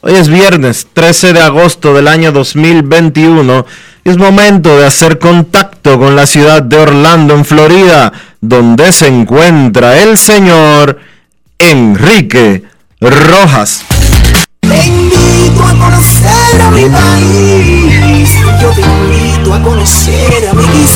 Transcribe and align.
Hoy 0.09 0.15
es 0.15 0.29
viernes 0.29 0.87
13 0.93 1.33
de 1.33 1.41
agosto 1.41 1.93
del 1.93 2.07
año 2.07 2.31
2021 2.31 3.67
y 4.05 4.11
es 4.11 4.17
momento 4.17 4.79
de 4.79 4.87
hacer 4.87 5.19
contacto 5.19 5.98
con 5.98 6.15
la 6.15 6.27
ciudad 6.27 6.63
de 6.63 6.79
Orlando, 6.79 7.35
en 7.35 7.45
Florida, 7.45 8.13
donde 8.41 8.93
se 8.93 9.09
encuentra 9.09 10.01
el 10.01 10.17
señor 10.17 11.01
Enrique 11.59 12.63
Rojas. 13.01 13.83
Te 14.61 14.87
invito 14.87 15.65
a 15.65 15.75
conocer 15.77 16.63
a 16.63 16.70
mi 16.70 16.85
país. 16.85 18.31
Yo 18.63 18.70
te 18.70 18.83
invito 18.83 19.55
a 19.55 19.61
conocer 19.61 20.48
a 20.48 20.55
mi 20.55 20.86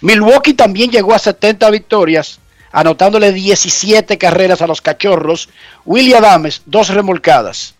Milwaukee 0.00 0.54
también 0.54 0.90
llegó 0.90 1.14
a 1.14 1.18
70 1.18 1.70
victorias, 1.70 2.40
anotándole 2.72 3.32
17 3.32 4.18
carreras 4.18 4.62
a 4.62 4.66
los 4.66 4.80
Cachorros. 4.80 5.48
Willie 5.84 6.14
Adames, 6.14 6.62
dos 6.66 6.88
remolcadas. 6.88 7.74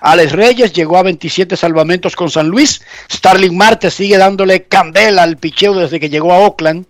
Alex 0.00 0.32
Reyes 0.32 0.72
llegó 0.72 0.96
a 0.96 1.02
27 1.02 1.56
salvamentos 1.56 2.16
con 2.16 2.30
San 2.30 2.48
Luis. 2.48 2.80
Starling 3.10 3.56
Marte 3.56 3.90
sigue 3.90 4.16
dándole 4.16 4.64
candela 4.64 5.22
al 5.22 5.36
picheo 5.36 5.74
desde 5.74 6.00
que 6.00 6.08
llegó 6.08 6.32
a 6.32 6.38
Oakland. 6.38 6.86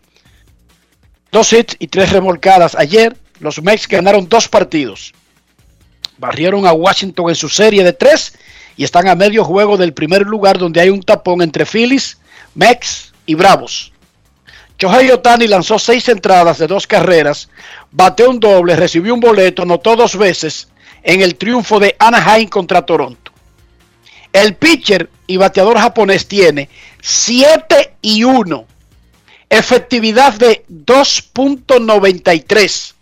Dos 1.33 1.53
hits 1.53 1.77
y 1.79 1.89
tres 1.89 2.13
remolcadas. 2.13 2.77
Ayer 2.77 3.17
los 3.41 3.61
Mex 3.63 3.89
ganaron 3.89 4.29
dos 4.29 4.49
partidos. 4.49 5.13
Barrieron 6.19 6.67
a 6.67 6.73
Washington 6.73 7.31
en 7.31 7.35
su 7.35 7.49
serie 7.49 7.83
de 7.83 7.93
tres 7.93 8.35
y 8.81 8.85
están 8.85 9.09
a 9.09 9.15
medio 9.15 9.45
juego 9.45 9.77
del 9.77 9.93
primer 9.93 10.23
lugar 10.23 10.57
donde 10.57 10.81
hay 10.81 10.89
un 10.89 11.03
tapón 11.03 11.43
entre 11.43 11.67
Phillies, 11.67 12.17
Mex 12.55 13.13
y 13.27 13.35
Bravos. 13.35 13.93
Shohei 14.79 15.11
Otani 15.11 15.47
lanzó 15.47 15.79
seis 15.79 16.09
entradas 16.09 16.57
de 16.57 16.67
dos 16.67 16.87
carreras, 16.87 17.51
bateó 17.91 18.31
un 18.31 18.41
doble, 18.41 18.77
recibió 18.77 19.13
un 19.13 19.21
boleto, 19.21 19.65
anotó 19.65 19.97
dos 19.97 20.17
veces 20.17 20.69
en 21.03 21.21
el 21.21 21.35
triunfo 21.35 21.79
de 21.79 21.95
Anaheim 21.99 22.49
contra 22.49 22.87
Toronto. 22.87 23.33
El 24.33 24.57
pitcher 24.57 25.11
y 25.27 25.37
bateador 25.37 25.77
japonés 25.77 26.27
tiene 26.27 26.71
7 27.03 27.97
y 28.01 28.25
1, 28.25 28.65
efectividad 29.51 30.33
de 30.33 30.65
2.93, 30.71 32.95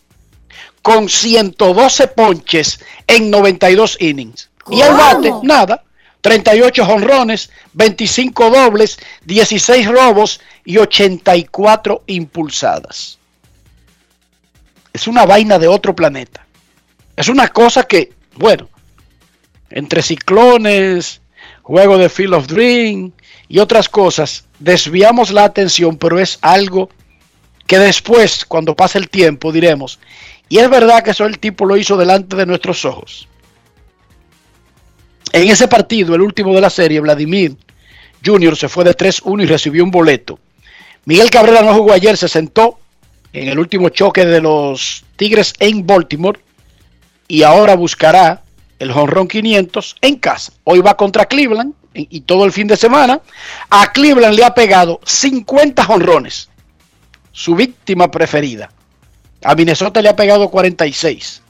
con 0.83 1.09
112 1.09 2.09
ponches 2.09 2.81
en 3.07 3.31
92 3.31 3.97
innings. 4.01 4.49
Y 4.71 4.81
el 4.81 4.93
bate, 4.93 5.33
nada, 5.43 5.83
38 6.21 6.85
jonrones, 6.85 7.51
25 7.73 8.51
dobles, 8.51 8.99
16 9.25 9.87
robos 9.89 10.41
y 10.65 10.79
84 10.79 12.03
impulsadas. 12.07 13.19
Es 14.93 15.07
una 15.07 15.25
vaina 15.27 15.59
de 15.59 15.69
otro 15.69 15.95
planeta. 15.95 16.47
Es 17.17 17.29
una 17.29 17.49
cosa 17.49 17.85
que, 17.85 18.13
bueno, 18.35 18.69
entre 19.71 20.03
ciclones, 20.03 21.21
juego 21.63 21.99
de 21.99 22.09
Field 22.09 22.35
of 22.35 22.47
Dream 22.47 23.13
y 23.49 23.59
otras 23.59 23.89
cosas, 23.89 24.45
desviamos 24.59 25.31
la 25.31 25.45
atención, 25.45 25.97
pero 25.97 26.19
es 26.19 26.39
algo 26.43 26.91
que 27.67 27.79
después, 27.79 28.45
cuando 28.45 28.75
pase 28.75 28.99
el 28.99 29.11
tiempo, 29.11 29.53
diremos, 29.53 29.99
y 30.49 30.59
es 30.59 30.71
verdad 30.71 31.03
que 31.03 31.11
eso 31.11 31.27
el 31.27 31.39
tipo 31.39 31.67
lo 31.67 31.77
hizo 31.77 31.97
delante 31.97 32.37
de 32.37 32.47
nuestros 32.47 32.85
ojos. 32.85 33.29
En 35.33 35.49
ese 35.49 35.69
partido, 35.69 36.15
el 36.15 36.23
último 36.23 36.55
de 36.55 36.61
la 36.61 36.71
serie, 36.71 37.01
Vladimir 37.01 37.57
Jr. 38.25 38.57
se 38.57 38.69
fue 38.69 38.85
de 38.85 38.97
3-1 38.97 39.43
y 39.43 39.47
recibió 39.47 39.85
un 39.85 39.91
boleto. 39.91 40.39
Miguel 41.05 41.31
Cabrera 41.31 41.63
no 41.63 41.75
jugó 41.75 41.93
ayer, 41.93 42.17
se 42.17 42.29
sentó 42.29 42.79
en 43.33 43.49
el 43.49 43.59
último 43.59 43.91
choque 43.91 44.25
de 44.25 44.41
los 44.41 45.05
Tigres 45.17 45.53
en 45.59 45.87
Baltimore 45.87 46.41
y 47.27 47.43
ahora 47.43 47.77
buscará 47.77 48.43
el 48.79 48.93
jonrón 48.93 49.29
500 49.29 49.97
en 50.01 50.17
casa. 50.17 50.53
Hoy 50.65 50.81
va 50.81 50.97
contra 50.97 51.27
Cleveland 51.27 51.75
y 51.95 52.21
todo 52.21 52.45
el 52.45 52.53
fin 52.53 52.67
de 52.67 52.77
semana, 52.77 53.21
a 53.71 53.93
Cleveland 53.93 54.35
le 54.35 54.45
ha 54.45 54.55
pegado 54.55 55.01
50 55.05 55.83
jonrones, 55.85 56.49
su 57.33 57.55
víctima 57.55 58.11
preferida. 58.11 58.71
A 59.43 59.55
Minnesota 59.55 60.01
le 60.01 60.09
ha 60.09 60.17
pegado 60.17 60.49
46, 60.49 61.43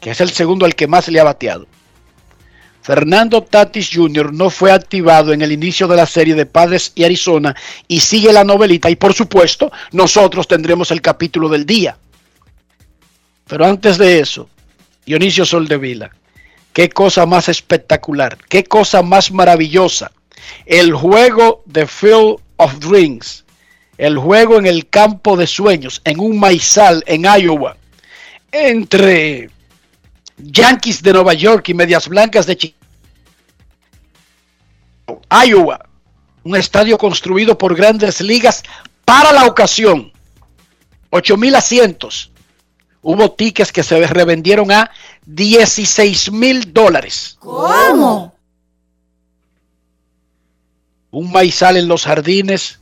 que 0.00 0.10
es 0.10 0.20
el 0.20 0.30
segundo 0.30 0.66
al 0.66 0.74
que 0.74 0.86
más 0.86 1.08
le 1.08 1.20
ha 1.20 1.24
bateado. 1.24 1.66
Fernando 2.82 3.42
Tatis 3.42 3.90
Jr. 3.92 4.32
no 4.32 4.48
fue 4.48 4.72
activado 4.72 5.32
en 5.32 5.42
el 5.42 5.52
inicio 5.52 5.86
de 5.86 5.96
la 5.96 6.06
serie 6.06 6.34
de 6.34 6.46
Padres 6.46 6.92
y 6.94 7.04
Arizona 7.04 7.54
y 7.86 8.00
sigue 8.00 8.32
la 8.32 8.44
novelita 8.44 8.88
y 8.88 8.96
por 8.96 9.12
supuesto 9.12 9.70
nosotros 9.92 10.48
tendremos 10.48 10.90
el 10.90 11.02
capítulo 11.02 11.48
del 11.48 11.66
día. 11.66 11.98
Pero 13.46 13.66
antes 13.66 13.98
de 13.98 14.20
eso, 14.20 14.48
Dionisio 15.04 15.44
Soldevila, 15.44 16.10
qué 16.72 16.88
cosa 16.88 17.26
más 17.26 17.48
espectacular, 17.48 18.38
qué 18.48 18.64
cosa 18.64 19.02
más 19.02 19.30
maravillosa. 19.30 20.12
El 20.64 20.94
juego 20.94 21.62
de 21.66 21.86
Field 21.86 22.36
of 22.56 22.78
Dreams, 22.78 23.44
el 23.98 24.16
juego 24.16 24.58
en 24.58 24.66
el 24.66 24.88
campo 24.88 25.36
de 25.36 25.46
sueños, 25.46 26.00
en 26.04 26.20
un 26.20 26.38
maizal 26.38 27.02
en 27.06 27.24
Iowa, 27.24 27.76
entre 28.52 29.50
Yankees 30.42 31.02
de 31.02 31.12
Nueva 31.12 31.34
York 31.34 31.68
y 31.68 31.74
Medias 31.74 32.08
Blancas 32.08 32.46
de 32.46 32.56
Chicago. 32.56 32.80
Iowa, 35.46 35.88
un 36.44 36.56
estadio 36.56 36.98
construido 36.98 37.58
por 37.58 37.74
grandes 37.74 38.20
ligas 38.20 38.62
para 39.04 39.32
la 39.32 39.46
ocasión. 39.46 40.12
8 41.10 41.36
mil 41.36 41.54
asientos. 41.54 42.30
Hubo 43.02 43.32
tickets 43.32 43.72
que 43.72 43.82
se 43.82 44.06
revendieron 44.06 44.70
a 44.70 44.90
16 45.26 46.32
mil 46.32 46.72
dólares. 46.72 47.36
¿Cómo? 47.38 48.34
Un 51.10 51.32
maizal 51.32 51.76
en 51.76 51.88
los 51.88 52.04
jardines. 52.04 52.78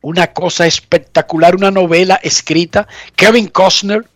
Una 0.00 0.32
cosa 0.32 0.66
espectacular, 0.66 1.54
una 1.54 1.70
novela 1.70 2.16
escrita. 2.22 2.88
Kevin 3.16 3.48
Costner 3.48 4.06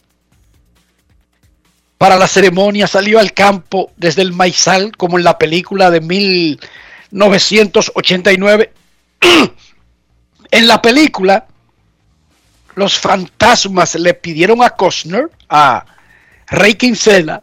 para 1.98 2.16
la 2.16 2.26
ceremonia 2.28 2.86
salió 2.86 3.18
al 3.18 3.34
campo 3.34 3.92
desde 3.96 4.22
el 4.22 4.32
maizal 4.32 4.96
como 4.96 5.18
en 5.18 5.24
la 5.24 5.36
película 5.36 5.90
de 5.90 6.00
1989. 6.00 8.72
en 10.50 10.68
la 10.68 10.80
película, 10.80 11.46
los 12.76 12.96
fantasmas 12.96 13.96
le 13.96 14.14
pidieron 14.14 14.62
a 14.62 14.70
Costner, 14.70 15.28
a 15.48 15.84
Rey 16.46 16.76
Kinsella, 16.76 17.42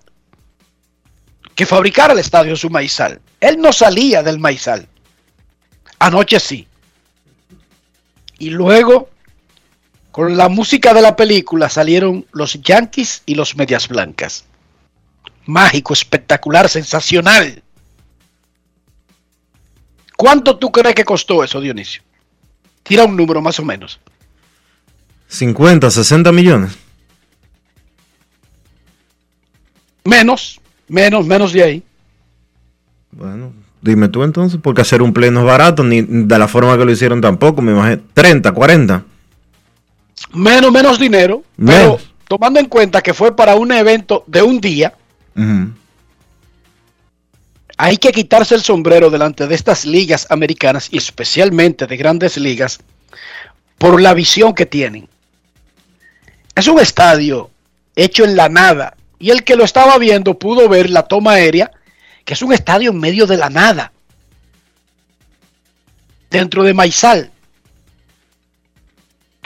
que 1.54 1.66
fabricara 1.66 2.14
el 2.14 2.20
estadio 2.20 2.56
su 2.56 2.70
maizal. 2.70 3.20
Él 3.42 3.60
no 3.60 3.74
salía 3.74 4.24
del 4.24 4.40
maizal. 4.40 4.88
Anoche 6.00 6.40
sí. 6.40 6.66
Y 8.40 8.52
luego, 8.52 9.10
con 10.16 10.38
la 10.38 10.48
música 10.48 10.94
de 10.94 11.02
la 11.02 11.14
película, 11.14 11.68
salieron 11.68 12.26
los 12.32 12.54
Yankees 12.62 13.22
y 13.26 13.36
los 13.36 13.58
Medias 13.58 13.90
Blancas. 13.90 14.46
Mágico, 15.46 15.92
espectacular, 15.92 16.70
sensacional. 16.70 17.62
¿Cuánto 20.16 20.58
tú 20.58 20.72
crees 20.72 20.96
que 20.96 21.04
costó 21.04 21.44
eso, 21.44 21.60
Dionisio? 21.60 22.02
Tira 22.82 23.04
un 23.04 23.18
número 23.18 23.42
más 23.42 23.60
o 23.60 23.66
menos. 23.66 24.00
50, 25.28 25.92
60 25.92 26.32
millones. 26.32 26.78
Menos, 30.06 30.62
menos, 30.88 31.26
menos 31.26 31.52
de 31.52 31.62
ahí. 31.62 31.84
Bueno, 33.12 33.52
dime 33.82 34.08
tú 34.08 34.24
entonces, 34.24 34.62
porque 34.64 34.80
hacer 34.80 35.02
un 35.02 35.12
pleno 35.12 35.42
es 35.42 35.46
barato, 35.46 35.84
ni 35.84 36.04
de 36.04 36.40
la 36.40 36.48
forma 36.48 36.78
que 36.78 36.86
lo 36.86 36.92
hicieron 36.94 37.20
tampoco, 37.20 37.62
me 37.62 37.74
imagino. 37.74 38.02
30, 38.14 38.54
40. 38.54 39.06
Menos, 40.34 40.72
menos 40.72 41.00
dinero, 41.00 41.44
Menos. 41.58 42.02
pero 42.02 42.16
tomando 42.28 42.60
en 42.60 42.68
cuenta 42.68 43.02
que 43.02 43.14
fue 43.14 43.36
para 43.36 43.56
un 43.56 43.72
evento 43.72 44.24
de 44.28 44.42
un 44.42 44.60
día, 44.60 44.94
hay 47.78 47.98
que 47.98 48.12
quitarse 48.12 48.56
el 48.56 48.62
sombrero 48.62 49.10
delante 49.10 49.48
de 49.48 49.56
estas 49.56 49.86
ligas 49.86 50.28
americanas 50.30 50.88
y 50.92 50.98
especialmente 50.98 51.88
de 51.88 51.98
grandes 51.98 52.38
ligas 52.38 52.80
por 53.78 54.02
la 54.02 54.14
visión 54.14 54.54
que 54.54 54.66
tienen. 54.66 55.10
Es 56.56 56.68
un 56.68 56.80
estadio 56.80 57.52
hecho 57.96 58.24
en 58.24 58.36
la 58.36 58.48
nada 58.48 58.96
y 59.20 59.30
el 59.32 59.44
que 59.44 59.56
lo 59.56 59.66
estaba 59.66 59.98
viendo 59.98 60.40
pudo 60.40 60.70
ver 60.70 60.90
la 60.90 61.04
toma 61.04 61.34
aérea, 61.34 61.72
que 62.24 62.34
es 62.34 62.42
un 62.42 62.54
estadio 62.54 62.92
en 62.92 63.00
medio 63.00 63.28
de 63.28 63.38
la 63.38 63.50
nada, 63.50 63.92
dentro 66.30 66.64
de 66.64 66.74
Maizal, 66.74 67.32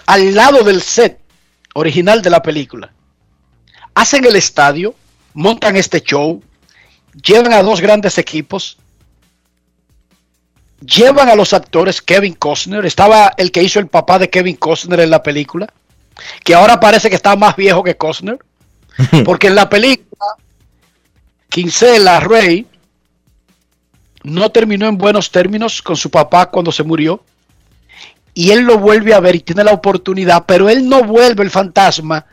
al 0.10 0.34
lado 0.34 0.64
del 0.64 0.82
set 0.82 1.20
original 1.76 2.24
de 2.24 2.32
la 2.32 2.42
película. 2.42 2.92
Hacen 3.94 4.26
el 4.26 4.36
estadio, 4.36 4.96
montan 5.36 5.76
este 5.76 6.02
show, 6.02 6.42
llevan 7.14 7.54
a 7.54 7.62
dos 7.62 7.80
grandes 7.80 8.18
equipos, 8.18 8.80
llevan 10.82 11.30
a 11.30 11.36
los 11.36 11.54
actores 11.54 12.02
Kevin 12.02 12.34
Costner, 12.34 12.88
estaba 12.88 13.34
el 13.38 13.52
que 13.52 13.62
hizo 13.62 13.80
el 13.80 13.86
papá 13.86 14.18
de 14.18 14.32
Kevin 14.32 14.56
Costner 14.56 15.00
en 15.02 15.12
la 15.12 15.22
película, 15.22 15.68
que 16.44 16.56
ahora 16.56 16.80
parece 16.80 17.12
que 17.12 17.16
está 17.16 17.36
más 17.36 17.56
viejo 17.56 17.84
que 17.84 17.96
Costner, 17.96 18.40
porque 19.26 19.46
en 19.46 19.56
la 19.56 19.70
película 19.70 20.26
Kinsella 21.50 22.20
Ray 22.20 22.66
no 24.24 24.50
terminó 24.50 24.88
en 24.88 24.98
buenos 24.98 25.30
términos 25.30 25.84
con 25.84 25.96
su 25.96 26.10
papá 26.10 26.48
cuando 26.50 26.72
se 26.72 26.82
murió. 26.82 27.24
Y 28.39 28.51
él 28.51 28.62
lo 28.62 28.77
vuelve 28.77 29.13
a 29.13 29.19
ver 29.19 29.36
y 29.36 29.41
tiene 29.41 29.65
la 29.65 29.74
oportunidad, 29.74 30.45
pero 30.45 30.69
él 30.69 30.88
no 30.88 31.03
vuelve 31.03 31.44
el 31.44 31.50
fantasma 31.50 32.25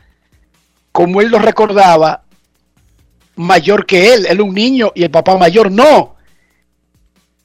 como 0.93 1.19
él 1.19 1.27
lo 1.27 1.37
recordaba 1.37 2.23
mayor 3.35 3.85
que 3.85 4.13
él. 4.13 4.25
Él 4.25 4.39
un 4.39 4.55
niño 4.55 4.93
y 4.95 5.03
el 5.03 5.11
papá 5.11 5.35
mayor. 5.35 5.69
No. 5.69 6.15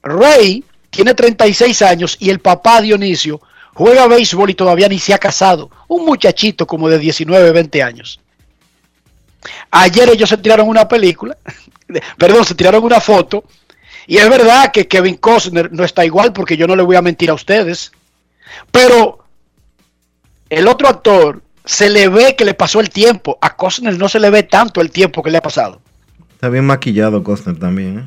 Ray 0.01 0.63
tiene 0.89 1.13
36 1.13 1.81
años 1.81 2.15
y 2.21 2.29
el 2.29 2.39
papá 2.39 2.79
Dionisio 2.79 3.41
juega 3.73 4.07
béisbol 4.07 4.51
y 4.51 4.55
todavía 4.55 4.87
ni 4.87 4.97
se 4.97 5.13
ha 5.13 5.17
casado. 5.17 5.69
Un 5.89 6.05
muchachito 6.05 6.65
como 6.65 6.87
de 6.87 6.99
19, 6.99 7.51
20 7.51 7.83
años. 7.83 8.21
Ayer 9.71 10.09
ellos 10.09 10.29
se 10.29 10.37
tiraron 10.37 10.69
una 10.69 10.87
película, 10.87 11.37
perdón, 12.17 12.45
se 12.45 12.55
tiraron 12.55 12.81
una 12.81 13.01
foto. 13.01 13.43
Y 14.07 14.19
es 14.19 14.29
verdad 14.29 14.71
que 14.71 14.87
Kevin 14.87 15.17
Costner 15.17 15.69
no 15.73 15.83
está 15.83 16.05
igual 16.05 16.31
porque 16.31 16.55
yo 16.55 16.65
no 16.65 16.77
le 16.77 16.83
voy 16.83 16.95
a 16.95 17.01
mentir 17.01 17.29
a 17.29 17.33
ustedes. 17.33 17.91
Pero 18.71 19.19
el 20.49 20.67
otro 20.67 20.87
actor 20.87 21.41
se 21.65 21.89
le 21.89 22.07
ve 22.09 22.35
que 22.35 22.45
le 22.45 22.53
pasó 22.53 22.79
el 22.79 22.89
tiempo. 22.89 23.37
A 23.41 23.55
Costner 23.55 23.97
no 23.97 24.09
se 24.09 24.19
le 24.19 24.29
ve 24.29 24.43
tanto 24.43 24.81
el 24.81 24.91
tiempo 24.91 25.23
que 25.23 25.31
le 25.31 25.37
ha 25.37 25.41
pasado. 25.41 25.81
Está 26.33 26.49
bien 26.49 26.65
maquillado 26.65 27.23
Costner 27.23 27.57
también, 27.57 27.99
¿eh? 27.99 28.05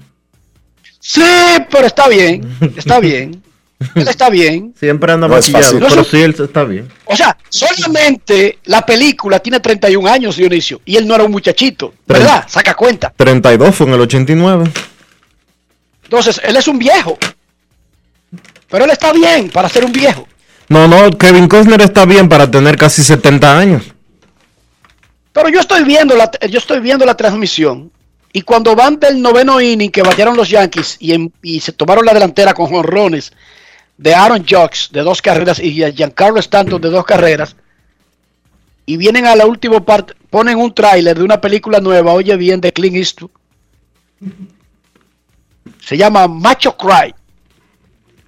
Sí, 1.00 1.22
pero 1.70 1.86
está 1.86 2.08
bien, 2.08 2.48
está 2.76 2.98
bien. 2.98 3.42
Él 3.94 4.08
está 4.08 4.30
bien. 4.30 4.74
Siempre 4.78 5.12
anda 5.12 5.28
No 5.28 5.34
maquillado, 5.34 5.78
pero 5.78 6.02
sí, 6.02 6.22
él 6.22 6.34
está 6.38 6.64
bien. 6.64 6.88
O 7.04 7.14
sea, 7.14 7.36
solamente 7.50 8.58
la 8.64 8.84
película 8.86 9.38
tiene 9.38 9.60
31 9.60 10.08
años, 10.08 10.36
Dionisio, 10.36 10.80
y 10.86 10.96
él 10.96 11.06
no 11.06 11.14
era 11.14 11.24
un 11.24 11.30
muchachito, 11.30 11.92
¿verdad? 12.06 12.46
Saca 12.48 12.72
cuenta. 12.74 13.12
32 13.14 13.74
fue 13.74 13.86
en 13.86 13.92
el 13.92 14.00
89. 14.00 14.72
Entonces, 16.04 16.40
él 16.42 16.56
es 16.56 16.66
un 16.68 16.78
viejo. 16.78 17.18
Pero 18.70 18.86
él 18.86 18.90
está 18.90 19.12
bien 19.12 19.50
para 19.50 19.68
ser 19.68 19.84
un 19.84 19.92
viejo. 19.92 20.26
No, 20.68 20.88
no, 20.88 21.10
Kevin 21.16 21.48
Costner 21.48 21.80
está 21.82 22.04
bien 22.04 22.28
para 22.28 22.50
tener 22.50 22.76
casi 22.76 23.02
70 23.02 23.58
años. 23.58 23.82
Pero 25.32 25.48
yo 25.48 25.60
estoy 25.60 25.84
viendo 25.84 26.16
la, 26.16 26.30
yo 26.48 26.58
estoy 26.58 26.80
viendo 26.80 27.04
la 27.04 27.16
transmisión 27.16 27.90
y 28.32 28.42
cuando 28.42 28.74
van 28.74 28.98
del 28.98 29.20
noveno 29.20 29.60
inning 29.60 29.90
que 29.90 30.02
batearon 30.02 30.36
los 30.36 30.48
Yankees 30.48 30.96
y, 30.98 31.30
y 31.42 31.60
se 31.60 31.72
tomaron 31.72 32.04
la 32.04 32.14
delantera 32.14 32.54
con 32.54 32.66
jonrones 32.66 33.32
de 33.98 34.14
Aaron 34.14 34.44
Jocks 34.48 34.90
de 34.92 35.02
dos 35.02 35.22
carreras 35.22 35.58
y 35.58 35.78
de 35.78 35.92
Giancarlo 35.92 36.40
Stanton 36.40 36.80
de 36.80 36.90
dos 36.90 37.04
carreras 37.04 37.56
y 38.86 38.96
vienen 38.96 39.26
a 39.26 39.34
la 39.34 39.46
última 39.46 39.84
parte, 39.84 40.14
ponen 40.30 40.58
un 40.58 40.72
tráiler 40.72 41.18
de 41.18 41.24
una 41.24 41.40
película 41.40 41.80
nueva, 41.80 42.12
oye 42.12 42.36
bien, 42.36 42.60
de 42.60 42.72
Clint 42.72 42.96
Eastwood. 42.96 43.30
Se 45.84 45.96
llama 45.96 46.28
Macho 46.28 46.76
Cry. 46.76 47.14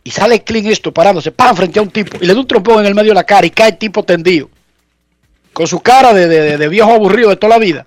Y 0.08 0.10
sale 0.10 0.42
Clint 0.42 0.68
Eastwood 0.68 0.94
parándose, 0.94 1.32
pan, 1.32 1.54
frente 1.54 1.78
a 1.78 1.82
un 1.82 1.90
tipo 1.90 2.16
y 2.18 2.24
le 2.26 2.32
da 2.32 2.40
un 2.40 2.46
trompón 2.46 2.80
en 2.80 2.86
el 2.86 2.94
medio 2.94 3.10
de 3.10 3.16
la 3.16 3.24
cara 3.24 3.46
y 3.46 3.50
cae 3.50 3.72
el 3.72 3.76
tipo 3.76 4.02
tendido 4.04 4.48
con 5.52 5.66
su 5.66 5.80
cara 5.80 6.14
de, 6.14 6.26
de- 6.26 6.56
de 6.56 6.68
viejo 6.68 6.90
aburrido 6.90 7.28
de 7.28 7.36
toda 7.36 7.50
la 7.50 7.58
vida. 7.58 7.84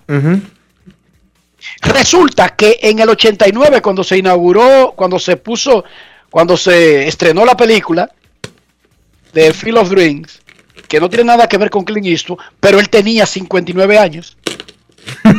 Resulta 1.80 2.50
que 2.50 2.78
en 2.80 3.00
el 3.00 3.08
89, 3.08 3.82
cuando 3.82 4.04
se 4.04 4.18
inauguró, 4.18 4.94
cuando 4.96 5.18
se 5.18 5.36
puso, 5.36 5.84
cuando 6.30 6.56
se 6.56 7.08
estrenó 7.08 7.44
la 7.44 7.56
película 7.56 8.08
de 9.32 9.52
Field 9.52 9.78
of 9.78 9.90
Dreams, 9.90 10.42
que 10.86 11.00
no 11.00 11.10
tiene 11.10 11.24
nada 11.24 11.48
que 11.48 11.58
ver 11.58 11.70
con 11.70 11.82
Clint 11.82 12.06
Eastwood, 12.06 12.38
pero 12.60 12.78
él 12.78 12.88
tenía 12.88 13.26
59 13.26 13.98
años. 13.98 14.36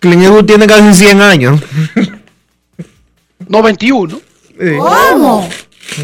Clint 0.00 0.22
Eastwood 0.22 0.44
tiene 0.44 0.66
casi 0.66 0.92
100 1.06 1.22
años. 1.22 1.60
91. 3.48 4.20
¿Cómo? 4.78 5.48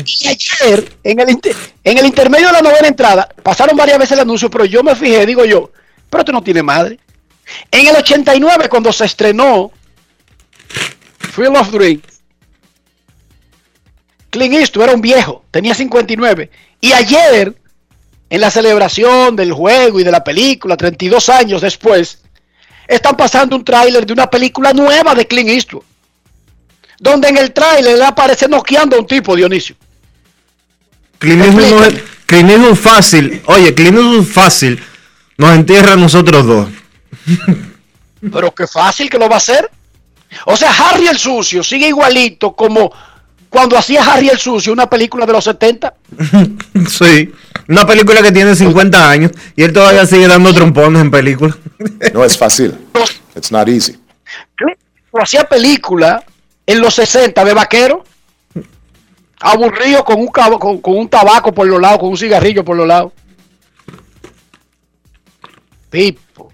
Y 0.04 0.28
ayer, 0.28 0.92
en 1.04 1.20
el, 1.20 1.30
inter- 1.30 1.56
en 1.84 1.98
el 1.98 2.06
intermedio 2.06 2.48
de 2.48 2.52
la 2.52 2.62
novena 2.62 2.88
entrada, 2.88 3.28
pasaron 3.42 3.76
varias 3.76 3.98
veces 3.98 4.12
el 4.12 4.20
anuncio, 4.20 4.50
pero 4.50 4.64
yo 4.64 4.82
me 4.82 4.94
fijé, 4.94 5.24
digo 5.26 5.44
yo, 5.44 5.70
pero 6.10 6.20
esto 6.20 6.32
no 6.32 6.42
tiene 6.42 6.62
madre. 6.62 6.98
En 7.70 7.86
el 7.86 7.96
89, 7.96 8.68
cuando 8.68 8.92
se 8.92 9.04
estrenó 9.06 9.72
Field 11.32 11.56
of 11.56 11.70
Dreams, 11.72 12.02
Clint 14.30 14.54
Eastwood 14.54 14.84
era 14.84 14.94
un 14.94 15.00
viejo, 15.00 15.44
tenía 15.50 15.74
59. 15.74 16.50
Y 16.80 16.92
ayer, 16.92 17.54
en 18.28 18.40
la 18.40 18.50
celebración 18.50 19.34
del 19.34 19.52
juego 19.52 19.98
y 19.98 20.04
de 20.04 20.12
la 20.12 20.22
película, 20.22 20.76
32 20.76 21.28
años 21.30 21.62
después, 21.62 22.20
están 22.86 23.16
pasando 23.16 23.56
un 23.56 23.64
tráiler 23.64 24.06
de 24.06 24.12
una 24.12 24.28
película 24.30 24.72
nueva 24.72 25.14
de 25.14 25.26
Clint 25.26 25.48
Eastwood. 25.50 25.82
Donde 27.00 27.28
en 27.28 27.38
el 27.38 27.52
tráiler 27.52 27.98
le 27.98 28.04
aparece 28.04 28.46
noqueando 28.46 28.94
a 28.96 29.00
un 29.00 29.06
tipo, 29.06 29.34
Dionisio. 29.34 29.74
Clint 31.18 31.42
Eastwood 31.44 31.70
no 31.70 31.84
es- 31.84 32.02
Clint 32.26 32.50
Eastwood 32.50 32.76
fácil. 32.76 33.42
Oye, 33.46 33.74
Clint 33.74 33.96
Eastwood 33.96 34.24
fácil. 34.24 34.82
Nos 35.38 35.54
entierra 35.54 35.94
a 35.94 35.96
nosotros 35.96 36.46
dos. 36.46 36.68
Pero 38.32 38.54
qué 38.54 38.66
fácil 38.66 39.08
que 39.08 39.18
lo 39.18 39.28
va 39.28 39.36
a 39.36 39.38
hacer. 39.38 39.70
O 40.44 40.56
sea, 40.56 40.70
Harry 40.70 41.06
el 41.08 41.18
Sucio 41.18 41.64
sigue 41.64 41.88
igualito 41.88 42.52
como 42.52 42.92
cuando 43.48 43.76
hacía 43.76 44.04
Harry 44.04 44.28
el 44.28 44.38
Sucio, 44.38 44.72
una 44.72 44.88
película 44.88 45.24
de 45.26 45.32
los 45.32 45.42
70. 45.44 45.94
sí. 46.88 47.32
Una 47.66 47.86
película 47.86 48.22
que 48.22 48.30
tiene 48.30 48.54
50 48.54 49.10
años 49.10 49.32
y 49.56 49.62
él 49.62 49.72
todavía 49.72 50.04
sigue 50.06 50.28
dando 50.28 50.52
trompones 50.52 51.00
en 51.02 51.10
películas. 51.10 51.56
No 52.12 52.24
es 52.24 52.36
fácil. 52.36 52.74
It's 53.34 53.50
not 53.50 53.68
easy. 53.68 53.96
O 55.10 55.20
hacía 55.20 55.44
película 55.44 56.22
en 56.70 56.80
los 56.80 56.94
60 56.94 57.44
de 57.44 57.52
vaquero, 57.52 58.04
aburrido 59.40 60.04
con 60.04 60.20
un, 60.20 60.28
con, 60.28 60.80
con 60.80 60.96
un 60.96 61.08
tabaco 61.08 61.52
por 61.52 61.66
los 61.66 61.80
lados, 61.80 61.98
con 61.98 62.10
un 62.10 62.16
cigarrillo 62.16 62.64
por 62.64 62.76
los 62.76 62.86
lados. 62.86 63.12
Pipo. 65.90 66.52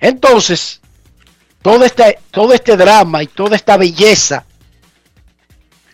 Entonces, 0.00 0.80
todo 1.62 1.84
este, 1.84 2.18
todo 2.32 2.52
este 2.52 2.76
drama 2.76 3.22
y 3.22 3.28
toda 3.28 3.54
esta 3.54 3.76
belleza, 3.76 4.44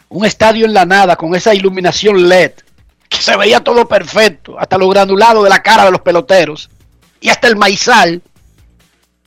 un 0.08 0.24
estadio 0.24 0.64
en 0.64 0.72
la 0.72 0.86
nada 0.86 1.16
con 1.16 1.34
esa 1.34 1.54
iluminación 1.54 2.30
LED, 2.30 2.52
que 3.10 3.18
se 3.18 3.36
veía 3.36 3.60
todo 3.60 3.86
perfecto, 3.86 4.58
hasta 4.58 4.78
los 4.78 4.88
granulados 4.88 5.44
de 5.44 5.50
la 5.50 5.62
cara 5.62 5.84
de 5.84 5.90
los 5.90 6.00
peloteros 6.00 6.70
y 7.20 7.28
hasta 7.28 7.48
el 7.48 7.56
maizal. 7.56 8.22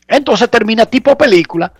Entonces 0.07 0.50
termina 0.50 0.88
tipo 0.88 1.15
película. 1.15 1.71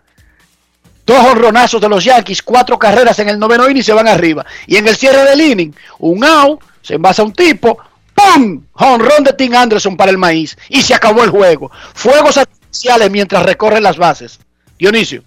Dos 1.06 1.24
honronazos 1.24 1.80
de 1.80 1.88
los 1.90 2.04
Yankees, 2.04 2.42
cuatro 2.42 2.80
carreras 2.80 3.20
en 3.20 3.30
el 3.30 3.38
noveno 3.38 3.66
inning 3.70 3.82
y 3.82 3.84
se 3.84 3.94
van 3.94 4.08
arriba. 4.08 4.46
Y 4.66 4.78
en 4.78 4.88
el 4.88 4.96
cierre 4.96 5.24
del 5.24 5.40
inning, 5.42 5.72
un 6.00 6.24
out, 6.24 6.62
se 6.82 6.96
envasa 6.96 7.22
un 7.24 7.32
tipo, 7.32 7.78
¡pum! 8.16 8.64
Honrón 8.74 9.24
de 9.24 9.34
Tim 9.34 9.54
Anderson 9.54 9.96
para 9.96 10.10
el 10.12 10.18
maíz. 10.18 10.58
Y 10.70 10.82
se 10.82 10.96
acabó 10.96 11.24
el 11.24 11.30
juego. 11.30 11.70
Fuegos 11.94 12.38
artificiales 12.38 13.12
mientras 13.12 13.44
recorren 13.46 13.84
las 13.84 13.98
bases. 13.98 14.40
Dionisio, 14.80 15.24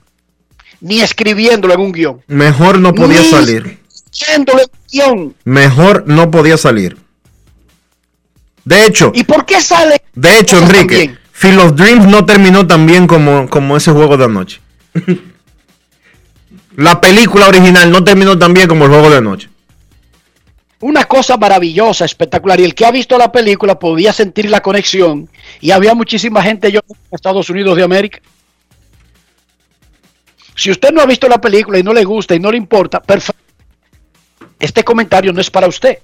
ni 0.81 1.01
escribiéndolo 1.01 1.75
en 1.75 1.81
un 1.81 1.93
guion. 1.93 2.23
Mejor 2.27 2.79
no 2.79 2.93
podía 2.93 3.21
Ni 3.21 3.29
salir. 3.31 3.79
Escribiéndolo 4.13 4.61
en 4.61 4.69
un 4.73 4.85
guion. 4.91 5.37
Mejor 5.45 6.05
no 6.07 6.31
podía 6.31 6.57
salir. 6.57 6.99
De 8.65 8.85
hecho, 8.85 9.13
¿Y 9.15 9.25
por 9.25 9.47
qué 9.47 9.63
sale? 9.63 10.03
de 10.15 10.39
hecho, 10.39 10.59
Enrique? 10.59 11.17
Field 11.33 11.61
of 11.61 11.75
Dreams 11.77 12.07
no 12.07 12.27
terminó 12.27 12.67
tan 12.67 12.85
bien 12.85 13.07
como, 13.07 13.49
como 13.49 13.77
ese 13.77 13.93
juego 13.93 14.17
de 14.17 14.25
anoche. 14.25 14.61
La 16.79 17.01
película 17.01 17.49
original 17.49 17.91
no 17.91 18.05
terminó 18.05 18.39
tan 18.39 18.55
bien 18.55 18.69
como 18.69 18.85
el 18.85 18.93
juego 18.93 19.11
de 19.11 19.17
anoche. 19.17 19.49
una 20.79 21.07
cosa 21.07 21.37
maravillosa, 21.37 22.05
espectacular. 22.05 22.61
Y 22.61 22.63
el 22.63 22.77
que 22.77 22.87
ha 22.87 22.93
visto 22.93 23.19
la 23.19 23.33
película 23.33 23.77
podía 23.81 24.13
sentir 24.13 24.49
la 24.49 24.61
conexión. 24.61 25.29
Y 25.61 25.73
había 25.73 25.93
muchísima 25.95 26.41
gente 26.41 26.71
yo 26.71 26.79
en 26.89 26.97
Estados 27.11 27.51
Unidos 27.51 27.77
de 27.77 27.83
América. 27.83 28.21
Si 30.55 30.71
usted 30.71 30.93
no 30.93 31.01
ha 31.01 31.07
visto 31.07 31.29
la 31.29 31.41
película 31.41 31.81
y 31.81 31.83
no 31.83 31.93
le 31.93 32.05
gusta 32.05 32.37
y 32.37 32.39
no 32.39 32.53
le 32.53 32.59
importa, 32.59 33.03
perfecto. 33.03 33.43
Este 34.61 34.85
comentario 34.85 35.33
no 35.33 35.41
es 35.41 35.51
para 35.51 35.67
usted. 35.67 35.99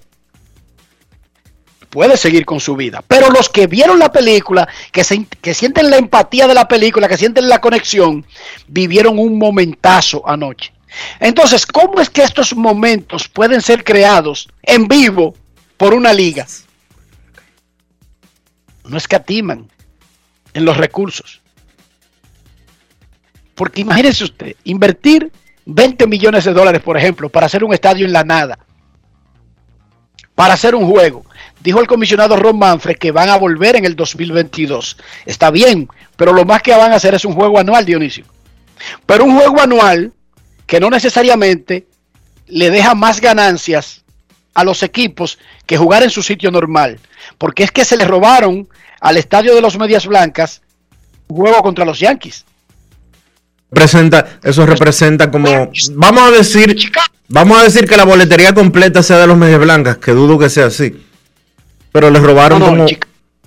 Puede 1.95 2.17
seguir 2.17 2.45
con 2.45 2.59
su 2.59 2.75
vida. 2.75 3.01
Pero 3.07 3.29
los 3.29 3.47
que 3.47 3.67
vieron 3.67 3.99
la 3.99 4.11
película, 4.11 4.67
que, 4.91 5.05
se- 5.05 5.25
que 5.41 5.53
sienten 5.53 5.89
la 5.89 5.95
empatía 5.95 6.45
de 6.45 6.53
la 6.53 6.67
película, 6.67 7.07
que 7.07 7.15
sienten 7.15 7.47
la 7.47 7.61
conexión, 7.61 8.25
vivieron 8.67 9.17
un 9.17 9.39
momentazo 9.39 10.21
anoche. 10.27 10.73
Entonces, 11.21 11.65
¿cómo 11.65 12.01
es 12.01 12.09
que 12.09 12.21
estos 12.21 12.53
momentos 12.53 13.29
pueden 13.29 13.61
ser 13.61 13.85
creados 13.85 14.49
en 14.63 14.89
vivo 14.89 15.35
por 15.77 15.93
una 15.93 16.11
liga? 16.11 16.45
No 18.83 18.97
escatiman 18.97 19.65
en 20.53 20.65
los 20.65 20.75
recursos. 20.75 21.39
Porque 23.55 23.79
imagínese 23.79 24.25
usted, 24.25 24.57
invertir 24.65 25.31
20 25.65 26.07
millones 26.07 26.43
de 26.43 26.51
dólares, 26.51 26.81
por 26.81 26.97
ejemplo, 26.97 27.29
para 27.29 27.45
hacer 27.45 27.63
un 27.63 27.73
estadio 27.73 28.05
en 28.05 28.11
la 28.11 28.25
nada, 28.25 28.59
para 30.35 30.55
hacer 30.55 30.75
un 30.75 30.85
juego. 30.89 31.23
Dijo 31.65 31.81
el 31.81 31.87
comisionado 31.87 32.35
Ron 32.35 32.59
Manfred 32.59 32.95
que 32.95 33.11
van 33.11 33.27
a 33.27 33.37
volver 33.37 33.75
en 33.75 33.85
el 33.85 33.95
2022. 33.95 34.97
Está 35.25 35.49
bien, 35.49 35.89
pero 36.15 36.31
lo 36.31 36.45
más 36.45 36.61
que 36.61 36.69
van 36.71 36.91
a 36.91 36.97
hacer 36.97 37.15
es 37.15 37.25
un 37.25 37.33
juego 37.33 37.57
anual, 37.57 37.83
Dionisio. 37.83 38.23
Pero 39.07 39.25
un 39.25 39.35
juego 39.35 39.59
anual 39.59 40.13
que 40.67 40.79
no 40.79 40.91
necesariamente 40.91 41.87
le 42.45 42.69
deja 42.69 42.93
más 42.93 43.19
ganancias 43.19 44.03
a 44.53 44.63
los 44.63 44.83
equipos 44.83 45.39
que 45.65 45.75
jugar 45.75 46.03
en 46.03 46.11
su 46.11 46.21
sitio 46.21 46.51
normal. 46.51 46.99
Porque 47.39 47.63
es 47.63 47.71
que 47.71 47.83
se 47.83 47.97
le 47.97 48.05
robaron 48.05 48.69
al 49.01 49.17
estadio 49.17 49.55
de 49.55 49.61
los 49.61 49.75
Medias 49.75 50.05
Blancas 50.05 50.61
un 51.27 51.37
juego 51.37 51.63
contra 51.63 51.83
los 51.83 51.99
Yankees. 51.99 52.45
Representa, 53.71 54.37
eso 54.43 54.67
representa 54.67 55.31
como, 55.31 55.71
vamos 55.95 56.21
a 56.27 56.31
decir, 56.31 56.77
vamos 57.27 57.59
a 57.59 57.63
decir 57.63 57.89
que 57.89 57.97
la 57.97 58.05
boletería 58.05 58.53
completa 58.53 59.01
sea 59.01 59.17
de 59.17 59.25
los 59.25 59.35
medias 59.35 59.59
blancas, 59.59 59.97
que 59.97 60.11
dudo 60.11 60.37
que 60.37 60.49
sea 60.49 60.67
así. 60.67 61.04
Pero 61.95 62.09
les 62.09 62.21
robaron 62.21 62.59
No, 62.59 62.71
no, 62.71 62.83
como, 62.83 62.87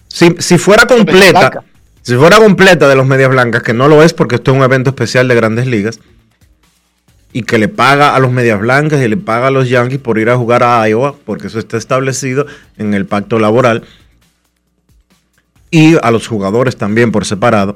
si, 0.06 0.34
si 0.38 0.56
fuera 0.56 0.86
completa, 0.86 1.64
si 2.00 2.14
fuera 2.14 2.38
completa 2.38 2.88
de 2.88 2.96
los 2.96 3.06
medias 3.06 3.28
blancas, 3.28 3.62
que 3.62 3.74
no 3.74 3.88
lo 3.88 4.02
es 4.02 4.14
porque 4.14 4.36
esto 4.36 4.52
es 4.52 4.56
un 4.56 4.62
evento 4.62 4.88
especial 4.88 5.28
de 5.28 5.34
grandes 5.34 5.66
ligas, 5.66 6.00
y 7.30 7.42
que 7.42 7.58
le 7.58 7.68
paga 7.68 8.14
a 8.14 8.18
los 8.20 8.32
medias 8.32 8.58
blancas 8.58 9.02
y 9.02 9.08
le 9.08 9.18
paga 9.18 9.48
a 9.48 9.50
los 9.50 9.68
Yankees 9.68 9.98
por 9.98 10.18
ir 10.18 10.30
a 10.30 10.38
jugar 10.38 10.62
a 10.62 10.88
Iowa, 10.88 11.14
porque 11.26 11.48
eso 11.48 11.58
está 11.58 11.76
establecido 11.76 12.46
en 12.78 12.94
el 12.94 13.04
pacto 13.04 13.38
laboral, 13.38 13.84
y 15.70 15.96
a 16.02 16.10
los 16.10 16.26
jugadores 16.26 16.78
también 16.78 17.12
por 17.12 17.26
separado. 17.26 17.74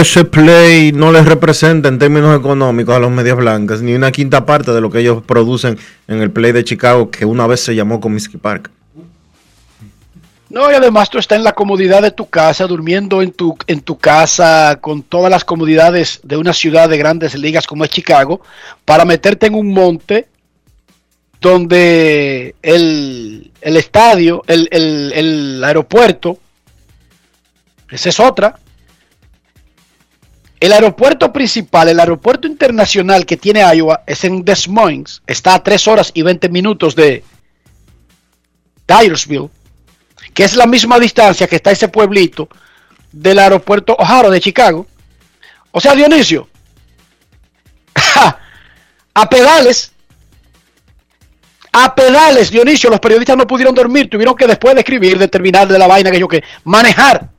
Ese 0.00 0.24
play 0.24 0.92
no 0.92 1.12
les 1.12 1.26
representa 1.26 1.88
en 1.88 1.98
términos 1.98 2.38
económicos 2.38 2.94
a 2.94 2.98
los 2.98 3.10
medias 3.10 3.36
blancas 3.36 3.82
ni 3.82 3.92
una 3.94 4.10
quinta 4.10 4.46
parte 4.46 4.72
de 4.72 4.80
lo 4.80 4.90
que 4.90 5.00
ellos 5.00 5.22
producen 5.24 5.76
en 6.08 6.22
el 6.22 6.30
play 6.30 6.52
de 6.52 6.64
Chicago 6.64 7.10
que 7.10 7.24
una 7.24 7.46
vez 7.46 7.60
se 7.60 7.74
llamó 7.74 8.00
Comiskey 8.00 8.38
Park. 8.40 8.70
No, 10.48 10.70
y 10.70 10.74
además 10.74 11.10
tú 11.10 11.18
estás 11.18 11.36
en 11.38 11.44
la 11.44 11.52
comodidad 11.54 12.00
de 12.02 12.10
tu 12.10 12.28
casa, 12.28 12.66
durmiendo 12.66 13.22
en 13.22 13.32
tu, 13.32 13.56
en 13.66 13.80
tu 13.80 13.98
casa 13.98 14.78
con 14.80 15.02
todas 15.02 15.30
las 15.30 15.44
comodidades 15.44 16.20
de 16.22 16.36
una 16.36 16.52
ciudad 16.52 16.88
de 16.88 16.98
grandes 16.98 17.34
ligas 17.34 17.66
como 17.66 17.84
es 17.84 17.90
Chicago, 17.90 18.40
para 18.84 19.04
meterte 19.04 19.46
en 19.46 19.54
un 19.54 19.72
monte 19.72 20.28
donde 21.40 22.54
el, 22.62 23.50
el 23.60 23.76
estadio, 23.76 24.42
el, 24.46 24.68
el- 24.70 25.12
el 25.14 25.64
aeropuerto, 25.64 26.38
esa 27.90 28.08
es 28.10 28.20
otra. 28.20 28.58
El 30.62 30.72
aeropuerto 30.72 31.32
principal, 31.32 31.88
el 31.88 31.98
aeropuerto 31.98 32.46
internacional 32.46 33.26
que 33.26 33.36
tiene 33.36 33.62
Iowa 33.74 34.04
es 34.06 34.22
en 34.22 34.44
Des 34.44 34.68
Moines, 34.68 35.20
está 35.26 35.54
a 35.54 35.62
3 35.64 35.88
horas 35.88 36.12
y 36.14 36.22
20 36.22 36.48
minutos 36.50 36.94
de 36.94 37.24
Dyersville 38.86 39.50
que 40.32 40.44
es 40.44 40.54
la 40.54 40.66
misma 40.66 41.00
distancia 41.00 41.48
que 41.48 41.56
está 41.56 41.72
ese 41.72 41.88
pueblito 41.88 42.48
del 43.10 43.40
aeropuerto 43.40 43.96
O'Hare 43.98 44.30
de 44.30 44.40
Chicago. 44.40 44.86
O 45.72 45.80
sea, 45.80 45.96
Dionisio, 45.96 46.48
a 49.14 49.28
pedales, 49.28 49.90
a 51.72 51.92
pedales, 51.92 52.52
Dionisio, 52.52 52.88
los 52.88 53.00
periodistas 53.00 53.36
no 53.36 53.48
pudieron 53.48 53.74
dormir, 53.74 54.08
tuvieron 54.08 54.36
que 54.36 54.46
después 54.46 54.76
de 54.76 54.82
escribir, 54.82 55.18
de 55.18 55.26
terminar 55.26 55.66
de 55.66 55.76
la 55.76 55.88
vaina 55.88 56.12
que 56.12 56.20
yo 56.20 56.28
que 56.28 56.44
manejar. 56.62 57.30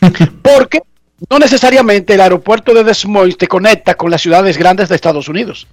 Porque 0.42 0.82
no 1.30 1.38
necesariamente 1.38 2.14
el 2.14 2.20
aeropuerto 2.20 2.74
de 2.74 2.84
Des 2.84 3.04
Moines 3.06 3.36
te 3.38 3.46
conecta 3.48 3.94
con 3.94 4.10
las 4.10 4.20
ciudades 4.22 4.56
grandes 4.58 4.88
de 4.88 4.94
Estados 4.96 5.28
Unidos. 5.28 5.66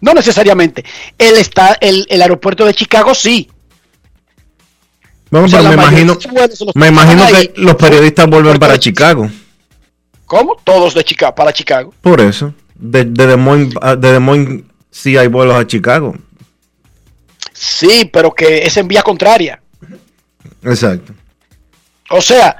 No 0.00 0.14
necesariamente. 0.14 0.84
El, 1.18 1.36
está, 1.36 1.76
el, 1.80 2.06
el 2.08 2.22
aeropuerto 2.22 2.64
de 2.64 2.74
Chicago 2.74 3.14
sí. 3.14 3.50
Bueno, 5.30 5.46
O 5.46 5.48
sea, 5.48 5.58
pero 5.60 5.70
me 5.70 5.74
imagino, 5.74 6.18
me 6.74 6.88
imagino 6.88 7.26
que 7.28 7.36
ahí. 7.36 7.52
los 7.56 7.76
periodistas 7.76 8.26
vuelven 8.28 8.58
para 8.58 8.78
Chicago. 8.78 9.30
¿Cómo? 10.26 10.56
Todos 10.64 10.94
de 10.94 11.04
Chicago, 11.04 11.34
para 11.34 11.52
Chicago. 11.52 11.92
Por 12.00 12.20
eso. 12.20 12.52
De, 12.74 13.04
de, 13.04 13.26
Des 13.26 13.36
Moines, 13.38 13.74
a- 13.80 13.94
de 13.96 14.12
Des 14.12 14.20
Moines 14.20 14.64
sí 14.90 15.16
hay 15.16 15.28
vuelos 15.28 15.54
a 15.56 15.66
Chicago. 15.66 16.16
Sí, 17.52 18.08
pero 18.12 18.32
que 18.34 18.58
es 18.66 18.76
en 18.76 18.88
vía 18.88 19.02
contraria. 19.02 19.60
Exacto. 20.64 21.12
O 22.10 22.20
sea, 22.20 22.56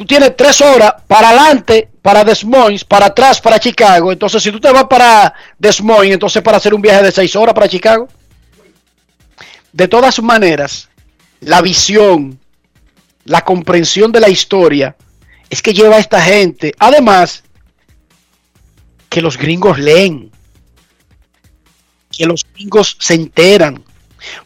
tú 0.00 0.06
tienes 0.06 0.34
tres 0.34 0.62
horas 0.62 0.94
para 1.06 1.28
adelante 1.28 1.90
para 2.00 2.24
Des 2.24 2.42
Moines, 2.42 2.86
para 2.86 3.04
atrás 3.04 3.38
para 3.38 3.60
Chicago. 3.60 4.10
Entonces, 4.10 4.42
si 4.42 4.50
tú 4.50 4.58
te 4.58 4.72
vas 4.72 4.84
para 4.84 5.34
Des 5.58 5.82
Moines, 5.82 6.14
entonces 6.14 6.42
para 6.42 6.56
hacer 6.56 6.72
un 6.72 6.80
viaje 6.80 7.02
de 7.02 7.12
seis 7.12 7.36
horas 7.36 7.54
para 7.54 7.68
Chicago. 7.68 8.08
De 9.74 9.88
todas 9.88 10.18
maneras, 10.22 10.88
la 11.40 11.60
visión, 11.60 12.40
la 13.26 13.42
comprensión 13.42 14.10
de 14.10 14.20
la 14.20 14.30
historia 14.30 14.96
es 15.50 15.60
que 15.60 15.74
lleva 15.74 15.96
a 15.96 16.00
esta 16.00 16.22
gente. 16.22 16.74
Además, 16.78 17.44
que 19.10 19.20
los 19.20 19.36
gringos 19.36 19.78
leen, 19.78 20.30
que 22.10 22.24
los 22.24 22.46
gringos 22.54 22.96
se 22.98 23.12
enteran. 23.12 23.84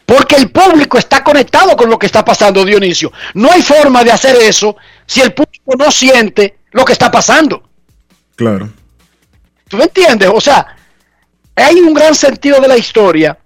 Porque 0.05 0.35
el 0.35 0.51
público 0.51 0.97
está 0.97 1.23
conectado 1.23 1.75
con 1.75 1.89
lo 1.89 1.99
que 1.99 2.05
está 2.05 2.23
pasando, 2.23 2.63
Dionisio. 2.63 3.11
No 3.33 3.51
hay 3.51 3.61
forma 3.61 4.03
de 4.03 4.11
hacer 4.11 4.35
eso 4.37 4.75
si 5.05 5.21
el 5.21 5.33
público 5.33 5.73
no 5.77 5.91
siente 5.91 6.59
lo 6.71 6.85
que 6.85 6.93
está 6.93 7.11
pasando. 7.11 7.63
Claro. 8.35 8.69
¿Tú 9.67 9.77
me 9.77 9.85
entiendes? 9.85 10.29
O 10.33 10.41
sea, 10.41 10.75
hay 11.55 11.75
un 11.75 11.93
gran 11.93 12.13
sentido 12.13 12.59
de 12.59 12.67
la 12.67 12.77
historia 12.77 13.37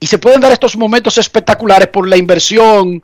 y 0.00 0.06
se 0.06 0.18
pueden 0.18 0.40
dar 0.40 0.52
estos 0.52 0.76
momentos 0.76 1.18
espectaculares 1.18 1.88
por 1.88 2.08
la 2.08 2.16
inversión, 2.16 3.02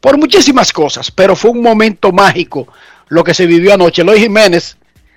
por 0.00 0.16
muchísimas 0.16 0.72
cosas, 0.72 1.10
pero 1.10 1.34
fue 1.34 1.50
un 1.50 1.62
momento 1.62 2.12
mágico 2.12 2.68
lo 3.08 3.24
que 3.24 3.34
se 3.34 3.46
vivió 3.46 3.74
anoche. 3.74 4.02
Eloy 4.02 4.20
Jiménez 4.20 4.76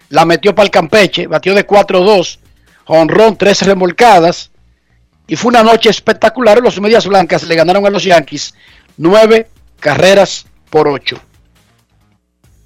la 0.10 0.26
metió 0.26 0.56
para 0.56 0.66
el 0.66 0.72
Campeche, 0.72 1.28
batió 1.28 1.54
de 1.54 1.68
4-2, 1.68 2.40
honrón, 2.88 3.38
tres 3.38 3.62
remolcadas, 3.62 4.50
y 5.30 5.36
fue 5.36 5.50
una 5.50 5.64
noche 5.64 5.90
espectacular. 5.90 6.60
Los 6.60 6.82
Medias 6.82 7.08
Blancas 7.08 7.44
le 7.44 7.56
ganaron 7.56 7.86
a 7.86 7.90
los 7.90 8.04
Yankees 8.04 8.54
nueve 8.98 9.48
carreras 9.80 10.46
por 10.70 10.88
ocho. 10.88 11.22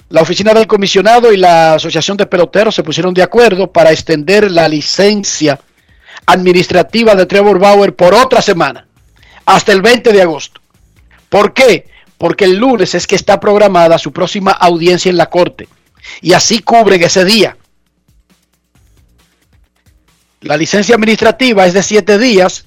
La 0.10 0.22
oficina 0.22 0.54
del 0.54 0.68
comisionado 0.68 1.32
y 1.34 1.38
la 1.38 1.76
asociación 1.76 2.18
de 2.18 2.26
peloteros 2.26 2.74
se 2.74 2.84
pusieron 2.84 3.14
de 3.14 3.24
acuerdo 3.24 3.72
para 3.72 3.92
extender 3.92 4.50
la 4.50 4.68
licencia 4.68 5.60
administrativa 6.26 7.16
de 7.16 7.26
Trevor 7.26 7.60
Bauer 7.60 7.96
por 7.96 8.14
otra 8.14 8.42
semana, 8.42 8.88
hasta 9.46 9.72
el 9.72 9.82
20 9.82 10.12
de 10.12 10.22
agosto. 10.22 10.62
¿Por 11.30 11.54
qué? 11.54 11.88
Porque 12.18 12.46
el 12.46 12.58
lunes 12.58 12.96
es 12.96 13.08
que 13.08 13.16
está 13.16 13.40
programada 13.40 13.98
su 13.98 14.14
próxima 14.14 14.52
audiencia 14.52 15.10
en 15.10 15.18
la 15.18 15.30
corte 15.30 15.68
y 16.22 16.34
así 16.34 16.60
cubren 16.60 17.04
ese 17.04 17.26
día. 17.26 17.58
La 20.44 20.58
licencia 20.58 20.96
administrativa 20.96 21.66
es 21.66 21.74
de 21.74 21.82
siete 21.82 22.18
días, 22.18 22.66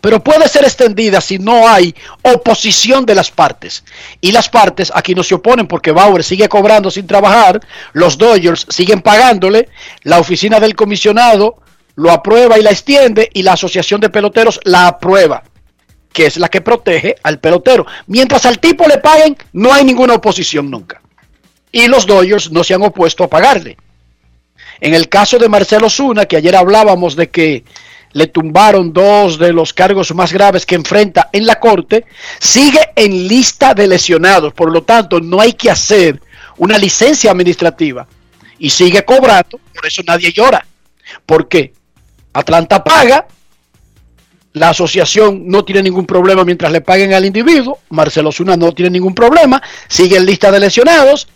pero 0.00 0.22
puede 0.22 0.48
ser 0.48 0.62
extendida 0.62 1.20
si 1.20 1.38
no 1.40 1.68
hay 1.68 1.92
oposición 2.22 3.04
de 3.04 3.16
las 3.16 3.32
partes. 3.32 3.82
Y 4.20 4.30
las 4.30 4.48
partes 4.48 4.92
aquí 4.94 5.16
no 5.16 5.24
se 5.24 5.34
oponen 5.34 5.66
porque 5.66 5.90
Bauer 5.90 6.22
sigue 6.22 6.48
cobrando 6.48 6.92
sin 6.92 7.08
trabajar, 7.08 7.60
los 7.92 8.16
Dodgers 8.16 8.66
siguen 8.68 9.02
pagándole, 9.02 9.68
la 10.04 10.20
oficina 10.20 10.60
del 10.60 10.76
comisionado 10.76 11.56
lo 11.96 12.12
aprueba 12.12 12.56
y 12.56 12.62
la 12.62 12.70
extiende 12.70 13.28
y 13.34 13.42
la 13.42 13.54
asociación 13.54 14.00
de 14.00 14.10
peloteros 14.10 14.60
la 14.62 14.86
aprueba, 14.86 15.42
que 16.12 16.26
es 16.26 16.36
la 16.36 16.48
que 16.48 16.60
protege 16.60 17.16
al 17.24 17.40
pelotero. 17.40 17.84
Mientras 18.06 18.46
al 18.46 18.60
tipo 18.60 18.86
le 18.86 18.98
paguen, 18.98 19.36
no 19.52 19.74
hay 19.74 19.84
ninguna 19.84 20.14
oposición 20.14 20.70
nunca. 20.70 21.02
Y 21.72 21.88
los 21.88 22.06
Dodgers 22.06 22.52
no 22.52 22.62
se 22.62 22.74
han 22.74 22.82
opuesto 22.82 23.24
a 23.24 23.28
pagarle. 23.28 23.76
En 24.80 24.94
el 24.94 25.08
caso 25.08 25.38
de 25.38 25.48
Marcelo 25.48 25.88
Zuna, 25.88 26.26
que 26.26 26.36
ayer 26.36 26.54
hablábamos 26.56 27.16
de 27.16 27.30
que 27.30 27.64
le 28.12 28.28
tumbaron 28.28 28.92
dos 28.92 29.38
de 29.38 29.52
los 29.52 29.72
cargos 29.72 30.14
más 30.14 30.32
graves 30.32 30.64
que 30.64 30.76
enfrenta 30.76 31.30
en 31.32 31.46
la 31.46 31.58
corte, 31.58 32.06
sigue 32.38 32.80
en 32.94 33.26
lista 33.28 33.74
de 33.74 33.88
lesionados. 33.88 34.52
Por 34.54 34.72
lo 34.72 34.82
tanto, 34.82 35.20
no 35.20 35.40
hay 35.40 35.52
que 35.52 35.70
hacer 35.70 36.20
una 36.56 36.78
licencia 36.78 37.30
administrativa. 37.30 38.06
Y 38.58 38.70
sigue 38.70 39.04
cobrando, 39.04 39.58
por 39.74 39.86
eso 39.86 40.02
nadie 40.06 40.32
llora. 40.32 40.64
¿Por 41.26 41.48
qué? 41.48 41.72
Atlanta 42.32 42.82
paga, 42.82 43.26
la 44.52 44.68
asociación 44.68 45.48
no 45.48 45.64
tiene 45.64 45.82
ningún 45.82 46.06
problema 46.06 46.44
mientras 46.44 46.70
le 46.70 46.80
paguen 46.80 47.12
al 47.12 47.24
individuo, 47.24 47.80
Marcelo 47.90 48.30
Zuna 48.30 48.56
no 48.56 48.72
tiene 48.72 48.90
ningún 48.90 49.14
problema, 49.14 49.60
sigue 49.88 50.16
en 50.16 50.26
lista 50.26 50.52
de 50.52 50.60
lesionados 50.60 51.28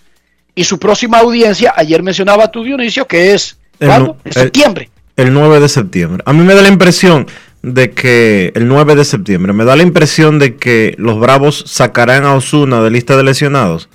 y 0.59 0.65
su 0.65 0.79
próxima 0.79 1.19
audiencia, 1.19 1.73
ayer 1.77 2.03
mencionaba 2.03 2.51
tu 2.51 2.65
Dionisio, 2.65 3.07
que 3.07 3.33
es 3.33 3.57
El 3.79 3.89
¿cuándo? 3.89 4.17
el- 4.25 4.33
septiembre. 4.33 4.91
El 5.17 5.33
9 5.33 5.61
de 5.61 5.69
septiembre. 5.69 6.23
A 6.27 6.33
mí 6.33 6.43
me 6.45 6.55
da 6.55 6.63
la 6.63 6.69
impresión 6.69 7.27
de 7.63 7.91
que 7.93 8.53
el 8.55 8.67
9 8.69 8.95
de 8.97 9.05
septiembre, 9.05 9.53
me 9.53 9.65
da 9.65 9.77
la 9.77 9.83
impresión 9.83 10.39
de 10.39 10.57
que 10.57 10.95
los 10.99 11.19
Bravos 11.21 11.65
sacarán 11.67 12.25
a 12.25 12.35
Osuna 12.35 12.81
de 12.83 12.91
lista 12.91 13.17
de 13.17 13.23
lesionados 13.25 13.89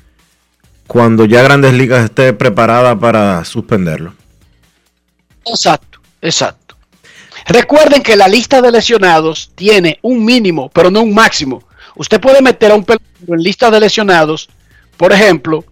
cuando 0.88 1.26
ya 1.26 1.41
Grandes 1.41 1.73
Ligas 1.73 2.06
esté 2.06 2.34
preparada 2.34 2.97
para 2.97 3.43
suspenderlo. 3.45 4.13
Exacto, 5.45 5.99
exacto. 6.21 6.76
Recuerden 7.47 8.02
que 8.02 8.15
la 8.15 8.28
lista 8.28 8.62
de 8.62 8.71
lesionados 8.71 9.52
tiene 9.56 9.99
un 10.02 10.23
mínimo, 10.23 10.69
pero 10.73 10.89
no 10.89 11.02
un 11.02 11.13
máximo. 11.13 11.63
Usted 11.95 12.21
puede 12.21 12.41
meter 12.41 12.71
a 12.71 12.76
un 12.76 12.84
pelotero 12.86 13.34
en 13.36 13.43
lista 13.43 13.69
de 13.69 13.80
lesionados, 13.82 14.49
por 14.97 15.12
ejemplo, 15.12 15.65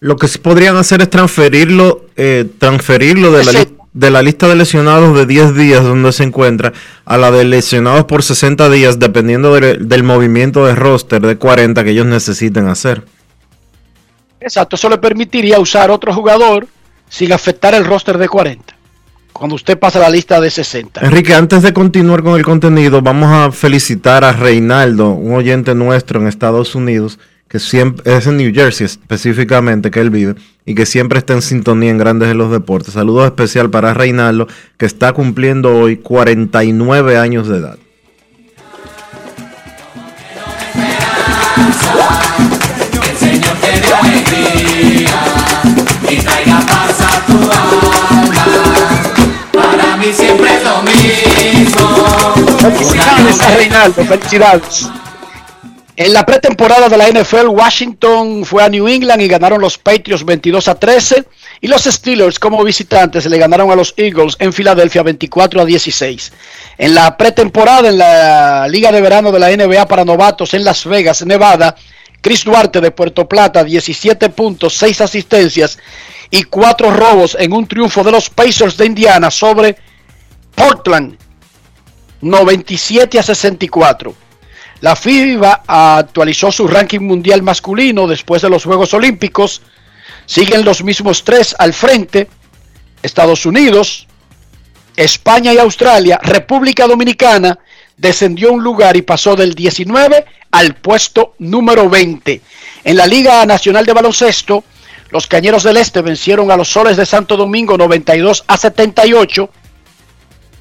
Lo 0.00 0.16
que 0.16 0.28
sí 0.28 0.38
podrían 0.38 0.76
hacer 0.76 1.00
es 1.02 1.10
transferirlo, 1.10 2.04
eh, 2.16 2.44
transferirlo 2.58 3.32
de 3.32 3.44
la, 3.44 3.66
de 3.94 4.22
lista 4.22 4.46
de 4.46 4.54
lesionados 4.56 5.16
de 5.16 5.24
10 5.26 5.54
días 5.54 5.82
donde 5.82 6.12
se 6.12 6.22
encuentra 6.24 6.72
a 7.06 7.16
la 7.16 7.30
de 7.30 7.44
lesionados 7.44 8.04
por 8.04 8.22
60 8.22 8.68
días, 8.68 8.98
dependiendo 8.98 9.54
de- 9.54 9.78
del 9.78 10.02
movimiento 10.02 10.66
de 10.66 10.74
roster 10.74 11.22
de 11.22 11.36
40 11.36 11.82
que 11.82 11.90
ellos 11.90 12.06
necesiten 12.06 12.68
hacer. 12.68 13.04
exacto, 14.40 14.76
eso 14.76 14.88
le 14.88 14.98
permitiría 14.98 15.58
usar 15.58 15.90
otro 15.90 16.12
jugador 16.12 16.66
sin 17.08 17.32
afectar 17.32 17.74
el 17.74 17.84
roster 17.84 18.18
de 18.18 18.28
40. 18.28 18.74
Cuando 19.32 19.54
usted 19.56 19.78
pasa 19.78 19.98
la 19.98 20.08
lista 20.08 20.40
de 20.40 20.50
60. 20.50 21.00
Enrique, 21.00 21.34
antes 21.34 21.62
de 21.62 21.72
continuar 21.72 22.22
con 22.22 22.36
el 22.38 22.44
contenido, 22.44 23.02
vamos 23.02 23.28
a 23.30 23.50
felicitar 23.52 24.24
a 24.24 24.32
Reinaldo, 24.32 25.10
un 25.10 25.34
oyente 25.34 25.74
nuestro 25.74 26.20
en 26.20 26.26
Estados 26.26 26.74
Unidos, 26.74 27.18
que 27.48 27.58
siempre 27.58 28.16
es 28.16 28.26
en 28.26 28.36
New 28.36 28.52
Jersey 28.52 28.86
específicamente, 28.86 29.90
que 29.90 30.00
él 30.00 30.10
vive, 30.10 30.34
y 30.64 30.74
que 30.74 30.86
siempre 30.86 31.18
está 31.18 31.34
en 31.34 31.42
sintonía 31.42 31.90
en 31.90 31.98
Grandes 31.98 32.28
de 32.28 32.34
los 32.34 32.50
Deportes. 32.50 32.94
Saludos 32.94 33.26
especial 33.26 33.70
para 33.70 33.94
Reinaldo, 33.94 34.48
que 34.76 34.86
está 34.86 35.12
cumpliendo 35.12 35.76
hoy 35.76 35.96
49 35.96 37.16
años 37.16 37.48
de 37.48 37.58
edad. 37.58 37.78
En 55.98 56.12
la 56.12 56.26
pretemporada 56.26 56.90
de 56.90 56.96
la 56.98 57.08
NFL, 57.08 57.48
Washington 57.48 58.44
fue 58.44 58.62
a 58.62 58.68
New 58.68 58.86
England 58.86 59.22
y 59.22 59.28
ganaron 59.28 59.62
los 59.62 59.78
Patriots 59.78 60.26
22 60.26 60.68
a 60.68 60.74
13. 60.74 61.24
Y 61.62 61.68
los 61.68 61.84
Steelers, 61.84 62.38
como 62.38 62.62
visitantes, 62.62 63.24
le 63.24 63.38
ganaron 63.38 63.70
a 63.70 63.74
los 63.74 63.94
Eagles 63.96 64.36
en 64.38 64.52
Filadelfia 64.52 65.02
24 65.02 65.62
a 65.62 65.64
16. 65.64 66.32
En 66.76 66.94
la 66.94 67.16
pretemporada, 67.16 67.88
en 67.88 67.96
la 67.96 68.68
Liga 68.68 68.92
de 68.92 69.00
Verano 69.00 69.32
de 69.32 69.38
la 69.38 69.48
NBA 69.48 69.88
para 69.88 70.04
novatos 70.04 70.52
en 70.52 70.64
Las 70.64 70.84
Vegas, 70.84 71.24
Nevada, 71.24 71.74
Chris 72.20 72.44
Duarte 72.44 72.82
de 72.82 72.90
Puerto 72.90 73.26
Plata, 73.26 73.64
17 73.64 74.28
puntos, 74.28 74.76
6 74.76 75.00
asistencias 75.00 75.78
y 76.30 76.42
4 76.42 76.90
robos 76.90 77.38
en 77.40 77.54
un 77.54 77.66
triunfo 77.66 78.04
de 78.04 78.12
los 78.12 78.28
Pacers 78.28 78.76
de 78.76 78.84
Indiana 78.84 79.30
sobre 79.30 79.76
Portland 80.54 81.16
97 82.20 83.18
a 83.18 83.22
64. 83.22 84.25
La 84.80 84.94
FIBA 84.94 85.62
actualizó 85.66 86.52
su 86.52 86.68
ranking 86.68 87.00
mundial 87.00 87.42
masculino 87.42 88.06
después 88.06 88.42
de 88.42 88.50
los 88.50 88.64
Juegos 88.64 88.92
Olímpicos. 88.94 89.62
Siguen 90.26 90.64
los 90.64 90.84
mismos 90.84 91.24
tres 91.24 91.54
al 91.58 91.72
frente. 91.72 92.28
Estados 93.02 93.46
Unidos, 93.46 94.06
España 94.96 95.52
y 95.52 95.58
Australia. 95.58 96.18
República 96.22 96.86
Dominicana 96.86 97.58
descendió 97.96 98.52
un 98.52 98.62
lugar 98.62 98.96
y 98.96 99.02
pasó 99.02 99.36
del 99.36 99.54
19 99.54 100.24
al 100.50 100.74
puesto 100.74 101.34
número 101.38 101.88
20. 101.88 102.40
En 102.84 102.96
la 102.96 103.06
Liga 103.06 103.44
Nacional 103.46 103.86
de 103.86 103.92
Baloncesto, 103.92 104.64
los 105.10 105.26
Cañeros 105.26 105.62
del 105.62 105.76
Este 105.76 106.02
vencieron 106.02 106.50
a 106.50 106.56
los 106.56 106.68
Soles 106.68 106.96
de 106.96 107.06
Santo 107.06 107.36
Domingo 107.36 107.78
92 107.78 108.44
a 108.46 108.56
78 108.56 109.50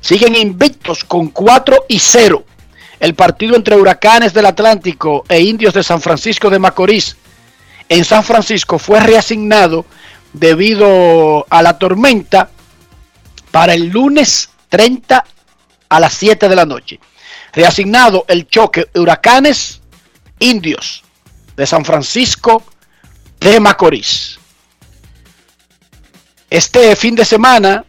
siguen 0.05 0.35
invictos 0.35 1.03
con 1.03 1.29
4 1.29 1.85
y 1.89 1.97
0. 1.97 2.45
El 2.99 3.13
partido 3.13 3.55
entre 3.55 3.75
Huracanes 3.75 4.33
del 4.33 4.45
Atlántico 4.45 5.25
e 5.27 5.41
Indios 5.41 5.73
de 5.73 5.83
San 5.83 6.01
Francisco 6.01 6.49
de 6.49 6.59
Macorís 6.59 7.17
en 7.89 8.03
San 8.05 8.23
Francisco 8.23 8.79
fue 8.79 8.99
reasignado 8.99 9.85
debido 10.33 11.45
a 11.49 11.61
la 11.61 11.77
tormenta 11.77 12.49
para 13.51 13.73
el 13.73 13.89
lunes 13.89 14.49
30 14.69 15.23
a 15.89 15.99
las 15.99 16.13
7 16.13 16.49
de 16.49 16.55
la 16.55 16.65
noche. 16.65 16.99
Reasignado 17.53 18.25
el 18.27 18.47
choque 18.47 18.87
Huracanes 18.95 19.81
Indios 20.39 21.03
de 21.55 21.65
San 21.65 21.85
Francisco 21.85 22.63
de 23.39 23.59
Macorís. 23.59 24.39
Este 26.49 26.95
fin 26.95 27.15
de 27.15 27.25
semana 27.25 27.85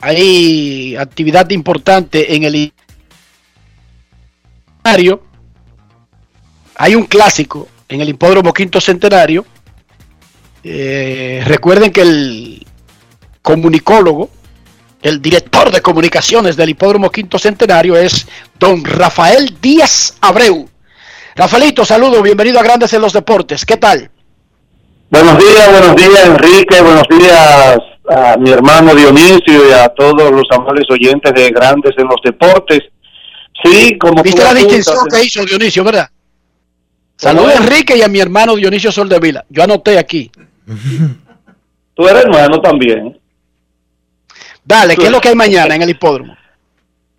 hay 0.00 0.96
actividad 0.96 1.50
importante 1.50 2.34
en 2.34 2.44
el 2.44 2.72
hay 6.76 6.94
un 6.94 7.04
clásico 7.04 7.68
en 7.88 8.00
el 8.00 8.08
Hipódromo 8.08 8.52
Quinto 8.52 8.80
Centenario. 8.80 9.44
Eh, 10.64 11.42
recuerden 11.46 11.92
que 11.92 12.02
el 12.02 12.66
comunicólogo, 13.42 14.30
el 15.02 15.20
director 15.20 15.70
de 15.70 15.80
comunicaciones 15.80 16.56
del 16.56 16.70
Hipódromo 16.70 17.10
Quinto 17.10 17.38
Centenario 17.38 17.96
es 17.96 18.26
don 18.58 18.84
Rafael 18.84 19.56
Díaz 19.60 20.16
Abreu. 20.20 20.68
Rafaelito, 21.36 21.84
saludo, 21.84 22.22
bienvenido 22.22 22.58
a 22.58 22.62
Grandes 22.62 22.92
en 22.92 23.02
los 23.02 23.12
Deportes. 23.12 23.64
¿Qué 23.64 23.76
tal? 23.76 24.10
Buenos 25.10 25.38
días, 25.38 25.70
buenos 25.70 25.96
días 25.96 26.26
Enrique, 26.26 26.80
buenos 26.82 27.06
días 27.08 27.78
a 28.10 28.36
mi 28.38 28.50
hermano 28.50 28.94
Dionisio 28.94 29.68
y 29.68 29.72
a 29.72 29.88
todos 29.88 30.30
los 30.30 30.44
amables 30.50 30.86
oyentes 30.90 31.32
de 31.34 31.50
Grandes 31.50 31.94
en 31.96 32.06
los 32.06 32.20
Deportes. 32.24 32.80
Sí, 33.62 33.98
como 33.98 34.22
¿Viste 34.22 34.42
la 34.42 34.54
distinción 34.54 35.06
que 35.10 35.24
hizo 35.24 35.44
Dionisio, 35.44 35.84
verdad? 35.84 36.08
Saludos 37.16 37.54
a 37.54 37.62
Enrique 37.64 37.96
y 37.96 38.02
a 38.02 38.08
mi 38.08 38.20
hermano 38.20 38.54
Dionisio 38.54 38.92
Soldevila. 38.92 39.44
Yo 39.48 39.64
anoté 39.64 39.98
aquí. 39.98 40.30
Tú 41.94 42.06
eres 42.06 42.24
hermano 42.24 42.60
también. 42.60 43.18
Dale, 44.64 44.96
¿qué 44.96 45.06
es 45.06 45.10
lo 45.10 45.20
que 45.20 45.30
hay 45.30 45.34
mañana 45.34 45.74
en 45.74 45.82
el 45.82 45.90
hipódromo? 45.90 46.36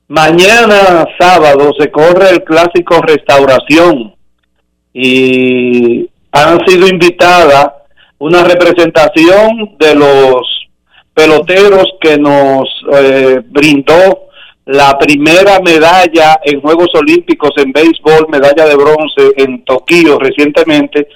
Mañana 0.08 1.06
sábado 1.19 1.71
se 1.78 1.91
corre 1.91 2.30
el 2.30 2.43
clásico 2.43 3.02
Restauración 3.02 4.15
y 4.93 6.10
han 6.32 6.65
sido 6.65 6.88
invitadas 6.88 7.71
una 8.19 8.43
representación 8.43 9.75
de 9.80 9.95
los 9.95 10.69
peloteros 11.13 11.86
que 11.99 12.17
nos 12.17 12.69
eh, 12.93 13.41
brindó 13.45 14.28
la 14.69 14.95
primera 14.99 15.60
medalla 15.62 16.39
en 16.43 16.62
Juegos 16.62 16.89
Olímpicos 16.93 17.49
en 17.58 17.71
béisbol, 17.71 18.27
medalla 18.29 18.67
de 18.67 18.75
bronce 18.75 19.34
en 19.38 19.65
Tokio 19.65 20.19
recientemente. 20.19 21.08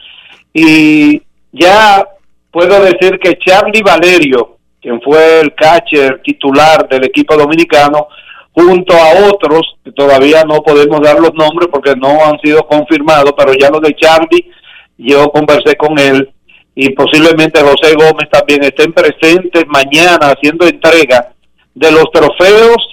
Y 0.51 1.21
ya 1.51 2.03
puedo 2.49 2.83
decir 2.83 3.19
que 3.19 3.37
Charlie 3.37 3.83
Valerio, 3.83 4.57
quien 4.81 4.99
fue 5.01 5.41
el 5.41 5.53
catcher 5.53 6.23
titular 6.23 6.89
del 6.89 7.03
equipo 7.05 7.37
dominicano, 7.37 8.07
junto 8.53 8.95
a 8.95 9.29
otros, 9.29 9.75
que 9.83 9.91
todavía 9.91 10.43
no 10.45 10.63
podemos 10.63 10.99
dar 11.01 11.19
los 11.19 11.35
nombres 11.35 11.69
porque 11.71 11.93
no 11.95 12.25
han 12.25 12.39
sido 12.39 12.65
confirmados, 12.65 13.35
pero 13.37 13.53
ya 13.53 13.69
lo 13.69 13.79
de 13.79 13.95
Charlie, 13.95 14.49
yo 14.97 15.29
conversé 15.29 15.75
con 15.75 15.99
él 15.99 16.27
y 16.73 16.89
posiblemente 16.89 17.61
José 17.61 17.93
Gómez 17.93 18.31
también 18.31 18.63
estén 18.63 18.91
presentes 18.93 19.63
mañana 19.67 20.33
haciendo 20.33 20.65
entrega 20.65 21.33
de 21.75 21.91
los 21.91 22.05
trofeos 22.11 22.92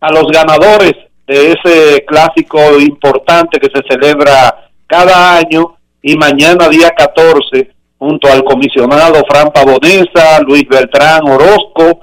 a 0.00 0.10
los 0.10 0.26
ganadores 0.32 0.94
de 1.26 1.52
ese 1.52 2.04
clásico 2.06 2.58
importante 2.78 3.60
que 3.60 3.68
se 3.72 3.82
celebra 3.88 4.68
cada 4.86 5.36
año 5.36 5.76
y 6.02 6.16
mañana 6.16 6.68
día 6.68 6.90
14 6.90 7.70
junto 7.98 8.32
al 8.32 8.42
comisionado 8.42 9.22
Fran 9.28 9.52
Pavonesa, 9.52 10.40
Luis 10.40 10.64
Beltrán 10.68 11.28
Orozco, 11.28 12.00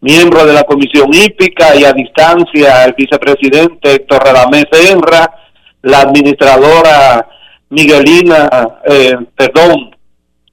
miembro 0.00 0.44
de 0.44 0.52
la 0.52 0.62
Comisión 0.64 1.08
Hípica 1.12 1.74
y 1.74 1.84
a 1.84 1.92
distancia 1.92 2.84
el 2.84 2.92
vicepresidente 2.92 3.94
Héctor 3.94 4.22
Radamés 4.22 4.66
Enra, 4.90 5.34
la 5.82 6.00
administradora 6.00 7.26
Miguelina, 7.70 8.48
eh, 8.86 9.16
perdón, 9.34 9.96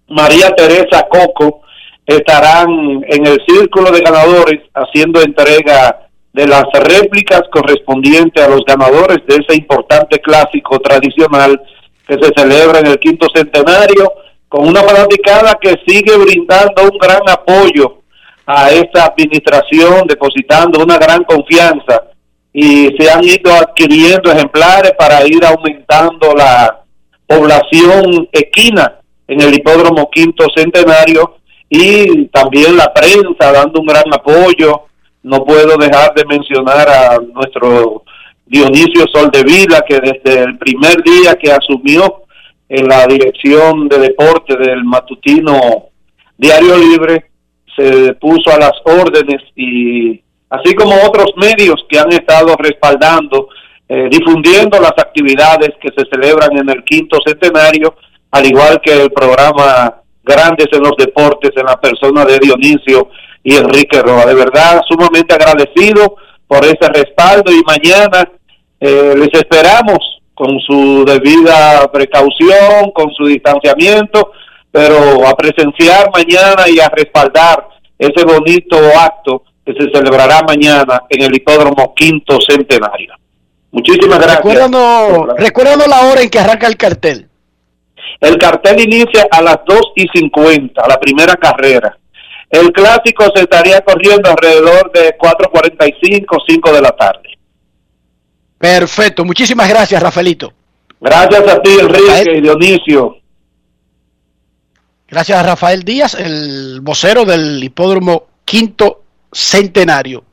María 0.08 0.50
Teresa 0.52 1.06
Coco, 1.10 1.62
estarán 2.06 2.70
en 3.08 3.28
el 3.28 3.42
círculo 3.48 3.92
de 3.92 4.02
ganadores 4.02 4.62
haciendo 4.74 5.22
entrega 5.22 6.05
de 6.36 6.46
las 6.46 6.66
réplicas 6.74 7.44
correspondientes 7.50 8.44
a 8.44 8.50
los 8.50 8.66
ganadores 8.66 9.20
de 9.26 9.38
ese 9.38 9.58
importante 9.58 10.20
clásico 10.20 10.80
tradicional 10.80 11.62
que 12.06 12.16
se 12.16 12.30
celebra 12.36 12.80
en 12.80 12.88
el 12.88 13.00
quinto 13.00 13.28
centenario, 13.34 14.12
con 14.50 14.68
una 14.68 14.82
fanaticada 14.84 15.58
que 15.62 15.76
sigue 15.88 16.18
brindando 16.18 16.84
un 16.84 16.98
gran 16.98 17.22
apoyo 17.30 18.02
a 18.46 18.70
esta 18.70 19.06
administración, 19.06 20.06
depositando 20.08 20.84
una 20.84 20.98
gran 20.98 21.24
confianza. 21.24 22.04
Y 22.52 22.90
se 23.00 23.10
han 23.10 23.24
ido 23.24 23.54
adquiriendo 23.54 24.30
ejemplares 24.30 24.92
para 25.00 25.26
ir 25.26 25.40
aumentando 25.46 26.34
la 26.36 26.84
población 27.26 28.28
equina 28.34 29.00
en 29.26 29.40
el 29.40 29.54
hipódromo 29.54 30.10
quinto 30.12 30.48
centenario 30.54 31.38
y 31.70 32.26
también 32.26 32.76
la 32.76 32.94
prensa 32.94 33.54
dando 33.54 33.80
un 33.80 33.88
gran 33.88 34.14
apoyo 34.14 34.82
no 35.26 35.44
puedo 35.44 35.76
dejar 35.78 36.14
de 36.14 36.24
mencionar 36.26 36.88
a 36.88 37.18
nuestro 37.34 38.04
Dionisio 38.46 39.06
Soldevila, 39.12 39.82
que 39.82 40.00
desde 40.00 40.44
el 40.44 40.56
primer 40.60 41.02
día 41.02 41.34
que 41.34 41.52
asumió 41.52 42.26
en 42.70 42.88
la 42.88 43.08
dirección 43.08 43.88
de 43.88 43.98
deporte 43.98 44.56
del 44.56 44.84
matutino 44.84 45.86
Diario 46.38 46.78
Libre, 46.78 47.26
se 47.76 48.14
puso 48.14 48.52
a 48.52 48.60
las 48.60 48.74
órdenes 48.84 49.42
y 49.56 50.22
así 50.48 50.76
como 50.76 50.94
otros 51.04 51.32
medios 51.38 51.84
que 51.90 51.98
han 51.98 52.14
estado 52.14 52.56
respaldando, 52.60 53.50
eh, 53.90 54.08
difundiendo 54.12 54.80
las 54.80 54.94
actividades 54.96 55.72
que 55.82 55.90
se 55.90 56.06
celebran 56.08 56.56
en 56.56 56.70
el 56.70 56.84
quinto 56.84 57.18
centenario, 57.26 57.96
al 58.30 58.46
igual 58.46 58.80
que 58.80 58.94
el 58.94 59.12
programa 59.12 60.02
Grandes 60.24 60.68
en 60.72 60.84
los 60.84 60.94
Deportes 60.98 61.52
en 61.56 61.66
la 61.66 61.82
persona 61.82 62.26
de 62.26 62.38
Dionisio 62.38 63.10
y 63.46 63.56
Enrique 63.56 64.02
Roa. 64.02 64.26
De 64.26 64.34
verdad, 64.34 64.82
sumamente 64.90 65.34
agradecido 65.34 66.16
por 66.48 66.66
ese 66.66 66.90
respaldo 66.92 67.54
y 67.54 67.62
mañana 67.64 68.28
eh, 68.80 69.14
les 69.16 69.30
esperamos 69.34 70.00
con 70.34 70.60
su 70.60 71.06
debida 71.06 71.90
precaución, 71.94 72.92
con 72.94 73.14
su 73.14 73.28
distanciamiento, 73.28 74.32
pero 74.72 75.26
a 75.26 75.36
presenciar 75.36 76.10
mañana 76.12 76.68
y 76.68 76.80
a 76.80 76.90
respaldar 76.90 77.68
ese 77.98 78.26
bonito 78.26 78.78
acto 79.00 79.44
que 79.64 79.74
se 79.74 79.92
celebrará 79.94 80.42
mañana 80.42 81.04
en 81.08 81.22
el 81.22 81.36
hipódromo 81.36 81.94
quinto 81.96 82.40
centenario. 82.42 83.14
Muchísimas 83.72 84.20
gracias. 84.20 84.44
Recuérdanos, 85.38 85.88
la 85.88 86.02
hora 86.08 86.22
en 86.22 86.30
que 86.30 86.40
arranca 86.40 86.66
el 86.68 86.78
cartel. 86.78 87.30
El 88.20 88.38
cartel 88.38 88.82
inicia 88.82 89.28
a 89.30 89.42
las 89.42 89.60
2 89.68 89.80
y 89.96 90.08
50, 90.08 90.88
la 90.88 91.00
primera 91.00 91.36
carrera. 91.36 91.96
El 92.50 92.72
clásico 92.72 93.26
se 93.36 93.44
estaría 93.44 93.82
corriendo 93.82 94.30
alrededor 94.30 94.92
de 94.92 95.18
4.45, 95.18 96.44
5 96.48 96.74
de 96.74 96.82
la 96.82 96.92
tarde. 96.92 97.38
Perfecto, 98.58 99.26
muchísimas 99.26 99.68
gracias, 99.68 100.02
Rafaelito. 100.02 100.54
Gracias 101.00 101.48
a 101.48 101.62
ti, 101.62 101.72
Enrique 101.80 102.38
y 102.38 102.42
Dionisio. 102.42 103.18
Gracias 105.08 105.38
a 105.38 105.44
Rafael 105.44 105.84
Díaz, 105.84 106.16
el 106.16 106.80
vocero 106.82 107.26
del 107.26 107.64
hipódromo 107.64 108.28
quinto 108.44 109.04
centenario. 109.32 110.24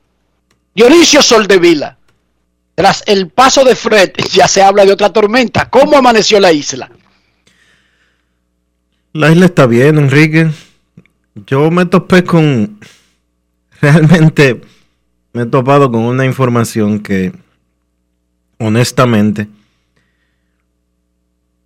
Dionisio 0.75 1.21
Soldevila, 1.21 1.99
tras 2.75 3.03
el 3.07 3.29
paso 3.29 3.65
de 3.65 3.77
Fred, 3.77 4.13
ya 4.33 4.49
se 4.49 4.63
habla 4.63 4.85
de 4.85 4.93
otra 4.93 5.11
tormenta. 5.11 5.69
¿Cómo 5.69 5.97
amaneció 5.97 6.41
la 6.41 6.53
isla? 6.53 6.91
La 9.13 9.31
isla 9.31 9.47
está 9.47 9.67
bien, 9.67 9.99
Enrique. 9.99 10.51
Yo 11.35 11.71
me 11.71 11.87
topé 11.87 12.25
con, 12.25 12.79
realmente 13.81 14.61
me 15.33 15.43
he 15.43 15.47
topado 15.47 15.91
con 15.91 16.03
una 16.03 16.27
información 16.27 17.01
que 17.01 17.33
honestamente 18.59 19.49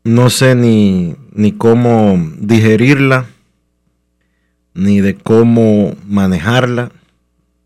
no 0.05 0.31
sé 0.31 0.55
ni, 0.55 1.16
ni 1.33 1.50
cómo 1.50 2.16
digerirla, 2.38 3.26
ni 4.72 5.00
de 5.00 5.16
cómo 5.16 5.96
manejarla, 6.07 6.92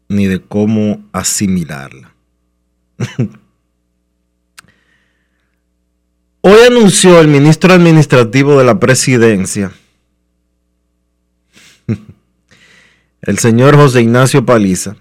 ni 0.08 0.26
de 0.26 0.40
cómo 0.40 1.04
asimilarla. 1.12 2.14
Hoy 6.40 6.58
anunció 6.66 7.20
el 7.20 7.28
ministro 7.28 7.74
administrativo 7.74 8.58
de 8.58 8.64
la 8.64 8.80
presidencia 8.80 9.70
el 13.22 13.38
señor 13.38 13.76
José 13.76 14.02
Ignacio 14.02 14.44
Paliza, 14.46 14.96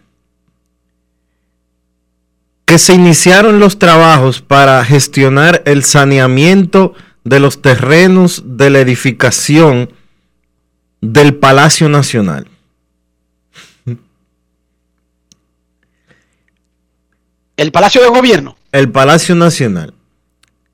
que 2.65 2.77
se 2.77 2.93
iniciaron 2.93 3.59
los 3.59 3.79
trabajos 3.79 4.41
para 4.41 4.83
gestionar 4.85 5.63
el 5.65 5.83
saneamiento 5.83 6.93
de 7.23 7.39
los 7.39 7.61
terrenos 7.61 8.43
de 8.45 8.69
la 8.69 8.79
edificación 8.79 9.91
del 11.01 11.35
Palacio 11.35 11.89
Nacional. 11.89 12.47
El 17.57 17.71
Palacio 17.71 18.01
de 18.01 18.09
Gobierno. 18.09 18.57
El 18.71 18.91
Palacio 18.91 19.35
Nacional. 19.35 19.93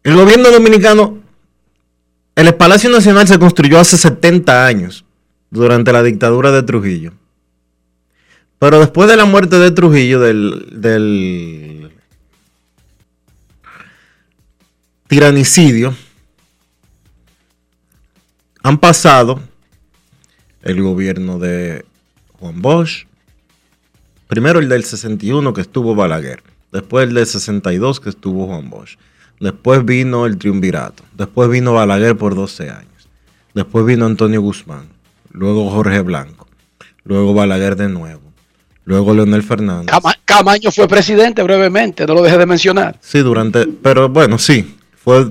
El 0.03 0.15
gobierno 0.15 0.51
dominicano, 0.51 1.19
el 2.35 2.53
Palacio 2.55 2.91
Nacional 2.91 3.27
se 3.27 3.39
construyó 3.39 3.79
hace 3.79 3.97
70 3.97 4.67
años, 4.67 5.03
durante 5.49 5.91
la 5.91 6.03
dictadura 6.03 6.51
de 6.51 6.61
Trujillo. 6.61 7.13
Pero 8.59 8.79
después 8.79 9.09
de 9.09 9.17
la 9.17 9.25
muerte 9.25 9.57
de 9.59 9.71
Trujillo, 9.71 10.19
del, 10.19 11.91
tiranicidio, 15.07 15.93
han 18.63 18.77
pasado 18.79 19.39
el 20.63 20.81
gobierno 20.81 21.37
de 21.37 21.85
Juan 22.39 22.61
Bosch, 22.61 23.05
primero 24.27 24.59
el 24.59 24.69
del 24.69 24.83
61 24.83 25.53
que 25.53 25.61
estuvo 25.61 25.93
Balaguer, 25.93 26.41
después 26.71 27.07
el 27.07 27.13
del 27.13 27.27
62 27.27 27.99
que 27.99 28.09
estuvo 28.09 28.47
Juan 28.47 28.69
Bosch, 28.69 28.97
después 29.39 29.85
vino 29.85 30.25
el 30.25 30.37
triunvirato, 30.37 31.03
después 31.13 31.49
vino 31.49 31.73
Balaguer 31.73 32.17
por 32.17 32.35
12 32.35 32.69
años, 32.69 33.09
después 33.53 33.85
vino 33.85 34.05
Antonio 34.05 34.41
Guzmán, 34.41 34.87
luego 35.29 35.69
Jorge 35.69 36.01
Blanco, 36.01 36.47
luego 37.03 37.33
Balaguer 37.33 37.75
de 37.75 37.89
nuevo, 37.89 38.24
luego 38.85 39.13
Leonel 39.13 39.43
Fernández. 39.43 39.87
Cama- 39.87 40.15
Camaño 40.25 40.71
fue 40.71 40.87
presidente 40.87 41.43
brevemente, 41.43 42.05
no 42.05 42.13
lo 42.15 42.21
dejé 42.23 42.37
de 42.37 42.45
mencionar. 42.45 42.97
Sí, 43.01 43.19
durante, 43.19 43.67
pero 43.67 44.09
bueno, 44.09 44.37
sí, 44.39 44.75
fue 45.03 45.27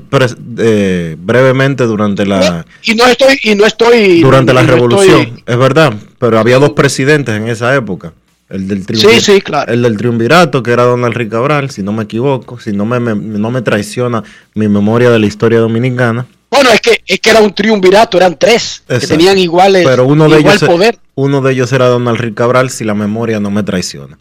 eh, 0.59 1.17
brevemente 1.19 1.85
durante 1.85 2.25
la 2.27 2.65
Y 2.83 2.95
no 2.95 3.07
estoy, 3.07 3.39
y 3.43 3.55
no 3.55 3.67
estoy. 3.67 4.21
durante 4.21 4.53
la 4.53 4.63
revolución, 4.63 5.21
estoy- 5.21 5.43
es 5.47 5.59
verdad, 5.59 5.95
pero 6.19 6.39
había 6.39 6.59
dos 6.59 6.71
presidentes 6.71 7.35
en 7.35 7.49
esa 7.49 7.75
época. 7.75 8.13
El 8.51 8.69
del, 8.69 8.85
Sí, 8.97 9.21
sí, 9.21 9.41
claro. 9.41 9.73
el 9.73 9.83
del 9.83 9.97
triunvirato, 9.97 10.63
que 10.63 10.71
era 10.71 10.85
Don 10.85 11.05
Enrique 11.05 11.31
Cabral, 11.31 11.71
si 11.71 11.83
no 11.83 11.93
me 11.93 12.05
equivoco, 12.05 12.61
si 12.61 12.73
no 12.73 12.85
me, 12.85 13.01
me- 13.01 13.15
no 13.15 13.51
me 13.51 13.63
traiciona 13.63 14.23
mi 14.55 14.69
memoria 14.69 15.11
de 15.11 15.19
la 15.19 15.27
historia 15.27 15.59
dominicana. 15.61 16.27
Bueno, 16.51 16.71
es 16.71 16.81
que, 16.81 17.03
es 17.07 17.19
que 17.21 17.31
era 17.31 17.41
un 17.41 17.53
triunvirato, 17.55 18.17
eran 18.19 18.39
tres 18.39 18.85
que 18.87 18.99
tenían 19.01 19.39
iguales, 19.39 19.85
Pero 19.85 20.05
uno 20.07 20.29
de, 20.29 20.39
igual 20.41 20.57
ellos, 20.57 20.69
poder. 20.69 20.99
Uno 21.15 21.41
de 21.41 21.53
ellos 21.53 21.73
era 21.73 21.87
Don 21.87 22.09
Enrique 22.09 22.35
Cabral, 22.35 22.71
si 22.71 22.85
la 22.85 22.95
memoria 22.95 23.41
no 23.41 23.51
me 23.51 23.63
traiciona. 23.63 24.19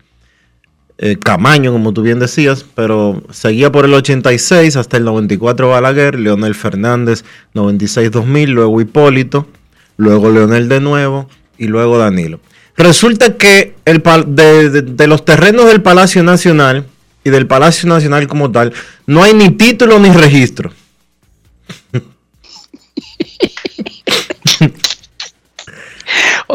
Eh, 1.00 1.18
Camaño, 1.18 1.72
como 1.72 1.92
tú 1.92 2.04
bien 2.04 2.20
decías, 2.20 2.66
pero 2.76 3.24
seguía 3.32 3.72
por 3.72 3.86
el 3.86 3.94
86 3.94 4.76
hasta 4.76 4.98
el 4.98 5.06
94 5.06 5.70
Balaguer, 5.70 6.20
Leonel 6.20 6.54
Fernández 6.54 7.26
96-2000, 7.56 8.48
luego 8.50 8.80
Hipólito, 8.80 9.48
luego 9.98 10.30
Leonel 10.30 10.70
de 10.70 10.80
nuevo 10.80 11.28
y 11.58 11.68
luego 11.68 11.98
Danilo. 11.98 12.40
Resulta 12.78 13.38
que 13.38 13.76
de 13.86 15.08
los 15.08 15.26
terrenos 15.26 15.66
del 15.66 15.82
Palacio 15.82 16.24
Nacional 16.24 16.86
y 17.24 17.30
del 17.32 17.48
Palacio 17.48 17.90
Nacional 17.90 18.28
como 18.28 18.52
tal, 18.52 18.74
no 19.08 19.24
hay 19.24 19.34
ni 19.34 19.50
título 19.50 20.00
ni 20.00 20.10
registro. 20.10 20.72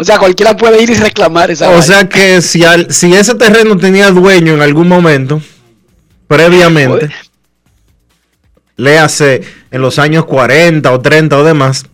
O 0.01 0.05
sea, 0.05 0.19
cualquiera 0.19 0.57
puede 0.57 0.83
ir 0.83 0.91
y 0.91 0.95
reclamar 0.95 1.51
esa 1.51 1.67
O 1.69 1.71
vaina. 1.73 1.83
sea 1.85 2.09
que 2.09 2.41
si, 2.43 2.65
al- 2.65 2.93
si 2.93 3.13
ese 3.15 3.35
terreno 3.35 3.77
tenía 3.77 4.11
dueño 4.11 4.55
en 4.55 4.63
algún 4.63 4.89
momento, 4.89 5.41
previamente, 6.27 7.11
le 8.77 8.99
hace 8.99 9.43
en 9.71 9.83
los 9.83 9.99
años 9.99 10.25
40 10.27 10.93
o 10.93 11.01
30 11.01 11.37
o 11.37 11.43
demás, 11.45 11.87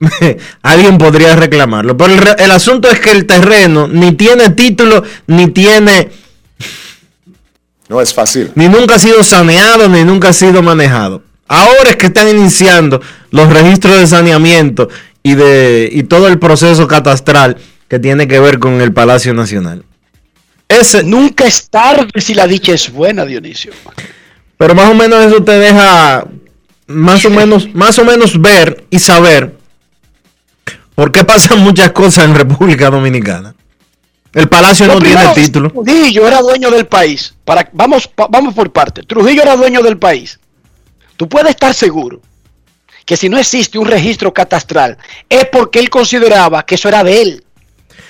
alguien 0.62 0.98
podría 0.98 1.34
reclamarlo. 1.36 1.96
Pero 1.96 2.14
el 2.38 2.50
asunto 2.50 2.90
es 2.90 3.00
que 3.00 3.10
el 3.10 3.26
terreno 3.26 3.88
ni 3.88 4.12
tiene 4.12 4.50
título, 4.50 5.02
ni 5.26 5.46
tiene, 5.48 6.10
No 7.88 8.00
es 8.00 8.12
fácil. 8.12 8.50
ni 8.54 8.68
nunca 8.68 8.96
ha 8.96 8.98
sido 8.98 9.22
saneado, 9.24 9.88
ni 9.88 10.04
nunca 10.04 10.28
ha 10.28 10.32
sido 10.34 10.62
manejado. 10.62 11.22
Ahora 11.48 11.90
es 11.90 11.96
que 11.96 12.06
están 12.06 12.28
iniciando 12.28 13.00
los 13.30 13.50
registros 13.52 13.98
de 13.98 14.06
saneamiento 14.06 14.88
y 15.24 15.34
de 15.34 15.88
y 15.90 16.04
todo 16.04 16.28
el 16.28 16.38
proceso 16.38 16.86
catastral 16.86 17.56
que 17.88 17.98
tiene 17.98 18.28
que 18.28 18.38
ver 18.38 18.58
con 18.60 18.80
el 18.80 18.92
Palacio 18.92 19.34
Nacional. 19.34 19.84
Ese, 20.68 21.02
Nunca 21.02 21.46
es 21.46 21.68
tarde 21.68 22.20
si 22.20 22.34
la 22.34 22.46
dicha 22.46 22.72
es 22.72 22.92
buena, 22.92 23.24
Dionisio. 23.24 23.72
pero 24.56 24.74
más 24.74 24.88
o 24.90 24.94
menos 24.94 25.24
eso 25.24 25.42
te 25.42 25.52
deja 25.52 26.26
más 26.86 27.24
o 27.24 27.30
menos, 27.30 27.74
más 27.74 27.98
o 27.98 28.04
menos 28.04 28.40
ver 28.40 28.84
y 28.90 28.98
saber 28.98 29.56
por 30.94 31.10
qué 31.10 31.24
pasan 31.24 31.60
muchas 31.60 31.90
cosas 31.92 32.24
en 32.26 32.34
República 32.34 32.90
Dominicana. 32.90 33.54
El 34.34 34.48
Palacio 34.48 34.86
Lo 34.86 34.94
no 34.94 35.00
tiene 35.00 35.28
título. 35.34 35.70
Trujillo 35.70 36.26
era 36.26 36.40
dueño 36.40 36.70
del 36.70 36.86
país. 36.86 37.34
Para, 37.44 37.68
vamos, 37.72 38.08
pa- 38.08 38.26
vamos 38.28 38.52
por 38.52 38.70
parte. 38.72 39.02
Trujillo 39.04 39.42
era 39.42 39.56
dueño 39.56 39.80
del 39.80 39.96
país. 39.96 40.38
Tú 41.16 41.28
puedes 41.28 41.50
estar 41.50 41.72
seguro 41.72 42.20
que 43.04 43.16
si 43.16 43.28
no 43.28 43.38
existe 43.38 43.78
un 43.78 43.86
registro 43.86 44.32
catastral 44.32 44.96
es 45.28 45.44
porque 45.46 45.78
él 45.78 45.90
consideraba 45.90 46.64
que 46.64 46.76
eso 46.76 46.88
era 46.88 47.04
de 47.04 47.22
él. 47.22 47.44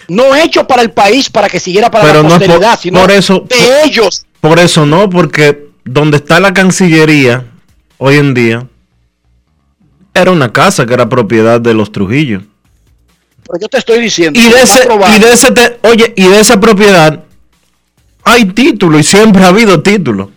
No 0.09 0.35
hecho 0.37 0.66
para 0.66 0.83
el 0.83 0.90
país 0.92 1.30
para 1.30 1.48
que 1.48 1.59
siguiera 1.59 1.90
para 1.90 2.04
Pero 2.04 2.22
la 2.22 2.22
no 2.22 2.28
por- 2.28 2.38
posteridad, 2.38 2.78
sino 2.80 3.00
por 3.00 3.11
eso- 3.11 3.44
de 3.48 3.83
ellos. 3.85 4.26
Por 4.40 4.59
eso 4.59 4.85
no, 4.87 5.09
porque 5.11 5.68
donde 5.85 6.18
está 6.18 6.38
la 6.40 6.52
Cancillería 6.52 7.46
hoy 7.98 8.16
en 8.16 8.35
día 8.35 8.66
era 10.12 10.30
una 10.30 10.52
casa 10.52 10.87
que 10.87 10.94
era 10.94 11.09
propiedad 11.09 11.61
de 11.61 11.74
los 11.74 11.90
Trujillo. 11.90 12.42
Pero 13.46 13.61
yo 13.61 13.68
te 13.68 13.78
estoy 13.78 14.00
diciendo. 14.00 14.38
Y 14.38 14.48
que 14.48 14.54
de 14.54 14.62
ese, 14.62 14.88
y 15.16 15.18
de 15.20 15.33
ese 15.33 15.50
te- 15.52 15.78
oye, 15.83 16.12
y 16.16 16.24
de 16.28 16.40
esa 16.40 16.61
propiedad 16.61 17.24
hay 18.22 18.44
título 18.46 18.98
y 18.98 19.02
siempre 19.02 19.42
ha 19.44 19.48
habido 19.48 19.83
título. 19.83 20.30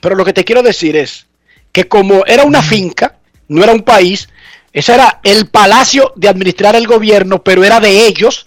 Pero 0.00 0.14
lo 0.14 0.24
que 0.24 0.32
te 0.32 0.44
quiero 0.44 0.62
decir 0.62 0.96
es 0.96 1.26
que 1.72 1.88
como 1.88 2.24
era 2.26 2.44
una 2.44 2.62
finca, 2.62 3.16
no 3.48 3.62
era 3.62 3.72
un 3.72 3.82
país, 3.82 4.28
ese 4.72 4.94
era 4.94 5.20
el 5.24 5.48
palacio 5.48 6.12
de 6.16 6.28
administrar 6.28 6.76
el 6.76 6.86
gobierno, 6.86 7.42
pero 7.42 7.64
era 7.64 7.80
de 7.80 8.06
ellos, 8.06 8.46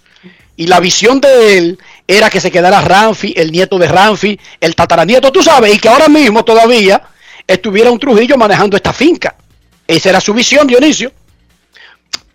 y 0.56 0.66
la 0.66 0.80
visión 0.80 1.20
de 1.20 1.58
él 1.58 1.78
era 2.06 2.30
que 2.30 2.40
se 2.40 2.50
quedara 2.50 2.80
Ramfi, 2.80 3.34
el 3.36 3.52
nieto 3.52 3.78
de 3.78 3.88
Ramfi, 3.88 4.38
el 4.60 4.74
tataranieto, 4.74 5.32
tú 5.32 5.42
sabes, 5.42 5.74
y 5.74 5.78
que 5.78 5.88
ahora 5.88 6.08
mismo 6.08 6.44
todavía 6.44 7.02
estuviera 7.46 7.90
un 7.90 7.98
Trujillo 7.98 8.36
manejando 8.36 8.76
esta 8.76 8.92
finca. 8.92 9.34
Esa 9.86 10.10
era 10.10 10.20
su 10.20 10.32
visión, 10.32 10.66
Dionisio. 10.66 11.12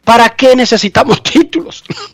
¿Para 0.03 0.29
qué 0.29 0.55
necesitamos 0.55 1.21
títulos? 1.31 1.83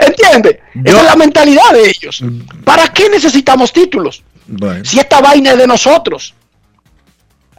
¿Entiendes? 0.00 0.58
Esa 0.84 0.98
es 0.98 1.04
la 1.04 1.16
mentalidad 1.16 1.72
de 1.72 1.88
ellos. 1.88 2.22
¿Para 2.64 2.88
qué 2.88 3.08
necesitamos 3.08 3.72
títulos? 3.72 4.22
Bueno, 4.46 4.84
Si 4.84 4.98
esta 4.98 5.20
vaina 5.20 5.52
es 5.52 5.58
de 5.58 5.66
nosotros, 5.66 6.34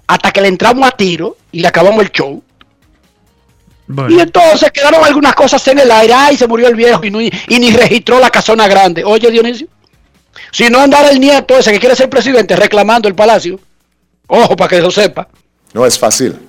hasta 0.08 0.32
que 0.32 0.42
le 0.42 0.48
entramos 0.48 0.88
a 0.88 0.92
tiro 0.92 1.38
y 1.52 1.60
le 1.62 1.68
acabamos 1.68 2.04
el 2.04 2.12
show. 2.12 2.44
bueno. 3.88 4.16
Y 4.16 4.20
entonces 4.20 4.72
quedaron 4.72 5.04
algunas 5.04 5.34
cosas 5.36 5.66
en 5.68 5.80
el 5.80 5.92
aire. 5.92 6.14
Ay, 6.14 6.38
se 6.38 6.48
murió 6.48 6.68
el 6.68 6.76
viejo 6.76 7.04
y, 7.06 7.12
no- 7.12 7.22
y 7.22 7.32
ni 7.60 7.72
registró 7.72 8.20
la 8.20 8.30
casona 8.30 8.68
grande. 8.68 9.04
Oye, 9.04 9.30
Dionisio, 9.32 9.68
si 10.52 10.70
no 10.70 10.80
andara 10.80 11.10
el 11.10 11.20
nieto 11.20 11.58
ese 11.58 11.72
que 11.72 11.80
quiere 11.80 11.96
ser 11.96 12.10
presidente 12.10 12.56
reclamando 12.56 13.08
el 13.08 13.16
palacio, 13.16 13.60
ojo 14.28 14.56
para 14.56 14.70
que 14.70 14.82
lo 14.82 14.92
sepa. 14.92 15.28
No 15.74 15.86
es 15.86 15.98
fácil. 16.00 16.40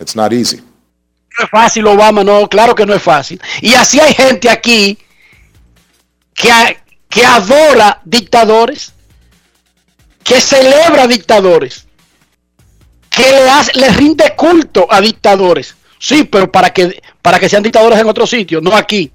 It's 0.00 0.14
not 0.14 0.32
easy. 0.32 0.56
No 0.58 1.44
es 1.44 1.50
fácil, 1.50 1.86
Obama, 1.86 2.22
no, 2.24 2.48
claro 2.48 2.74
que 2.74 2.86
no 2.86 2.94
es 2.94 3.02
fácil. 3.02 3.40
Y 3.60 3.74
así 3.74 3.98
hay 4.00 4.12
gente 4.14 4.48
aquí 4.50 4.98
que 7.10 7.24
adora 7.24 8.00
dictadores, 8.04 8.92
que 10.22 10.40
celebra 10.40 11.06
dictadores, 11.08 11.86
que 13.18 13.30
le, 13.30 13.50
hace, 13.50 13.72
le 13.78 13.88
rinde 13.90 14.34
culto 14.36 14.86
a 14.88 15.00
dictadores. 15.00 15.74
Sí, 15.98 16.24
pero 16.24 16.50
para 16.50 16.70
que, 16.70 17.02
para 17.20 17.38
que 17.38 17.48
sean 17.48 17.62
dictadores 17.62 17.98
en 17.98 18.06
otro 18.06 18.26
sitio, 18.26 18.60
no 18.60 18.74
aquí. 18.74 19.10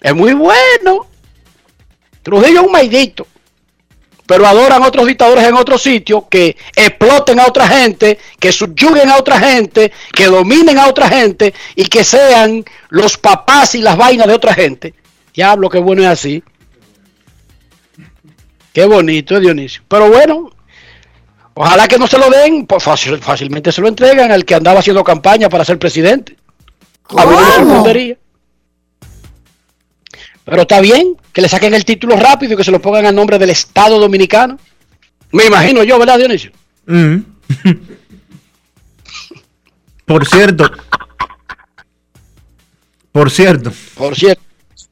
Es 0.00 0.14
muy 0.14 0.32
bueno. 0.32 1.06
Trujillo 2.22 2.60
es 2.60 2.66
un 2.66 2.72
maidito. 2.72 3.26
Pero 4.26 4.46
adoran 4.46 4.82
otros 4.82 5.06
dictadores 5.06 5.44
en 5.44 5.54
otro 5.54 5.76
sitio 5.76 6.26
que 6.28 6.56
exploten 6.74 7.38
a 7.40 7.46
otra 7.46 7.68
gente, 7.68 8.18
que 8.40 8.50
subyuguen 8.50 9.10
a 9.10 9.16
otra 9.16 9.38
gente, 9.38 9.92
que 10.12 10.26
dominen 10.26 10.78
a 10.78 10.86
otra 10.86 11.08
gente 11.08 11.52
y 11.74 11.84
que 11.84 12.04
sean 12.04 12.64
los 12.88 13.18
papás 13.18 13.74
y 13.74 13.82
las 13.82 13.96
vainas 13.96 14.26
de 14.26 14.34
otra 14.34 14.54
gente. 14.54 14.94
Diablo, 15.34 15.68
qué 15.68 15.78
bueno 15.78 16.02
es 16.02 16.08
así. 16.08 16.42
Qué 18.72 18.86
bonito, 18.86 19.38
Dionisio. 19.38 19.82
Pero 19.86 20.08
bueno, 20.08 20.50
ojalá 21.54 21.88
que 21.88 21.98
no 21.98 22.06
se 22.06 22.18
lo 22.18 22.30
den, 22.30 22.66
pues 22.66 22.82
fácil- 22.84 23.18
fácilmente 23.20 23.72
se 23.72 23.80
lo 23.80 23.88
entregan 23.88 24.30
al 24.32 24.44
que 24.44 24.54
andaba 24.54 24.80
haciendo 24.80 25.02
campaña 25.04 25.48
para 25.48 25.64
ser 25.64 25.78
presidente. 25.78 26.36
A 27.16 27.26
mí 27.26 27.32
no 27.32 27.40
me 27.40 27.52
sorprendería. 27.54 28.16
Pero 30.44 30.62
está 30.62 30.80
bien 30.80 31.16
que 31.32 31.40
le 31.42 31.48
saquen 31.48 31.72
el 31.74 31.84
título 31.84 32.16
rápido 32.16 32.54
y 32.54 32.56
que 32.56 32.64
se 32.64 32.70
lo 32.72 32.80
pongan 32.82 33.06
al 33.06 33.14
nombre 33.14 33.38
del 33.38 33.50
Estado 33.50 33.98
Dominicano. 33.98 34.58
Me 35.30 35.46
imagino 35.46 35.84
yo, 35.84 35.98
¿verdad, 35.98 36.18
Dionisio? 36.18 36.50
Mm. 36.86 37.16
Por 40.04 40.26
cierto, 40.26 40.70
por 43.12 43.30
cierto, 43.30 43.72
Por 43.94 44.16
cierto, 44.16 44.42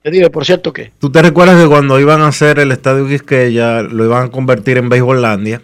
te 0.03 0.11
digo, 0.11 0.31
por 0.31 0.44
cierto 0.46 0.73
que. 0.73 0.92
¿tú 0.99 1.11
te 1.11 1.20
recuerdas 1.20 1.61
que 1.61 1.68
cuando 1.68 1.99
iban 1.99 2.20
a 2.23 2.29
hacer 2.29 2.59
el 2.59 2.70
estadio 2.73 3.07
Quisqueya 3.09 3.83
lo 3.83 4.05
iban 4.05 4.27
a 4.27 4.31
convertir 4.31 4.79
en 4.79 4.88
Beisbolandia? 4.88 5.62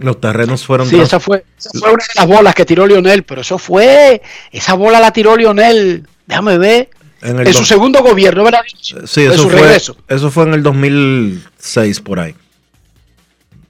Los 0.00 0.20
terrenos 0.20 0.64
fueron 0.64 0.88
Sí, 0.88 0.98
esa 0.98 1.20
fue, 1.20 1.44
esa 1.56 1.70
fue 1.78 1.92
una 1.92 2.04
de 2.04 2.14
las 2.16 2.26
bolas 2.26 2.54
que 2.54 2.64
tiró 2.64 2.86
Lionel, 2.86 3.22
pero 3.22 3.42
eso 3.42 3.58
fue. 3.58 4.20
Esa 4.50 4.74
bola 4.74 5.00
la 5.00 5.12
tiró 5.12 5.36
Lionel. 5.36 6.06
Déjame 6.26 6.58
ver. 6.58 6.90
en 7.22 7.38
el 7.38 7.46
En 7.46 7.54
su 7.54 7.64
segundo 7.64 8.02
gobierno, 8.02 8.44
¿verdad? 8.44 8.60
Sí, 8.82 9.22
eso 9.22 9.42
su 9.44 9.50
fue, 9.50 9.60
regreso. 9.60 9.96
eso 10.08 10.30
fue 10.30 10.44
en 10.44 10.54
el 10.54 10.62
2006 10.62 12.00
por 12.00 12.20
ahí. 12.20 12.34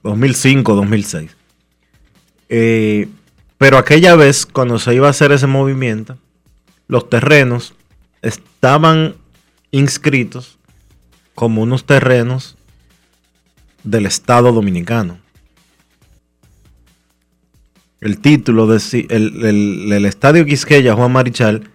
2005, 0.03 0.75
2006. 0.75 1.35
Eh, 2.49 3.07
pero 3.57 3.77
aquella 3.77 4.15
vez, 4.15 4.45
cuando 4.45 4.79
se 4.79 4.93
iba 4.93 5.07
a 5.07 5.11
hacer 5.11 5.31
ese 5.31 5.47
movimiento, 5.47 6.17
los 6.87 7.09
terrenos 7.09 7.73
estaban 8.21 9.15
inscritos 9.71 10.57
como 11.35 11.61
unos 11.61 11.85
terrenos 11.85 12.57
del 13.83 14.05
Estado 14.05 14.51
Dominicano. 14.51 15.19
El 18.05 18.19
título 18.19 18.67
de 18.67 18.77
el, 19.09 19.43
el- 19.43 19.91
el 19.91 20.05
Estadio 20.05 20.45
Quisqueya 20.45 20.93
Juan 20.93 21.11
Marichal 21.11 21.71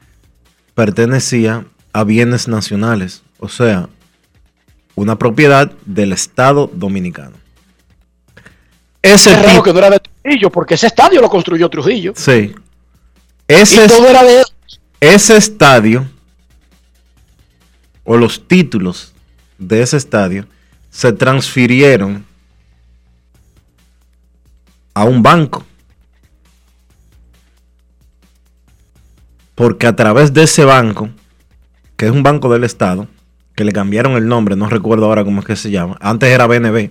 pertenecía 0.77 1.65
a 1.93 2.05
bienes 2.05 2.47
nacionales, 2.47 3.25
o 3.41 3.49
sea, 3.49 3.89
una 4.95 5.19
propiedad 5.19 5.73
del 5.87 6.13
Estado 6.13 6.71
Dominicano. 6.73 7.33
Ese 9.03 9.35
tipo, 9.43 9.61
que 9.65 9.73
no 9.73 9.81
era 9.81 9.91
de 9.91 9.99
Trujillo, 9.99 10.51
porque 10.53 10.75
ese 10.75 10.87
estadio 10.87 11.21
lo 11.21 11.29
construyó 11.29 11.69
Trujillo. 11.69 12.13
sí, 12.15 12.55
Y 13.49 13.53
ese, 13.53 13.89
todo 13.89 14.07
era 14.09 14.23
de 14.23 14.39
él. 14.39 14.45
ese 15.01 15.37
estadio 15.37 16.07
o 18.05 18.17
los 18.17 18.47
títulos 18.47 19.13
de 19.59 19.83
ese 19.83 19.97
estadio 19.97 20.47
se 20.91 21.13
transfirieron 21.13 22.25
a 24.95 25.03
un 25.03 25.25
banco. 25.25 25.65
Porque 29.61 29.87
a 29.87 29.95
través 29.95 30.33
de 30.33 30.45
ese 30.45 30.65
banco, 30.65 31.11
que 31.99 32.07
es 32.07 32.11
un 32.11 32.23
banco 32.23 32.51
del 32.51 32.65
Estado, 32.65 33.09
que 33.55 33.63
le 33.63 33.73
cambiaron 33.73 34.13
el 34.13 34.27
nombre, 34.27 34.57
no 34.57 34.71
recuerdo 34.71 35.05
ahora 35.05 35.23
cómo 35.23 35.41
es 35.41 35.47
que 35.47 35.55
se 35.55 35.71
llama, 35.71 35.99
antes 36.01 36.31
era 36.31 36.47
BNB. 36.47 36.89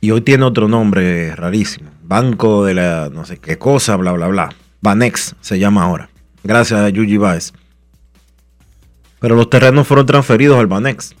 Y 0.00 0.10
hoy 0.10 0.22
tiene 0.22 0.44
otro 0.44 0.66
nombre 0.66 1.36
rarísimo. 1.36 1.90
Banco 2.02 2.64
de 2.64 2.72
la 2.72 3.10
no 3.12 3.26
sé 3.26 3.36
qué 3.36 3.58
cosa, 3.58 3.96
bla, 3.96 4.12
bla, 4.12 4.28
bla. 4.28 4.54
Banex 4.80 5.36
se 5.42 5.58
llama 5.58 5.82
ahora. 5.82 6.08
Gracias 6.42 6.80
a 6.80 6.88
Yuji 6.88 7.18
Baez. 7.18 7.52
Pero 9.20 9.36
los 9.36 9.50
terrenos 9.50 9.86
fueron 9.86 10.06
transferidos 10.06 10.58
al 10.58 10.68
Banex. 10.68 11.14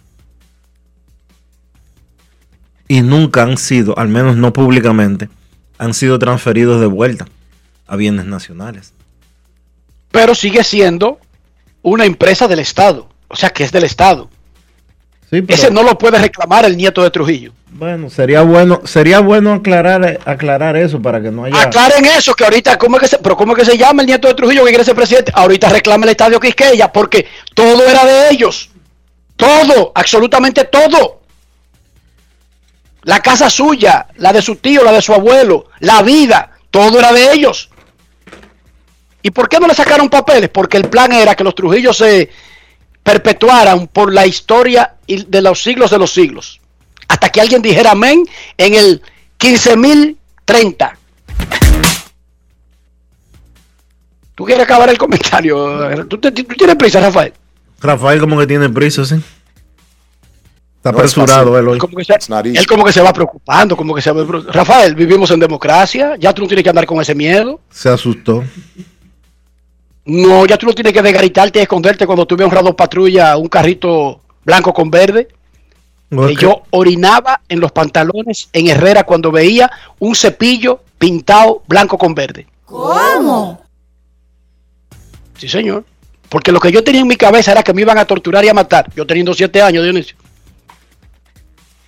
Y 2.88 3.00
nunca 3.02 3.42
han 3.42 3.56
sido, 3.58 3.98
al 3.98 4.08
menos 4.08 4.36
no 4.36 4.52
públicamente, 4.52 5.28
han 5.78 5.92
sido 5.94 6.18
transferidos 6.18 6.80
de 6.80 6.86
vuelta 6.86 7.26
a 7.86 7.96
bienes 7.96 8.26
nacionales. 8.26 8.92
Pero 10.10 10.34
sigue 10.34 10.62
siendo 10.64 11.18
una 11.82 12.04
empresa 12.04 12.48
del 12.48 12.60
Estado. 12.60 13.08
O 13.28 13.36
sea, 13.36 13.50
que 13.50 13.64
es 13.64 13.72
del 13.72 13.84
Estado. 13.84 14.30
Sí, 15.30 15.42
pero- 15.42 15.54
Ese 15.54 15.70
no 15.70 15.82
lo 15.82 15.98
puede 15.98 16.18
reclamar 16.18 16.64
el 16.64 16.76
nieto 16.76 17.02
de 17.02 17.10
Trujillo. 17.10 17.52
Bueno, 17.72 18.08
sería 18.08 18.40
bueno, 18.42 18.80
sería 18.84 19.18
bueno 19.20 19.52
aclarar, 19.52 20.20
aclarar 20.24 20.76
eso 20.76 21.02
para 21.02 21.20
que 21.20 21.30
no 21.30 21.44
haya. 21.44 21.60
Aclaren 21.60 22.04
eso, 22.06 22.32
que 22.34 22.44
ahorita, 22.44 22.78
¿cómo 22.78 22.96
es 22.96 23.02
que 23.02 23.08
se, 23.08 23.18
pero 23.18 23.36
¿cómo 23.36 23.52
es 23.54 23.58
que 23.58 23.70
se 23.70 23.76
llama 23.76 24.02
el 24.02 24.06
nieto 24.06 24.28
de 24.28 24.34
Trujillo 24.34 24.62
que 24.64 24.70
quiere 24.70 24.84
ser 24.84 24.94
presidente? 24.94 25.32
Ahorita 25.34 25.68
reclama 25.68 26.04
el 26.04 26.10
estadio 26.10 26.40
Quisqueya, 26.40 26.90
porque 26.92 27.26
todo 27.54 27.84
era 27.86 28.04
de 28.06 28.30
ellos. 28.30 28.70
Todo, 29.36 29.92
absolutamente 29.94 30.64
todo. 30.64 31.20
La 33.06 33.20
casa 33.20 33.48
suya, 33.48 34.08
la 34.16 34.32
de 34.32 34.42
su 34.42 34.56
tío, 34.56 34.82
la 34.82 34.90
de 34.92 35.00
su 35.00 35.14
abuelo, 35.14 35.66
la 35.78 36.02
vida, 36.02 36.50
todo 36.72 36.98
era 36.98 37.12
de 37.12 37.32
ellos. 37.32 37.70
¿Y 39.22 39.30
por 39.30 39.48
qué 39.48 39.60
no 39.60 39.68
le 39.68 39.74
sacaron 39.74 40.08
papeles? 40.10 40.50
Porque 40.50 40.76
el 40.76 40.88
plan 40.88 41.12
era 41.12 41.34
que 41.36 41.44
los 41.44 41.54
Trujillos 41.54 41.96
se 41.96 42.28
perpetuaran 43.04 43.86
por 43.86 44.12
la 44.12 44.26
historia 44.26 44.94
de 45.06 45.40
los 45.40 45.62
siglos 45.62 45.90
de 45.92 45.98
los 45.98 46.12
siglos. 46.12 46.60
Hasta 47.06 47.28
que 47.30 47.40
alguien 47.40 47.62
dijera 47.62 47.92
amén 47.92 48.24
en 48.56 48.74
el 48.74 49.00
15.030. 49.38 50.92
¿Tú 54.34 54.44
quieres 54.44 54.64
acabar 54.64 54.88
el 54.90 54.98
comentario? 54.98 56.06
¿Tú, 56.08 56.18
te- 56.18 56.32
tú 56.32 56.42
tienes 56.56 56.76
prisa, 56.76 57.00
Rafael? 57.00 57.32
Rafael 57.80 58.18
como 58.20 58.38
que 58.38 58.46
tiene 58.46 58.68
prisa, 58.68 59.04
sí. 59.04 59.14
Está 60.88 60.92
No 60.92 61.04
es 61.04 61.12
apresurado 61.16 61.52
fácil. 61.52 61.58
él 61.60 61.68
hoy. 61.68 61.74
Él 61.74 61.78
como, 61.80 61.96
que 61.96 62.04
se, 62.04 62.14
él 62.58 62.66
como 62.66 62.84
que 62.84 62.92
se 62.92 63.00
va 63.00 63.12
preocupando, 63.12 63.76
como 63.76 63.94
que 63.94 64.02
se 64.02 64.10
va... 64.12 64.24
Rafael, 64.52 64.94
vivimos 64.94 65.30
en 65.30 65.40
democracia, 65.40 66.16
ya 66.18 66.32
tú 66.32 66.42
no 66.42 66.48
tienes 66.48 66.62
que 66.62 66.70
andar 66.70 66.86
con 66.86 67.00
ese 67.00 67.14
miedo. 67.14 67.60
Se 67.70 67.88
asustó. 67.88 68.44
No, 70.04 70.46
ya 70.46 70.56
tú 70.56 70.66
no 70.66 70.72
tienes 70.72 70.92
que 70.92 71.02
desgaritarte 71.02 71.58
y 71.58 71.62
esconderte 71.62 72.06
cuando 72.06 72.26
tú 72.26 72.36
ves 72.36 72.46
un 72.46 72.52
radar 72.52 72.76
patrulla, 72.76 73.36
un 73.36 73.48
carrito 73.48 74.20
blanco 74.44 74.72
con 74.72 74.90
verde. 74.90 75.28
Que 76.08 76.16
Ok. 76.16 76.38
yo 76.38 76.62
orinaba 76.70 77.40
en 77.48 77.58
los 77.58 77.72
pantalones 77.72 78.48
en 78.52 78.68
Herrera 78.68 79.02
cuando 79.02 79.32
veía 79.32 79.68
un 79.98 80.14
cepillo 80.14 80.80
pintado 80.98 81.64
blanco 81.66 81.98
con 81.98 82.14
verde. 82.14 82.46
¿Cómo? 82.64 83.60
Sí, 85.36 85.48
señor. 85.48 85.84
Porque 86.28 86.52
lo 86.52 86.60
que 86.60 86.70
yo 86.70 86.84
tenía 86.84 87.00
en 87.00 87.08
mi 87.08 87.16
cabeza 87.16 87.50
era 87.52 87.62
que 87.64 87.72
me 87.74 87.82
iban 87.82 87.98
a 87.98 88.04
torturar 88.04 88.44
y 88.44 88.48
a 88.48 88.54
matar. 88.54 88.88
Yo 88.94 89.04
teniendo 89.04 89.34
siete 89.34 89.60
años, 89.60 89.82
Dionisio. 89.82 90.16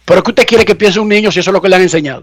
Pero 0.08 0.22
¿qué 0.22 0.30
usted 0.30 0.46
quiere 0.46 0.64
que 0.64 0.74
piense 0.74 0.98
un 0.98 1.08
niño 1.08 1.30
si 1.30 1.40
eso 1.40 1.50
es 1.50 1.52
lo 1.52 1.60
que 1.60 1.68
le 1.68 1.76
han 1.76 1.82
enseñado? 1.82 2.22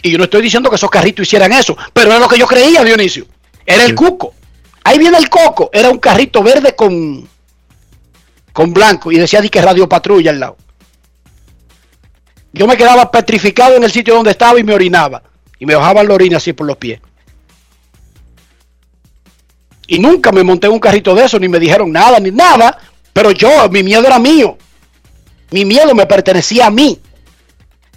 Y 0.00 0.12
yo 0.12 0.18
no 0.18 0.24
estoy 0.24 0.40
diciendo 0.40 0.70
que 0.70 0.76
esos 0.76 0.88
carritos 0.88 1.26
hicieran 1.26 1.52
eso, 1.52 1.76
pero 1.92 2.10
era 2.10 2.20
lo 2.20 2.28
que 2.28 2.38
yo 2.38 2.46
creía, 2.46 2.84
Dionisio. 2.84 3.26
Era 3.66 3.82
el 3.82 3.96
cuco. 3.96 4.34
Ahí 4.84 4.96
viene 5.00 5.18
el 5.18 5.28
coco. 5.28 5.68
Era 5.72 5.90
un 5.90 5.98
carrito 5.98 6.44
verde 6.44 6.76
con, 6.76 7.28
con 8.52 8.72
blanco 8.72 9.10
y 9.10 9.18
decía 9.18 9.40
di 9.40 9.48
que 9.48 9.60
radio 9.60 9.88
patrulla 9.88 10.30
al 10.30 10.38
lado. 10.38 10.56
Yo 12.52 12.68
me 12.68 12.76
quedaba 12.76 13.10
petrificado 13.10 13.74
en 13.74 13.82
el 13.82 13.90
sitio 13.90 14.14
donde 14.14 14.30
estaba 14.30 14.60
y 14.60 14.62
me 14.62 14.74
orinaba. 14.74 15.24
Y 15.58 15.66
me 15.66 15.74
bajaban 15.74 16.06
la 16.06 16.14
orina 16.14 16.36
así 16.36 16.52
por 16.52 16.68
los 16.68 16.76
pies. 16.76 17.00
Y 19.88 19.98
nunca 19.98 20.30
me 20.30 20.44
monté 20.44 20.68
en 20.68 20.74
un 20.74 20.78
carrito 20.78 21.16
de 21.16 21.24
eso, 21.24 21.40
ni 21.40 21.48
me 21.48 21.58
dijeron 21.58 21.90
nada, 21.90 22.20
ni 22.20 22.30
nada. 22.30 22.78
Pero 23.12 23.32
yo, 23.32 23.68
mi 23.70 23.82
miedo 23.82 24.06
era 24.06 24.20
mío. 24.20 24.56
Mi 25.54 25.64
miedo 25.64 25.94
me 25.94 26.04
pertenecía 26.04 26.66
a 26.66 26.70
mí. 26.70 27.00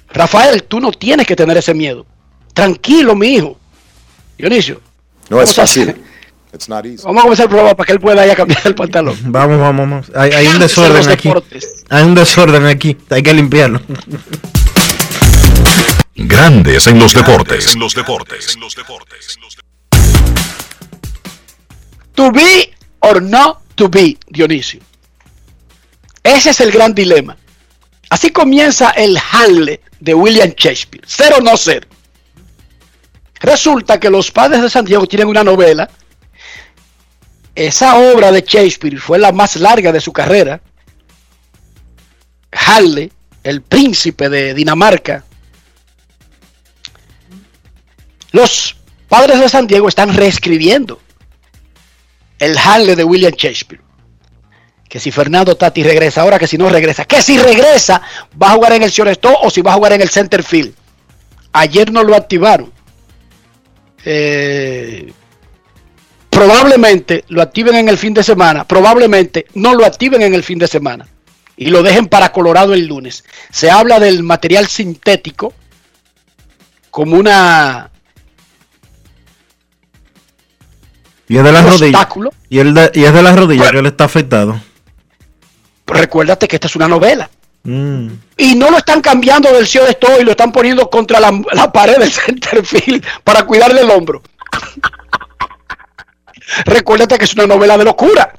Rafael, 0.10 0.62
tú 0.65 0.80
no 0.80 0.91
tienes 0.91 1.26
que 1.26 1.36
tener 1.36 1.58
ese 1.58 1.74
miedo. 1.74 2.06
Tranquilo, 2.54 3.15
mi 3.15 3.30
hijo. 3.30 3.58
Dionisio, 4.38 4.80
No 5.28 5.41
es 5.41 5.56
fácil. 5.56 5.96
It's 6.54 6.70
not 6.70 6.86
easy. 6.86 7.02
vamos 7.04 7.22
a 7.22 7.24
comenzar 7.24 7.46
el 7.46 7.50
programa 7.50 7.76
para 7.76 7.88
que 7.88 7.93
él 7.93 8.00
pueda 8.00 8.24
ir 8.28 8.32
a 8.32 8.36
cambiar 8.36 8.62
el 8.63 8.76
pantalón. 8.76 9.17
Vamos, 9.24 9.60
vamos, 9.60 9.89
vamos. 9.89 10.12
Hay, 10.15 10.34
hay 10.34 10.46
un 10.46 10.60
desorden 10.60 11.10
aquí. 11.10 11.32
Hay 11.89 12.04
un 12.04 12.13
desorden 12.13 12.67
aquí. 12.67 12.96
Hay 13.10 13.24
que 13.24 13.34
limpiarlo. 13.34 13.82
Grandes 16.15 16.86
en 16.86 17.00
los 17.00 17.15
deportes. 17.15 17.74
En 17.74 17.80
los 17.80 17.96
deportes. 17.96 18.54
En 18.54 18.62
los 18.62 18.76
deportes. 18.76 19.39
To 22.13 22.32
be 22.32 22.72
or 23.00 23.20
not 23.20 23.58
to 23.74 23.89
be, 23.89 24.15
Dionisio. 24.28 24.80
Ese 26.22 26.52
es 26.52 26.60
el 26.60 26.71
gran 26.71 26.94
dilema. 26.94 27.36
Así 28.10 28.31
comienza 28.31 28.91
el 28.91 29.17
Hamlet 29.31 29.81
de 29.99 30.13
William 30.13 30.49
Shakespeare. 30.55 31.08
Ser 31.08 31.33
o 31.33 31.41
no 31.41 31.58
ser. 31.58 31.87
Resulta 33.39 33.99
que 33.99 34.10
los 34.10 34.31
padres 34.31 34.62
de 34.62 34.69
San 34.69 34.85
Diego 34.85 35.05
tienen 35.05 35.27
una 35.27 35.43
novela. 35.43 35.89
Esa 37.53 37.97
obra 37.97 38.31
de 38.31 38.41
Shakespeare 38.41 38.97
fue 38.97 39.19
la 39.19 39.31
más 39.31 39.55
larga 39.55 39.91
de 39.91 39.99
su 39.99 40.13
carrera. 40.13 40.62
Hamlet, 42.51 43.12
el 43.43 43.62
príncipe 43.62 44.29
de 44.29 44.53
Dinamarca. 44.53 45.23
Los 48.31 48.75
padres 49.08 49.39
de 49.39 49.49
San 49.49 49.67
Diego 49.67 49.87
están 49.87 50.13
reescribiendo 50.13 50.99
el 52.39 52.58
Hamlet 52.58 52.97
de 52.97 53.03
William 53.03 53.33
Shakespeare. 53.33 53.87
Que 54.88 55.00
si 55.00 55.12
Fernando 55.12 55.56
Tati 55.58 55.83
regresa 55.83 56.21
ahora, 56.21 56.40
que 56.40 56.48
si 56.48 56.58
no 56.58 56.69
regresa. 56.69 57.06
Que 57.06 57.21
si 57.21 57.38
regresa, 57.38 58.02
va 58.42 58.52
a 58.52 58.56
jugar 58.56 58.73
en 58.73 58.83
el 58.83 58.90
Shortstop 58.90 59.35
o 59.44 59.50
si 59.50 59.62
va 59.62 59.71
a 59.71 59.75
jugar 59.75 59.94
en 59.94 60.02
el 60.02 60.10
Center 60.10 60.44
Field. 60.44 60.73
Ayer 61.54 61.92
no 61.92 62.04
lo 62.04 62.15
activaron. 62.15 62.71
Eh, 64.06 65.12
probablemente 66.29 67.25
lo 67.29 67.42
activen 67.42 67.75
en 67.75 67.90
el 67.90 67.98
fin 67.98 68.13
de 68.13 68.23
semana. 68.23 68.65
Probablemente 68.65 69.48
no 69.56 69.73
lo 69.75 69.85
activen 69.85 70.21
en 70.21 70.33
el 70.33 70.44
fin 70.44 70.60
de 70.60 70.67
semana. 70.67 71.08
y 71.60 71.71
lo 71.71 71.81
dejen 71.81 72.06
para 72.06 72.31
Colorado 72.31 72.75
el 72.75 72.85
lunes. 72.85 73.23
Se 73.52 73.71
habla 73.71 74.00
del 74.00 74.21
material 74.21 74.67
sintético 74.67 75.54
como 76.92 77.15
una 77.17 77.90
Y 81.27 81.38
es 81.38 81.44
de 81.44 81.52
las 81.52 81.63
rodillas. 81.65 82.08
Y, 82.48 82.60
el 82.60 82.73
de- 82.75 82.92
y 82.94 83.04
es 83.06 83.12
de 83.13 83.23
las 83.23 83.35
rodillas 83.35 83.71
que 83.71 83.79
él 83.79 83.85
está 83.88 84.04
afectado. 84.04 84.62
Recuérdate 85.88 86.48
que 86.48 86.58
esta 86.58 86.67
es 86.67 86.75
una 86.75 86.88
novela. 86.88 87.29
Mm. 87.63 88.10
Y 88.38 88.56
no 88.56 88.69
lo 88.69 88.77
están 88.77 89.02
cambiando 89.02 89.52
del 89.52 89.67
CEO 89.67 89.85
de 89.85 89.92
esto 89.92 90.08
y 90.19 90.23
lo 90.23 90.31
están 90.31 90.52
poniendo 90.52 90.90
contra 90.90 91.19
la, 91.19 91.42
la 91.54 91.71
pared 91.71 91.98
del 91.98 92.12
centerfield 92.12 93.06
para 93.23 93.44
cuidarle 93.46 93.81
el 93.81 93.90
hombro. 93.90 94.21
Recuérdate 96.65 97.17
que 97.17 97.25
es 97.25 97.33
una 97.33 97.48
novela 97.48 97.77
de 97.77 97.83
locura. 97.83 98.33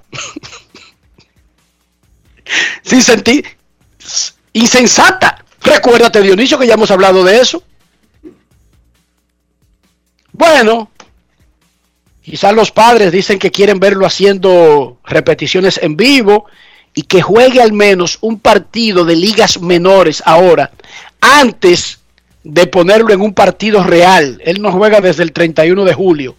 Sin 2.83 3.03
sentir. 3.03 3.45
Insensata. 4.53 5.45
Recuérdate, 5.61 6.23
Dionisio, 6.23 6.59
que 6.59 6.67
ya 6.67 6.75
hemos 6.75 6.91
hablado 6.91 7.25
de 7.25 7.41
eso. 7.41 7.63
Bueno, 10.33 10.91
quizás 12.23 12.55
los 12.55 12.71
padres 12.71 13.13
dicen 13.13 13.39
que 13.39 13.51
quieren 13.51 13.81
verlo 13.81 14.07
haciendo 14.07 14.99
repeticiones 15.05 15.79
en 15.83 15.97
vivo 15.97 16.47
y 16.99 17.03
que 17.03 17.23
juegue 17.23 17.63
al 17.63 17.73
menos 17.73 18.19
un 18.23 18.41
partido 18.41 19.05
de 19.05 19.15
ligas 19.15 19.61
menores 19.61 20.21
ahora, 20.27 20.73
antes 21.21 22.01
de 22.43 22.67
ponerlo 22.67 23.15
en 23.15 23.21
un 23.21 23.35
partido 23.35 23.85
real. 23.85 24.43
Él 24.45 24.61
no 24.61 24.73
juega 24.73 25.01
desde 25.01 25.23
el 25.23 25.31
31 25.31 25.85
de 25.85 25.95
julio. 25.95 26.35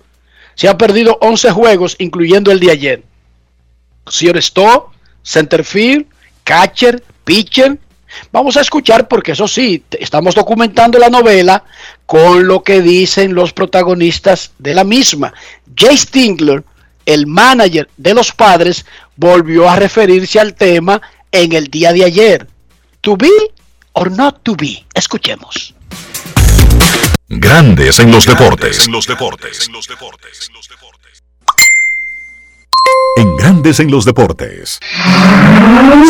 Se 0.55 0.67
ha 0.67 0.77
perdido 0.77 1.17
11 1.21 1.51
juegos, 1.51 1.95
incluyendo 1.97 2.51
el 2.51 2.59
de 2.59 2.71
ayer. 2.71 3.03
Señor 4.05 4.43
Stowe, 4.43 4.87
centerfield, 5.23 6.07
catcher, 6.43 7.01
pitcher. 7.23 7.77
Vamos 8.33 8.57
a 8.57 8.61
escuchar 8.61 9.07
porque 9.07 9.31
eso 9.31 9.47
sí, 9.47 9.85
estamos 9.91 10.35
documentando 10.35 10.99
la 10.99 11.09
novela 11.09 11.63
con 12.05 12.45
lo 12.45 12.63
que 12.63 12.81
dicen 12.81 13.33
los 13.33 13.53
protagonistas 13.53 14.51
de 14.57 14.73
la 14.73 14.83
misma. 14.83 15.33
Jay 15.73 15.95
Stingler, 15.95 16.65
el 17.09 17.25
manager 17.25 17.89
de 17.97 18.13
los 18.13 18.31
padres, 18.31 18.85
volvió 19.15 19.67
a 19.67 19.75
referirse 19.75 20.39
al 20.39 20.53
tema 20.53 21.01
en 21.31 21.53
el 21.53 21.67
día 21.67 21.91
de 21.91 22.05
ayer. 22.05 22.47
To 23.01 23.17
be 23.17 23.31
or 23.93 24.11
not 24.11 24.43
to 24.43 24.55
be. 24.55 24.85
Escuchemos. 24.93 25.73
Grandes 27.27 27.99
en 27.99 28.11
los 28.11 28.25
deportes. 28.25 28.85
En 28.85 28.91
los 28.91 29.07
deportes. 29.07 29.65
En 29.65 29.73
los 29.73 29.87
deportes. 29.87 30.51
En 33.17 33.35
Grandes 33.35 33.79
en 33.79 33.91
los 33.91 34.05
deportes. 34.05 34.79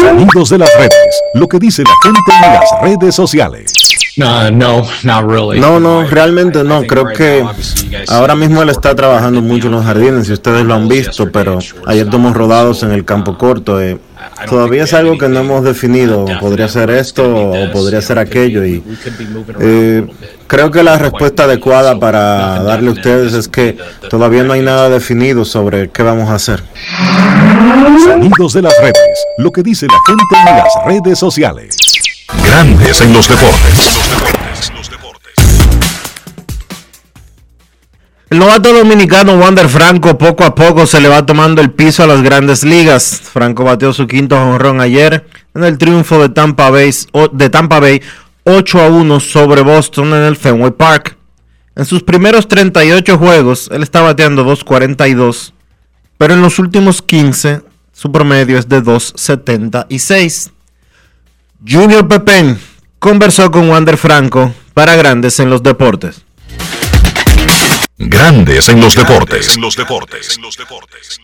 Sonidos 0.02 0.50
de 0.50 0.58
las 0.60 0.70
redes. 0.78 1.22
Lo 1.34 1.48
que 1.48 1.60
dice 1.60 1.84
la 1.84 1.94
gente 2.04 2.20
en 2.46 2.54
las 2.54 2.82
redes 2.84 3.16
sociales. 3.16 3.74
No, 4.18 4.84
not 5.04 5.26
really. 5.30 5.60
No, 5.60 5.80
no, 5.80 6.04
realmente 6.04 6.64
no. 6.64 6.84
Creo 6.84 7.06
que 7.08 7.46
ahora 8.10 8.36
mismo 8.36 8.62
él 8.62 8.70
está 8.70 8.94
trabajando 8.96 9.42
mucho 9.42 9.68
en 9.68 9.74
los 9.74 9.86
jardines, 9.86 10.28
si 10.28 10.34
ustedes 10.34 10.66
lo 10.66 10.74
han 10.74 10.88
visto, 10.88 11.32
pero 11.32 11.60
ayer 11.88 12.10
tomó 12.10 12.34
rodados 12.34 12.84
en 12.84 12.92
el 12.92 13.06
campo 13.06 13.38
corto. 13.38 13.82
eh, 13.82 13.98
Todavía 14.48 14.84
es 14.84 14.94
algo 14.94 15.18
que 15.18 15.28
no 15.28 15.40
hemos 15.40 15.64
definido. 15.64 16.26
Podría 16.40 16.68
ser 16.68 16.90
esto 16.90 17.24
o 17.24 17.72
podría 17.72 18.02
ser 18.02 18.20
aquello. 18.20 18.66
Y 18.66 18.84
eh, 19.60 20.08
creo 20.48 20.72
que 20.72 20.84
la 20.84 20.98
respuesta 20.98 21.44
adecuada 21.44 22.00
para 22.00 22.64
darle 22.64 22.90
a 22.90 22.94
ustedes 22.94 23.34
es 23.34 23.48
que 23.48 23.78
todavía 24.10 24.44
no 24.44 24.54
hay 24.54 24.62
nada 24.62 24.90
definido 24.90 25.46
sobre 25.46 25.90
qué 25.90 26.04
vamos 26.04 26.30
a 26.30 26.36
hacer. 26.36 26.64
Sonidos 28.04 28.54
de 28.54 28.62
las 28.62 28.74
redes. 28.82 29.26
Lo 29.38 29.52
que 29.52 29.62
dice 29.62 29.88
la 29.88 30.00
gente 30.08 30.50
en 30.50 30.58
las 30.58 30.86
redes 30.86 31.20
sociales. 31.20 31.76
Grandes 32.44 33.02
en 33.02 33.14
los 33.14 33.28
deportes. 33.28 34.69
El 38.30 38.38
novato 38.38 38.72
dominicano 38.72 39.40
Wander 39.40 39.68
Franco 39.68 40.16
poco 40.20 40.44
a 40.44 40.54
poco 40.54 40.86
se 40.86 41.02
le 41.02 41.10
va 41.10 41.26
tomando 41.26 41.64
el 41.64 41.72
piso 41.72 42.04
a 42.04 42.08
las 42.08 42.22
grandes 42.22 42.64
ligas. 42.64 43.22
Franco 43.24 43.64
bateó 43.64 43.92
su 43.92 44.06
quinto 44.06 44.38
jonrón 44.38 44.82
ayer 44.82 45.26
en 45.56 45.64
el 45.64 45.80
triunfo 45.80 46.22
de 46.22 46.30
Tampa 46.30 46.70
Bay, 46.70 46.92
de 47.32 47.50
Tampa 47.50 47.80
Bay 47.80 48.04
8 48.44 48.82
a 48.82 48.88
1 48.90 49.20
sobre 49.20 49.64
Boston 49.64 50.14
en 50.14 50.22
el 50.22 50.36
Fenway 50.36 50.70
Park. 50.72 51.18
En 51.76 51.86
sus 51.86 52.04
primeros 52.04 52.48
38 52.48 53.18
juegos, 53.18 53.68
él 53.72 53.82
está 53.82 54.02
bateando 54.02 54.46
2.42, 54.46 55.54
pero 56.20 56.36
en 56.36 56.44
los 56.44 56.60
últimos 56.60 57.02
15 57.02 57.64
su 57.94 58.12
promedio 58.12 58.60
es 58.60 58.70
de 58.70 58.84
2.76. 58.84 60.52
Junior 61.68 62.08
Pepén 62.08 62.60
conversó 63.00 63.50
con 63.50 63.70
Wander 63.72 63.98
Franco 63.98 64.54
para 64.76 64.96
Grandes 64.96 65.40
en 65.40 65.50
los 65.50 65.64
Deportes. 65.64 66.24
Grandes 68.00 68.70
en 68.70 68.80
los 68.80 68.96
deportes. 68.96 69.56
En 69.56 69.62
los 69.62 69.76
deportes. 69.76 70.38
En 70.38 70.42
los 70.44 70.58
deportes. 70.58 71.20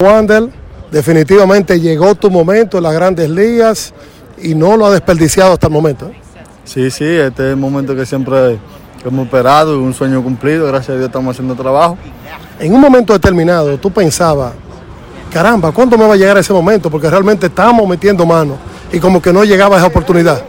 Wander, 0.00 0.48
definitivamente 0.92 1.80
llegó 1.80 2.14
tu 2.14 2.30
momento 2.30 2.76
en 2.78 2.84
las 2.84 2.94
grandes 2.94 3.28
ligas 3.28 3.92
y 4.40 4.54
no 4.54 4.76
lo 4.76 4.86
ha 4.86 4.90
desperdiciado 4.92 5.52
hasta 5.52 5.66
el 5.66 5.72
momento. 5.72 6.06
¿eh? 6.06 6.20
Sí, 6.64 6.90
sí, 6.92 7.04
este 7.04 7.42
es 7.46 7.50
el 7.50 7.56
momento 7.56 7.96
que 7.96 8.06
siempre 8.06 8.58
hemos 9.04 9.24
esperado, 9.26 9.80
un 9.80 9.92
sueño 9.92 10.22
cumplido, 10.22 10.66
gracias 10.68 10.90
a 10.90 10.94
Dios 10.94 11.06
estamos 11.06 11.34
haciendo 11.34 11.56
trabajo. 11.56 11.98
En 12.60 12.72
un 12.74 12.80
momento 12.80 13.12
determinado 13.12 13.76
tú 13.78 13.90
pensabas, 13.90 14.52
caramba, 15.32 15.72
¿cuándo 15.72 15.98
me 15.98 16.06
va 16.06 16.14
a 16.14 16.16
llegar 16.16 16.38
ese 16.38 16.52
momento? 16.52 16.88
Porque 16.90 17.10
realmente 17.10 17.46
estamos 17.46 17.88
metiendo 17.88 18.24
mano 18.24 18.56
y 18.92 19.00
como 19.00 19.20
que 19.20 19.32
no 19.32 19.42
llegaba 19.42 19.76
esa 19.78 19.86
oportunidad. 19.86 20.42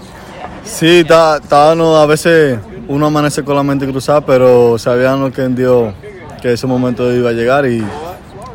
Sí, 0.64 1.00
está- 1.00 1.38
estábamos 1.38 1.97
a 2.00 2.06
veces 2.06 2.60
uno 2.90 3.06
amanece 3.06 3.44
con 3.44 3.56
la 3.56 3.64
mente 3.64 3.88
cruzada, 3.88 4.20
pero 4.22 4.78
sabíamos 4.78 5.32
que 5.32 5.44
en 5.44 5.56
Dios 5.56 5.94
que 6.42 6.52
ese 6.54 6.68
momento 6.68 7.10
iba 7.14 7.30
a 7.30 7.34
llegar 7.34 7.66
y 7.66 7.82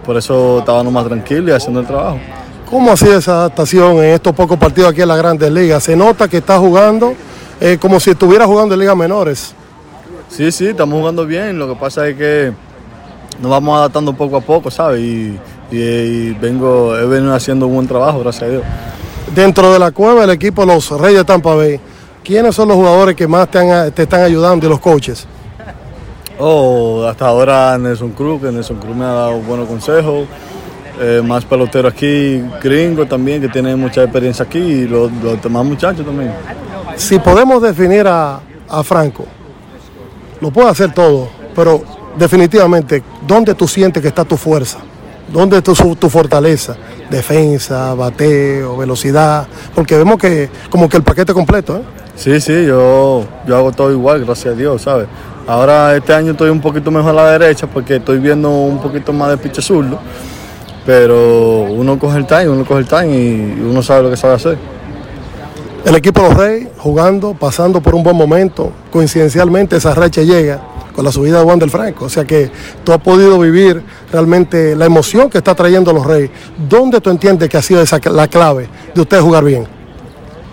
por 0.04 0.16
eso 0.16 0.58
estábamos 0.58 0.92
más 0.92 1.06
tranquilos 1.06 1.48
y 1.48 1.52
haciendo 1.52 1.80
el 1.80 1.86
trabajo. 1.86 2.18
¿Cómo 2.68 2.92
ha 2.92 2.96
sido 2.96 3.16
esa 3.18 3.32
adaptación 3.36 3.96
en 3.98 4.04
estos 4.14 4.34
pocos 4.34 4.58
partidos 4.58 4.90
aquí 4.90 5.00
en 5.02 5.08
las 5.08 5.18
grandes 5.18 5.50
ligas? 5.50 5.82
Se 5.84 5.94
nota 5.96 6.28
que 6.28 6.38
está 6.38 6.58
jugando 6.58 7.14
eh, 7.60 7.78
como 7.80 7.98
si 8.00 8.10
estuviera 8.10 8.46
jugando 8.46 8.74
en 8.74 8.80
ligas 8.80 8.96
menores. 8.96 9.54
Sí, 10.28 10.50
sí, 10.50 10.66
estamos 10.68 10.98
jugando 10.98 11.24
bien, 11.26 11.58
lo 11.58 11.68
que 11.68 11.76
pasa 11.76 12.06
es 12.08 12.16
que 12.16 12.52
nos 13.40 13.50
vamos 13.50 13.76
adaptando 13.78 14.12
poco 14.14 14.36
a 14.36 14.40
poco, 14.40 14.70
¿sabes? 14.70 15.00
Y, 15.00 15.38
y- 15.70 15.76
y 15.76 16.30
vengo, 16.40 16.96
he 16.96 17.06
venido 17.06 17.34
haciendo 17.34 17.66
un 17.66 17.74
buen 17.74 17.86
trabajo, 17.88 18.20
gracias 18.20 18.42
a 18.44 18.48
Dios. 18.48 18.62
Dentro 19.34 19.72
de 19.72 19.78
la 19.78 19.90
cueva 19.92 20.22
del 20.22 20.30
equipo 20.30 20.64
Los 20.64 20.90
Reyes 20.90 21.18
de 21.20 21.24
Tampa 21.24 21.54
Bay, 21.54 21.78
¿quiénes 22.24 22.54
son 22.54 22.68
los 22.68 22.76
jugadores 22.76 23.14
que 23.14 23.28
más 23.28 23.48
te, 23.50 23.58
han- 23.58 23.92
te 23.92 24.02
están 24.02 24.22
ayudando 24.22 24.66
y 24.66 24.68
los 24.68 24.80
coaches? 24.80 25.26
Oh, 26.38 27.04
hasta 27.06 27.26
ahora 27.26 27.78
Nelson 27.78 28.10
Cruz, 28.10 28.42
que 28.42 28.50
Nelson 28.50 28.78
Cruz 28.78 28.96
me 28.96 29.04
ha 29.04 29.12
dado 29.12 29.38
buenos 29.40 29.68
consejos. 29.68 30.26
Eh, 31.00 31.20
más 31.24 31.44
pelotero 31.44 31.88
aquí, 31.88 32.40
gringo 32.62 33.04
también, 33.06 33.40
que 33.40 33.48
tiene 33.48 33.74
mucha 33.74 34.02
experiencia 34.04 34.44
aquí, 34.44 34.58
y 34.58 34.86
los, 34.86 35.10
los 35.22 35.42
demás 35.42 35.64
muchachos 35.64 36.04
también. 36.06 36.32
Si 36.96 37.18
podemos 37.18 37.60
definir 37.60 38.06
a, 38.06 38.38
a 38.68 38.82
Franco, 38.84 39.24
lo 40.40 40.50
puede 40.52 40.68
hacer 40.70 40.92
todo, 40.94 41.28
pero 41.54 41.82
definitivamente, 42.16 43.02
¿dónde 43.26 43.54
tú 43.54 43.66
sientes 43.66 44.00
que 44.00 44.08
está 44.08 44.24
tu 44.24 44.36
fuerza? 44.36 44.78
¿Dónde 45.32 45.58
está 45.58 45.72
tu, 45.72 45.96
tu 45.96 46.08
fortaleza? 46.08 46.76
Defensa, 47.10 47.92
bateo, 47.94 48.76
velocidad, 48.76 49.48
porque 49.74 49.96
vemos 49.96 50.16
que 50.18 50.48
como 50.70 50.88
que 50.88 50.96
el 50.96 51.02
paquete 51.02 51.32
completo, 51.34 51.76
¿eh? 51.78 51.82
Sí, 52.16 52.40
sí, 52.40 52.64
yo, 52.64 53.24
yo 53.46 53.56
hago 53.56 53.72
todo 53.72 53.90
igual, 53.90 54.24
gracias 54.24 54.54
a 54.54 54.56
Dios, 54.56 54.82
¿sabes? 54.82 55.08
Ahora 55.46 55.94
este 55.96 56.14
año 56.14 56.32
estoy 56.32 56.48
un 56.48 56.60
poquito 56.60 56.90
mejor 56.90 57.10
a 57.10 57.12
la 57.14 57.38
derecha 57.38 57.66
porque 57.66 57.96
estoy 57.96 58.18
viendo 58.18 58.50
un 58.50 58.80
poquito 58.80 59.12
más 59.12 59.30
de 59.30 59.36
piche 59.36 59.60
zurdo, 59.60 59.98
pero 60.86 61.64
uno 61.64 61.98
coge 61.98 62.18
el 62.18 62.26
time, 62.26 62.48
uno 62.48 62.64
coge 62.64 62.80
el 62.80 62.86
time 62.86 63.08
y 63.08 63.60
uno 63.60 63.82
sabe 63.82 64.04
lo 64.04 64.10
que 64.10 64.16
sabe 64.16 64.34
hacer. 64.34 64.58
El 65.84 65.94
equipo 65.96 66.22
de 66.22 66.28
los 66.28 66.38
Reyes 66.38 66.68
jugando, 66.78 67.34
pasando 67.34 67.82
por 67.82 67.94
un 67.94 68.02
buen 68.02 68.16
momento, 68.16 68.72
coincidencialmente 68.90 69.76
esa 69.76 69.92
racha 69.92 70.22
llega 70.22 70.60
con 70.94 71.04
la 71.04 71.12
subida 71.12 71.38
de 71.38 71.44
Wander 71.44 71.68
Franco, 71.68 72.06
o 72.06 72.08
sea 72.08 72.24
que 72.24 72.50
tú 72.84 72.92
has 72.92 73.00
podido 73.00 73.38
vivir 73.38 73.82
realmente 74.12 74.76
la 74.76 74.86
emoción 74.86 75.28
que 75.28 75.38
está 75.38 75.54
trayendo 75.54 75.92
los 75.92 76.06
Reyes. 76.06 76.30
¿Dónde 76.68 77.00
tú 77.00 77.10
entiendes 77.10 77.48
que 77.50 77.56
ha 77.56 77.62
sido 77.62 77.82
esa, 77.82 77.98
la 78.10 78.28
clave 78.28 78.68
de 78.94 79.00
usted 79.00 79.20
jugar 79.20 79.44
bien? 79.44 79.66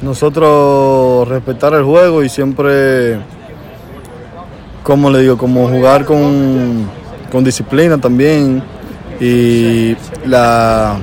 Nosotros 0.01 1.27
respetar 1.27 1.73
el 1.73 1.83
juego 1.83 2.23
y 2.23 2.29
siempre, 2.29 3.19
como 4.83 5.09
le 5.09 5.19
digo, 5.19 5.37
como 5.37 5.67
jugar 5.67 6.05
con, 6.05 6.89
con 7.31 7.43
disciplina 7.43 7.97
también 7.99 8.63
y 9.19 9.95
la, 10.25 10.97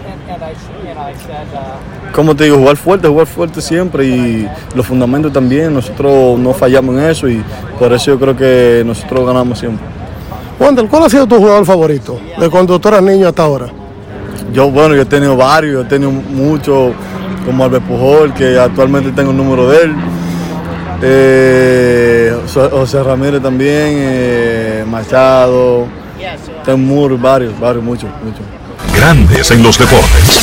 como 2.12 2.34
te 2.34 2.44
digo, 2.44 2.56
jugar 2.56 2.76
fuerte, 2.76 3.06
jugar 3.06 3.26
fuerte 3.26 3.60
siempre 3.60 4.04
y 4.04 4.48
los 4.74 4.84
fundamentos 4.84 5.32
también, 5.32 5.72
nosotros 5.72 6.38
no 6.38 6.52
fallamos 6.52 6.96
en 6.96 7.02
eso 7.04 7.28
y 7.28 7.42
por 7.78 7.92
eso 7.92 8.06
yo 8.12 8.18
creo 8.18 8.36
que 8.36 8.82
nosotros 8.84 9.24
ganamos 9.24 9.58
siempre. 9.58 9.86
Wander, 10.58 10.86
¿cuál 10.86 11.04
ha 11.04 11.08
sido 11.08 11.26
tu 11.26 11.36
jugador 11.36 11.64
favorito 11.64 12.18
de 12.36 12.50
cuando 12.50 12.78
tú 12.80 12.88
eras 12.88 13.02
niño 13.02 13.28
hasta 13.28 13.44
ahora? 13.44 13.66
Yo, 14.52 14.70
bueno, 14.70 14.96
yo 14.96 15.02
he 15.02 15.06
tenido 15.06 15.36
varios, 15.36 15.74
yo 15.74 15.80
he 15.82 15.84
tenido 15.84 16.10
muchos. 16.10 16.92
Como 17.48 17.64
Albert 17.64 17.84
Pujol, 17.86 18.34
que 18.34 18.58
actualmente 18.58 19.10
tengo 19.12 19.30
el 19.30 19.36
número 19.38 19.70
de 19.70 19.82
él. 19.84 19.94
Eh, 21.02 22.36
Jo- 22.52 22.68
José 22.70 23.02
Ramírez 23.02 23.42
también, 23.42 23.96
eh, 23.98 24.84
Machado, 24.86 25.86
Temur, 26.64 27.18
varios, 27.18 27.58
varios, 27.58 27.82
muchos, 27.82 28.10
muchos. 28.22 28.42
Grandes 28.94 29.50
en 29.50 29.62
los 29.62 29.78
deportes. 29.78 30.42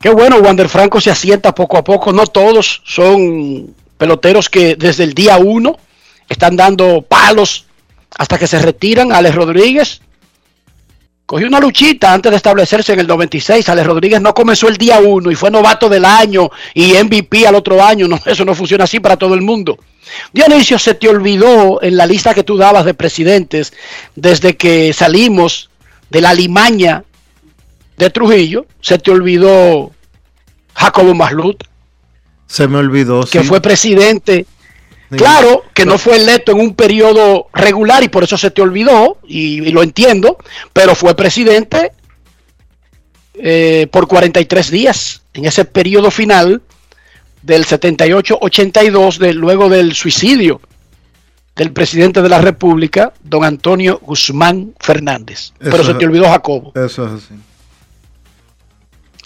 Qué 0.00 0.10
bueno, 0.10 0.36
Wander 0.36 0.68
Franco 0.68 1.00
se 1.00 1.10
asienta 1.10 1.52
poco 1.52 1.76
a 1.78 1.82
poco. 1.82 2.12
No 2.12 2.26
todos 2.28 2.82
son 2.84 3.74
peloteros 3.96 4.48
que 4.48 4.76
desde 4.76 5.02
el 5.02 5.14
día 5.14 5.36
uno 5.38 5.76
están 6.28 6.56
dando 6.56 7.02
palos 7.02 7.66
hasta 8.16 8.38
que 8.38 8.46
se 8.46 8.60
retiran. 8.60 9.10
Alex 9.10 9.34
Rodríguez 9.34 10.00
cogió 11.28 11.46
una 11.46 11.60
luchita 11.60 12.14
antes 12.14 12.30
de 12.30 12.36
establecerse 12.36 12.94
en 12.94 13.00
el 13.00 13.06
96. 13.06 13.68
Alex 13.68 13.86
Rodríguez 13.86 14.18
no 14.22 14.32
comenzó 14.32 14.66
el 14.66 14.78
día 14.78 14.98
uno 14.98 15.30
y 15.30 15.34
fue 15.34 15.50
novato 15.50 15.86
del 15.90 16.06
año 16.06 16.50
y 16.72 16.94
MVP 16.94 17.46
al 17.46 17.54
otro 17.54 17.84
año. 17.84 18.08
No, 18.08 18.18
eso 18.24 18.46
no 18.46 18.54
funciona 18.54 18.84
así 18.84 18.98
para 18.98 19.18
todo 19.18 19.34
el 19.34 19.42
mundo. 19.42 19.78
Dionisio, 20.32 20.78
se 20.78 20.94
te 20.94 21.06
olvidó 21.06 21.82
en 21.82 21.98
la 21.98 22.06
lista 22.06 22.32
que 22.32 22.44
tú 22.44 22.56
dabas 22.56 22.86
de 22.86 22.94
presidentes 22.94 23.74
desde 24.16 24.56
que 24.56 24.94
salimos 24.94 25.68
de 26.08 26.22
la 26.22 26.32
limaña 26.32 27.04
de 27.98 28.08
Trujillo, 28.08 28.64
se 28.80 28.98
te 28.98 29.10
olvidó 29.10 29.90
Jacobo 30.74 31.14
Maslut, 31.14 31.62
Se 32.46 32.66
me 32.66 32.78
olvidó. 32.78 33.24
que 33.26 33.42
sí. 33.42 33.46
fue 33.46 33.60
presidente. 33.60 34.46
Claro 35.10 35.64
que 35.72 35.86
no 35.86 35.96
fue 35.96 36.16
electo 36.16 36.52
en 36.52 36.60
un 36.60 36.74
periodo 36.74 37.48
regular 37.54 38.02
y 38.02 38.08
por 38.08 38.24
eso 38.24 38.36
se 38.36 38.50
te 38.50 38.60
olvidó, 38.60 39.18
y, 39.26 39.62
y 39.62 39.70
lo 39.70 39.82
entiendo, 39.82 40.36
pero 40.72 40.94
fue 40.94 41.16
presidente 41.16 41.92
eh, 43.40 43.86
por 43.92 44.08
43 44.08 44.70
días 44.70 45.22
en 45.32 45.44
ese 45.44 45.64
periodo 45.64 46.10
final 46.10 46.60
del 47.42 47.64
78-82, 47.64 49.18
de, 49.18 49.32
luego 49.32 49.68
del 49.68 49.94
suicidio 49.94 50.60
del 51.54 51.72
presidente 51.72 52.22
de 52.22 52.28
la 52.28 52.40
República, 52.40 53.12
don 53.22 53.44
Antonio 53.44 54.00
Guzmán 54.02 54.74
Fernández. 54.78 55.52
Pero 55.58 55.82
se 55.82 55.94
te 55.94 56.06
olvidó 56.06 56.28
Jacobo. 56.28 56.72
Eso 56.74 57.06
es 57.06 57.24
así. 57.24 57.34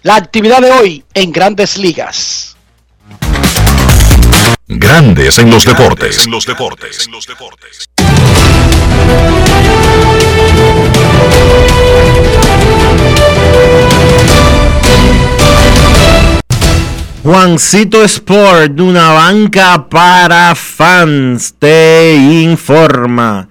La 0.02 0.16
actividad 0.16 0.60
de 0.60 0.72
hoy 0.72 1.04
en 1.14 1.30
grandes 1.30 1.76
ligas. 1.76 2.51
Grandes 4.78 5.38
en 5.38 5.50
los 5.50 5.64
deportes. 5.64 6.24
En 6.24 6.30
los 6.30 6.46
deportes. 6.46 7.06
En 7.06 7.12
los 7.12 7.26
deportes. 7.26 7.88
Juancito 17.22 18.02
Sport, 18.02 18.80
una 18.80 19.10
banca 19.12 19.88
para 19.88 20.54
fans, 20.54 21.54
te 21.58 22.14
informa 22.16 23.46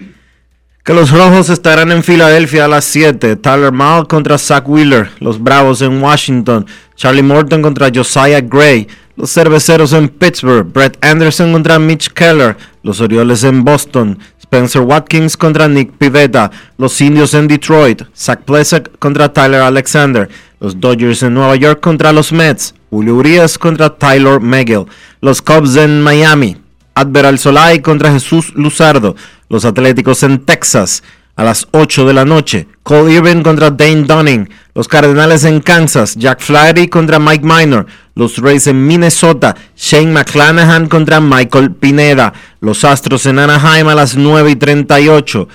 que 0.83 0.93
los 0.93 1.11
rojos 1.11 1.49
estarán 1.49 1.91
en 1.91 2.03
Filadelfia 2.03 2.65
a 2.65 2.67
las 2.67 2.85
7. 2.85 3.35
Tyler 3.35 3.71
Mall 3.71 4.07
contra 4.07 4.37
Zach 4.37 4.67
Wheeler. 4.67 5.11
Los 5.19 5.41
Bravos 5.41 5.81
en 5.81 6.01
Washington. 6.01 6.65
Charlie 6.95 7.21
Morton 7.21 7.61
contra 7.61 7.91
Josiah 7.93 8.41
Gray. 8.41 8.87
Los 9.21 9.33
Cerveceros 9.33 9.93
en 9.93 10.09
Pittsburgh. 10.09 10.73
Brett 10.73 10.97
Anderson 11.05 11.51
contra 11.51 11.77
Mitch 11.77 12.09
Keller. 12.09 12.57
Los 12.81 13.01
Orioles 13.01 13.43
en 13.43 13.63
Boston. 13.63 14.17
Spencer 14.39 14.81
Watkins 14.81 15.37
contra 15.37 15.67
Nick 15.67 15.91
Pivetta. 15.91 16.49
Los 16.79 16.99
Indios 16.99 17.35
en 17.35 17.47
Detroit. 17.47 18.01
Zach 18.17 18.41
Plesak 18.45 18.97
contra 18.97 19.31
Tyler 19.31 19.61
Alexander. 19.61 20.27
Los 20.59 20.79
Dodgers 20.79 21.21
en 21.21 21.35
Nueva 21.35 21.55
York 21.55 21.81
contra 21.81 22.11
los 22.11 22.31
Mets. 22.31 22.73
Julio 22.89 23.17
Urias 23.17 23.59
contra 23.59 23.95
Tyler 23.95 24.41
Megill. 24.41 24.87
Los 25.21 25.43
Cubs 25.43 25.75
en 25.75 26.01
Miami. 26.01 26.57
Adveral 26.95 27.37
Solai 27.37 27.79
contra 27.79 28.11
Jesús 28.11 28.51
Luzardo. 28.55 29.15
Los 29.49 29.65
Atléticos 29.65 30.23
en 30.23 30.39
Texas 30.39 31.03
a 31.35 31.43
las 31.43 31.67
8 31.71 32.05
de 32.05 32.13
la 32.13 32.25
noche. 32.25 32.67
Cole 32.83 33.13
Irvin 33.13 33.43
contra 33.43 33.71
Dane 33.71 34.03
Dunning. 34.03 34.49
Los 34.73 34.87
Cardenales 34.87 35.43
en 35.43 35.61
Kansas. 35.61 36.15
Jack 36.15 36.41
Flaherty 36.41 36.87
contra 36.87 37.19
Mike 37.19 37.45
Minor. 37.45 37.85
Los 38.15 38.37
Rays 38.37 38.67
en 38.67 38.85
Minnesota. 38.85 39.55
Shane 39.75 40.11
McClanahan 40.11 40.87
contra 40.87 41.19
Michael 41.19 41.71
Pineda. 41.71 42.33
Los 42.59 42.83
Astros 42.83 43.25
en 43.25 43.39
Anaheim 43.39 43.87
a 43.87 43.95
las 43.95 44.15
9 44.15 44.51
y 44.51 44.55
38. 44.55 45.47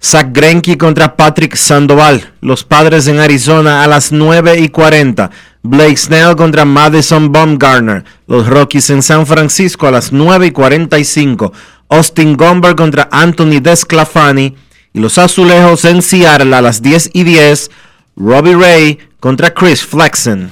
Zach 0.00 0.28
Greinke 0.32 0.78
contra 0.78 1.16
Patrick 1.16 1.56
Sandoval. 1.56 2.32
Los 2.40 2.62
Padres 2.62 3.08
en 3.08 3.18
Arizona 3.18 3.82
a 3.82 3.88
las 3.88 4.12
9 4.12 4.60
y 4.60 4.68
40. 4.68 5.30
Blake 5.62 5.96
Snell 5.96 6.36
contra 6.36 6.64
Madison 6.64 7.32
Baumgartner. 7.32 8.04
Los 8.28 8.46
Rockies 8.46 8.90
en 8.90 9.02
San 9.02 9.26
Francisco 9.26 9.88
a 9.88 9.90
las 9.90 10.12
9 10.12 10.46
y 10.46 10.50
45. 10.52 11.52
Austin 11.88 12.36
Gomber 12.36 12.76
contra 12.76 13.08
Anthony 13.10 13.60
Desclafani. 13.60 14.54
Los 14.98 15.16
Azulejos 15.16 15.84
en 15.84 16.02
Seattle 16.02 16.56
a 16.56 16.60
las 16.60 16.82
10 16.82 17.10
y 17.12 17.22
10. 17.22 17.70
Robbie 18.16 18.56
Ray 18.56 18.98
contra 19.20 19.54
Chris 19.54 19.84
Flexen. 19.84 20.50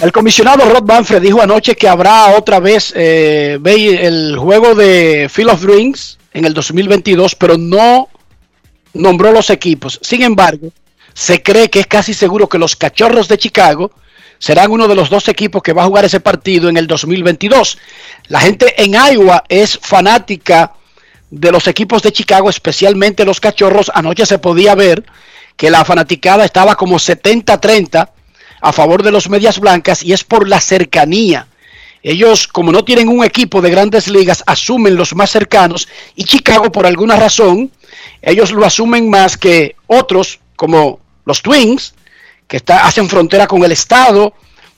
El 0.00 0.12
comisionado 0.12 0.64
Rod 0.64 0.84
Manfred 0.84 1.20
dijo 1.20 1.42
anoche 1.42 1.74
que 1.74 1.88
habrá 1.88 2.36
otra 2.36 2.60
vez 2.60 2.92
eh, 2.94 3.58
el 3.64 4.36
juego 4.38 4.76
de 4.76 5.28
Field 5.28 5.50
of 5.50 5.62
Dreams 5.62 6.18
en 6.32 6.44
el 6.44 6.54
2022, 6.54 7.34
pero 7.34 7.58
no 7.58 8.08
nombró 8.94 9.32
los 9.32 9.50
equipos. 9.50 9.98
Sin 10.00 10.22
embargo, 10.22 10.70
se 11.14 11.42
cree 11.42 11.68
que 11.68 11.80
es 11.80 11.88
casi 11.88 12.14
seguro 12.14 12.48
que 12.48 12.58
los 12.58 12.76
Cachorros 12.76 13.26
de 13.26 13.38
Chicago 13.38 13.90
serán 14.38 14.70
uno 14.70 14.86
de 14.86 14.94
los 14.94 15.10
dos 15.10 15.26
equipos 15.26 15.62
que 15.64 15.72
va 15.72 15.82
a 15.82 15.86
jugar 15.86 16.04
ese 16.04 16.20
partido 16.20 16.68
en 16.68 16.76
el 16.76 16.86
2022. 16.86 17.76
La 18.28 18.40
gente 18.40 18.80
en 18.80 18.92
Iowa 18.94 19.42
es 19.48 19.76
fanática 19.82 20.74
de 21.28 21.50
los 21.50 21.66
equipos 21.66 22.02
de 22.02 22.12
Chicago, 22.12 22.48
especialmente 22.50 23.24
los 23.24 23.40
Cachorros. 23.40 23.90
Anoche 23.92 24.26
se 24.26 24.38
podía 24.38 24.76
ver 24.76 25.04
que 25.56 25.70
la 25.70 25.84
fanaticada 25.84 26.44
estaba 26.44 26.76
como 26.76 27.00
70-30 27.00 28.10
a 28.60 28.72
favor 28.72 29.02
de 29.02 29.10
los 29.10 29.28
Medias 29.28 29.58
Blancas 29.58 30.02
y 30.02 30.12
es 30.12 30.24
por 30.24 30.48
la 30.48 30.60
cercanía. 30.60 31.46
Ellos, 32.02 32.46
como 32.46 32.70
no 32.70 32.84
tienen 32.84 33.08
un 33.08 33.24
equipo 33.24 33.60
de 33.60 33.70
grandes 33.70 34.08
ligas, 34.08 34.44
asumen 34.46 34.96
los 34.96 35.14
más 35.14 35.30
cercanos 35.30 35.88
y 36.14 36.24
Chicago, 36.24 36.70
por 36.70 36.86
alguna 36.86 37.16
razón, 37.16 37.70
ellos 38.22 38.52
lo 38.52 38.64
asumen 38.64 39.10
más 39.10 39.36
que 39.36 39.74
otros, 39.86 40.40
como 40.56 41.00
los 41.24 41.42
Twins, 41.42 41.94
que 42.46 42.62
hacen 42.68 43.08
frontera 43.08 43.46
con 43.46 43.64
el 43.64 43.72
estado. 43.72 44.32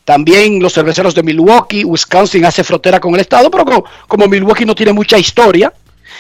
También 0.05 0.61
los 0.61 0.73
cerveceros 0.73 1.15
de 1.15 1.23
Milwaukee, 1.23 1.85
Wisconsin 1.85 2.45
hace 2.45 2.65
frontera 2.65 3.01
con 3.01 3.15
el 3.15 3.21
estado, 3.21 3.51
pero 3.51 3.65
como, 3.65 3.85
como 4.09 4.27
Milwaukee 4.27 4.65
no 4.65 4.75
tiene 4.75 4.93
mucha 4.93 5.19
historia, 5.19 5.73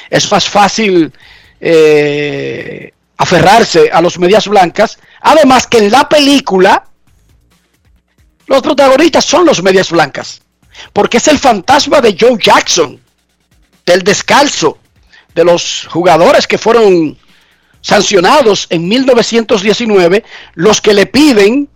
es 0.08 0.30
más 0.30 0.48
fácil 0.48 1.12
eh, 1.60 2.92
aferrarse 3.16 3.90
a 3.92 4.00
los 4.00 4.18
medias 4.18 4.46
blancas. 4.48 4.98
Además 5.22 5.66
que 5.66 5.78
en 5.78 5.90
la 5.90 6.08
película 6.08 6.84
los 8.50 8.62
protagonistas 8.62 9.24
son 9.24 9.46
los 9.46 9.62
medias 9.62 9.92
blancas, 9.92 10.42
porque 10.92 11.18
es 11.18 11.28
el 11.28 11.38
fantasma 11.38 12.00
de 12.00 12.16
Joe 12.18 12.36
Jackson, 12.36 13.00
del 13.86 14.02
descalzo, 14.02 14.76
de 15.32 15.44
los 15.44 15.86
jugadores 15.88 16.48
que 16.48 16.58
fueron 16.58 17.16
sancionados 17.80 18.66
en 18.70 18.88
1919, 18.88 20.24
los 20.54 20.80
que 20.80 20.94
le 20.94 21.06
piden 21.06 21.68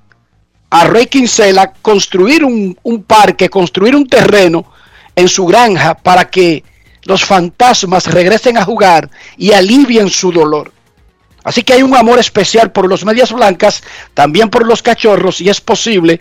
a 0.70 0.84
Ray 0.84 1.06
Kinsella 1.06 1.72
construir 1.80 2.44
un, 2.44 2.76
un 2.82 3.04
parque, 3.04 3.48
construir 3.48 3.94
un 3.94 4.08
terreno 4.08 4.66
en 5.14 5.28
su 5.28 5.46
granja 5.46 5.94
para 5.94 6.28
que 6.28 6.64
los 7.04 7.24
fantasmas 7.24 8.08
regresen 8.08 8.58
a 8.58 8.64
jugar 8.64 9.08
y 9.36 9.52
alivien 9.52 10.10
su 10.10 10.32
dolor. 10.32 10.72
Así 11.44 11.62
que 11.62 11.74
hay 11.74 11.84
un 11.84 11.94
amor 11.94 12.18
especial 12.18 12.72
por 12.72 12.88
los 12.88 13.04
medias 13.04 13.30
blancas, 13.30 13.84
también 14.12 14.50
por 14.50 14.66
los 14.66 14.82
cachorros, 14.82 15.40
y 15.40 15.48
es 15.50 15.60
posible 15.60 16.20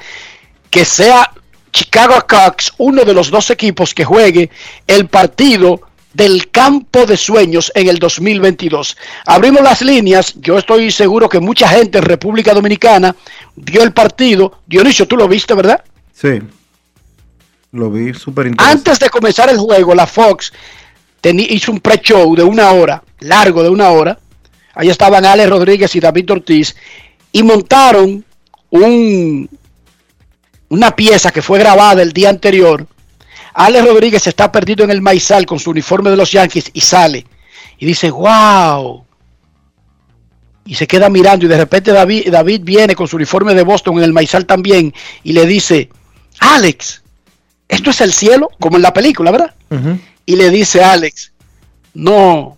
que 0.74 0.86
sea 0.86 1.32
Chicago 1.72 2.16
Cubs 2.28 2.74
uno 2.80 3.06
de 3.06 3.14
los 3.14 3.30
dos 3.30 3.52
equipos 3.52 3.94
que 3.94 4.04
juegue 4.04 4.50
el 4.88 5.08
partido 5.08 5.82
del 6.16 6.50
campo 6.50 7.06
de 7.06 7.16
sueños 7.16 7.72
en 7.76 7.90
el 7.90 8.00
2022. 8.00 8.98
Abrimos 9.28 9.62
las 9.62 9.84
líneas, 9.84 10.34
yo 10.38 10.58
estoy 10.58 10.90
seguro 10.90 11.30
que 11.30 11.40
mucha 11.40 11.68
gente 11.68 12.00
en 12.00 12.06
República 12.06 12.56
Dominicana 12.56 13.16
vio 13.56 13.84
el 13.84 13.94
partido. 13.94 14.62
Dionisio, 14.66 15.08
tú 15.08 15.16
lo 15.16 15.28
viste, 15.28 15.54
¿verdad? 15.54 15.84
Sí. 16.12 16.42
Lo 17.72 17.92
vi 17.92 18.16
súper 18.16 18.48
interesante. 18.48 18.90
Antes 18.90 19.00
de 19.00 19.12
comenzar 19.12 19.52
el 19.52 19.60
juego, 19.60 19.94
la 19.94 20.08
Fox 20.08 20.52
hizo 21.24 21.72
un 21.72 21.82
pre-show 21.82 22.36
de 22.36 22.44
una 22.44 22.72
hora, 22.72 23.04
largo 23.20 23.62
de 23.62 23.70
una 23.70 23.90
hora. 23.90 24.18
Ahí 24.74 24.90
estaban 24.90 25.24
Alex 25.24 25.52
Rodríguez 25.52 25.96
y 25.96 26.00
David 26.00 26.32
Ortiz 26.32 26.76
y 27.32 27.44
montaron 27.44 28.26
un, 28.72 29.48
una 30.74 30.96
pieza 30.96 31.32
que 31.32 31.44
fue 31.44 31.60
grabada 31.60 32.02
el 32.02 32.14
día 32.14 32.30
anterior 32.30 32.88
Alex 33.54 33.86
Rodríguez 33.86 34.26
está 34.26 34.52
perdido 34.52 34.84
en 34.84 34.90
el 34.90 35.02
maizal 35.02 35.46
con 35.46 35.60
su 35.60 35.70
uniforme 35.70 36.10
de 36.10 36.18
los 36.18 36.32
Yankees 36.32 36.72
y 36.74 36.82
sale. 36.82 37.26
Y 37.78 37.86
dice, 37.86 38.10
wow. 38.10 39.06
Y 40.66 40.74
se 40.76 40.88
queda 40.88 41.10
mirando 41.10 41.46
y 41.46 41.50
de 41.50 41.58
repente 41.58 41.92
David, 41.92 42.32
David 42.32 42.62
viene 42.64 42.96
con 42.96 43.08
su 43.08 43.18
uniforme 43.18 43.54
de 43.54 43.64
Boston 43.64 43.98
en 43.98 44.06
el 44.06 44.14
maizal 44.14 44.46
también 44.46 44.94
y 45.24 45.34
le 45.34 45.46
dice, 45.46 45.90
Alex, 46.40 47.04
esto 47.68 47.92
es 47.92 48.02
el 48.02 48.12
cielo, 48.12 48.50
como 48.60 48.78
en 48.78 48.82
la 48.82 48.94
película, 48.94 49.30
¿verdad? 49.30 49.54
Y 50.26 50.36
le 50.36 50.50
dice 50.50 50.84
Alex, 50.84 51.34
no, 51.94 52.58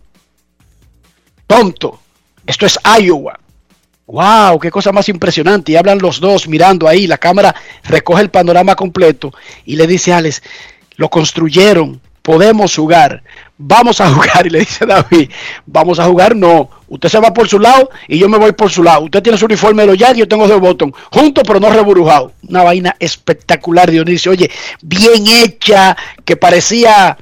tonto, 1.48 2.00
esto 2.46 2.66
es 2.66 2.80
Iowa. 3.02 3.40
¡Wow! 4.08 4.60
¡Qué 4.60 4.70
cosa 4.70 4.92
más 4.92 5.10
impresionante! 5.10 5.72
Y 5.72 5.76
hablan 5.76 5.98
los 6.00 6.20
dos 6.20 6.48
mirando 6.48 6.88
ahí, 6.88 7.08
la 7.08 7.18
cámara 7.18 7.56
recoge 7.84 8.22
el 8.22 8.30
panorama 8.30 8.76
completo 8.76 9.34
y 9.66 9.76
le 9.76 9.88
dice 9.88 10.14
a 10.14 10.18
Alex, 10.18 10.44
lo 10.98 11.10
construyeron, 11.10 12.00
podemos 12.22 12.76
jugar, 12.76 13.24
vamos 13.58 14.02
a 14.02 14.10
jugar. 14.14 14.46
Y 14.46 14.50
le 14.52 14.60
dice 14.60 14.86
David, 14.86 15.30
vamos 15.66 16.00
a 16.00 16.06
jugar, 16.06 16.36
no, 16.36 16.70
usted 16.88 17.10
se 17.10 17.20
va 17.20 17.34
por 17.34 17.48
su 17.48 17.60
lado 17.60 17.90
y 18.08 18.20
yo 18.20 18.30
me 18.30 18.38
voy 18.38 18.52
por 18.52 18.70
su 18.70 18.84
lado. 18.84 19.06
Usted 19.06 19.24
tiene 19.24 19.38
su 19.38 19.46
uniforme 19.46 19.84
de 19.84 19.88
los 19.88 19.98
Yankees, 19.98 20.20
yo 20.20 20.28
tengo 20.28 20.48
de 20.48 20.56
botón, 20.56 20.94
juntos 21.12 21.44
pero 21.46 21.60
no 21.60 21.72
reburujado. 21.72 22.34
Una 22.48 22.64
vaina 22.64 22.96
espectacular, 23.00 23.90
Dionisio. 23.90 24.32
Oye, 24.32 24.52
bien 24.82 25.26
hecha, 25.28 25.98
que 26.24 26.36
parecía 26.36 27.18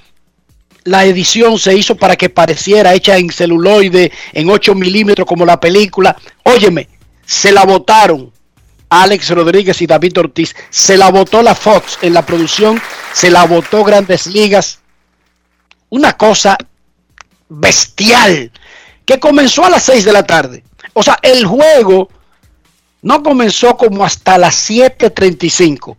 la 0.86 1.06
edición 1.06 1.58
se 1.58 1.76
hizo 1.76 1.96
para 1.96 2.16
que 2.16 2.30
pareciera 2.30 2.94
hecha 2.94 3.18
en 3.18 3.32
celuloide, 3.32 4.12
en 4.34 4.50
8 4.50 4.76
milímetros 4.76 5.28
como 5.28 5.46
la 5.46 5.60
película. 5.60 6.16
Óyeme, 6.44 6.90
se 7.26 7.52
la 7.52 7.64
votaron 7.64 8.32
Alex 8.90 9.30
Rodríguez 9.30 9.82
y 9.82 9.88
David 9.88 10.20
Ortiz. 10.20 10.56
Se 10.70 10.98
la 10.98 11.10
votó 11.10 11.42
la 11.42 11.56
Fox 11.56 11.98
en 12.02 12.14
la 12.14 12.26
producción, 12.26 12.82
se 13.14 13.32
la 13.32 13.46
votó 13.46 13.84
Grandes 13.84 14.28
Ligas. 14.28 14.80
Una 15.90 16.14
cosa 16.18 16.58
bestial 17.50 18.52
que 19.06 19.20
comenzó 19.20 19.66
a 19.66 19.70
las 19.70 19.84
6 19.84 20.06
de 20.06 20.14
la 20.14 20.24
tarde. 20.24 20.64
O 20.94 21.04
sea, 21.04 21.18
el 21.22 21.46
juego 21.46 22.10
no 23.02 23.22
comenzó 23.24 23.76
como 23.78 24.04
hasta 24.04 24.38
las 24.38 24.70
7.35, 24.70 25.96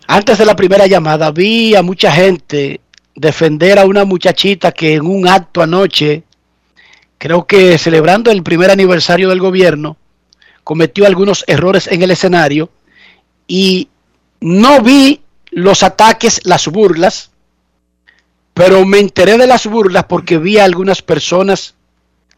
Antes 0.07 0.37
de 0.37 0.45
la 0.45 0.55
primera 0.55 0.87
llamada, 0.87 1.31
vi 1.31 1.75
a 1.75 1.83
mucha 1.83 2.13
gente 2.13 2.83
defender 3.15 3.79
a 3.79 3.87
una 3.87 4.05
muchachita 4.05 4.73
que 4.73 4.93
en 4.95 5.07
un 5.07 5.27
acto 5.27 5.63
anoche 5.63 6.25
creo 7.23 7.47
que 7.47 7.79
celebrando 7.79 8.33
el 8.33 8.43
primer 8.43 8.73
aniversario 8.73 9.29
del 9.29 9.39
gobierno, 9.39 9.97
cometió 10.65 11.07
algunos 11.07 11.45
errores 11.47 11.87
en 11.87 12.03
el 12.03 12.11
escenario 12.11 12.69
y 13.47 13.91
no 14.41 14.83
vi 14.83 15.23
los 15.53 15.85
ataques, 15.85 16.41
las 16.43 16.67
burlas, 16.67 17.31
pero 18.55 18.85
me 18.85 18.99
enteré 18.99 19.39
de 19.39 19.47
las 19.47 19.69
burlas 19.69 20.07
porque 20.09 20.39
vi 20.39 20.59
a 20.59 20.65
algunas 20.65 21.01
personas 21.01 21.77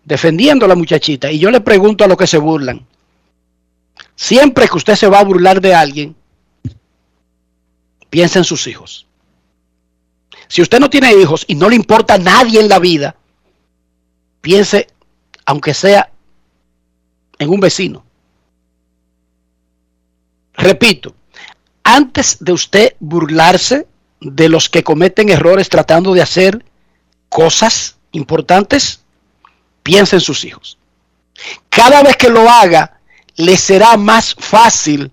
defendiendo 0.05 0.67
a 0.67 0.69
la 0.69 0.75
muchachita 0.75 1.31
y 1.31 1.39
yo 1.39 1.51
le 1.51 1.63
pregunto 1.63 2.05
a 2.05 2.07
los 2.07 2.19
que 2.19 2.27
se 2.27 2.37
burlan, 2.37 2.87
siempre 4.15 4.69
que 4.69 4.77
usted 4.77 4.97
se 4.97 5.09
va 5.09 5.21
a 5.21 5.25
burlar 5.25 5.63
de 5.63 5.75
alguien, 5.75 6.15
piensa 8.11 8.39
en 8.39 8.45
sus 8.45 8.67
hijos. 8.67 9.07
Si 10.47 10.61
usted 10.61 10.79
no 10.79 10.91
tiene 10.91 11.15
hijos 11.15 11.47
y 11.49 11.55
no 11.55 11.71
le 11.71 11.77
importa 11.77 12.15
a 12.15 12.19
nadie 12.19 12.61
en 12.61 12.69
la 12.69 12.79
vida, 12.79 13.17
piense, 14.45 14.89
aunque 15.47 15.73
sea 15.73 16.11
en 17.39 17.49
un 17.49 17.61
vecino. 17.61 18.05
Repito, 20.53 21.15
antes 21.83 22.37
de 22.45 22.53
usted 22.53 22.95
burlarse 23.01 23.87
de 24.21 24.51
los 24.51 24.69
que 24.69 24.85
cometen 24.85 25.31
errores 25.31 25.71
tratando 25.71 26.13
de 26.13 26.21
hacer 26.21 26.63
cosas 27.31 27.97
importantes, 28.13 29.01
piense 29.83 30.17
en 30.17 30.21
sus 30.21 30.45
hijos. 30.45 30.77
Cada 31.71 32.03
vez 32.03 32.15
que 32.19 32.29
lo 32.29 32.47
haga, 32.47 33.01
le 33.37 33.57
será 33.57 33.97
más 33.97 34.35
fácil 34.35 35.11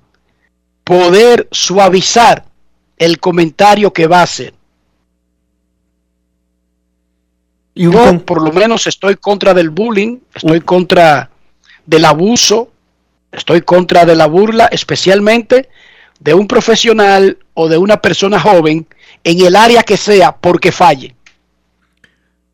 poder 0.83 1.47
suavizar 1.51 2.45
el 2.97 3.17
comentario 3.21 3.93
que 3.93 4.07
va 4.07 4.19
a 4.19 4.23
hacer. 4.23 4.53
Yo 7.75 8.19
por 8.25 8.41
lo 8.41 8.51
menos 8.51 8.87
estoy 8.87 9.15
contra 9.15 9.53
del 9.53 9.69
bullying, 9.69 10.17
estoy 10.33 10.61
contra 10.61 11.29
del 11.85 12.05
abuso, 12.05 12.71
estoy 13.31 13.61
contra 13.61 14.05
de 14.05 14.15
la 14.15 14.27
burla, 14.27 14.65
especialmente 14.65 15.69
de 16.19 16.33
un 16.33 16.47
profesional 16.47 17.37
o 17.53 17.67
de 17.67 17.77
una 17.77 17.97
persona 17.97 18.39
joven 18.39 18.85
en 19.23 19.45
el 19.45 19.55
área 19.55 19.83
que 19.83 19.97
sea 19.97 20.35
porque 20.35 20.71
falle. 20.71 21.15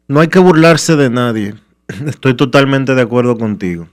No 0.07 0.22
hay 0.22 0.28
que 0.28 0.39
burlarse 0.39 0.95
de 0.95 1.09
nadie. 1.09 1.55
Estoy 2.07 2.36
totalmente 2.36 2.95
de 2.95 3.01
acuerdo 3.01 3.38
contigo. 3.38 3.89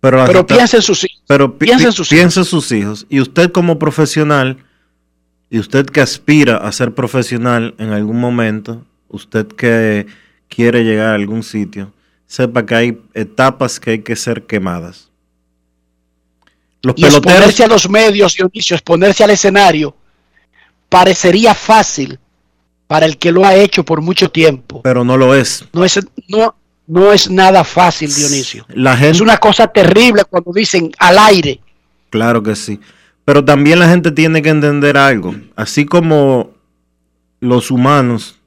Pero, 0.00 0.26
pero 0.26 0.46
piensa 0.46 0.76
en 0.76 0.82
sus 0.82 1.04
hijos. 1.04 1.22
Pero 1.26 1.56
piensa 1.56 1.86
en 1.86 1.92
sus, 1.92 2.08
piensa 2.10 2.40
en 2.40 2.46
sus 2.46 2.70
hijos. 2.72 3.06
Y 3.08 3.20
usted 3.20 3.50
como 3.50 3.78
profesional, 3.78 4.58
y 5.48 5.58
usted 5.58 5.86
que 5.86 6.02
aspira 6.02 6.58
a 6.58 6.70
ser 6.72 6.94
profesional 6.94 7.74
en 7.78 7.90
algún 7.90 8.20
momento, 8.20 8.84
usted 9.14 9.46
que 9.46 10.06
quiere 10.48 10.84
llegar 10.84 11.08
a 11.08 11.14
algún 11.14 11.42
sitio, 11.42 11.92
sepa 12.26 12.66
que 12.66 12.74
hay 12.74 13.02
etapas 13.14 13.80
que 13.80 13.92
hay 13.92 13.98
que 14.00 14.16
ser 14.16 14.42
quemadas. 14.42 15.10
Los 16.82 16.94
y 16.98 17.04
exponerse 17.04 17.64
a 17.64 17.68
los 17.68 17.88
medios, 17.88 18.34
Dionisio, 18.34 18.76
exponerse 18.76 19.24
al 19.24 19.30
escenario, 19.30 19.96
parecería 20.88 21.54
fácil 21.54 22.18
para 22.86 23.06
el 23.06 23.16
que 23.16 23.32
lo 23.32 23.44
ha 23.44 23.54
hecho 23.54 23.84
por 23.84 24.02
mucho 24.02 24.30
tiempo. 24.30 24.82
Pero 24.82 25.04
no 25.04 25.16
lo 25.16 25.34
es. 25.34 25.64
No 25.72 25.84
es, 25.84 25.98
no, 26.28 26.54
no 26.86 27.12
es 27.12 27.30
nada 27.30 27.64
fácil, 27.64 28.14
Dionisio. 28.14 28.66
La 28.68 28.96
gente, 28.96 29.16
es 29.16 29.20
una 29.20 29.38
cosa 29.38 29.66
terrible 29.68 30.24
cuando 30.28 30.52
dicen 30.52 30.92
al 30.98 31.18
aire. 31.18 31.60
Claro 32.10 32.42
que 32.42 32.54
sí. 32.54 32.78
Pero 33.24 33.44
también 33.44 33.78
la 33.78 33.88
gente 33.88 34.10
tiene 34.10 34.42
que 34.42 34.50
entender 34.50 34.98
algo. 34.98 35.34
Así 35.56 35.86
como 35.86 36.50
los 37.40 37.70
humanos 37.70 38.38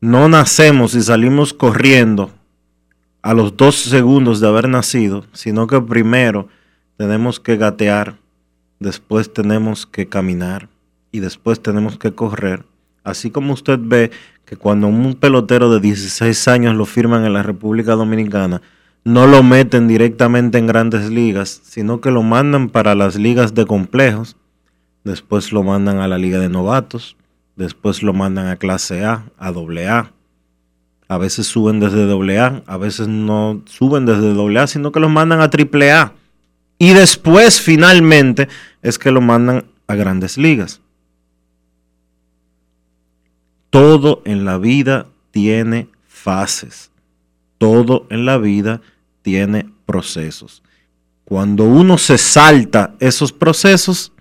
no 0.00 0.28
nacemos 0.28 0.94
y 0.94 1.02
salimos 1.02 1.52
corriendo 1.52 2.30
a 3.22 3.34
los 3.34 3.56
dos 3.56 3.76
segundos 3.76 4.40
de 4.40 4.48
haber 4.48 4.68
nacido, 4.68 5.24
sino 5.32 5.66
que 5.66 5.80
primero 5.80 6.48
tenemos 6.96 7.40
que 7.40 7.56
gatear, 7.56 8.16
después 8.78 9.32
tenemos 9.32 9.86
que 9.86 10.06
caminar 10.06 10.68
y 11.12 11.20
después 11.20 11.60
tenemos 11.60 11.98
que 11.98 12.12
correr. 12.12 12.64
Así 13.02 13.30
como 13.30 13.52
usted 13.52 13.78
ve 13.80 14.10
que 14.44 14.56
cuando 14.56 14.86
un 14.86 15.14
pelotero 15.14 15.72
de 15.72 15.80
16 15.80 16.48
años 16.48 16.74
lo 16.74 16.86
firman 16.86 17.24
en 17.24 17.32
la 17.32 17.42
República 17.42 17.94
Dominicana, 17.94 18.62
no 19.04 19.26
lo 19.26 19.42
meten 19.42 19.88
directamente 19.88 20.58
en 20.58 20.66
grandes 20.66 21.10
ligas, 21.10 21.60
sino 21.64 22.00
que 22.00 22.10
lo 22.10 22.22
mandan 22.22 22.68
para 22.68 22.94
las 22.94 23.16
ligas 23.16 23.54
de 23.54 23.64
complejos, 23.64 24.36
después 25.04 25.52
lo 25.52 25.62
mandan 25.62 25.98
a 25.98 26.08
la 26.08 26.18
liga 26.18 26.38
de 26.40 26.48
novatos, 26.48 27.16
después 27.56 28.02
lo 28.02 28.12
mandan 28.12 28.46
a 28.46 28.56
clase 28.56 29.04
A, 29.04 29.26
a 29.38 29.50
doble 29.50 29.88
A. 29.88 30.12
A 31.08 31.18
veces 31.18 31.46
suben 31.46 31.80
desde 31.80 32.04
doble 32.04 32.38
A, 32.38 32.62
a 32.66 32.76
veces 32.76 33.08
no 33.08 33.62
suben 33.66 34.06
desde 34.06 34.34
doble 34.34 34.60
A, 34.60 34.66
sino 34.66 34.92
que 34.92 35.00
los 35.00 35.10
mandan 35.10 35.40
a 35.40 35.50
triple 35.50 35.92
A. 35.92 36.12
Y 36.78 36.92
después, 36.92 37.60
finalmente, 37.60 38.48
es 38.82 38.98
que 38.98 39.10
lo 39.10 39.20
mandan 39.20 39.64
a 39.86 39.94
grandes 39.94 40.36
ligas. 40.36 40.80
Todo 43.70 44.22
en 44.24 44.44
la 44.44 44.58
vida 44.58 45.06
tiene 45.30 45.88
fases. 46.06 46.90
Todo 47.58 48.06
en 48.10 48.26
la 48.26 48.36
vida 48.36 48.82
tiene 49.22 49.70
procesos. 49.86 50.62
Cuando 51.24 51.64
uno 51.64 51.98
se 51.98 52.18
salta 52.18 52.94
esos 53.00 53.32
procesos, 53.32 54.12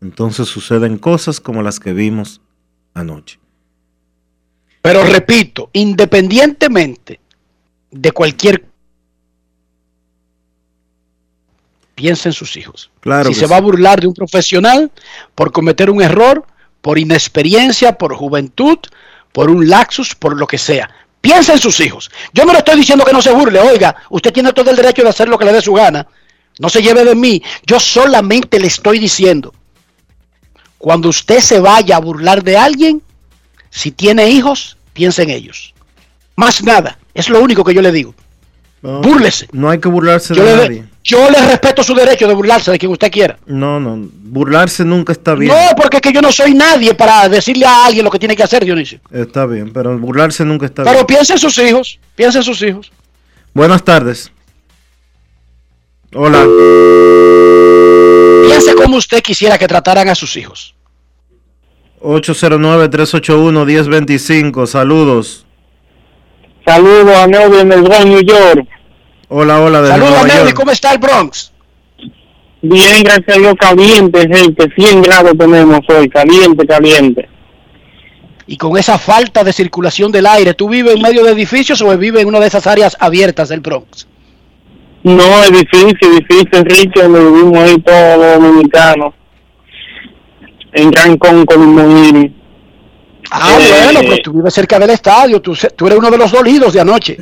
entonces 0.00 0.48
suceden 0.48 0.98
cosas 0.98 1.40
como 1.40 1.62
las 1.62 1.80
que 1.80 1.92
vimos 1.92 2.41
anoche. 2.94 3.38
Pero 4.80 5.04
repito, 5.04 5.70
independientemente 5.72 7.20
de 7.90 8.12
cualquier 8.12 8.64
piensa 11.94 12.28
en 12.28 12.32
sus 12.32 12.56
hijos. 12.56 12.90
Claro 13.00 13.28
si 13.28 13.34
se 13.34 13.46
sí. 13.46 13.50
va 13.50 13.58
a 13.58 13.60
burlar 13.60 14.00
de 14.00 14.08
un 14.08 14.14
profesional 14.14 14.90
por 15.34 15.52
cometer 15.52 15.88
un 15.88 16.02
error, 16.02 16.44
por 16.80 16.98
inexperiencia, 16.98 17.96
por 17.96 18.14
juventud, 18.14 18.78
por 19.32 19.50
un 19.50 19.68
laxus, 19.68 20.14
por 20.14 20.36
lo 20.36 20.46
que 20.46 20.58
sea. 20.58 20.90
Piensa 21.20 21.52
en 21.52 21.58
sus 21.60 21.78
hijos. 21.78 22.10
Yo 22.32 22.44
no 22.44 22.52
le 22.52 22.58
estoy 22.58 22.76
diciendo 22.76 23.04
que 23.04 23.12
no 23.12 23.22
se 23.22 23.32
burle. 23.32 23.60
Oiga, 23.60 23.94
usted 24.10 24.32
tiene 24.32 24.52
todo 24.52 24.70
el 24.70 24.76
derecho 24.76 25.02
de 25.02 25.10
hacer 25.10 25.28
lo 25.28 25.38
que 25.38 25.44
le 25.44 25.52
dé 25.52 25.62
su 25.62 25.72
gana. 25.72 26.06
No 26.58 26.68
se 26.68 26.82
lleve 26.82 27.04
de 27.04 27.14
mí. 27.14 27.40
Yo 27.64 27.78
solamente 27.78 28.58
le 28.58 28.66
estoy 28.66 28.98
diciendo, 28.98 29.54
cuando 30.82 31.08
usted 31.08 31.38
se 31.38 31.60
vaya 31.60 31.94
a 31.96 32.00
burlar 32.00 32.42
de 32.42 32.56
alguien, 32.56 33.00
si 33.70 33.92
tiene 33.92 34.28
hijos, 34.30 34.76
piensa 34.92 35.22
en 35.22 35.30
ellos. 35.30 35.74
Más 36.34 36.60
nada. 36.64 36.98
Es 37.14 37.28
lo 37.28 37.40
único 37.40 37.62
que 37.62 37.72
yo 37.72 37.80
le 37.82 37.92
digo. 37.92 38.16
No, 38.82 39.00
Búrlese. 39.00 39.46
No 39.52 39.70
hay 39.70 39.78
que 39.78 39.86
burlarse 39.88 40.34
Yo 40.34 40.42
de 40.44 40.56
le, 40.56 40.62
nadie. 40.64 40.84
yo 41.04 41.30
le 41.30 41.40
respeto 41.46 41.84
su 41.84 41.94
derecho 41.94 42.26
de 42.26 42.34
burlarse 42.34 42.72
de 42.72 42.80
quien 42.80 42.90
usted 42.90 43.12
quiera. 43.12 43.38
No, 43.46 43.78
no, 43.78 44.08
burlarse 44.24 44.84
nunca 44.84 45.12
está 45.12 45.36
bien. 45.36 45.52
No, 45.54 45.76
porque 45.76 45.98
es 45.98 46.02
que 46.02 46.12
yo 46.12 46.20
no 46.20 46.32
soy 46.32 46.52
nadie 46.52 46.92
para 46.94 47.28
decirle 47.28 47.64
a 47.64 47.86
alguien 47.86 48.04
lo 48.04 48.10
que 48.10 48.18
tiene 48.18 48.34
que 48.34 48.42
hacer, 48.42 48.64
Dionisio. 48.64 48.98
Está 49.12 49.46
bien, 49.46 49.72
pero 49.72 49.96
burlarse 49.96 50.44
nunca 50.44 50.66
está 50.66 50.82
Pero 50.82 50.94
bien. 50.96 51.06
piensa 51.06 51.34
en 51.34 51.38
sus 51.38 51.56
hijos, 51.58 52.00
piensa 52.16 52.38
en 52.38 52.44
sus 52.44 52.60
hijos. 52.62 52.90
Buenas 53.54 53.84
tardes. 53.84 54.32
Hola. 56.12 56.44
Como 58.82 58.96
usted 58.96 59.22
quisiera 59.22 59.58
que 59.58 59.68
trataran 59.68 60.08
a 60.08 60.14
sus 60.14 60.34
hijos. 60.36 60.74
809-381-1025. 62.00 64.66
Saludos. 64.66 65.44
Saludos 66.64 67.14
a 67.16 67.28
Neody 67.28 67.58
en 67.60 67.72
el 67.72 67.82
Bronx, 67.82 68.06
New 68.06 68.22
York. 68.22 68.66
Hola, 69.28 69.60
hola. 69.60 69.86
Saludos 69.86 70.24
a 70.24 70.28
York. 70.28 70.54
¿cómo 70.54 70.70
está 70.72 70.92
el 70.92 70.98
Bronx? 70.98 71.52
Bien, 72.60 73.02
gracias 73.02 73.36
a 73.36 73.40
Dios, 73.40 73.54
caliente, 73.58 74.28
gente. 74.28 74.70
100 74.74 75.02
grados 75.02 75.32
tenemos 75.38 75.80
hoy, 75.88 76.08
caliente, 76.08 76.66
caliente. 76.66 77.28
Y 78.46 78.56
con 78.56 78.76
esa 78.76 78.98
falta 78.98 79.44
de 79.44 79.52
circulación 79.52 80.10
del 80.12 80.26
aire, 80.26 80.54
¿tú 80.54 80.68
vives 80.68 80.96
en 80.96 81.02
medio 81.02 81.24
de 81.24 81.30
edificios 81.32 81.80
o 81.82 81.96
vives 81.96 82.22
en 82.22 82.28
una 82.28 82.40
de 82.40 82.48
esas 82.48 82.66
áreas 82.66 82.96
abiertas 83.00 83.48
del 83.48 83.60
Bronx? 83.60 84.08
No, 85.04 85.42
es 85.42 85.50
difícil, 85.50 85.96
difícil, 86.00 86.48
Enrique, 86.52 87.02
donde 87.02 87.24
vivimos 87.24 87.58
ahí 87.58 87.78
todos 87.80 88.18
los 88.18 88.42
dominicanos. 88.42 89.14
En 90.72 90.90
Cancún, 90.92 91.44
con 91.44 92.06
Iris. 92.06 92.32
Ah, 93.30 93.58
Eh, 93.58 93.80
bueno, 93.84 94.00
pues 94.06 94.22
tú 94.22 94.32
vives 94.32 94.54
cerca 94.54 94.78
del 94.78 94.90
estadio, 94.90 95.40
tú, 95.40 95.56
tú 95.76 95.86
eres 95.86 95.98
uno 95.98 96.10
de 96.10 96.18
los 96.18 96.30
dolidos 96.30 96.72
de 96.72 96.80
anoche. 96.80 97.18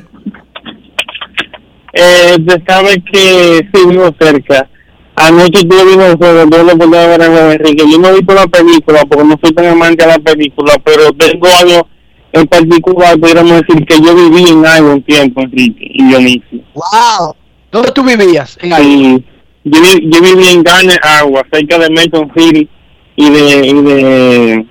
Eh, 1.93 2.37
usted 2.39 2.63
sabe 2.67 3.03
que 3.11 3.69
sí, 3.73 3.87
vivo 3.89 4.11
cerca. 4.21 4.69
Anoche 5.17 5.63
viendo 5.65 6.07
el 6.07 6.17
juego, 6.17 6.51
yo 6.51 6.63
lo 6.63 6.79
podía 6.79 7.07
ver 7.07 7.27
juego, 7.27 7.51
Enrique. 7.51 7.85
Yo 7.91 7.99
no 7.99 8.09
he 8.09 8.15
visto 8.15 8.35
la 8.35 8.47
película 8.47 9.05
porque 9.09 9.25
no 9.25 9.39
soy 9.43 9.53
tan 9.53 9.67
amante 9.67 10.05
a 10.05 10.09
la 10.09 10.19
película, 10.19 10.75
pero 10.85 11.13
tengo 11.13 11.47
algo 11.47 11.89
en 12.33 12.47
particular, 12.47 13.19
podríamos 13.19 13.61
decir 13.61 13.85
que 13.87 14.01
yo 14.01 14.15
viví 14.15 14.49
en 14.51 14.65
algo 14.65 14.93
un 14.95 15.03
tiempo, 15.03 15.41
Enrique, 15.41 15.85
y 15.91 16.05
Dionisio. 16.05 16.61
¡Wow! 16.75 17.35
¿Dónde 17.73 17.93
tú 17.93 18.03
vivías? 18.03 18.59
En? 18.63 18.75
Sí, 18.77 19.25
yo, 19.65 19.81
vi- 19.81 20.09
yo 20.11 20.21
viví 20.23 20.49
en 20.53 20.63
Garner, 20.63 20.99
Agua, 21.03 21.43
cerca 21.53 21.79
de 21.79 21.91
Mason 21.91 22.31
City 22.37 22.69
y 23.17 23.31
de, 23.31 23.67
y 23.67 23.83
de, 23.83 24.67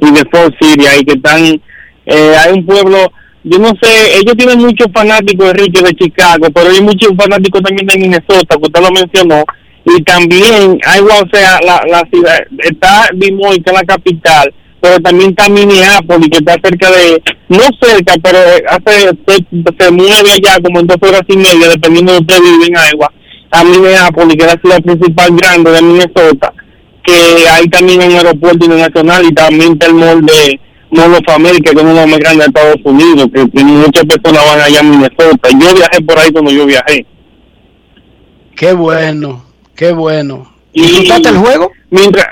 y 0.00 0.10
de 0.10 0.24
Fort 0.30 0.54
City, 0.60 0.84
ahí 0.86 1.02
que 1.04 1.14
están, 1.14 1.44
eh, 2.06 2.34
hay 2.38 2.52
un 2.52 2.66
pueblo, 2.66 3.12
yo 3.44 3.58
no 3.58 3.68
sé, 3.80 4.18
ellos 4.18 4.36
tienen 4.36 4.58
muchos 4.58 4.88
fanáticos, 4.92 5.50
Enrique, 5.50 5.82
de 5.82 5.94
Chicago, 5.94 6.46
pero 6.52 6.70
hay 6.70 6.80
muchos 6.82 7.10
fanáticos 7.16 7.62
también 7.62 7.86
de 7.86 7.98
Minnesota, 7.98 8.56
que 8.56 8.62
usted 8.62 8.80
lo 8.82 8.90
mencionó, 8.90 9.44
y 9.84 10.02
también 10.02 10.78
hay, 10.86 11.00
o 11.00 11.28
sea, 11.32 11.60
la, 11.64 11.82
la 11.88 12.02
ciudad, 12.12 12.38
está 12.58 13.08
Detroit, 13.14 13.64
que 13.64 13.70
es 13.70 13.76
la 13.76 13.84
capital, 13.84 14.52
pero 14.82 14.98
también 14.98 15.30
está 15.30 15.48
Minneapolis, 15.48 16.28
que 16.28 16.38
está 16.38 16.54
cerca 16.54 16.90
de, 16.90 17.22
no 17.48 17.62
cerca, 17.80 18.14
pero 18.20 18.38
hace, 18.68 19.10
se, 19.28 19.36
se 19.78 19.90
mueve 19.92 20.32
allá 20.32 20.58
como 20.60 20.80
en 20.80 20.88
dos 20.88 20.96
horas 21.00 21.22
y 21.28 21.36
media, 21.36 21.68
dependiendo 21.68 22.12
de 22.12 22.18
usted 22.18 22.40
vive 22.40 22.66
en 22.66 22.74
Iowa, 22.74 23.12
a 23.52 23.62
Minneapolis, 23.62 24.34
que 24.34 24.44
es 24.44 24.54
la 24.54 24.60
ciudad 24.60 24.82
principal 24.82 25.36
grande 25.36 25.70
de 25.70 25.82
Minnesota, 25.82 26.52
que 27.04 27.12
hay 27.48 27.68
también 27.68 28.02
un 28.02 28.10
aeropuerto 28.10 28.64
internacional 28.64 29.24
y 29.24 29.32
también 29.32 29.72
está 29.74 29.86
el 29.86 29.94
mall 29.94 30.26
de 30.26 30.60
Mall 30.90 31.14
of 31.14 31.28
America, 31.32 31.70
que 31.70 31.76
es 31.76 31.82
uno 31.82 31.94
de 31.94 32.00
los 32.00 32.10
más 32.10 32.18
grandes 32.18 32.46
de 32.46 32.60
Estados 32.60 32.80
Unidos, 32.84 33.28
que, 33.32 33.50
que 33.50 33.64
muchas 33.64 34.04
personas 34.04 34.44
van 34.44 34.60
allá 34.62 34.80
a 34.80 34.82
Minnesota. 34.82 35.48
Yo 35.60 35.74
viajé 35.76 36.02
por 36.02 36.18
ahí 36.18 36.32
cuando 36.32 36.50
yo 36.50 36.66
viajé. 36.66 37.06
Qué 38.56 38.72
bueno, 38.72 39.44
qué 39.76 39.92
bueno. 39.92 40.52
¿Y 40.72 40.82
¿Disfrutaste 40.82 41.28
el 41.28 41.36
juego? 41.36 41.70
Mientras, 41.90 42.26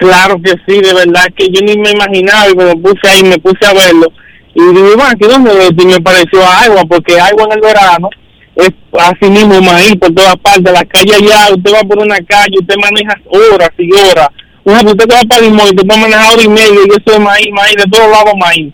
claro 0.00 0.40
que 0.42 0.52
sí, 0.66 0.80
de 0.80 0.92
verdad 0.94 1.26
que 1.36 1.46
yo 1.52 1.60
ni 1.64 1.76
me 1.78 1.90
imaginaba 1.92 2.48
y 2.50 2.54
cuando 2.54 2.74
puse 2.82 3.08
ahí, 3.08 3.22
me 3.22 3.38
puse 3.38 3.64
a 3.66 3.72
verlo. 3.74 4.08
Y 4.54 4.62
digo, 4.74 4.92
"Iván, 4.94 5.16
¿qué 5.20 5.28
dónde 5.28 5.52
es 5.52 5.58
esto?" 5.70 5.82
Y 5.82 5.86
me 5.86 6.00
pareció 6.00 6.44
agua, 6.44 6.82
porque 6.88 7.20
agua 7.20 7.44
en 7.44 7.52
el 7.52 7.60
verano 7.60 8.08
es 8.56 8.70
así 8.98 9.30
mismo 9.30 9.60
maíz 9.62 9.94
por 10.00 10.12
todas 10.12 10.34
partes. 10.42 10.72
La 10.72 10.84
calle 10.84 11.14
allá, 11.14 11.54
usted 11.54 11.72
va 11.72 11.80
por 11.88 11.98
una 11.98 12.16
calle, 12.28 12.56
usted 12.60 12.74
maneja 12.82 13.14
horas 13.28 13.70
y 13.78 13.92
horas. 13.92 14.28
Por 14.64 14.72
ejemplo, 14.74 14.92
usted 14.98 15.14
va 15.14 15.20
para 15.28 15.42
Limón 15.42 15.66
usted 15.66 15.84
va 15.88 15.94
a 15.94 15.98
manejar 15.98 16.32
hora 16.34 16.42
y 16.42 16.48
media 16.48 16.80
y 16.84 16.90
eso 16.90 17.16
es 17.16 17.20
maíz, 17.20 17.48
maíz, 17.52 17.76
de 17.76 17.84
todos 17.90 18.10
lados 18.10 18.32
maíz. 18.38 18.72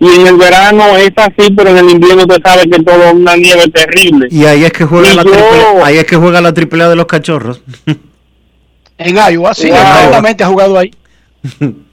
Y 0.00 0.06
en 0.20 0.26
el 0.26 0.36
verano 0.36 0.96
es 0.98 1.10
así, 1.16 1.50
pero 1.56 1.70
en 1.70 1.78
el 1.78 1.90
invierno 1.90 2.22
usted 2.22 2.42
sabe 2.44 2.68
que 2.70 2.82
todo 2.82 3.02
es 3.04 3.14
una 3.14 3.36
nieve 3.36 3.64
terrible. 3.72 4.28
Y 4.30 4.44
ahí 4.44 4.64
es 4.64 4.72
que 4.72 4.84
juega 4.84 5.10
Y 5.12 5.16
la 5.16 5.22
yo- 5.24 5.30
triple, 5.30 5.82
ahí 5.84 5.96
es 5.96 6.04
que 6.04 6.16
juega 6.16 6.40
la 6.42 6.52
triple 6.52 6.84
A 6.84 6.88
de 6.90 6.96
los 6.96 7.06
cachorros. 7.06 7.62
En 8.98 9.16
Iowa, 9.16 9.54
sí, 9.54 9.68
exactamente 9.68 10.44
ha 10.44 10.48
jugado 10.48 10.78
ahí. 10.78 10.90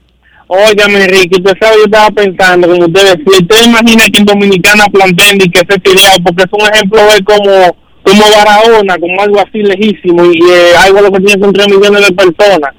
Óigame, 0.46 1.04
Enrique, 1.04 1.36
usted 1.38 1.58
sabe, 1.60 1.76
yo 1.78 1.84
estaba 1.84 2.10
pensando, 2.10 2.68
como 2.68 2.84
usted 2.84 3.16
decía, 3.16 3.40
usted 3.40 3.64
imagina 3.64 4.04
que 4.12 4.18
en 4.18 4.26
Dominicana 4.26 4.84
planteen 4.92 5.38
y 5.42 5.50
que 5.50 5.60
se 5.60 5.80
filiado, 5.80 6.18
porque 6.24 6.42
es 6.42 6.52
un 6.52 6.74
ejemplo 6.74 7.00
de 7.00 7.24
como, 7.24 7.76
como 8.02 8.22
Barahona, 8.36 8.98
como 8.98 9.22
algo 9.22 9.40
así 9.40 9.62
lejísimo, 9.62 10.26
y 10.26 10.38
eh, 10.50 10.76
algo 10.78 11.00
lo 11.00 11.10
que 11.10 11.20
tiene 11.20 11.42
son 11.42 11.54
3 11.54 11.68
millones 11.68 12.06
de 12.06 12.14
personas, 12.14 12.70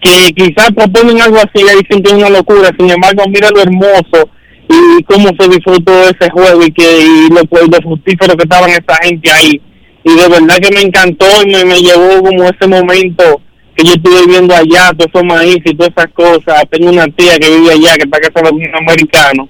que 0.00 0.32
quizás 0.34 0.70
proponen 0.70 1.20
algo 1.20 1.38
así 1.38 1.64
y 1.64 1.82
dicen 1.82 2.02
que 2.02 2.10
es 2.10 2.12
una 2.12 2.30
locura, 2.30 2.70
sin 2.78 2.90
embargo, 2.90 3.24
mira 3.28 3.50
lo 3.50 3.60
hermoso 3.60 4.30
y 4.68 5.02
cómo 5.04 5.28
se 5.38 5.48
disfrutó 5.48 5.92
ese 6.08 6.30
juego 6.30 6.64
y 6.64 6.70
que 6.70 7.00
y 7.00 7.28
lo, 7.28 7.44
pues, 7.44 7.64
lo 7.64 7.78
fructífero 7.82 8.36
que 8.36 8.44
estaban 8.44 8.70
esa 8.70 8.96
gente 9.02 9.30
ahí. 9.30 9.60
Y 10.04 10.14
de 10.14 10.28
verdad 10.28 10.58
que 10.58 10.72
me 10.72 10.82
encantó 10.82 11.26
y 11.44 11.50
me, 11.50 11.64
me 11.64 11.80
llevó 11.80 12.22
como 12.22 12.44
ese 12.44 12.66
momento 12.68 13.40
que 13.76 13.84
yo 13.84 13.92
estuve 13.92 14.22
viviendo 14.26 14.54
allá, 14.54 14.90
todo 14.96 15.08
esos 15.08 15.24
maíz 15.24 15.58
y 15.64 15.74
todas 15.74 15.92
esas 15.96 16.12
cosas. 16.12 16.64
Tengo 16.70 16.90
una 16.90 17.06
tía 17.08 17.38
que 17.38 17.50
vive 17.50 17.72
allá, 17.72 17.96
que 17.96 18.04
está 18.04 18.18
casada 18.18 18.50
con 18.50 18.60
un 18.60 18.74
americano. 18.74 19.48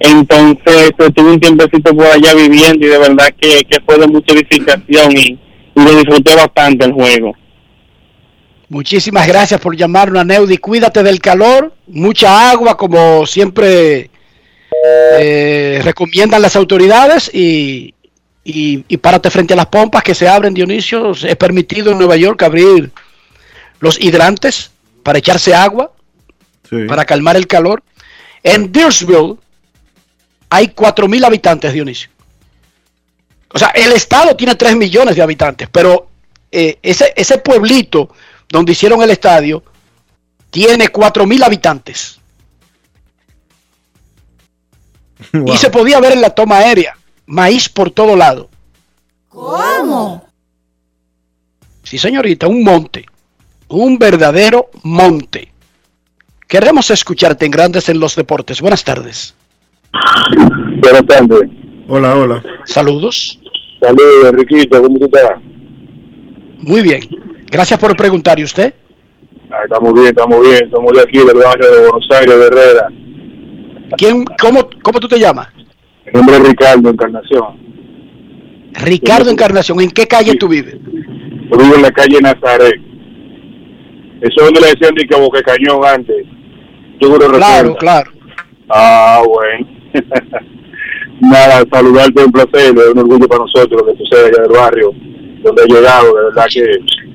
Entonces, 0.00 0.90
estuve 0.98 1.30
un 1.30 1.40
tiempecito 1.40 1.94
por 1.94 2.06
allá 2.06 2.34
viviendo 2.34 2.84
y 2.86 2.88
de 2.88 2.98
verdad 2.98 3.28
que, 3.38 3.62
que 3.68 3.80
fue 3.86 3.98
de 3.98 4.08
mucha 4.08 4.34
edificación 4.34 5.16
y, 5.16 5.38
y 5.74 5.84
lo 5.84 5.90
disfruté 5.94 6.34
bastante 6.34 6.86
el 6.86 6.92
juego. 6.92 7.36
Muchísimas 8.68 9.28
gracias 9.28 9.60
por 9.60 9.76
llamarnos 9.76 10.22
a 10.22 10.24
Neudi. 10.24 10.56
Cuídate 10.56 11.02
del 11.02 11.20
calor, 11.20 11.74
mucha 11.86 12.50
agua, 12.50 12.76
como 12.76 13.26
siempre 13.26 14.10
eh, 15.20 15.80
recomiendan 15.84 16.40
las 16.40 16.56
autoridades 16.56 17.30
y, 17.34 17.94
y, 18.42 18.82
y 18.88 18.96
párate 18.96 19.30
frente 19.30 19.52
a 19.52 19.58
las 19.58 19.66
pompas 19.66 20.02
que 20.02 20.14
se 20.14 20.26
abren, 20.26 20.54
Dionisio. 20.54 21.10
Es 21.10 21.36
permitido 21.36 21.92
en 21.92 21.98
Nueva 21.98 22.16
York 22.16 22.42
abrir 22.42 22.90
los 23.82 24.00
hidrantes 24.00 24.70
para 25.02 25.18
echarse 25.18 25.52
agua, 25.52 25.92
para 26.86 27.04
calmar 27.04 27.36
el 27.36 27.48
calor. 27.48 27.82
En 28.44 28.70
Deersville 28.70 29.36
hay 30.48 30.68
4.000 30.68 31.26
habitantes, 31.26 31.72
Dionisio. 31.72 32.08
O 33.52 33.58
sea, 33.58 33.68
el 33.70 33.90
estado 33.92 34.36
tiene 34.36 34.54
3 34.54 34.76
millones 34.76 35.16
de 35.16 35.22
habitantes, 35.22 35.68
pero 35.70 36.06
eh, 36.52 36.78
ese, 36.80 37.12
ese 37.16 37.38
pueblito 37.38 38.14
donde 38.48 38.70
hicieron 38.70 39.02
el 39.02 39.10
estadio 39.10 39.64
tiene 40.50 40.90
4.000 40.90 41.44
habitantes. 41.44 42.20
Y 45.46 45.56
se 45.56 45.70
podía 45.70 45.98
ver 45.98 46.12
en 46.12 46.20
la 46.20 46.30
toma 46.30 46.58
aérea, 46.58 46.96
maíz 47.26 47.68
por 47.68 47.90
todo 47.90 48.14
lado. 48.14 48.48
¿Cómo? 49.28 50.24
Sí, 51.82 51.98
señorita, 51.98 52.46
un 52.46 52.62
monte, 52.62 53.06
un 53.72 53.98
verdadero 53.98 54.70
monte. 54.82 55.52
Queremos 56.48 56.90
escucharte 56.90 57.46
en 57.46 57.50
Grandes 57.50 57.88
en 57.88 57.98
los 57.98 58.14
Deportes. 58.14 58.60
Buenas 58.60 58.84
tardes. 58.84 59.34
Buenas 60.80 61.06
tardes. 61.06 61.48
Hola, 61.88 62.16
hola. 62.16 62.42
Saludos. 62.64 63.38
Saludos, 63.80 64.30
Enriquito, 64.30 64.82
¿cómo 64.82 64.98
estás? 65.04 65.32
Muy 66.58 66.82
bien. 66.82 67.00
Gracias 67.50 67.78
por 67.78 67.96
preguntar. 67.96 68.38
¿Y 68.38 68.44
usted? 68.44 68.74
Ah, 69.50 69.62
estamos 69.64 69.92
bien, 69.94 70.06
estamos 70.06 70.40
bien. 70.40 70.70
Somos 70.70 70.92
de 70.92 71.00
aquí, 71.02 71.18
del 71.18 71.36
barrio 71.36 71.70
de 71.70 71.80
Buenos 71.80 72.08
Aires, 72.10 72.38
de 72.38 72.46
Herrera. 72.46 72.88
¿Quién, 73.96 74.24
cómo, 74.40 74.68
¿Cómo 74.82 75.00
tú 75.00 75.08
te 75.08 75.18
llamas? 75.18 75.48
Mi 76.06 76.12
nombre 76.12 76.36
es 76.36 76.48
Ricardo 76.48 76.88
Encarnación. 76.88 77.44
Ricardo 78.72 79.30
Encarnación. 79.30 79.80
¿En 79.80 79.90
qué 79.90 80.06
calle 80.06 80.36
tú 80.36 80.48
vives? 80.48 80.76
Yo 81.50 81.58
vivo 81.58 81.74
en 81.74 81.82
la 81.82 81.90
calle 81.90 82.20
Nazaret. 82.20 82.91
Eso 84.22 84.34
es 84.36 84.44
donde 84.44 84.60
le 84.60 84.66
decían 84.68 84.94
de 84.94 85.04
que 85.06 85.16
Boca 85.20 85.42
Cañón 85.42 85.84
antes. 85.84 86.24
Seguro 87.00 87.28
Claro, 87.32 87.70
recuerda. 87.74 87.78
claro. 87.78 88.12
Ah, 88.68 89.22
bueno. 89.26 89.66
Nada, 91.20 91.64
saludarte, 91.70 92.24
un 92.24 92.32
placer, 92.32 92.74
es 92.76 92.88
un 92.92 92.98
orgullo 92.98 93.28
para 93.28 93.40
nosotros 93.44 93.82
lo 93.82 93.92
que 93.92 93.98
sucede 93.98 94.26
allá 94.28 94.42
del 94.42 94.52
barrio, 94.52 94.90
donde 95.42 95.62
he 95.62 95.66
llegado, 95.72 96.14
de 96.16 96.24
verdad 96.24 96.46
que 96.52 96.62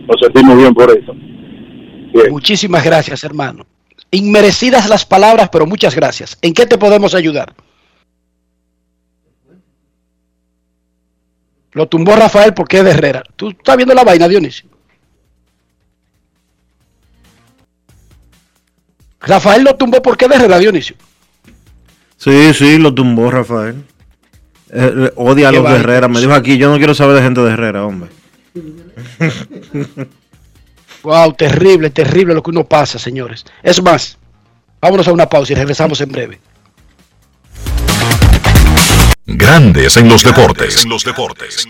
nos 0.07 0.19
sentimos 0.21 0.57
bien 0.57 0.73
por 0.73 0.89
eso. 0.91 1.13
Muchísimas 2.29 2.83
gracias, 2.85 3.23
hermano. 3.23 3.65
Inmerecidas 4.11 4.87
las 4.89 5.05
palabras, 5.05 5.49
pero 5.51 5.65
muchas 5.65 5.93
gracias. 5.95 6.37
¿En 6.41 6.53
qué 6.53 6.65
te 6.65 6.77
podemos 6.77 7.13
ayudar? 7.15 7.53
Lo 11.73 11.87
tumbó 11.87 12.15
Rafael 12.15 12.53
porque 12.53 12.77
es 12.79 12.83
de 12.85 12.91
Herrera. 12.91 13.23
¿Tú 13.35 13.49
estás 13.49 13.75
viendo 13.77 13.93
la 13.93 14.03
vaina, 14.03 14.27
Dionisio? 14.27 14.69
Rafael 19.21 19.63
lo 19.63 19.75
tumbó 19.75 20.01
porque 20.01 20.27
de 20.27 20.35
Herrera, 20.35 20.59
Dionisio. 20.59 20.95
Sí, 22.17 22.53
sí, 22.53 22.77
lo 22.77 22.93
tumbó 22.93 23.29
Rafael. 23.31 23.83
Eh, 24.71 25.11
odia 25.15 25.49
a 25.49 25.51
los 25.51 25.63
de. 25.63 25.75
Herrera. 25.77 26.07
Me 26.07 26.19
dijo 26.19 26.33
aquí, 26.33 26.57
yo 26.57 26.69
no 26.69 26.77
quiero 26.77 26.93
saber 26.93 27.15
de 27.15 27.21
gente 27.23 27.41
de 27.41 27.51
Herrera, 27.51 27.85
hombre. 27.85 28.09
Wow, 31.03 31.33
terrible, 31.33 31.89
terrible 31.89 32.33
lo 32.33 32.43
que 32.43 32.49
uno 32.49 32.65
pasa, 32.65 32.99
señores. 32.99 33.45
Es 33.63 33.81
más, 33.81 34.17
vámonos 34.81 35.07
a 35.07 35.13
una 35.13 35.29
pausa 35.29 35.53
y 35.53 35.55
regresamos 35.55 36.01
en 36.01 36.11
breve. 36.11 36.39
Grandes 39.25 39.95
en 39.95 40.09
los 40.09 40.23
deportes. 40.23 40.83
En 40.83 40.89
los 40.89 41.03
deportes. 41.05 41.63
En 41.63 41.69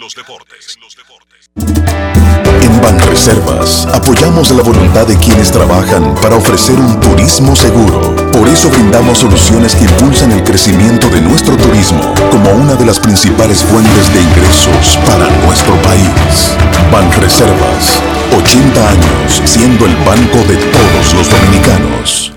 Banreservas 2.81 3.85
apoyamos 3.93 4.51
la 4.51 4.63
voluntad 4.63 5.05
de 5.07 5.17
quienes 5.17 5.51
trabajan 5.51 6.15
para 6.21 6.37
ofrecer 6.37 6.79
un 6.79 6.99
turismo 6.99 7.55
seguro. 7.55 8.15
Por 8.31 8.47
eso 8.47 8.69
brindamos 8.69 9.17
soluciones 9.17 9.75
que 9.75 9.83
impulsan 9.83 10.31
el 10.31 10.43
crecimiento 10.43 11.09
de 11.09 11.19
nuestro 11.19 11.57
turismo 11.57 12.13
como 12.31 12.49
una 12.51 12.75
de 12.75 12.85
las 12.85 12.99
principales 12.99 13.63
fuentes 13.63 14.13
de 14.13 14.21
ingresos 14.21 14.97
para 15.05 15.27
nuestro 15.45 15.75
país. 15.81 16.55
Banreservas, 16.91 18.01
80 18.37 18.89
años 18.89 19.41
siendo 19.43 19.85
el 19.85 19.95
banco 19.97 20.37
de 20.47 20.55
todos 20.55 21.13
los 21.13 21.29
dominicanos. 21.29 22.36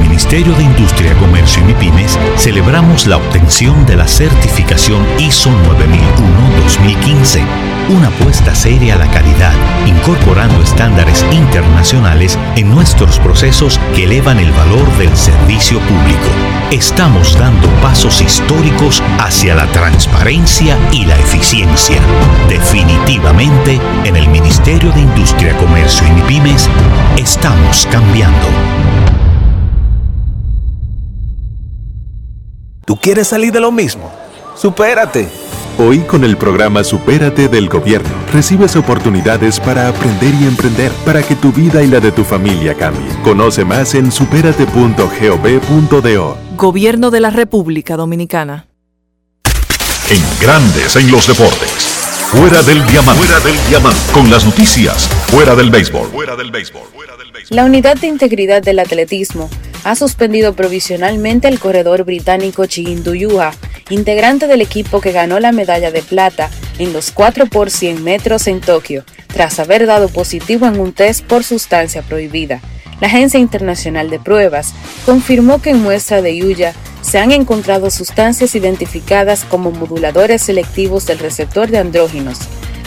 Ministerio 0.11 0.53
de 0.55 0.63
Industria, 0.63 1.13
Comercio 1.19 1.63
y 1.63 1.67
MIPIMES 1.67 2.19
celebramos 2.35 3.07
la 3.07 3.15
obtención 3.15 3.85
de 3.85 3.95
la 3.95 4.09
certificación 4.09 5.07
ISO 5.17 5.49
9001-2015, 5.49 7.41
una 7.87 8.09
apuesta 8.09 8.53
seria 8.53 8.95
a 8.95 8.97
la 8.97 9.09
calidad, 9.09 9.53
incorporando 9.87 10.61
estándares 10.61 11.25
internacionales 11.31 12.37
en 12.57 12.69
nuestros 12.69 13.19
procesos 13.19 13.79
que 13.95 14.03
elevan 14.03 14.39
el 14.39 14.51
valor 14.51 14.85
del 14.97 15.15
servicio 15.15 15.79
público. 15.79 16.27
Estamos 16.71 17.39
dando 17.39 17.69
pasos 17.81 18.21
históricos 18.21 19.01
hacia 19.17 19.55
la 19.55 19.65
transparencia 19.67 20.77
y 20.91 21.05
la 21.05 21.15
eficiencia. 21.15 22.01
Definitivamente, 22.49 23.79
en 24.03 24.17
el 24.17 24.27
Ministerio 24.27 24.91
de 24.91 24.99
Industria, 24.99 25.55
Comercio 25.55 26.05
y 26.05 26.11
MIPIMES 26.11 26.69
estamos 27.15 27.87
cambiando. 27.89 29.10
¿Tú 32.85 32.97
quieres 32.97 33.27
salir 33.27 33.51
de 33.51 33.59
lo 33.59 33.71
mismo? 33.71 34.11
Supérate. 34.55 35.27
Hoy 35.77 35.99
con 35.99 36.23
el 36.23 36.35
programa 36.37 36.83
Supérate 36.83 37.47
del 37.47 37.69
Gobierno 37.69 38.09
recibes 38.33 38.75
oportunidades 38.75 39.59
para 39.59 39.87
aprender 39.87 40.33
y 40.33 40.45
emprender 40.45 40.91
para 41.05 41.21
que 41.23 41.35
tu 41.35 41.51
vida 41.51 41.83
y 41.83 41.87
la 41.87 41.99
de 41.99 42.11
tu 42.11 42.23
familia 42.23 42.73
cambien. 42.73 43.15
Conoce 43.23 43.63
más 43.65 43.93
en 43.93 44.11
superate.gov.do. 44.11 46.37
Gobierno 46.57 47.11
de 47.11 47.19
la 47.19 47.29
República 47.29 47.97
Dominicana. 47.97 48.65
En 50.09 50.23
Grandes 50.41 50.95
en 50.95 51.11
los 51.11 51.27
deportes. 51.27 51.69
Fuera 52.31 52.63
del 52.63 52.83
diamante. 52.87 53.23
Fuera 53.23 53.39
del 53.41 53.55
diamante. 53.69 53.99
Con 54.11 54.27
las 54.29 54.45
noticias. 54.45 55.07
Fuera 55.27 55.55
del 55.55 55.69
béisbol. 55.69 56.09
Fuera 56.09 56.35
del 56.35 56.51
béisbol. 56.51 56.81
La 57.49 57.65
Unidad 57.65 57.97
de 57.97 58.07
Integridad 58.07 58.63
del 58.63 58.79
Atletismo 58.79 59.49
ha 59.83 59.95
suspendido 59.95 60.53
provisionalmente 60.53 61.47
al 61.47 61.59
corredor 61.59 62.03
británico 62.03 62.65
Yuha, 62.65 63.51
integrante 63.89 64.47
del 64.47 64.61
equipo 64.61 65.01
que 65.01 65.11
ganó 65.11 65.39
la 65.39 65.51
medalla 65.51 65.91
de 65.91 66.01
plata 66.01 66.49
en 66.79 66.93
los 66.93 67.11
4 67.11 67.47
por 67.47 67.69
100 67.69 68.03
metros 68.03 68.47
en 68.47 68.61
Tokio, 68.61 69.03
tras 69.27 69.59
haber 69.59 69.85
dado 69.85 70.09
positivo 70.09 70.65
en 70.67 70.79
un 70.79 70.93
test 70.93 71.25
por 71.25 71.43
sustancia 71.43 72.01
prohibida. 72.01 72.61
La 72.99 73.07
Agencia 73.07 73.39
Internacional 73.39 74.09
de 74.09 74.19
Pruebas 74.19 74.73
confirmó 75.05 75.61
que 75.61 75.71
en 75.71 75.81
muestra 75.81 76.21
de 76.21 76.37
Yuya 76.37 76.73
se 77.01 77.17
han 77.17 77.31
encontrado 77.31 77.89
sustancias 77.89 78.53
identificadas 78.53 79.43
como 79.43 79.71
moduladores 79.71 80.43
selectivos 80.43 81.07
del 81.07 81.17
receptor 81.17 81.71
de 81.71 81.79
andrógenos. 81.79 82.37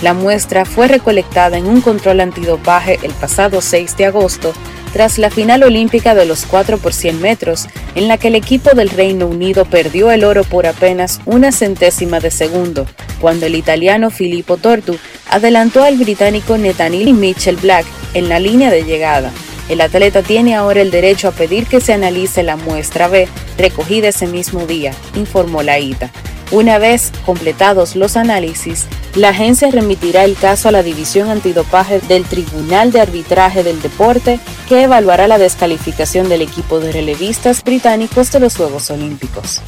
La 0.02 0.14
muestra 0.14 0.64
fue 0.64 0.86
recolectada 0.86 1.58
en 1.58 1.66
un 1.66 1.80
control 1.80 2.20
antidopaje 2.20 2.98
el 3.02 3.12
pasado 3.12 3.60
6 3.60 3.96
de 3.96 4.06
agosto 4.06 4.52
tras 4.94 5.18
la 5.18 5.28
final 5.28 5.64
olímpica 5.64 6.14
de 6.14 6.24
los 6.24 6.46
4 6.46 6.78
por 6.78 6.94
100 6.94 7.20
metros, 7.20 7.66
en 7.96 8.06
la 8.06 8.16
que 8.16 8.28
el 8.28 8.36
equipo 8.36 8.70
del 8.76 8.90
Reino 8.90 9.26
Unido 9.26 9.64
perdió 9.64 10.12
el 10.12 10.22
oro 10.22 10.44
por 10.44 10.68
apenas 10.68 11.20
una 11.26 11.50
centésima 11.50 12.20
de 12.20 12.30
segundo, 12.30 12.86
cuando 13.20 13.46
el 13.46 13.56
italiano 13.56 14.10
Filippo 14.10 14.56
Tortu 14.56 14.96
adelantó 15.28 15.82
al 15.82 15.96
británico 15.96 16.56
Netanil 16.58 17.12
Mitchell 17.12 17.56
Black 17.56 17.84
en 18.14 18.28
la 18.28 18.38
línea 18.38 18.70
de 18.70 18.84
llegada. 18.84 19.32
El 19.68 19.80
atleta 19.80 20.22
tiene 20.22 20.54
ahora 20.54 20.80
el 20.80 20.92
derecho 20.92 21.26
a 21.26 21.32
pedir 21.32 21.66
que 21.66 21.80
se 21.80 21.92
analice 21.92 22.44
la 22.44 22.54
muestra 22.54 23.08
B 23.08 23.26
recogida 23.58 24.10
ese 24.10 24.28
mismo 24.28 24.64
día, 24.64 24.92
informó 25.16 25.64
la 25.64 25.80
ITA. 25.80 26.12
Una 26.54 26.78
vez 26.78 27.10
completados 27.26 27.96
los 27.96 28.16
análisis, 28.16 28.86
la 29.16 29.30
agencia 29.30 29.68
remitirá 29.72 30.22
el 30.22 30.36
caso 30.36 30.68
a 30.68 30.70
la 30.70 30.84
División 30.84 31.28
Antidopaje 31.28 31.98
del 31.98 32.22
Tribunal 32.22 32.92
de 32.92 33.00
Arbitraje 33.00 33.64
del 33.64 33.82
Deporte, 33.82 34.38
que 34.68 34.84
evaluará 34.84 35.26
la 35.26 35.38
descalificación 35.38 36.28
del 36.28 36.42
equipo 36.42 36.78
de 36.78 36.92
relevistas 36.92 37.64
británicos 37.64 38.30
de 38.30 38.38
los 38.38 38.54
Juegos 38.56 38.88
Olímpicos. 38.90 39.62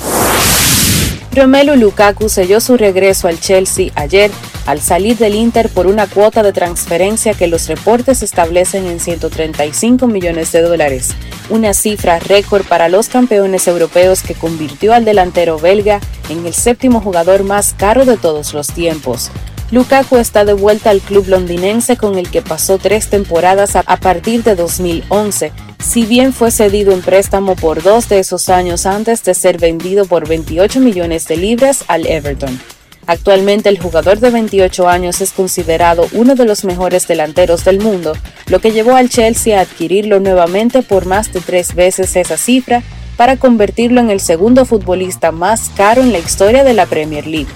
Romelu 1.37 1.77
Lukaku 1.77 2.31
selló 2.31 2.63
su 2.63 2.79
regreso 2.79 3.29
al 3.29 3.39
Chelsea 3.39 3.93
ayer 3.95 4.31
al 4.65 4.81
salir 4.81 5.19
del 5.19 5.35
Inter 5.35 5.69
por 5.69 5.87
una 5.87 6.07
cuota 6.07 6.43
de 6.43 6.55
transferencia 6.55 7.35
que 7.35 7.47
los 7.47 7.69
reportes 7.69 8.23
establecen 8.23 8.87
en 8.87 9.01
135 9.01 10.07
millones 10.07 10.51
de 10.53 10.63
dólares, 10.63 11.11
una 11.51 11.75
cifra 11.75 12.19
récord 12.21 12.65
para 12.65 12.89
los 12.89 13.11
campeones 13.11 13.69
europeos 13.69 14.23
que 14.23 14.33
convirtió 14.33 14.95
al 14.95 15.05
delantero 15.05 15.59
belga 15.59 16.01
en 16.31 16.47
el 16.47 16.55
séptimo 16.55 17.03
jugador 17.03 17.45
más 17.45 17.75
caro 17.75 18.07
de 18.07 18.17
todos 18.17 18.55
los 18.55 18.69
tiempos. 18.69 19.31
Lukaku 19.71 20.17
está 20.17 20.47
de 20.47 20.55
vuelta 20.55 20.89
al 20.89 21.01
club 21.01 21.27
londinense 21.29 21.99
con 21.99 22.17
el 22.17 22.31
que 22.31 22.41
pasó 22.41 22.79
tres 22.79 23.11
temporadas 23.11 23.77
a 23.77 23.97
partir 23.99 24.43
de 24.43 24.55
2011 24.55 25.53
si 25.79 26.07
bien 26.07 26.33
fue 26.33 26.51
cedido 26.51 26.93
en 26.93 27.03
préstamo 27.03 27.57
por 27.57 27.83
dos 27.83 28.09
de 28.09 28.19
esos 28.19 28.49
años 28.49 28.87
antes 28.87 29.23
de 29.25 29.35
ser 29.35 29.59
vendido 29.59 30.07
por 30.07 30.29
28 30.29 30.81
millones 30.81 31.27
de 31.29 31.37
libras 31.37 31.85
al 31.89 32.07
Everton. 32.07 32.59
Actualmente 33.07 33.69
el 33.69 33.79
jugador 33.79 34.19
de 34.19 34.31
28 34.31 34.89
años 34.89 35.21
es 35.21 35.33
considerado 35.33 36.09
uno 36.13 36.35
de 36.35 36.45
los 36.45 36.65
mejores 36.65 37.07
delanteros 37.07 37.65
del 37.65 37.81
mundo, 37.81 38.15
lo 38.47 38.61
que 38.61 38.73
llevó 38.73 38.97
al 38.97 39.09
Chelsea 39.09 39.57
a 39.59 39.63
adquirirlo 39.63 40.19
nuevamente 40.19 40.83
por 40.83 41.07
más 41.07 41.33
de 41.33 41.41
tres 41.41 41.75
veces 41.75 42.17
esa 42.17 42.37
cifra 42.37 42.83
para 43.17 43.37
convertirlo 43.37 44.01
en 44.01 44.11
el 44.11 44.21
segundo 44.21 44.65
futbolista 44.67 45.31
más 45.31 45.71
caro 45.77 46.03
en 46.03 46.13
la 46.13 46.19
historia 46.19 46.65
de 46.65 46.75
la 46.75 46.87
Premier 46.87 47.27
League. 47.27 47.47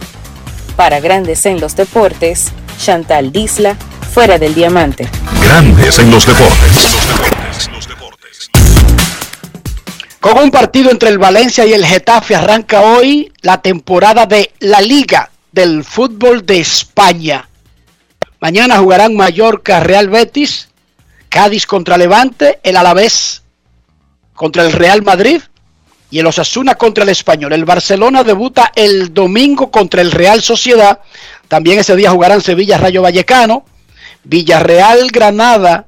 Para 0.76 1.00
Grandes 1.00 1.44
en 1.46 1.60
los 1.60 1.74
Deportes, 1.74 2.52
Chantal 2.78 3.32
Disla, 3.32 3.76
fuera 4.12 4.38
del 4.38 4.54
diamante. 4.54 5.08
Grandes 5.42 5.98
en 5.98 6.10
los 6.10 6.26
deportes. 6.26 6.99
Con 10.20 10.38
un 10.38 10.50
partido 10.50 10.90
entre 10.90 11.08
el 11.08 11.18
Valencia 11.18 11.64
y 11.64 11.72
el 11.72 11.84
Getafe 11.84 12.36
arranca 12.36 12.82
hoy 12.82 13.32
la 13.40 13.62
temporada 13.62 14.26
de 14.26 14.52
la 14.60 14.82
Liga 14.82 15.30
del 15.50 15.82
Fútbol 15.82 16.44
de 16.44 16.60
España. 16.60 17.48
Mañana 18.38 18.76
jugarán 18.76 19.16
Mallorca, 19.16 19.80
Real 19.80 20.10
Betis, 20.10 20.68
Cádiz 21.30 21.66
contra 21.66 21.96
Levante, 21.96 22.60
el 22.62 22.76
Alavés 22.76 23.42
contra 24.34 24.62
el 24.62 24.72
Real 24.72 25.00
Madrid 25.02 25.40
y 26.10 26.18
el 26.18 26.26
Osasuna 26.26 26.74
contra 26.74 27.04
el 27.04 27.10
Español. 27.10 27.54
El 27.54 27.64
Barcelona 27.64 28.22
debuta 28.22 28.72
el 28.74 29.14
domingo 29.14 29.70
contra 29.70 30.02
el 30.02 30.12
Real 30.12 30.42
Sociedad. 30.42 31.00
También 31.48 31.78
ese 31.78 31.96
día 31.96 32.10
jugarán 32.10 32.42
Sevilla, 32.42 32.76
Rayo 32.76 33.00
Vallecano, 33.00 33.64
Villarreal, 34.24 35.08
Granada 35.10 35.86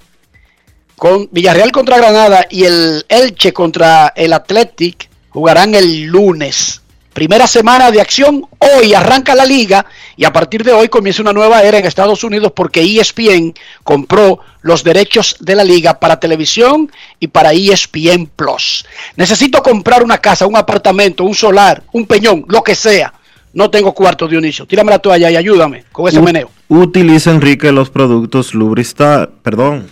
con 1.03 1.29
Villarreal 1.33 1.73
contra 1.73 1.97
Granada 1.97 2.47
y 2.49 2.63
el 2.63 3.05
Elche 3.09 3.53
contra 3.53 4.13
el 4.15 4.33
Athletic 4.33 5.11
jugarán 5.31 5.75
el 5.75 6.05
lunes. 6.05 6.81
Primera 7.13 7.49
semana 7.49 7.91
de 7.91 8.01
acción, 8.01 8.47
hoy 8.61 8.95
arranca 8.95 9.35
la 9.35 9.45
liga 9.45 9.85
y 10.17 10.25
a 10.25 10.33
partir 10.33 10.63
de 10.63 10.73
hoy 10.73 10.89
comienza 10.89 11.21
una 11.21 11.33
nueva 11.33 11.65
era 11.65 11.77
en 11.77 11.87
Estados 11.87 12.23
Unidos 12.23 12.53
porque 12.55 12.83
ESPN 12.83 13.53
compró 13.83 14.39
los 14.61 14.85
derechos 14.85 15.35
de 15.41 15.57
la 15.57 15.65
liga 15.65 15.99
para 15.99 16.21
televisión 16.21 16.89
y 17.19 17.27
para 17.27 17.53
ESPN 17.53 18.31
Plus. 18.37 18.87
Necesito 19.17 19.61
comprar 19.61 20.05
una 20.05 20.19
casa, 20.19 20.47
un 20.47 20.57
apartamento, 20.57 21.25
un 21.25 21.35
solar, 21.35 21.83
un 21.91 22.07
peñón, 22.07 22.45
lo 22.47 22.63
que 22.63 22.77
sea. 22.77 23.13
No 23.55 23.71
tengo 23.71 23.93
cuarto, 23.93 24.29
Dionisio. 24.29 24.69
Tírame 24.69 24.93
la 24.93 25.01
toalla 25.01 25.33
y 25.33 25.35
ayúdame 25.35 25.83
con 25.91 26.07
ese 26.07 26.23
meneo. 26.23 26.49
Utiliza, 26.69 27.33
Enrique, 27.33 27.73
los 27.73 27.91
productos 27.91 28.55
Lubristar, 28.55 29.33
perdón. 29.43 29.89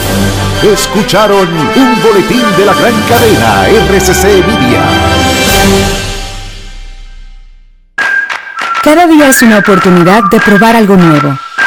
Escucharon 0.73 1.47
un 1.47 2.01
boletín 2.01 2.41
de 2.57 2.65
la 2.65 2.73
gran 2.73 2.95
cadena 3.07 3.67
RCC 3.67 4.43
Media. 4.47 4.81
Cada 8.83 9.05
día 9.07 9.29
es 9.29 9.41
una 9.43 9.59
oportunidad 9.59 10.23
de 10.31 10.39
probar 10.39 10.75
algo 10.75 10.97
nuevo. 10.97 11.37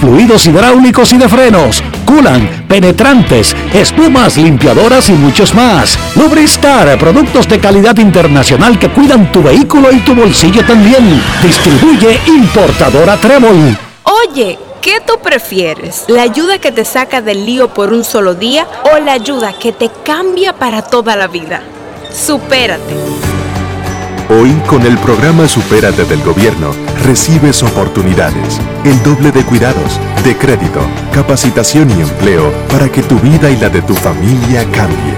fluidos 0.00 0.46
hidráulicos 0.46 1.12
y 1.12 1.18
de 1.18 1.28
frenos, 1.28 1.82
culan, 2.04 2.64
penetrantes, 2.68 3.54
espumas, 3.72 4.36
limpiadoras 4.36 5.08
y 5.08 5.12
muchos 5.12 5.54
más. 5.54 5.98
Lubristar, 6.16 6.98
productos 6.98 7.48
de 7.48 7.58
calidad 7.58 7.96
internacional 7.98 8.78
que 8.78 8.88
cuidan 8.88 9.30
tu 9.32 9.42
vehículo 9.42 9.92
y 9.92 9.98
tu 10.00 10.14
bolsillo 10.14 10.64
también. 10.64 11.22
Distribuye 11.42 12.20
importadora 12.26 13.16
Trébol. 13.16 13.76
Oye, 14.02 14.58
¿qué 14.80 15.00
tú 15.06 15.14
prefieres? 15.22 16.04
¿La 16.08 16.22
ayuda 16.22 16.58
que 16.58 16.72
te 16.72 16.84
saca 16.84 17.20
del 17.20 17.46
lío 17.46 17.68
por 17.68 17.92
un 17.92 18.04
solo 18.04 18.34
día 18.34 18.66
o 18.92 18.98
la 18.98 19.12
ayuda 19.12 19.52
que 19.52 19.72
te 19.72 19.90
cambia 20.04 20.52
para 20.52 20.82
toda 20.82 21.16
la 21.16 21.26
vida? 21.26 21.62
Supérate. 22.12 23.23
Hoy, 24.30 24.52
con 24.66 24.86
el 24.86 24.96
programa 24.98 25.46
Supérate 25.46 26.06
del 26.06 26.22
Gobierno, 26.22 26.70
recibes 27.04 27.62
oportunidades, 27.62 28.58
el 28.84 29.02
doble 29.02 29.30
de 29.30 29.44
cuidados, 29.44 30.00
de 30.24 30.34
crédito, 30.34 30.80
capacitación 31.12 31.90
y 31.90 32.00
empleo 32.00 32.50
para 32.70 32.88
que 32.88 33.02
tu 33.02 33.18
vida 33.18 33.50
y 33.50 33.58
la 33.58 33.68
de 33.68 33.82
tu 33.82 33.92
familia 33.92 34.64
cambie. 34.72 35.12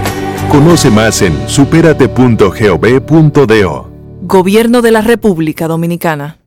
Conoce 0.49 0.91
más 0.91 1.21
en 1.21 1.47
superate.gov.do. 1.47 3.91
Gobierno 4.23 4.81
de 4.81 4.91
la 4.91 4.99
República 4.99 5.69
Dominicana. 5.69 6.39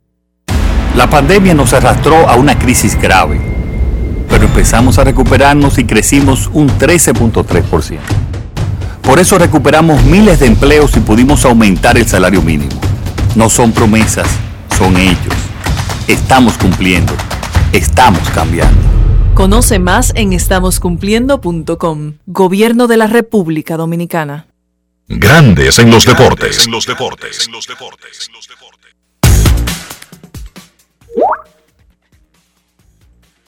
La 0.97 1.09
pandemia 1.09 1.55
nos 1.55 1.73
arrastró 1.73 2.29
a 2.29 2.37
una 2.37 2.59
crisis 2.59 3.01
grave, 3.01 3.41
pero 4.29 4.45
empezamos 4.45 4.99
a 4.99 5.05
recuperarnos 5.05 5.79
y 5.79 5.85
crecimos 5.85 6.51
un 6.53 6.69
13.3%. 6.69 8.30
Por 9.03 9.19
eso 9.19 9.39
recuperamos 9.39 10.03
miles 10.05 10.41
de 10.41 10.47
empleos 10.47 10.97
y 10.97 11.01
pudimos 11.01 11.45
aumentar 11.45 11.97
el 11.99 12.07
salario 12.07 12.43
mínimo. 12.43 12.71
No 13.35 13.49
son 13.49 13.73
promesas, 13.73 14.29
son 14.77 14.97
hechos. 14.97 15.35
Estamos 16.07 16.57
cumpliendo. 16.59 17.13
Estamos 17.73 18.29
cambiando. 18.31 18.81
Conoce 19.35 19.79
más 19.79 20.13
en 20.17 20.33
estamoscumpliendo.com. 20.33 22.15
Gobierno 22.27 22.87
de 22.89 22.97
la 22.97 23.07
República 23.07 23.77
Dominicana. 23.77 24.47
Grandes 25.09 25.79
en 25.79 25.91
los 25.91 26.05
deportes. 26.05 26.67
En 26.67 26.73
los 26.73 26.87
deportes. 26.87 27.47
En 27.47 27.53
los 27.53 27.67
deportes. 27.67 28.31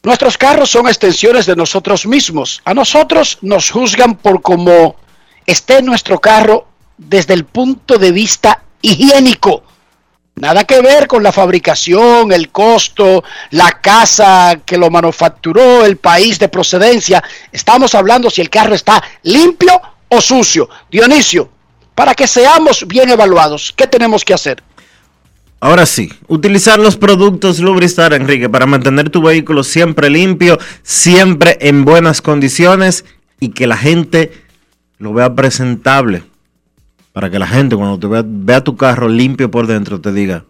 Nuestros 0.05 0.37
carros 0.37 0.71
son 0.71 0.89
extensiones 0.89 1.47
de 1.47 1.55
nosotros 1.55 2.07
mismos. 2.07 2.61
A 2.65 2.75
nosotros 2.75 3.39
nos 3.41 3.71
juzgan 3.71 4.17
por 4.17 4.43
cómo 4.43 4.97
esté 5.47 5.83
nuestro 5.83 6.21
carro 6.21 6.67
desde 6.97 7.35
el 7.35 7.45
punto 7.45 7.99
de 7.99 8.13
vista 8.13 8.63
higiénico. 8.81 9.63
Nada 10.35 10.65
que 10.65 10.81
ver 10.81 11.07
con 11.07 11.23
la 11.23 11.31
fabricación, 11.31 12.33
el 12.33 12.49
costo, 12.49 13.23
la 13.51 13.71
casa 13.83 14.61
que 14.65 14.79
lo 14.79 14.91
manufacturó, 14.91 15.85
el 15.85 15.99
país 15.99 16.39
de 16.39 16.49
procedencia. 16.49 17.23
Estamos 17.53 17.95
hablando 17.95 18.31
si 18.31 18.41
el 18.41 18.49
carro 18.49 18.75
está 18.75 19.03
limpio 19.23 19.81
o 20.09 20.21
sucio. 20.21 20.69
Dionisio, 20.91 21.51
para 21.95 22.15
que 22.15 22.27
seamos 22.27 22.87
bien 22.89 23.11
evaluados, 23.11 23.73
¿qué 23.77 23.87
tenemos 23.87 24.25
que 24.25 24.35
hacer? 24.35 24.63
Ahora 25.61 25.87
sí, 25.87 26.13
utilizar 26.27 26.81
los 26.81 26.97
productos 26.97 27.61
Lubristar, 27.61 28.15
Enrique, 28.15 28.49
para 28.49 28.67
mantener 28.67 29.11
tu 29.11 29.23
vehículo 29.23 29.63
siempre 29.63 30.11
limpio, 30.11 30.59
siempre 30.83 31.57
en 31.61 31.85
buenas 31.85 32.21
condiciones 32.21 33.05
y 33.39 33.51
que 33.51 33.69
la 33.69 33.77
gente 33.77 34.33
lo 35.03 35.13
vea 35.13 35.35
presentable. 35.35 36.23
Para 37.13 37.29
que 37.29 37.39
la 37.39 37.49
gente 37.49 37.77
cuando 37.77 37.99
te 37.99 38.07
vea, 38.07 38.23
vea 38.25 38.63
tu 38.63 38.77
carro 38.77 39.09
limpio 39.09 39.51
por 39.51 39.67
dentro 39.67 40.01
te 40.01 40.13
diga, 40.13 40.45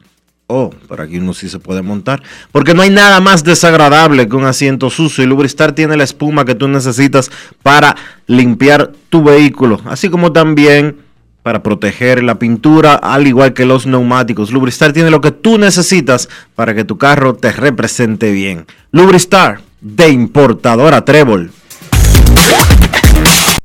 oh, 0.47 0.71
por 0.87 1.01
aquí 1.01 1.19
uno 1.19 1.33
sí 1.33 1.49
se 1.49 1.59
puede 1.59 1.81
montar. 1.81 2.23
Porque 2.53 2.75
no 2.75 2.83
hay 2.83 2.91
nada 2.91 3.19
más 3.21 3.45
desagradable 3.45 4.29
que 4.29 4.37
un 4.37 4.45
asiento 4.45 4.91
sucio 4.91 5.25
y 5.25 5.27
Lubristar 5.27 5.73
tiene 5.73 5.97
la 5.97 6.05
espuma 6.05 6.45
que 6.45 6.55
tú 6.55 6.69
necesitas 6.69 7.31
para 7.63 7.97
limpiar 8.27 8.93
tu 9.09 9.25
vehículo. 9.25 9.81
Así 9.87 10.11
como 10.11 10.33
también 10.33 10.99
para 11.43 11.63
proteger 11.63 12.23
la 12.23 12.39
pintura, 12.39 12.95
al 12.95 13.27
igual 13.27 13.55
que 13.55 13.65
los 13.65 13.87
neumáticos. 13.87 14.53
Lubristar 14.53 14.93
tiene 14.93 15.11
lo 15.11 15.23
que 15.23 15.33
tú 15.33 15.57
necesitas 15.57 16.29
para 16.55 16.75
que 16.75 16.85
tu 16.85 16.99
carro 16.99 17.35
te 17.35 17.51
represente 17.53 18.31
bien. 18.31 18.67
Lubristar, 18.93 19.61
de 19.81 20.11
importadora 20.11 21.05
Trébol. 21.07 21.51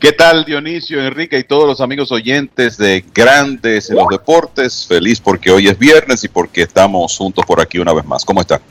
¿Qué 0.00 0.12
tal 0.12 0.46
Dionisio, 0.46 1.04
Enrique 1.04 1.38
y 1.38 1.44
todos 1.44 1.66
los 1.66 1.82
amigos 1.82 2.10
oyentes 2.10 2.78
de 2.78 3.04
Grandes 3.12 3.90
en 3.90 3.96
los 3.96 4.08
Deportes? 4.08 4.86
Feliz 4.88 5.20
porque 5.20 5.50
hoy 5.50 5.68
es 5.68 5.78
viernes 5.78 6.24
y 6.24 6.28
porque 6.28 6.62
estamos 6.62 7.18
juntos 7.18 7.44
por 7.44 7.60
aquí 7.60 7.78
una 7.78 7.92
vez 7.92 8.06
más. 8.06 8.24
¿Cómo 8.24 8.40
está? 8.40 8.62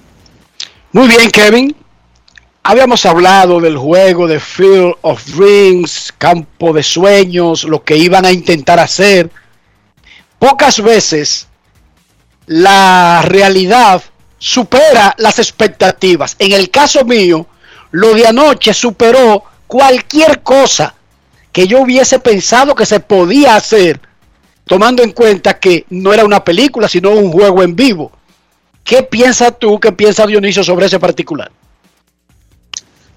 Muy 0.92 1.08
bien, 1.08 1.30
Kevin. 1.30 1.76
Habíamos 2.64 3.06
hablado 3.06 3.62
del 3.62 3.78
juego 3.78 4.28
de 4.28 4.40
Field 4.40 4.96
of 5.02 5.24
Dreams, 5.36 6.12
campo 6.18 6.74
de 6.74 6.82
sueños, 6.82 7.64
lo 7.64 7.84
que 7.84 7.96
iban 7.96 8.26
a 8.26 8.32
intentar 8.32 8.80
hacer. 8.80 9.30
Pocas 10.40 10.82
veces 10.82 11.48
la 12.48 13.22
realidad 13.24 14.02
supera 14.40 15.14
las 15.20 15.38
expectativas. 15.38 16.36
En 16.40 16.54
el 16.54 16.72
caso 16.72 17.06
mío, 17.06 17.46
lo 17.92 18.16
de 18.16 18.26
anoche 18.26 18.74
superó 18.74 19.44
cualquier 19.68 20.42
cosa 20.42 20.96
que 21.60 21.68
yo 21.68 21.82
hubiese 21.82 22.20
pensado 22.20 22.74
que 22.74 22.86
se 22.86 23.01
podía 23.01 23.57
hacer, 23.57 23.99
tomando 24.64 25.03
en 25.03 25.12
cuenta 25.12 25.60
que 25.60 25.86
no 25.89 26.14
era 26.14 26.24
una 26.24 26.41
película, 26.41 26.88
sino 26.88 27.10
un 27.10 27.34
juego 27.34 27.62
en 27.62 27.76
vivo. 27.76 28.14
¿Qué 28.82 29.03
piensas 29.03 29.60
tú, 29.60 29.78
qué 29.78 29.91
piensa 29.91 30.26
Dionisio 30.26 30.64
sobre 30.64 30.86
ese 30.86 31.01
particular? 31.01 31.51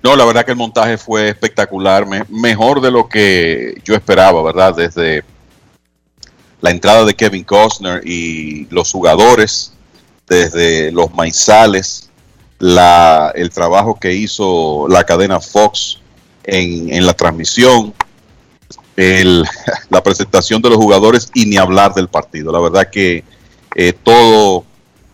No, 0.03 0.17
la 0.17 0.25
verdad 0.25 0.45
que 0.45 0.51
el 0.51 0.57
montaje 0.57 0.99
fue 0.99 1.29
espectacular, 1.29 2.05
me, 2.05 2.25
mejor 2.31 2.81
de 2.81 2.91
lo 2.91 3.09
que 3.09 3.81
yo 3.85 3.95
esperaba, 3.95 4.43
¿verdad? 4.43 4.75
Desde 4.75 5.23
la 6.61 6.73
entrada 6.73 7.05
de 7.05 7.15
Kevin 7.15 7.45
Costner 7.45 8.05
y 8.05 8.67
los 8.71 8.91
jugadores, 8.91 9.73
desde 10.27 10.91
los 10.91 11.15
maizales, 11.15 12.11
la, 12.59 13.31
el 13.37 13.51
trabajo 13.51 14.01
que 14.01 14.13
hizo 14.13 14.89
la 14.89 15.05
cadena 15.05 15.39
Fox 15.39 16.01
en 16.43 17.07
la 17.07 17.15
transmisión, 17.15 17.95
el, 18.97 19.45
la 19.91 20.03
presentación 20.03 20.61
de 20.63 20.71
los 20.71 20.79
jugadores 20.79 21.31
y 21.35 21.47
ni 21.47 21.57
hablar 21.57 21.95
del 21.95 22.09
partido. 22.09 22.53
La 22.53 22.61
verdad 22.61 22.91
que 22.91 23.25
eh, 23.75 23.93
todo 23.93 24.65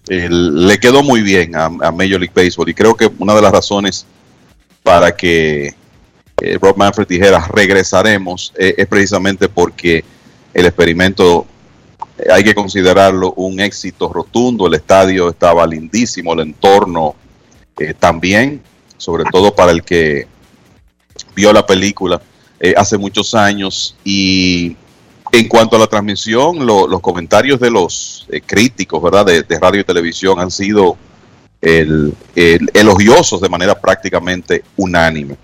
eh, 0.09 0.29
le 0.31 0.79
quedó 0.79 1.03
muy 1.03 1.21
bien 1.21 1.55
a, 1.55 1.69
Major 1.69 2.19
League 2.19 2.33
Baseball 2.35 2.69
y 2.69 2.75
creo 2.75 2.95
que 2.95 3.11
una 3.19 3.35
de 3.35 3.43
las 3.43 3.53
razones 3.53 4.07
para 4.83 5.15
que 5.15 5.75
eh, 6.41 6.59
Rob 6.61 6.79
Manfred 6.79 7.07
dijera 7.07 7.47
regresaremos 7.53 8.55
eh, 8.57 8.75
es 8.79 8.87
precisamente 8.87 9.51
porque 9.51 10.03
el 10.55 10.65
experimento 10.65 11.47
hay 12.33 12.43
que 12.43 12.55
considerarlo 12.55 13.35
un 13.35 13.61
éxito 13.61 14.11
rotundo, 14.11 14.67
el 14.67 14.75
estadio 14.75 15.29
estaba 15.29 15.67
lindísimo, 15.67 16.33
el 16.33 16.41
entorno 16.41 17.15
también, 18.01 18.61
sobre 18.97 19.23
todo 19.31 19.55
para 19.55 19.71
el 19.71 19.85
que 19.85 20.27
vio 21.37 21.53
la 21.53 21.65
película 21.65 22.21
eh, 22.61 22.75
hace 22.77 22.99
muchos 22.99 23.35
años 23.35 23.97
y 24.05 24.77
en 25.33 25.49
cuanto 25.49 25.77
a 25.77 25.79
la 25.79 25.87
transmisión, 25.87 26.65
lo, 26.65 26.87
los 26.87 27.01
comentarios 27.01 27.61
de 27.61 27.71
los 27.71 28.27
eh, 28.31 28.41
críticos 28.41 29.03
¿verdad? 29.03 29.27
De, 29.27 29.43
de, 29.43 29.61
radio 29.61 29.81
y 29.81 29.85
televisión 29.85 30.41
han 30.41 30.51
sido 30.51 30.97
el, 31.61 32.15
el, 32.35 32.71
elogiosos 32.75 33.41
de 33.41 33.49
manera 33.49 33.79
prácticamente 33.79 34.65
unánime. 34.77 35.37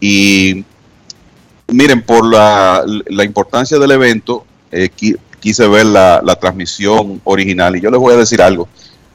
Y 0.00 0.64
miren, 1.68 2.02
por 2.02 2.26
la, 2.26 2.84
la 3.06 3.24
importancia 3.24 3.78
del 3.78 3.90
evento, 3.90 4.44
eh, 4.70 4.88
qui, 4.88 5.16
quise 5.40 5.66
ver 5.68 5.86
la, 5.86 6.20
la, 6.24 6.36
transmisión 6.36 7.20
original 7.24 7.76
y 7.76 7.80
yo 7.80 7.90
les 7.90 8.00
voy 8.00 8.14
a 8.14 8.18
decir 8.18 8.40
algo. 8.40 8.68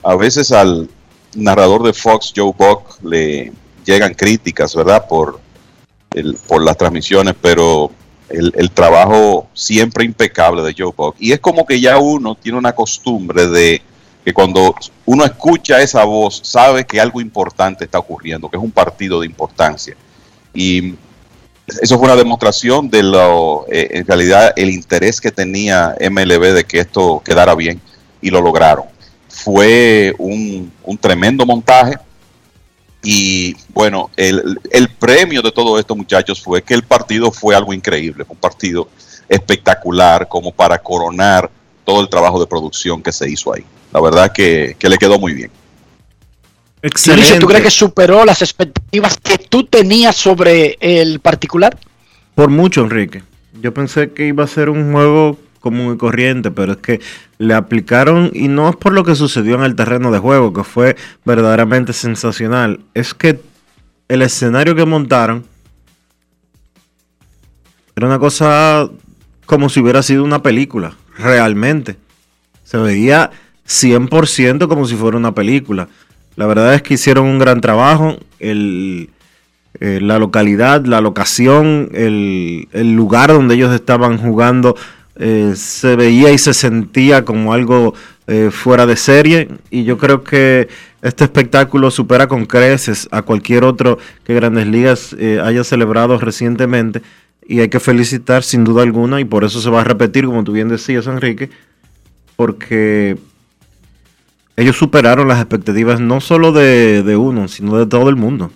A 0.03 0.15
veces 0.15 0.51
al 0.51 0.89
narrador 1.35 1.83
de 1.83 1.93
Fox, 1.93 2.33
Joe 2.35 2.53
Buck, 2.57 3.03
le 3.03 3.51
llegan 3.85 4.13
críticas, 4.13 4.75
¿verdad? 4.75 5.07
Por 5.07 5.39
por 6.47 6.63
las 6.63 6.77
transmisiones, 6.77 7.35
pero 7.39 7.91
el, 8.29 8.51
el, 8.55 8.71
trabajo 8.71 9.47
siempre 9.53 10.05
impecable 10.05 10.63
de 10.63 10.75
Joe 10.77 10.93
Buck. 10.95 11.15
Y 11.19 11.31
es 11.31 11.39
como 11.39 11.65
que 11.65 11.79
ya 11.79 11.97
uno 11.97 12.35
tiene 12.35 12.57
una 12.57 12.73
costumbre 12.73 13.47
de 13.47 13.81
que 14.25 14.33
cuando 14.33 14.75
uno 15.05 15.25
escucha 15.25 15.81
esa 15.81 16.03
voz, 16.03 16.41
sabe 16.43 16.85
que 16.85 16.99
algo 16.99 17.21
importante 17.21 17.85
está 17.85 17.99
ocurriendo, 17.99 18.49
que 18.49 18.57
es 18.57 18.63
un 18.63 18.71
partido 18.71 19.19
de 19.19 19.27
importancia. 19.27 19.95
Y 20.53 20.95
eso 21.81 21.97
fue 21.97 22.07
una 22.07 22.15
demostración 22.15 22.89
de 22.89 23.03
lo, 23.03 23.65
eh, 23.71 23.89
en 23.91 24.07
realidad, 24.07 24.53
el 24.55 24.69
interés 24.69 25.21
que 25.21 25.31
tenía 25.31 25.95
MLB 25.99 26.53
de 26.53 26.63
que 26.65 26.79
esto 26.79 27.21
quedara 27.23 27.55
bien 27.55 27.79
y 28.21 28.29
lo 28.29 28.41
lograron. 28.41 28.85
Fue 29.27 30.13
un, 30.17 30.71
un 30.83 30.97
tremendo 30.97 31.45
montaje 31.45 31.97
y 33.01 33.55
bueno, 33.73 34.09
el, 34.17 34.59
el, 34.71 34.89
premio 34.89 35.41
de 35.41 35.51
todo 35.51 35.79
esto, 35.79 35.95
muchachos, 35.95 36.41
fue 36.41 36.61
que 36.61 36.73
el 36.73 36.83
partido 36.83 37.31
fue 37.31 37.55
algo 37.55 37.73
increíble, 37.73 38.25
un 38.27 38.37
partido 38.37 38.89
espectacular 39.29 40.27
como 40.27 40.51
para 40.51 40.77
coronar 40.79 41.49
todo 41.85 42.01
el 42.01 42.09
trabajo 42.09 42.39
de 42.39 42.47
producción 42.47 43.01
que 43.01 43.11
se 43.11 43.29
hizo 43.29 43.53
ahí. 43.53 43.63
la 43.93 44.01
verdad 44.01 44.31
que, 44.31 44.75
que 44.77 44.89
le 44.89 44.97
quedó 44.97 45.17
muy 45.17 45.33
bien. 45.33 45.51
Excelente. 46.81 47.39
¿Tú 47.39 47.47
crees 47.47 47.63
que 47.63 47.71
superó 47.71 48.25
las 48.25 48.41
expectativas 48.41 49.17
que 49.17 49.37
tú 49.37 49.65
tenías 49.65 50.15
sobre 50.15 50.77
el 50.79 51.19
particular? 51.19 51.77
Por 52.35 52.49
mucho, 52.49 52.81
Enrique. 52.81 53.23
Yo 53.61 53.73
pensé 53.73 54.11
que 54.11 54.27
iba 54.27 54.43
a 54.43 54.47
ser 54.47 54.69
un 54.69 54.93
juego 54.93 55.37
común 55.59 55.93
y 55.93 55.97
corriente, 55.97 56.51
pero 56.51 56.73
es 56.73 56.77
que 56.77 57.01
le 57.37 57.53
aplicaron, 57.53 58.31
y 58.33 58.47
no 58.47 58.69
es 58.69 58.75
por 58.75 58.93
lo 58.93 59.03
que 59.03 59.15
sucedió 59.15 59.55
en 59.55 59.63
el 59.63 59.75
terreno 59.75 60.11
de 60.11 60.19
juego, 60.19 60.53
que 60.53 60.63
fue 60.63 60.95
verdaderamente 61.25 61.93
sensacional, 61.93 62.79
es 62.93 63.13
que 63.13 63.41
el 64.07 64.21
escenario 64.21 64.75
que 64.75 64.85
montaron 64.85 65.45
era 67.95 68.07
una 68.07 68.19
cosa 68.19 68.89
como 69.45 69.69
si 69.69 69.79
hubiera 69.79 70.01
sido 70.03 70.23
una 70.23 70.41
película, 70.41 70.93
realmente. 71.17 71.97
Se 72.63 72.77
veía 72.77 73.31
100% 73.67 74.67
como 74.67 74.85
si 74.85 74.95
fuera 74.95 75.17
una 75.17 75.33
película. 75.33 75.89
La 76.35 76.45
verdad 76.45 76.73
es 76.75 76.81
que 76.81 76.93
hicieron 76.93 77.25
un 77.25 77.39
gran 77.39 77.59
trabajo. 77.59 78.17
El, 78.39 79.09
eh, 79.79 79.99
la 80.01 80.17
localidad, 80.17 80.83
la 80.85 80.99
locación, 80.99 81.89
el, 81.93 82.67
lugar 82.95 83.31
donde 83.31 83.55
ellos 83.55 83.73
estaban 83.73 84.17
jugando 84.17 84.75
eh, 85.19 85.53
se 85.55 85.95
veía 85.95 86.31
y 86.31 86.37
se 86.37 86.53
sentía 86.53 87.23
como 87.23 87.53
algo 87.53 87.93
eh, 88.27 88.49
fuera 88.51 88.85
de 88.87 88.95
serie. 88.95 89.49
Y 89.69 89.83
yo 89.83 89.97
creo 89.97 90.23
que 90.23 90.67
este 91.01 91.25
espectáculo 91.25 91.91
supera 91.91 92.27
con 92.27 92.45
creces 92.45 93.07
a 93.11 93.21
cualquier 93.21 93.63
otro 93.63 93.99
que 94.23 94.33
Grandes 94.33 94.67
Ligas 94.67 95.15
haya 95.43 95.63
celebrado 95.63 96.17
recientemente. 96.17 97.01
Y 97.47 97.59
hay 97.61 97.69
que 97.69 97.79
felicitar 97.79 98.43
sin 98.43 98.63
duda 98.63 98.83
alguna, 98.83 99.19
y 99.19 99.25
por 99.25 99.43
eso 99.43 99.59
se 99.59 99.69
va 99.69 99.81
a 99.81 99.83
repetir, 99.83 100.25
como 100.25 100.43
tú 100.43 100.51
bien 100.51 100.69
decías, 100.69 101.07
Enrique, 101.07 101.49
porque 102.35 103.17
ellos 104.59 104.75
superaron 104.75 105.29
las 105.29 105.39
expectativas 105.39 106.01
no 106.01 106.19
solo 106.19 106.51
de, 106.51 107.15
uno, 107.17 107.47
sino 107.47 107.77
de 107.77 107.85
todo 107.85 108.09
el 108.09 108.17
mundo. 108.17 108.51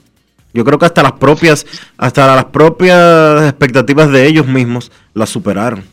Yo 0.53 0.65
creo 0.65 0.77
que 0.77 0.85
hasta 0.85 1.02
las 1.02 1.14
propias, 1.14 1.65
hasta 1.98 2.35
las 2.35 2.45
propias 2.45 3.44
expectativas 3.44 4.11
de 4.11 4.27
ellos 4.27 4.45
mismos 4.45 4.91
las 5.14 5.30
superaron. 5.30 5.85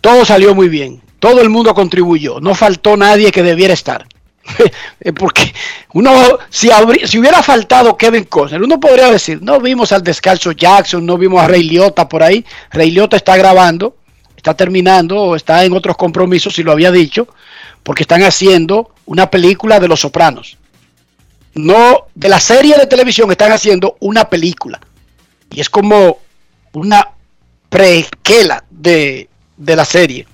Todo 0.00 0.24
salió 0.24 0.54
muy 0.54 0.68
bien. 0.68 1.02
Todo 1.18 1.40
el 1.40 1.50
mundo 1.50 1.74
contribuyó. 1.74 2.40
No 2.40 2.54
faltó 2.54 2.96
nadie 2.96 3.30
que 3.30 3.42
debiera 3.42 3.74
estar. 3.74 4.06
Porque 5.16 5.52
uno, 5.92 6.10
si, 6.48 6.70
si 7.04 7.18
hubiera 7.18 7.42
faltado 7.42 7.96
Kevin 7.96 8.24
Costner, 8.24 8.62
uno 8.62 8.80
podría 8.80 9.10
decir, 9.10 9.40
no 9.42 9.60
vimos 9.60 9.92
al 9.92 10.02
descalzo 10.02 10.52
Jackson, 10.52 11.04
no 11.04 11.18
vimos 11.18 11.42
a 11.42 11.48
Rey 11.48 11.64
Liotta 11.64 12.08
por 12.08 12.22
ahí. 12.22 12.44
Rey 12.70 12.90
Liotta 12.90 13.16
está 13.16 13.36
grabando, 13.36 13.96
está 14.36 14.54
terminando 14.54 15.20
o 15.20 15.36
está 15.36 15.64
en 15.64 15.74
otros 15.74 15.96
compromisos, 15.96 16.54
si 16.54 16.62
lo 16.62 16.72
había 16.72 16.90
dicho 16.90 17.28
porque 17.82 18.02
están 18.02 18.22
haciendo 18.22 18.90
una 19.06 19.30
película 19.30 19.80
de 19.80 19.88
Los 19.88 20.00
Sopranos. 20.00 20.58
No, 21.54 22.06
de 22.14 22.28
la 22.28 22.40
serie 22.40 22.76
de 22.76 22.86
televisión 22.86 23.30
están 23.30 23.52
haciendo 23.52 23.96
una 24.00 24.28
película. 24.28 24.80
Y 25.50 25.60
es 25.60 25.68
como 25.68 26.18
una 26.72 27.08
prequela 27.68 28.64
de, 28.70 29.28
de 29.60 29.76
la 29.76 29.84
serie. 29.84 30.26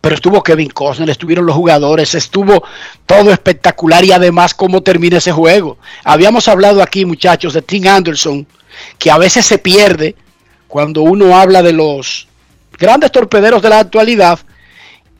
Pero 0.00 0.14
estuvo 0.14 0.42
Kevin 0.42 0.70
Costner, 0.70 1.10
estuvieron 1.10 1.44
los 1.44 1.56
jugadores, 1.56 2.14
estuvo 2.14 2.62
todo 3.04 3.32
espectacular 3.32 4.04
y 4.04 4.12
además 4.12 4.54
cómo 4.54 4.82
termina 4.82 5.18
ese 5.18 5.32
juego. 5.32 5.78
Habíamos 6.04 6.48
hablado 6.48 6.82
aquí, 6.82 7.04
muchachos, 7.04 7.52
de 7.52 7.62
Tim 7.62 7.86
Anderson, 7.86 8.46
que 8.98 9.10
a 9.10 9.18
veces 9.18 9.44
se 9.44 9.58
pierde 9.58 10.14
cuando 10.68 11.02
uno 11.02 11.36
habla 11.36 11.62
de 11.62 11.72
los 11.72 12.28
grandes 12.78 13.12
torpederos 13.12 13.60
de 13.60 13.68
la 13.68 13.80
actualidad 13.80 14.38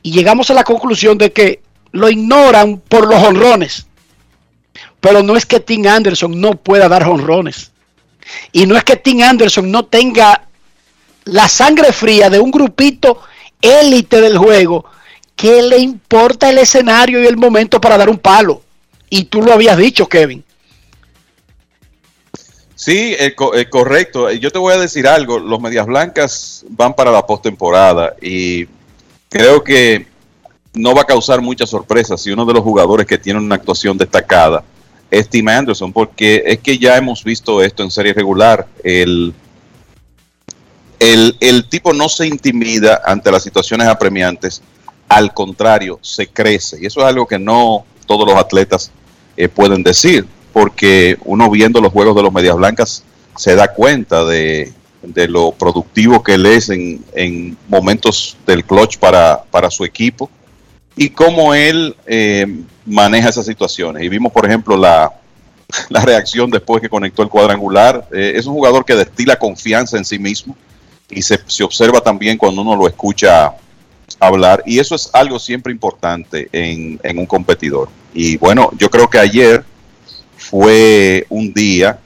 y 0.01 0.11
llegamos 0.11 0.49
a 0.49 0.55
la 0.55 0.63
conclusión 0.63 1.17
de 1.17 1.31
que 1.31 1.61
lo 1.91 2.09
ignoran 2.09 2.77
por 2.79 3.07
los 3.07 3.21
honrones. 3.21 3.85
Pero 4.99 5.21
no 5.21 5.35
es 5.35 5.45
que 5.45 5.59
Tim 5.59 5.85
Anderson 5.87 6.39
no 6.39 6.53
pueda 6.53 6.87
dar 6.87 7.07
honrones. 7.07 7.71
Y 8.51 8.65
no 8.65 8.77
es 8.77 8.83
que 8.83 8.95
Tim 8.95 9.21
Anderson 9.21 9.69
no 9.69 9.85
tenga 9.85 10.47
la 11.31 11.47
sangre 11.47 11.93
fría 11.93 12.29
de 12.29 12.39
un 12.39 12.51
grupito 12.51 13.21
élite 13.61 14.19
del 14.19 14.37
juego 14.37 14.85
que 15.35 15.61
le 15.61 15.77
importa 15.77 16.49
el 16.49 16.57
escenario 16.57 17.23
y 17.23 17.25
el 17.25 17.37
momento 17.37 17.79
para 17.79 17.97
dar 17.97 18.09
un 18.09 18.19
palo. 18.19 18.61
Y 19.09 19.25
tú 19.25 19.41
lo 19.41 19.53
habías 19.53 19.77
dicho, 19.77 20.07
Kevin. 20.07 20.43
Sí, 22.75 23.15
es 23.17 23.33
correcto. 23.69 24.29
Yo 24.31 24.51
te 24.51 24.59
voy 24.59 24.73
a 24.73 24.77
decir 24.79 25.07
algo. 25.07 25.39
Los 25.39 25.61
Medias 25.61 25.85
Blancas 25.85 26.65
van 26.69 26.93
para 26.93 27.11
la 27.11 27.25
postemporada 27.25 28.13
y 28.21 28.67
creo 29.29 29.63
que 29.63 30.07
no 30.73 30.93
va 30.93 31.03
a 31.03 31.05
causar 31.05 31.41
mucha 31.41 31.65
sorpresa 31.65 32.17
si 32.17 32.31
uno 32.31 32.45
de 32.45 32.53
los 32.53 32.63
jugadores 32.63 33.05
que 33.05 33.17
tiene 33.17 33.39
una 33.39 33.55
actuación 33.55 33.97
destacada 33.97 34.63
es 35.09 35.29
Tim 35.29 35.47
Anderson, 35.47 35.91
porque 35.93 36.43
es 36.45 36.59
que 36.59 36.77
ya 36.77 36.97
hemos 36.97 37.23
visto 37.23 37.61
esto 37.61 37.83
en 37.83 37.91
serie 37.91 38.13
regular. 38.13 38.67
El, 38.83 39.33
el, 41.01 41.65
tipo 41.67 41.93
no 41.93 42.07
se 42.09 42.27
intimida 42.27 43.01
ante 43.03 43.31
las 43.31 43.41
situaciones 43.41 43.87
apremiantes, 43.87 44.61
al 45.09 45.33
contrario, 45.33 45.97
se 46.01 46.27
crece. 46.27 46.77
Y 46.79 46.85
eso 46.85 46.99
es 47.01 47.07
algo 47.07 47.25
que 47.27 47.39
no 47.39 47.85
todos 48.05 48.27
los 48.27 48.37
atletas 48.37 48.91
eh, 49.35 49.47
pueden 49.47 49.81
decir, 49.81 50.27
porque 50.53 51.17
uno 51.25 51.49
viendo 51.49 51.81
los 51.81 51.91
juegos 51.91 52.15
de 52.15 52.21
los 52.21 52.31
Medias 52.31 52.55
Blancas 52.55 53.03
se 53.35 53.55
da 53.55 53.73
cuenta 53.73 54.23
de, 54.25 54.71
de 55.01 55.27
lo 55.27 55.51
productivo 55.53 56.21
que 56.21 56.35
él 56.35 56.45
es 56.45 56.69
en, 56.69 57.57
momentos 57.67 58.37
del 58.45 58.63
clutch 58.63 58.97
para, 58.97 59.71
su 59.71 59.83
equipo 59.83 60.29
y 60.95 61.09
cómo 61.09 61.55
él 61.55 61.95
eh, 62.05 62.45
maneja 62.85 63.29
esas 63.29 63.47
situaciones. 63.47 64.03
Y 64.03 64.09
vimos, 64.09 64.31
por 64.31 64.45
ejemplo, 64.45 64.77
la, 64.77 65.11
reacción 65.89 66.51
después 66.51 66.79
que 66.79 66.89
conectó 66.89 67.23
el 67.23 67.29
cuadrangular. 67.29 68.07
Eh, 68.13 68.33
es 68.35 68.45
un 68.45 68.53
jugador 68.53 68.85
que 68.85 68.93
destila 68.93 69.37
confianza 69.37 69.97
en 69.97 70.05
sí 70.05 70.19
mismo 70.19 70.55
y 71.11 71.21
se, 71.21 71.39
se, 71.47 71.63
observa 71.63 72.01
también 72.01 72.37
cuando 72.37 72.61
uno 72.61 72.75
lo 72.75 72.87
escucha 72.87 73.53
hablar. 74.19 74.63
Y 74.65 74.79
eso 74.79 74.95
es 74.95 75.09
algo 75.13 75.39
siempre 75.39 75.71
importante 75.71 76.49
en, 76.51 76.99
en 77.03 77.19
un 77.19 77.25
competidor. 77.25 77.89
Y 78.13 78.37
bueno, 78.37 78.71
yo 78.77 78.89
creo 78.89 79.09
que 79.09 79.19
ayer 79.19 79.63
fue 80.37 81.25
un 81.29 81.53
día 81.53 81.99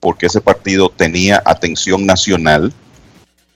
porque 0.00 0.26
ese 0.26 0.40
partido 0.40 0.88
tenía 0.88 1.42
atención 1.44 2.06
nacional 2.06 2.72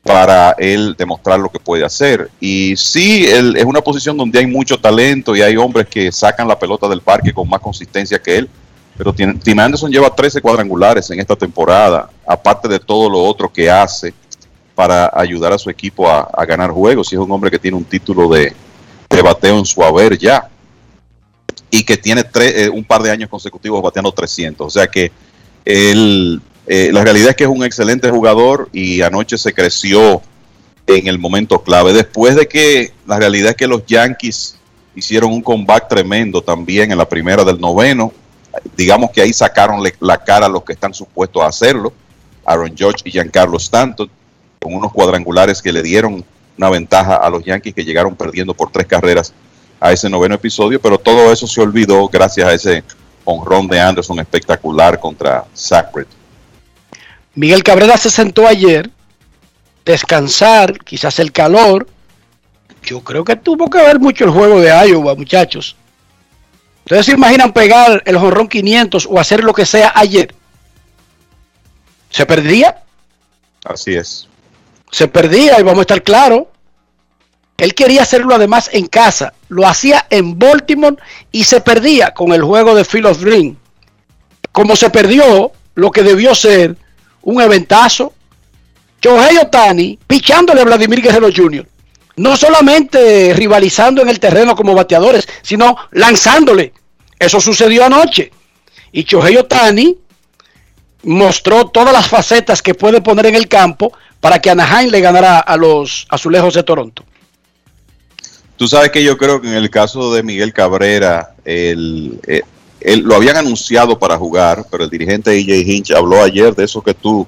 para 0.02 0.54
él 0.58 0.94
demostrar 0.98 1.40
lo 1.40 1.48
que 1.48 1.58
puede 1.58 1.84
hacer. 1.84 2.30
Y 2.38 2.76
sí, 2.76 3.24
él, 3.26 3.56
es 3.56 3.64
una 3.64 3.80
posición 3.80 4.16
donde 4.16 4.38
hay 4.38 4.46
mucho 4.46 4.78
talento 4.78 5.34
y 5.34 5.40
hay 5.40 5.56
hombres 5.56 5.86
que 5.88 6.12
sacan 6.12 6.46
la 6.46 6.58
pelota 6.58 6.86
del 6.88 7.00
parque 7.00 7.32
con 7.32 7.48
más 7.48 7.60
consistencia 7.60 8.18
que 8.18 8.38
él. 8.38 8.48
Pero 8.96 9.12
Tim 9.12 9.58
Anderson 9.58 9.90
lleva 9.90 10.14
13 10.14 10.40
cuadrangulares 10.40 11.10
en 11.10 11.18
esta 11.18 11.34
temporada, 11.34 12.08
aparte 12.24 12.68
de 12.68 12.78
todo 12.78 13.10
lo 13.10 13.24
otro 13.24 13.52
que 13.52 13.68
hace 13.68 14.14
para 14.74 15.10
ayudar 15.14 15.52
a 15.52 15.58
su 15.58 15.70
equipo 15.70 16.08
a, 16.08 16.44
ganar 16.46 16.70
juegos. 16.70 17.12
Y 17.12 17.16
es 17.16 17.20
un 17.20 17.30
hombre 17.30 17.50
que 17.50 17.58
tiene 17.58 17.76
un 17.76 17.84
título 17.84 18.28
de, 18.28 18.54
bateo 19.22 19.58
en 19.58 19.64
su 19.64 19.82
haber 19.82 20.18
ya. 20.18 20.48
Y 21.70 21.84
que 21.84 21.96
tiene 21.96 22.24
eh, 22.40 22.68
un 22.68 22.84
par 22.84 23.02
de 23.02 23.10
años 23.10 23.28
consecutivos 23.28 23.82
bateando 23.82 24.12
300. 24.12 24.66
O 24.66 24.70
sea 24.70 24.86
que 24.86 25.10
él, 25.64 26.40
eh, 26.66 26.90
la 26.92 27.04
realidad 27.04 27.30
es 27.30 27.36
que 27.36 27.44
es 27.44 27.50
un 27.50 27.64
excelente 27.64 28.10
jugador 28.10 28.68
y 28.72 29.02
anoche 29.02 29.38
se 29.38 29.52
creció 29.52 30.22
en 30.86 31.06
el 31.08 31.18
momento 31.18 31.62
clave. 31.62 31.92
Después 31.92 32.36
de 32.36 32.46
que 32.46 32.92
la 33.06 33.18
realidad 33.18 33.50
es 33.50 33.56
que 33.56 33.66
los 33.66 33.86
Yankees 33.86 34.56
hicieron 34.94 35.32
un 35.32 35.42
comeback 35.42 35.88
tremendo 35.88 36.42
también 36.42 36.92
en 36.92 36.98
la 36.98 37.08
primera 37.08 37.44
del 37.44 37.60
noveno. 37.60 38.12
Digamos 38.76 39.10
que 39.10 39.20
ahí 39.20 39.32
sacaron 39.32 39.82
la 40.00 40.22
cara 40.22 40.46
a 40.46 40.48
los 40.48 40.62
que 40.62 40.74
están 40.74 40.94
supuestos 40.94 41.42
a 41.42 41.46
hacerlo, 41.46 41.92
Aaron 42.44 42.72
George 42.76 43.02
y 43.04 43.10
Giancarlo 43.10 43.56
Stanton, 43.56 44.08
con 44.64 44.74
unos 44.74 44.92
cuadrangulares 44.92 45.60
que 45.60 45.70
le 45.70 45.82
dieron 45.82 46.24
una 46.56 46.70
ventaja 46.70 47.16
a 47.16 47.28
los 47.28 47.44
Yankees 47.44 47.74
que 47.74 47.84
llegaron 47.84 48.16
perdiendo 48.16 48.54
por 48.54 48.72
tres 48.72 48.86
carreras 48.86 49.34
a 49.78 49.92
ese 49.92 50.08
noveno 50.08 50.36
episodio, 50.36 50.80
pero 50.80 50.96
todo 50.96 51.30
eso 51.30 51.46
se 51.46 51.60
olvidó 51.60 52.08
gracias 52.08 52.48
a 52.48 52.54
ese 52.54 52.82
honrón 53.26 53.68
de 53.68 53.78
Anderson 53.78 54.20
espectacular 54.20 54.98
contra 54.98 55.44
Sacred. 55.52 56.06
Miguel 57.34 57.62
Cabrera 57.62 57.98
se 57.98 58.08
sentó 58.08 58.46
ayer, 58.48 58.88
descansar, 59.84 60.78
quizás 60.78 61.18
el 61.18 61.30
calor. 61.30 61.86
Yo 62.84 63.04
creo 63.04 63.22
que 63.22 63.36
tuvo 63.36 63.68
que 63.68 63.82
ver 63.82 64.00
mucho 64.00 64.24
el 64.24 64.30
juego 64.30 64.62
de 64.62 64.70
Iowa, 64.88 65.14
muchachos. 65.14 65.76
Ustedes 66.86 67.04
se 67.04 67.12
imaginan 67.12 67.52
pegar 67.52 68.02
el 68.06 68.16
honrón 68.16 68.48
500 68.48 69.08
o 69.10 69.20
hacer 69.20 69.44
lo 69.44 69.52
que 69.52 69.66
sea 69.66 69.92
ayer. 69.94 70.34
¿Se 72.08 72.24
perdía? 72.24 72.82
Así 73.62 73.94
es. 73.94 74.28
Se 74.94 75.08
perdía 75.08 75.58
y 75.58 75.64
vamos 75.64 75.80
a 75.80 75.80
estar 75.80 76.04
claros. 76.04 76.44
Él 77.56 77.74
quería 77.74 78.02
hacerlo 78.02 78.32
además 78.32 78.70
en 78.72 78.86
casa. 78.86 79.32
Lo 79.48 79.66
hacía 79.66 80.06
en 80.08 80.38
Baltimore 80.38 80.98
y 81.32 81.42
se 81.42 81.60
perdía 81.60 82.14
con 82.14 82.32
el 82.32 82.44
juego 82.44 82.76
de 82.76 82.84
Phil 82.84 83.06
of 83.06 83.18
Dream. 83.18 83.56
Como 84.52 84.76
se 84.76 84.90
perdió 84.90 85.50
lo 85.74 85.90
que 85.90 86.04
debió 86.04 86.32
ser 86.32 86.76
un 87.22 87.42
eventazo. 87.42 88.12
Shohei 89.02 89.36
Otani 89.38 89.98
pichándole 90.06 90.60
a 90.60 90.64
Vladimir 90.64 91.02
Guerrero 91.02 91.28
Jr. 91.34 91.68
No 92.14 92.36
solamente 92.36 93.34
rivalizando 93.34 94.00
en 94.00 94.10
el 94.10 94.20
terreno 94.20 94.54
como 94.54 94.76
bateadores, 94.76 95.26
sino 95.42 95.76
lanzándole. 95.90 96.72
Eso 97.18 97.40
sucedió 97.40 97.84
anoche. 97.84 98.30
Y 98.92 99.02
Shohei 99.02 99.38
Otani 99.38 99.98
mostró 101.02 101.66
todas 101.66 101.92
las 101.92 102.06
facetas 102.06 102.62
que 102.62 102.74
puede 102.74 103.00
poner 103.00 103.26
en 103.26 103.34
el 103.34 103.48
campo 103.48 103.92
para 104.24 104.38
que 104.38 104.48
Anaheim 104.48 104.88
le 104.88 105.02
ganara 105.02 105.38
a 105.40 105.54
los 105.54 106.06
azulejos 106.08 106.54
de 106.54 106.62
Toronto. 106.62 107.04
Tú 108.56 108.66
sabes 108.66 108.90
que 108.90 109.04
yo 109.04 109.18
creo 109.18 109.38
que 109.38 109.48
en 109.48 109.54
el 109.54 109.68
caso 109.68 110.14
de 110.14 110.22
Miguel 110.22 110.54
Cabrera, 110.54 111.34
el, 111.44 112.18
eh, 112.26 112.40
lo 113.02 113.16
habían 113.16 113.36
anunciado 113.36 113.98
para 113.98 114.16
jugar, 114.16 114.64
pero 114.70 114.84
el 114.84 114.88
dirigente 114.88 115.36
EJ 115.36 115.70
Hinch 115.70 115.90
habló 115.90 116.22
ayer 116.22 116.54
de 116.54 116.64
eso 116.64 116.80
que 116.80 116.94
tú 116.94 117.26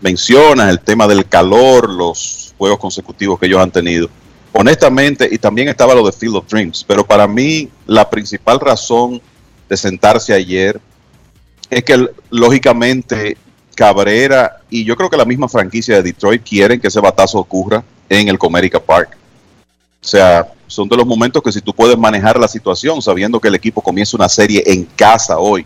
mencionas, 0.00 0.70
el 0.70 0.78
tema 0.78 1.08
del 1.08 1.28
calor, 1.28 1.90
los 1.90 2.54
juegos 2.56 2.78
consecutivos 2.78 3.40
que 3.40 3.46
ellos 3.46 3.60
han 3.60 3.72
tenido. 3.72 4.08
Honestamente, 4.52 5.28
y 5.28 5.38
también 5.38 5.66
estaba 5.66 5.92
lo 5.92 6.06
de 6.06 6.12
Field 6.12 6.36
of 6.36 6.48
Dreams, 6.48 6.84
pero 6.86 7.04
para 7.04 7.26
mí 7.26 7.68
la 7.84 8.08
principal 8.08 8.60
razón 8.60 9.20
de 9.68 9.76
sentarse 9.76 10.32
ayer 10.32 10.80
es 11.68 11.82
que 11.82 12.10
lógicamente 12.30 13.36
Cabrera 13.78 14.60
y 14.68 14.82
yo 14.84 14.96
creo 14.96 15.08
que 15.08 15.16
la 15.16 15.24
misma 15.24 15.48
franquicia 15.48 15.94
de 15.94 16.02
Detroit 16.02 16.42
quieren 16.42 16.80
que 16.80 16.88
ese 16.88 16.98
batazo 16.98 17.38
ocurra 17.38 17.84
en 18.08 18.26
el 18.26 18.36
Comerica 18.36 18.80
Park. 18.80 19.16
O 20.02 20.04
sea, 20.04 20.48
son 20.66 20.88
de 20.88 20.96
los 20.96 21.06
momentos 21.06 21.40
que 21.40 21.52
si 21.52 21.60
tú 21.60 21.72
puedes 21.72 21.96
manejar 21.96 22.40
la 22.40 22.48
situación 22.48 23.00
sabiendo 23.00 23.38
que 23.38 23.46
el 23.46 23.54
equipo 23.54 23.80
comienza 23.80 24.16
una 24.16 24.28
serie 24.28 24.64
en 24.66 24.84
casa 24.84 25.38
hoy 25.38 25.64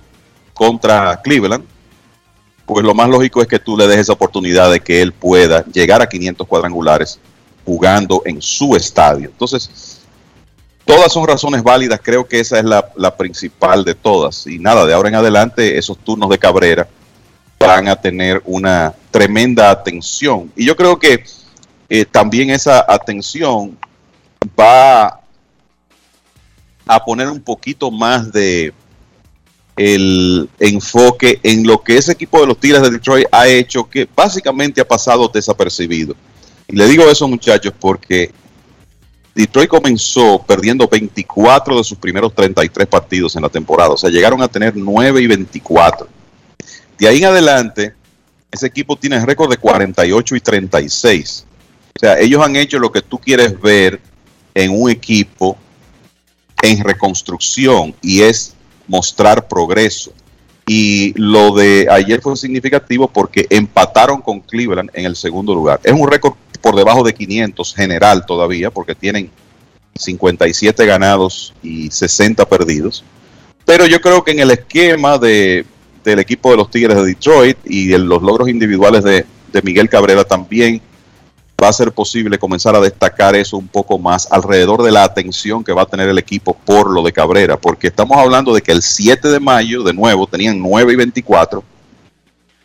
contra 0.52 1.22
Cleveland, 1.22 1.64
pues 2.66 2.84
lo 2.84 2.94
más 2.94 3.08
lógico 3.08 3.40
es 3.40 3.48
que 3.48 3.58
tú 3.58 3.78
le 3.78 3.86
des 3.86 4.00
esa 4.00 4.12
oportunidad 4.12 4.70
de 4.70 4.80
que 4.80 5.00
él 5.00 5.12
pueda 5.12 5.64
llegar 5.64 6.02
a 6.02 6.06
500 6.06 6.46
cuadrangulares 6.46 7.18
jugando 7.64 8.20
en 8.26 8.42
su 8.42 8.76
estadio. 8.76 9.30
Entonces, 9.30 10.02
todas 10.84 11.10
son 11.10 11.26
razones 11.26 11.62
válidas, 11.62 11.98
creo 12.02 12.28
que 12.28 12.40
esa 12.40 12.58
es 12.58 12.64
la, 12.66 12.92
la 12.94 13.16
principal 13.16 13.86
de 13.86 13.94
todas. 13.94 14.46
Y 14.46 14.58
nada, 14.58 14.84
de 14.84 14.92
ahora 14.92 15.08
en 15.08 15.14
adelante 15.14 15.78
esos 15.78 15.96
turnos 15.96 16.28
de 16.28 16.38
Cabrera 16.38 16.86
van 17.66 17.88
a 17.88 17.96
tener 17.96 18.42
una 18.44 18.94
tremenda 19.10 19.70
atención. 19.70 20.50
Y 20.56 20.64
yo 20.64 20.76
creo 20.76 20.98
que 20.98 21.24
eh, 21.88 22.04
también 22.04 22.50
esa 22.50 22.84
atención 22.88 23.76
va 24.58 25.20
a 26.86 27.04
poner 27.04 27.28
un 27.28 27.40
poquito 27.40 27.90
más 27.90 28.32
de 28.32 28.72
el 29.76 30.48
enfoque 30.58 31.40
en 31.42 31.66
lo 31.66 31.82
que 31.82 31.96
ese 31.96 32.12
equipo 32.12 32.40
de 32.40 32.46
los 32.46 32.58
Tigres 32.58 32.82
de 32.82 32.90
Detroit 32.90 33.26
ha 33.32 33.48
hecho, 33.48 33.88
que 33.88 34.06
básicamente 34.14 34.80
ha 34.80 34.86
pasado 34.86 35.28
desapercibido. 35.28 36.14
Y 36.68 36.76
le 36.76 36.86
digo 36.86 37.04
eso, 37.08 37.26
muchachos, 37.26 37.72
porque 37.78 38.30
Detroit 39.34 39.68
comenzó 39.68 40.42
perdiendo 40.46 40.86
24 40.86 41.78
de 41.78 41.84
sus 41.84 41.96
primeros 41.96 42.34
33 42.34 42.86
partidos 42.86 43.34
en 43.36 43.42
la 43.42 43.48
temporada. 43.48 43.90
O 43.90 43.96
sea, 43.96 44.10
llegaron 44.10 44.42
a 44.42 44.48
tener 44.48 44.76
9 44.76 45.22
y 45.22 45.26
24. 45.26 46.21
De 47.02 47.08
ahí 47.08 47.18
en 47.18 47.24
adelante, 47.24 47.94
ese 48.48 48.68
equipo 48.68 48.94
tiene 48.94 49.18
récord 49.26 49.50
de 49.50 49.56
48 49.56 50.36
y 50.36 50.40
36. 50.40 51.46
O 51.96 51.98
sea, 51.98 52.16
ellos 52.20 52.40
han 52.40 52.54
hecho 52.54 52.78
lo 52.78 52.92
que 52.92 53.02
tú 53.02 53.18
quieres 53.18 53.60
ver 53.60 54.00
en 54.54 54.70
un 54.70 54.88
equipo 54.88 55.58
en 56.62 56.84
reconstrucción 56.84 57.92
y 58.02 58.22
es 58.22 58.54
mostrar 58.86 59.48
progreso. 59.48 60.12
Y 60.64 61.12
lo 61.20 61.52
de 61.52 61.88
ayer 61.90 62.20
fue 62.20 62.36
significativo 62.36 63.08
porque 63.08 63.48
empataron 63.50 64.22
con 64.22 64.38
Cleveland 64.38 64.90
en 64.94 65.04
el 65.04 65.16
segundo 65.16 65.56
lugar. 65.56 65.80
Es 65.82 65.92
un 65.92 66.08
récord 66.08 66.34
por 66.60 66.76
debajo 66.76 67.02
de 67.02 67.14
500 67.14 67.74
general 67.74 68.24
todavía 68.26 68.70
porque 68.70 68.94
tienen 68.94 69.28
57 69.96 70.86
ganados 70.86 71.52
y 71.64 71.90
60 71.90 72.48
perdidos. 72.48 73.02
Pero 73.64 73.86
yo 73.86 74.00
creo 74.00 74.22
que 74.22 74.30
en 74.30 74.38
el 74.38 74.52
esquema 74.52 75.18
de, 75.18 75.66
del 76.04 76.18
equipo 76.18 76.50
de 76.50 76.56
los 76.56 76.70
Tigres 76.70 76.96
de 76.96 77.04
Detroit 77.04 77.58
y 77.64 77.92
en 77.94 78.08
los 78.08 78.22
logros 78.22 78.48
individuales 78.48 79.04
de, 79.04 79.24
de 79.52 79.62
Miguel 79.62 79.88
Cabrera 79.88 80.24
también 80.24 80.80
va 81.62 81.68
a 81.68 81.72
ser 81.72 81.92
posible 81.92 82.38
comenzar 82.38 82.74
a 82.74 82.80
destacar 82.80 83.36
eso 83.36 83.56
un 83.56 83.68
poco 83.68 83.98
más 83.98 84.26
alrededor 84.32 84.82
de 84.82 84.90
la 84.90 85.04
atención 85.04 85.62
que 85.62 85.72
va 85.72 85.82
a 85.82 85.86
tener 85.86 86.08
el 86.08 86.18
equipo 86.18 86.54
por 86.54 86.90
lo 86.90 87.02
de 87.02 87.12
Cabrera, 87.12 87.56
porque 87.56 87.86
estamos 87.86 88.18
hablando 88.18 88.52
de 88.52 88.62
que 88.62 88.72
el 88.72 88.82
7 88.82 89.28
de 89.28 89.38
mayo, 89.38 89.82
de 89.84 89.92
nuevo, 89.92 90.26
tenían 90.26 90.60
9 90.60 90.92
y 90.92 90.96
24 90.96 91.62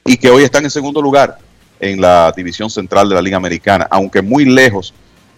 y 0.05 0.17
que 0.17 0.29
hoy 0.29 0.43
están 0.43 0.63
en 0.63 0.71
segundo 0.71 1.01
lugar 1.01 1.37
en 1.79 2.01
la 2.01 2.33
división 2.35 2.69
central 2.69 3.07
de 3.07 3.15
la 3.15 3.21
Liga 3.21 3.37
Americana, 3.37 3.87
aunque 3.91 4.21
muy 4.21 4.45
lejos 4.45 4.93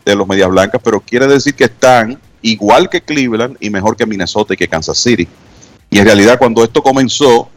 de 0.06 0.16
los 0.16 0.28
Medias 0.28 0.50
Blancas, 0.50 0.80
pero 0.82 1.02
quiere 1.02 1.28
decir 1.28 1.54
que 1.54 1.66
están 1.66 2.18
igual 2.42 2.90
que 2.90 3.02
Cleveland 3.02 3.58
y 3.60 3.70
mejor 3.70 3.98
que 3.98 4.06
Minnesota 4.06 4.54
y 4.54 4.58
que 4.58 4.68
Kansas 4.68 4.98
City. 4.98 5.28
Y 5.90 6.00
en 6.00 6.06
realidad 6.06 6.38
cuando 6.38 6.64
esto 6.64 6.82
comenzó 6.82 7.50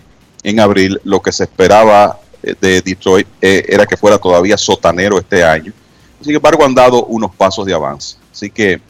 en 0.43 0.61
abril, 0.61 1.01
lo 1.05 1.21
que 1.21 1.33
se 1.33 1.45
esperaba 1.45 2.19
eh, 2.43 2.55
de 2.61 2.81
Detroit 2.81 3.27
eh, 3.41 3.65
era 3.69 3.87
que 3.87 3.97
fuera 3.97 4.19
todavía 4.19 4.57
sotanero 4.57 5.19
este 5.19 5.45
año. 5.45 5.73
Sin 6.21 6.35
embargo, 6.35 6.65
han 6.65 6.75
dado 6.75 7.05
unos 7.05 7.35
pasos 7.35 7.67
de 7.67 7.75
avance. 7.75 8.17
Así 8.33 8.51
que 8.51 8.81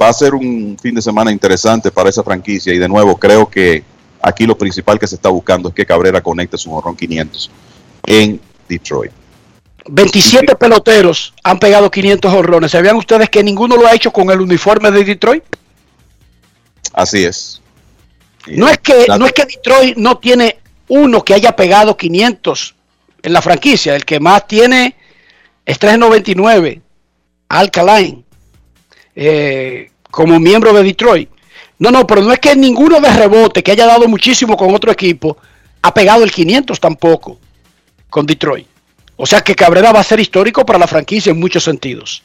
va 0.00 0.08
a 0.08 0.12
ser 0.12 0.34
un 0.34 0.76
fin 0.80 0.94
de 0.94 1.02
semana 1.02 1.30
interesante 1.30 1.90
para 1.90 2.10
esa 2.10 2.22
franquicia. 2.22 2.72
Y 2.72 2.78
de 2.78 2.88
nuevo, 2.88 3.16
creo 3.16 3.48
que 3.48 3.82
aquí 4.20 4.46
lo 4.46 4.56
principal 4.56 4.98
que 4.98 5.06
se 5.06 5.16
está 5.16 5.28
buscando 5.28 5.68
es 5.68 5.74
que 5.74 5.86
Cabrera 5.86 6.20
conecte 6.20 6.58
su 6.58 6.70
jorrón 6.70 6.96
500 6.96 7.50
en 8.06 8.40
Detroit. 8.68 9.12
27 9.88 10.56
peloteros 10.56 11.32
han 11.44 11.58
pegado 11.58 11.90
500 11.90 12.32
honrones. 12.32 12.72
¿Sabían 12.72 12.96
ustedes 12.96 13.30
que 13.30 13.42
ninguno 13.42 13.76
lo 13.76 13.86
ha 13.86 13.94
hecho 13.94 14.12
con 14.12 14.30
el 14.30 14.40
uniforme 14.40 14.90
de 14.90 15.04
Detroit? 15.04 15.44
Así 16.92 17.24
es. 17.24 17.62
No 18.48 18.68
es 18.68 18.78
que, 18.78 19.06
no 19.18 19.26
es 19.26 19.32
que 19.32 19.44
Detroit 19.44 19.96
no 19.96 20.18
tiene 20.18 20.58
uno 20.88 21.22
que 21.24 21.34
haya 21.34 21.54
pegado 21.56 21.96
500 21.96 22.74
en 23.22 23.32
la 23.32 23.42
franquicia. 23.42 23.94
El 23.94 24.04
que 24.04 24.20
más 24.20 24.46
tiene 24.46 24.96
es 25.64 25.78
399, 25.78 26.80
Alkaline, 27.48 28.24
eh, 29.14 29.90
como 30.10 30.38
miembro 30.38 30.72
de 30.72 30.82
Detroit. 30.82 31.30
No, 31.78 31.90
no, 31.90 32.06
pero 32.06 32.22
no 32.22 32.32
es 32.32 32.38
que 32.38 32.56
ninguno 32.56 33.00
de 33.00 33.10
rebote 33.10 33.62
que 33.62 33.72
haya 33.72 33.86
dado 33.86 34.08
muchísimo 34.08 34.56
con 34.56 34.74
otro 34.74 34.90
equipo 34.90 35.36
ha 35.82 35.92
pegado 35.92 36.24
el 36.24 36.32
500 36.32 36.80
tampoco 36.80 37.38
con 38.08 38.24
Detroit. 38.24 38.66
O 39.16 39.26
sea 39.26 39.40
que 39.40 39.54
Cabrera 39.54 39.92
va 39.92 40.00
a 40.00 40.04
ser 40.04 40.20
histórico 40.20 40.64
para 40.64 40.78
la 40.78 40.86
franquicia 40.86 41.30
en 41.30 41.40
muchos 41.40 41.64
sentidos. 41.64 42.22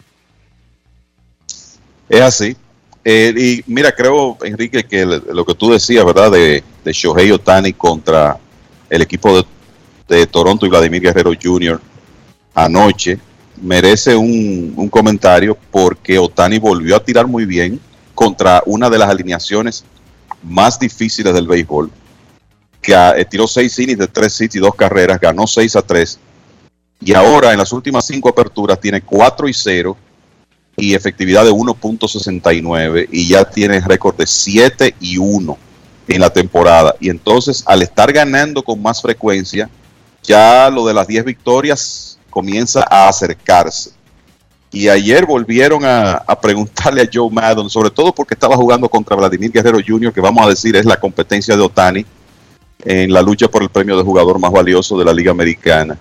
Es 2.08 2.22
así. 2.22 2.56
Eh, 3.04 3.34
y 3.36 3.72
mira, 3.72 3.92
creo, 3.94 4.38
Enrique, 4.44 4.84
que 4.84 5.06
lo 5.06 5.46
que 5.46 5.56
tú 5.56 5.72
decías, 5.72 6.06
¿verdad? 6.06 6.32
De, 6.32 6.64
de 6.84 6.94
Shohei 6.94 7.32
Otani 7.32 7.74
contra 7.74 8.38
el 8.92 9.02
equipo 9.02 9.44
de, 10.08 10.28
Toronto 10.28 10.66
y 10.66 10.70
Vladimir 10.70 11.02
Guerrero 11.02 11.32
Jr. 11.42 11.80
anoche 12.54 13.18
merece 13.62 14.14
un, 14.14 14.90
comentario 14.90 15.58
porque 15.72 16.20
Otani 16.20 16.60
volvió 16.60 16.98
a 16.98 17.04
tirar 17.04 17.26
muy 17.26 17.46
bien 17.46 17.80
contra 18.14 18.62
una 18.66 18.90
de 18.90 18.98
las 18.98 19.10
alineaciones 19.10 19.86
más 20.44 20.78
difíciles 20.78 21.34
del 21.34 21.48
béisbol. 21.48 21.90
Que 22.82 22.94
ah, 22.94 23.14
eh, 23.16 23.24
tiró 23.24 23.48
seis 23.48 23.80
innings 23.80 24.00
de 24.00 24.08
tres 24.08 24.42
hits 24.42 24.56
y 24.56 24.60
dos 24.60 24.76
carreras, 24.76 25.22
ganó 25.22 25.48
6 25.48 25.76
a 25.76 25.82
3. 25.84 26.20
Y 27.00 27.14
ahora 27.14 27.54
en 27.54 27.60
las 27.60 27.72
últimas 27.72 28.06
cinco 28.06 28.28
aperturas 28.28 28.82
tiene 28.82 29.02
4 29.02 29.48
y 29.48 29.54
0 29.54 29.98
y 30.76 30.94
efectividad 30.96 31.46
de 31.46 31.52
1.69 31.52 33.08
y 33.12 33.28
ya 33.30 33.46
tiene 33.46 33.80
récord 33.80 34.18
de 34.18 34.28
7 34.28 34.96
y 35.00 35.18
1 35.18 35.71
en 36.14 36.22
la 36.22 36.32
temporada. 36.32 36.96
Y 37.00 37.10
entonces 37.10 37.64
al 37.66 37.82
estar 37.82 38.12
ganando 38.12 38.64
con 38.64 38.82
más 38.82 39.02
frecuencia, 39.02 39.70
ya 40.24 40.70
lo 40.70 40.86
de 40.86 40.94
las 40.94 41.08
10 41.08 41.26
victorias 41.26 42.20
comienza 42.30 42.86
a 42.90 43.08
acercarse. 43.08 43.92
Y 44.72 44.88
ayer 44.88 45.26
volvieron 45.26 45.84
a, 45.84 46.24
preguntarle 46.42 47.02
a 47.02 47.10
Joe 47.12 47.30
Maddon, 47.30 47.70
sobre 47.70 47.90
todo 47.90 48.14
porque 48.14 48.34
estaba 48.34 48.56
jugando 48.56 48.88
contra 48.88 49.18
Vladimir 49.18 49.52
Guerrero 49.52 49.80
Jr., 49.86 50.14
que 50.14 50.22
vamos 50.22 50.46
a 50.46 50.50
decir 50.50 50.76
es 50.76 50.86
la 50.86 50.98
competencia 50.98 51.58
de 51.58 51.62
Otani 51.62 52.06
en 52.86 53.12
la 53.12 53.22
lucha 53.22 53.50
por 53.50 53.62
el 53.64 53.70
premio 53.70 53.98
de 53.98 54.04
jugador 54.04 54.40
más 54.40 54.52
valioso 54.52 54.98
de 54.98 55.06
la 55.06 55.14
Liga 55.14 55.32
Americana. 55.32 55.98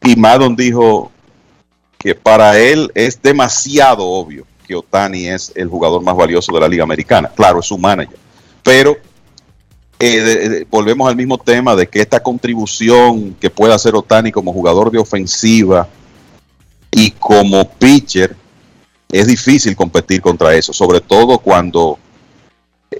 Y 0.00 0.14
Maddon 0.14 0.54
dijo, 0.54 1.10
que 2.04 2.14
para 2.14 2.58
él 2.58 2.92
es 2.94 3.20
demasiado 3.22 4.04
obvio 4.04 4.46
que 4.68 4.74
Otani 4.74 5.26
es 5.26 5.50
el 5.54 5.68
jugador 5.68 6.02
más 6.02 6.14
valioso 6.14 6.52
de 6.52 6.60
la 6.60 6.68
Liga 6.68 6.84
Americana. 6.84 7.30
Claro, 7.34 7.60
es 7.60 7.66
su 7.66 7.78
manager. 7.78 8.18
Pero 8.62 8.98
eh, 10.06 10.66
volvemos 10.70 11.08
al 11.08 11.16
mismo 11.16 11.38
tema 11.38 11.74
de 11.76 11.86
que 11.86 12.00
esta 12.00 12.20
contribución 12.20 13.34
que 13.40 13.50
puede 13.50 13.74
hacer 13.74 13.94
Otani 13.94 14.32
como 14.32 14.52
jugador 14.52 14.90
de 14.90 14.98
ofensiva 14.98 15.88
y 16.90 17.10
como 17.12 17.68
pitcher, 17.68 18.36
es 19.10 19.26
difícil 19.26 19.76
competir 19.76 20.20
contra 20.20 20.54
eso, 20.54 20.72
sobre 20.72 21.00
todo 21.00 21.38
cuando 21.38 21.98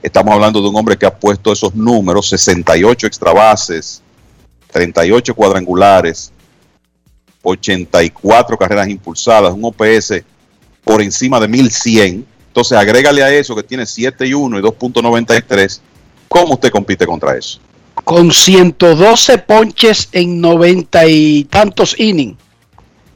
estamos 0.02 0.34
hablando 0.34 0.60
de 0.60 0.68
un 0.68 0.76
hombre 0.76 0.96
que 0.96 1.06
ha 1.06 1.14
puesto 1.14 1.52
esos 1.52 1.74
números, 1.74 2.28
68 2.28 3.06
extra 3.06 3.32
bases, 3.32 4.02
38 4.72 5.34
cuadrangulares, 5.34 6.32
84 7.42 8.56
carreras 8.56 8.88
impulsadas, 8.88 9.52
un 9.52 9.64
OPS 9.64 10.22
por 10.82 11.02
encima 11.02 11.38
de 11.38 11.48
1100. 11.48 12.26
Entonces, 12.48 12.78
agrégale 12.78 13.22
a 13.22 13.32
eso 13.32 13.54
que 13.54 13.62
tiene 13.62 13.86
7 13.86 14.26
y 14.26 14.34
1 14.34 14.58
y 14.58 14.62
2.93. 14.62 15.80
¿Cómo 16.34 16.54
usted 16.54 16.70
compite 16.70 17.06
contra 17.06 17.36
eso? 17.36 17.60
Con 18.02 18.32
112 18.32 19.38
ponches 19.38 20.08
en 20.10 20.40
90 20.40 21.06
y 21.06 21.44
tantos 21.44 21.94
innings. 21.96 22.36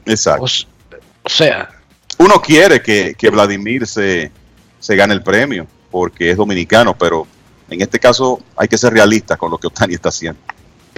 Exacto. 0.05 0.45
O, 0.45 1.29
sea. 1.29 1.69
Uno 2.17 2.41
quiere 2.41 2.81
que, 2.81 3.15
que 3.17 3.29
Vladimir 3.29 3.85
se, 3.85 4.31
se 4.79 4.95
gane 4.95 5.13
el 5.13 5.21
premio 5.21 5.67
porque 5.91 6.31
es 6.31 6.37
dominicano, 6.37 6.97
pero 6.97 7.27
en 7.69 7.81
este 7.81 7.99
caso 7.99 8.39
hay 8.55 8.69
que 8.69 8.77
ser 8.77 8.93
realista 8.93 9.35
con 9.35 9.51
lo 9.51 9.57
que 9.57 9.67
Otani 9.67 9.95
está 9.95 10.07
haciendo. 10.07 10.39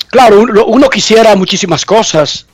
Claro, 0.10 0.42
uno, 0.42 0.66
uno 0.66 0.90
quisiera 0.92 1.36
muchísimas 1.36 1.84
cosas. 1.84 2.46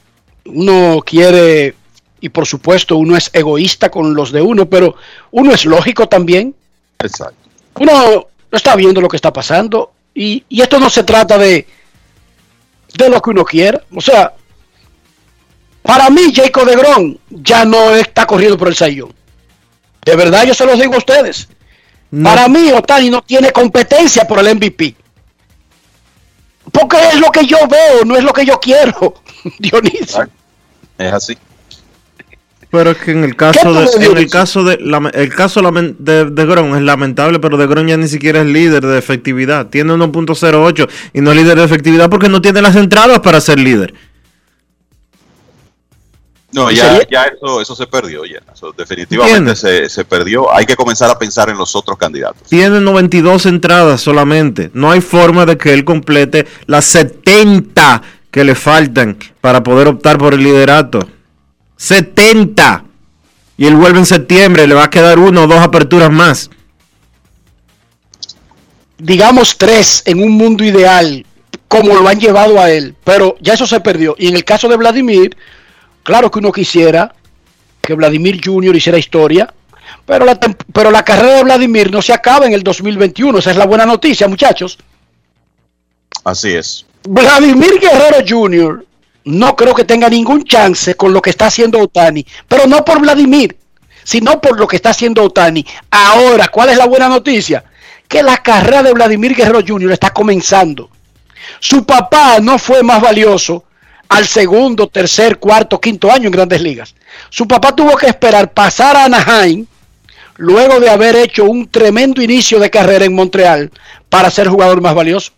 Uno 0.46 1.04
quiere, 1.06 1.76
y 2.22 2.30
por 2.30 2.46
supuesto 2.46 2.96
uno 2.96 3.18
es 3.18 3.30
egoísta 3.34 3.92
con 3.92 4.16
los 4.16 4.32
de 4.32 4.42
uno, 4.42 4.70
pero 4.70 4.96
uno 5.32 5.52
es 5.52 5.66
lógico 5.66 6.08
también. 6.08 6.56
Exacto. 7.00 7.50
Uno 7.82 8.28
está 8.52 8.76
viendo 8.76 9.02
lo 9.02 9.08
que 9.08 9.18
está 9.18 9.32
pasando 9.34 9.92
y, 10.14 10.44
y 10.50 10.62
esto 10.62 10.80
no 10.80 10.90
se 10.90 11.04
trata 11.04 11.38
de, 11.38 11.68
de 12.94 13.10
lo 13.10 13.22
que 13.22 13.30
uno 13.30 13.46
quiera. 13.46 13.84
O 13.96 14.02
sea, 14.02 14.34
para 15.82 16.10
mí 16.10 16.34
Jacob 16.34 16.66
de 16.66 16.76
Gron 16.76 17.20
ya 17.30 17.66
no 17.66 17.96
está 17.96 18.26
corriendo 18.26 18.58
por 18.58 18.68
el 18.68 18.76
sayón. 18.76 19.14
De 20.04 20.16
verdad, 20.16 20.46
yo 20.46 20.54
se 20.54 20.66
los 20.66 20.80
digo 20.80 20.96
a 20.96 21.00
ustedes. 21.00 21.48
No. 22.12 22.30
Para 22.30 22.48
mí, 22.48 22.72
Otani 22.72 23.10
no 23.10 23.22
tiene 23.22 23.52
competencia 23.52 24.26
por 24.26 24.40
el 24.40 24.56
MVP. 24.56 24.96
Porque 26.72 26.98
es 27.10 27.20
lo 27.20 27.32
que 27.32 27.46
yo 27.46 27.58
veo, 27.68 28.06
no 28.06 28.16
es 28.16 28.24
lo 28.24 28.34
que 28.34 28.46
yo 28.46 28.60
quiero, 28.60 29.16
Dionisio. 29.60 30.30
Es 30.98 31.14
así. 31.14 31.38
Pero 32.70 32.92
es 32.92 32.98
que 32.98 33.12
en 33.12 33.24
el 33.24 33.32
¿Qué 33.32 33.38
caso 33.38 33.74
de, 33.74 33.86
en 34.06 34.18
el 34.18 34.30
caso 34.30 34.64
de 34.64 34.78
lame- 34.80 35.12
el 35.14 35.34
caso 35.34 35.62
de, 35.62 36.26
de 36.26 36.46
Gron 36.46 36.76
es 36.76 36.82
lamentable, 36.82 37.40
pero 37.40 37.56
de 37.58 37.66
Gron 37.66 37.88
ya 37.88 37.96
ni 37.98 38.08
siquiera 38.10 38.42
es 38.42 38.48
líder 38.48 38.86
de 38.86 38.98
efectividad. 38.98 39.68
Tiene 39.68 39.94
1.08 39.94 40.90
y 41.14 41.22
no 41.22 41.32
es 41.32 41.38
líder 41.38 41.58
de 41.60 41.64
efectividad 41.64 42.10
porque 42.10 42.28
no 42.28 42.42
tiene 42.42 42.62
las 42.62 42.76
entradas 42.76 43.20
para 43.20 43.40
ser 43.40 43.58
líder. 43.60 43.94
No, 46.52 46.72
¿Y 46.72 46.76
ya, 46.76 47.00
ya 47.10 47.26
eso, 47.26 47.62
eso 47.62 47.76
se 47.76 47.88
perdió, 47.88 48.24
ya. 48.26 48.40
Eso 48.54 48.74
definitivamente 48.76 49.56
se, 49.56 49.90
se 49.90 50.06
perdió. 50.06 50.54
Hay 50.54 50.66
que 50.66 50.76
comenzar 50.76 51.10
a 51.10 51.20
pensar 51.20 51.50
en 51.50 51.58
los 51.58 51.76
otros 51.76 51.98
candidatos. 51.98 52.44
Tiene 52.50 52.80
92 52.80 53.46
entradas 53.46 54.02
solamente. 54.02 54.72
No 54.74 54.90
hay 54.92 55.02
forma 55.02 55.46
de 55.46 55.58
que 55.58 55.74
él 55.74 55.84
complete 55.84 56.48
las 56.66 56.86
70 56.86 58.02
que 58.32 58.44
le 58.44 58.56
faltan 58.56 59.18
para 59.42 59.62
poder 59.62 59.88
optar 59.88 60.18
por 60.18 60.34
el 60.34 60.44
liderato. 60.44 61.00
70. 61.78 62.84
Y 63.58 63.66
él 63.66 63.76
vuelve 63.76 64.00
en 64.00 64.06
septiembre, 64.06 64.68
le 64.68 64.76
va 64.76 64.86
a 64.86 64.90
quedar 64.90 65.18
uno 65.18 65.44
o 65.44 65.48
dos 65.48 65.60
aperturas 65.60 66.12
más. 66.12 66.50
digamos 69.00 69.58
tres 69.58 70.02
en 70.06 70.22
un 70.22 70.32
mundo 70.32 70.64
ideal, 70.64 71.26
como 71.68 71.96
lo 71.96 72.08
han 72.08 72.20
llevado 72.20 72.60
a 72.60 72.72
él, 72.72 72.96
pero 73.04 73.36
ya 73.40 73.54
eso 73.54 73.68
se 73.68 73.80
perdió. 73.80 74.16
Y 74.18 74.28
en 74.28 74.36
el 74.36 74.44
caso 74.44 74.68
de 74.68 74.78
Vladimir, 74.78 75.36
claro 76.04 76.32
que 76.32 76.40
uno 76.40 76.52
quisiera 76.52 77.14
que 77.82 77.94
Vladimir 77.94 78.42
Jr. 78.44 78.76
hiciera 78.76 78.98
historia, 78.98 79.54
pero 80.06 80.26
la, 80.26 80.40
pero 80.74 80.92
la 80.92 81.04
carrera 81.04 81.36
de 81.36 81.44
Vladimir 81.44 81.92
no 81.92 82.02
se 82.02 82.14
acaba 82.14 82.46
en 82.46 82.54
el 82.54 82.64
2021, 82.64 83.40
esa 83.40 83.52
es 83.52 83.58
la 83.58 83.66
buena 83.66 83.86
noticia, 83.86 84.28
muchachos. 84.28 84.78
Así 86.24 86.54
es. 86.54 86.86
Vladimir 87.08 87.80
Guerrero 87.80 88.26
Jr. 88.28 88.86
no 89.28 89.56
creo 89.58 89.76
que 89.76 89.84
tenga 89.84 90.10
ningún 90.10 90.46
chance 90.46 90.96
con 90.96 91.12
lo 91.12 91.22
que 91.22 91.30
está 91.30 91.48
haciendo 91.48 91.80
Otani, 91.80 92.26
pero 92.48 92.66
no 92.66 92.86
por 92.86 93.02
Vladimir, 93.02 93.58
sino 94.04 94.40
por 94.40 94.58
lo 94.58 94.68
que 94.68 94.78
está 94.78 94.92
haciendo 94.92 95.22
Otani. 95.24 95.66
Ahora, 95.92 96.48
¿cuál 96.48 96.70
es 96.70 96.78
la 96.78 96.86
buena 96.86 97.10
noticia? 97.10 97.66
Que 98.08 98.24
la 98.24 98.38
carrera 98.38 98.84
de 98.84 98.94
Vladimir 98.94 99.36
Guerrero 99.36 99.60
Jr. 99.68 99.92
está 99.92 100.12
comenzando. 100.12 100.90
Su 101.60 101.86
papá 101.86 102.38
no 102.42 102.58
fue 102.58 102.84
más 102.84 103.02
valioso 103.02 103.66
al 104.08 104.26
segundo, 104.26 104.88
tercer, 104.88 105.40
cuarto, 105.40 105.82
quinto 105.82 106.10
año 106.10 106.28
en 106.28 106.32
grandes 106.32 106.62
ligas. 106.62 106.96
Su 107.30 107.46
papá 107.48 107.76
tuvo 107.76 107.98
que 107.98 108.08
esperar 108.08 108.54
pasar 108.54 108.96
a 108.96 109.06
Anaheim 109.06 109.66
luego 110.38 110.80
de 110.80 110.90
haber 110.90 111.18
hecho 111.18 111.44
un 111.44 111.68
tremendo 111.68 112.22
inicio 112.22 112.60
de 112.60 112.70
carrera 112.70 113.04
en 113.04 113.14
Montreal 113.14 113.72
para 114.10 114.32
ser 114.32 114.48
jugador 114.48 114.80
más 114.80 114.96
valioso. 114.96 115.34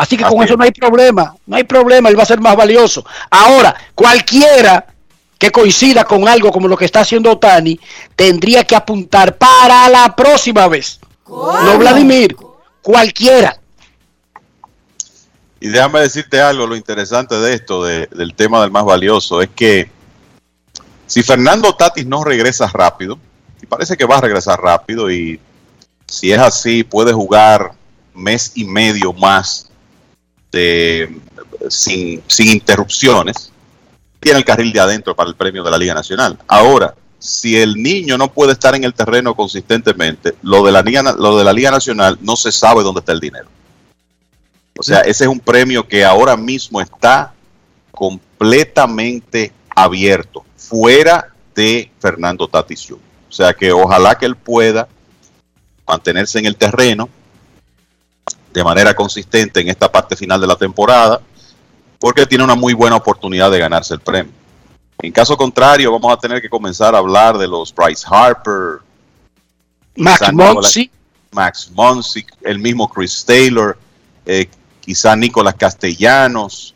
Así 0.00 0.16
que 0.16 0.24
con 0.24 0.42
eso 0.42 0.54
es. 0.54 0.58
no 0.58 0.64
hay 0.64 0.70
problema, 0.70 1.34
no 1.46 1.56
hay 1.56 1.64
problema, 1.64 2.08
él 2.08 2.18
va 2.18 2.22
a 2.22 2.26
ser 2.26 2.40
más 2.40 2.56
valioso. 2.56 3.04
Ahora, 3.30 3.74
cualquiera 3.94 4.86
que 5.38 5.50
coincida 5.50 6.04
con 6.04 6.26
algo 6.26 6.50
como 6.50 6.68
lo 6.68 6.76
que 6.76 6.86
está 6.86 7.00
haciendo 7.00 7.32
Otani, 7.32 7.78
tendría 8.16 8.64
que 8.64 8.74
apuntar 8.74 9.36
para 9.36 9.90
la 9.90 10.16
próxima 10.16 10.68
vez. 10.68 11.00
No 11.28 11.76
Vladimir, 11.78 12.34
cualquiera. 12.80 13.58
Y 15.60 15.68
déjame 15.68 16.00
decirte 16.00 16.40
algo, 16.40 16.66
lo 16.66 16.76
interesante 16.76 17.34
de 17.34 17.52
esto, 17.52 17.84
de- 17.84 18.06
del 18.06 18.34
tema 18.34 18.62
del 18.62 18.70
más 18.70 18.86
valioso, 18.86 19.42
es 19.42 19.50
que 19.54 19.90
si 21.06 21.22
Fernando 21.22 21.74
Tatis 21.74 22.06
no 22.06 22.24
regresa 22.24 22.66
rápido, 22.72 23.18
y 23.62 23.66
parece 23.66 23.98
que 23.98 24.06
va 24.06 24.16
a 24.16 24.22
regresar 24.22 24.58
rápido, 24.58 25.10
y 25.10 25.38
si 26.06 26.32
es 26.32 26.38
así, 26.38 26.84
puede 26.84 27.12
jugar 27.12 27.72
mes 28.14 28.52
y 28.54 28.64
medio 28.64 29.12
más 29.12 29.69
de, 30.50 31.16
sin, 31.68 32.22
sin 32.26 32.48
interrupciones, 32.48 33.52
tiene 34.18 34.38
el 34.38 34.44
carril 34.44 34.72
de 34.72 34.80
adentro 34.80 35.14
para 35.14 35.30
el 35.30 35.36
premio 35.36 35.62
de 35.62 35.70
la 35.70 35.78
Liga 35.78 35.94
Nacional. 35.94 36.38
Ahora, 36.46 36.94
si 37.18 37.56
el 37.56 37.74
niño 37.74 38.16
no 38.18 38.32
puede 38.32 38.52
estar 38.52 38.74
en 38.74 38.84
el 38.84 38.94
terreno 38.94 39.34
consistentemente, 39.34 40.34
lo 40.42 40.64
de 40.64 40.72
la 40.72 40.82
Liga, 40.82 41.02
lo 41.02 41.38
de 41.38 41.44
la 41.44 41.52
Liga 41.52 41.70
Nacional 41.70 42.18
no 42.20 42.36
se 42.36 42.50
sabe 42.50 42.82
dónde 42.82 43.00
está 43.00 43.12
el 43.12 43.20
dinero. 43.20 43.48
O 44.78 44.82
sea, 44.82 45.00
ese 45.00 45.24
es 45.24 45.30
un 45.30 45.40
premio 45.40 45.86
que 45.86 46.04
ahora 46.04 46.36
mismo 46.36 46.80
está 46.80 47.34
completamente 47.90 49.52
abierto, 49.74 50.44
fuera 50.56 51.34
de 51.54 51.90
Fernando 52.00 52.48
Tatis. 52.48 52.90
O 52.92 52.98
sea 53.28 53.52
que 53.52 53.72
ojalá 53.72 54.14
que 54.14 54.26
él 54.26 54.36
pueda 54.36 54.88
mantenerse 55.86 56.38
en 56.38 56.46
el 56.46 56.56
terreno 56.56 57.08
de 58.52 58.64
manera 58.64 58.94
consistente 58.94 59.60
en 59.60 59.68
esta 59.68 59.90
parte 59.90 60.16
final 60.16 60.40
de 60.40 60.46
la 60.46 60.56
temporada, 60.56 61.20
porque 61.98 62.26
tiene 62.26 62.44
una 62.44 62.54
muy 62.54 62.72
buena 62.72 62.96
oportunidad 62.96 63.50
de 63.50 63.58
ganarse 63.58 63.94
el 63.94 64.00
premio. 64.00 64.32
En 65.02 65.12
caso 65.12 65.36
contrario, 65.36 65.92
vamos 65.92 66.12
a 66.12 66.18
tener 66.18 66.42
que 66.42 66.50
comenzar 66.50 66.94
a 66.94 66.98
hablar 66.98 67.38
de 67.38 67.48
los 67.48 67.74
Bryce 67.74 68.06
Harper, 68.08 68.80
Max 69.96 70.32
Monsi, 70.32 70.90
Max 71.30 71.70
Monsi, 71.74 72.24
el 72.42 72.58
mismo 72.58 72.88
Chris 72.88 73.24
Taylor, 73.24 73.78
eh, 74.26 74.48
quizá 74.80 75.16
Nicolás 75.16 75.54
Castellanos. 75.54 76.74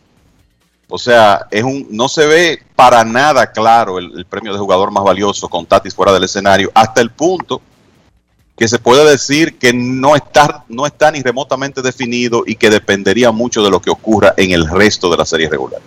O 0.88 0.98
sea, 0.98 1.46
es 1.50 1.64
un, 1.64 1.86
no 1.90 2.08
se 2.08 2.26
ve 2.26 2.62
para 2.76 3.04
nada 3.04 3.50
claro 3.50 3.98
el, 3.98 4.16
el 4.16 4.26
premio 4.26 4.52
de 4.52 4.58
jugador 4.58 4.90
más 4.90 5.02
valioso 5.02 5.48
con 5.48 5.66
Tatis 5.66 5.94
fuera 5.94 6.12
del 6.12 6.24
escenario, 6.24 6.70
hasta 6.74 7.00
el 7.00 7.10
punto 7.10 7.60
que 8.56 8.68
se 8.68 8.78
puede 8.78 9.08
decir 9.10 9.58
que 9.58 9.72
no 9.72 10.14
está, 10.14 10.64
no 10.68 10.86
está 10.86 11.10
ni 11.10 11.22
remotamente 11.22 11.82
definido 11.82 12.44
y 12.46 12.54
que 12.54 12.70
dependería 12.70 13.32
mucho 13.32 13.62
de 13.64 13.70
lo 13.70 13.80
que 13.80 13.90
ocurra 13.90 14.34
en 14.36 14.52
el 14.52 14.68
resto 14.68 15.10
de 15.10 15.16
la 15.16 15.24
serie 15.24 15.48
regular. 15.48 15.80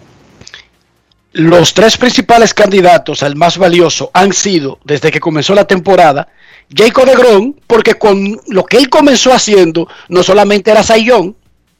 los 1.33 1.73
tres 1.73 1.97
principales 1.97 2.53
candidatos 2.53 3.21
al 3.23 3.35
más 3.35 3.57
valioso 3.57 4.09
han 4.13 4.33
sido, 4.33 4.79
desde 4.83 5.11
que 5.11 5.19
comenzó 5.19 5.53
la 5.53 5.65
temporada, 5.65 6.27
Jacob 6.75 7.05
de 7.05 7.15
Gron, 7.15 7.55
porque 7.67 7.93
con 7.95 8.39
lo 8.47 8.65
que 8.65 8.77
él 8.77 8.89
comenzó 8.89 9.31
haciendo, 9.31 9.87
no 10.09 10.23
solamente 10.23 10.71
era 10.71 10.83
Sayón, 10.83 11.35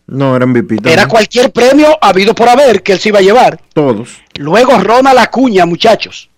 No, 0.06 0.36
era 0.36 0.46
MVP. 0.46 0.76
también. 0.78 1.00
era 1.00 1.08
cualquier 1.08 1.52
premio 1.52 1.98
habido 2.02 2.34
por 2.34 2.48
haber 2.48 2.82
que 2.82 2.94
él 2.94 3.00
se 3.00 3.10
iba 3.10 3.20
a 3.20 3.24
llevar. 3.24 3.60
Todos. 3.74 4.22
Luego 4.36 4.78
Ronald 4.80 5.20
Acuña, 5.20 5.66
muchachos. 5.66 6.30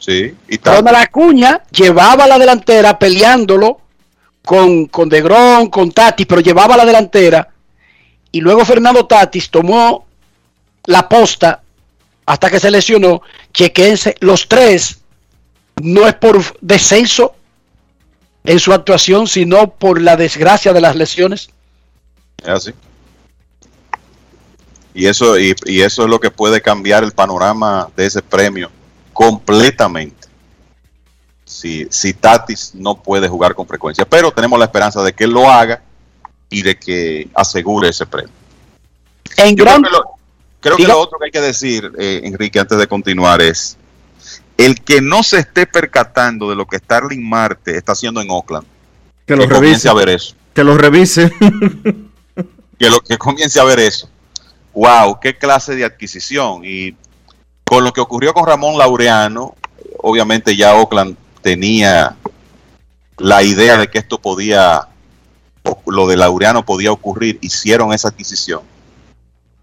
Sí, 0.00 0.34
y 0.48 0.58
tal. 0.58 0.78
Ronald 0.78 0.96
Acuña 0.96 1.62
llevaba 1.70 2.26
la 2.26 2.38
delantera 2.38 2.98
peleándolo 2.98 3.80
con, 4.44 4.86
con 4.86 5.08
De 5.08 5.22
Gron, 5.22 5.68
con 5.68 5.92
Tatis, 5.92 6.26
pero 6.26 6.40
llevaba 6.40 6.76
la 6.76 6.84
delantera. 6.84 7.48
Y 8.32 8.40
luego 8.40 8.64
Fernando 8.64 9.06
Tatis 9.06 9.50
tomó 9.50 10.06
la 10.86 11.08
posta 11.08 11.62
hasta 12.26 12.50
que 12.50 12.60
se 12.60 12.70
lesionó. 12.70 13.22
Chequense, 13.52 14.16
los 14.20 14.48
tres, 14.48 14.98
no 15.80 16.06
es 16.06 16.14
por 16.14 16.42
descenso 16.60 17.34
en 18.42 18.58
su 18.58 18.72
actuación, 18.72 19.26
sino 19.28 19.70
por 19.70 20.00
la 20.00 20.16
desgracia 20.16 20.72
de 20.72 20.80
las 20.80 20.96
lesiones. 20.96 21.50
Es 22.42 22.48
así. 22.48 22.74
Y 24.92 25.06
eso, 25.06 25.38
y, 25.38 25.54
y 25.64 25.80
eso 25.80 26.02
es 26.02 26.08
lo 26.08 26.20
que 26.20 26.30
puede 26.30 26.60
cambiar 26.60 27.04
el 27.04 27.12
panorama 27.12 27.88
de 27.96 28.06
ese 28.06 28.22
premio 28.22 28.70
completamente. 29.14 30.28
Si, 31.46 31.86
si 31.90 32.12
Tatis 32.12 32.74
no 32.74 32.96
puede 33.02 33.28
jugar 33.28 33.54
con 33.54 33.66
frecuencia. 33.66 34.04
Pero 34.04 34.30
tenemos 34.32 34.58
la 34.58 34.66
esperanza 34.66 35.02
de 35.02 35.12
que 35.12 35.24
él 35.24 35.30
lo 35.30 35.48
haga 35.50 35.82
y 36.50 36.62
de 36.62 36.76
que 36.78 37.28
asegure 37.34 37.88
ese 37.88 38.04
premio. 38.06 38.30
En 39.36 39.56
Yo 39.56 39.64
gran, 39.64 39.80
creo 39.82 39.90
que 39.90 39.96
lo, 39.96 40.04
creo 40.60 40.76
que 40.76 40.82
Diga. 40.82 40.94
lo 40.94 41.00
otro 41.00 41.18
que 41.18 41.26
hay 41.26 41.30
que 41.30 41.40
decir, 41.40 41.90
eh, 41.98 42.20
Enrique, 42.24 42.58
antes 42.60 42.76
de 42.78 42.86
continuar 42.86 43.40
es, 43.40 43.76
el 44.56 44.80
que 44.82 45.00
no 45.00 45.22
se 45.22 45.38
esté 45.40 45.66
percatando 45.66 46.48
de 46.50 46.56
lo 46.56 46.66
que 46.66 46.78
Starling 46.78 47.26
Marte 47.28 47.76
está 47.76 47.92
haciendo 47.92 48.20
en 48.20 48.30
Oakland, 48.30 48.66
Que 49.26 49.36
lo 49.36 49.46
revise. 49.46 49.88
a 49.88 49.94
ver 49.94 50.08
eso. 50.10 50.34
Que 50.54 50.62
lo 50.64 50.76
revise. 50.76 51.32
que 52.78 52.90
lo 52.90 53.00
que 53.00 53.18
comience 53.18 53.58
a 53.60 53.64
ver 53.64 53.80
eso. 53.80 54.08
Wow, 54.72 55.18
qué 55.20 55.36
clase 55.36 55.74
de 55.76 55.84
adquisición. 55.84 56.62
Y 56.64 56.96
con 57.74 57.82
lo 57.82 57.92
que 57.92 58.00
ocurrió 58.00 58.32
con 58.32 58.46
Ramón 58.46 58.78
Laureano, 58.78 59.56
obviamente 59.98 60.54
ya 60.54 60.76
Oakland 60.76 61.16
tenía 61.42 62.14
la 63.18 63.42
idea 63.42 63.76
de 63.76 63.88
que 63.88 63.98
esto 63.98 64.20
podía, 64.20 64.86
lo 65.84 66.06
de 66.06 66.16
Laureano 66.16 66.64
podía 66.64 66.92
ocurrir, 66.92 67.36
hicieron 67.42 67.92
esa 67.92 68.08
adquisición. 68.08 68.60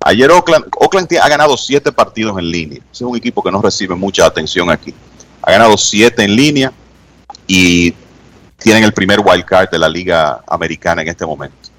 Ayer 0.02 0.30
Oakland, 0.30 1.18
ha 1.22 1.30
ganado 1.30 1.56
siete 1.56 1.94
partidos 1.94 2.38
en 2.38 2.52
línea. 2.52 2.82
Es 2.92 3.00
un 3.00 3.16
equipo 3.16 3.42
que 3.42 3.50
no 3.50 3.62
recibe 3.62 3.96
mucha 3.96 4.26
atención 4.26 4.70
aquí. 4.70 4.94
Ha 5.42 5.52
ganado 5.54 5.78
siete 5.78 6.26
en 6.26 6.36
línea 6.36 6.74
y 7.48 7.94
tienen 8.58 8.84
el 8.84 8.92
primer 8.92 9.22
wild 9.24 9.46
card 9.46 9.70
de 9.70 9.80
la 9.80 9.88
liga 9.88 10.44
americana 10.50 11.02
en 11.02 11.08
este 11.08 11.26
momento. 11.26 11.70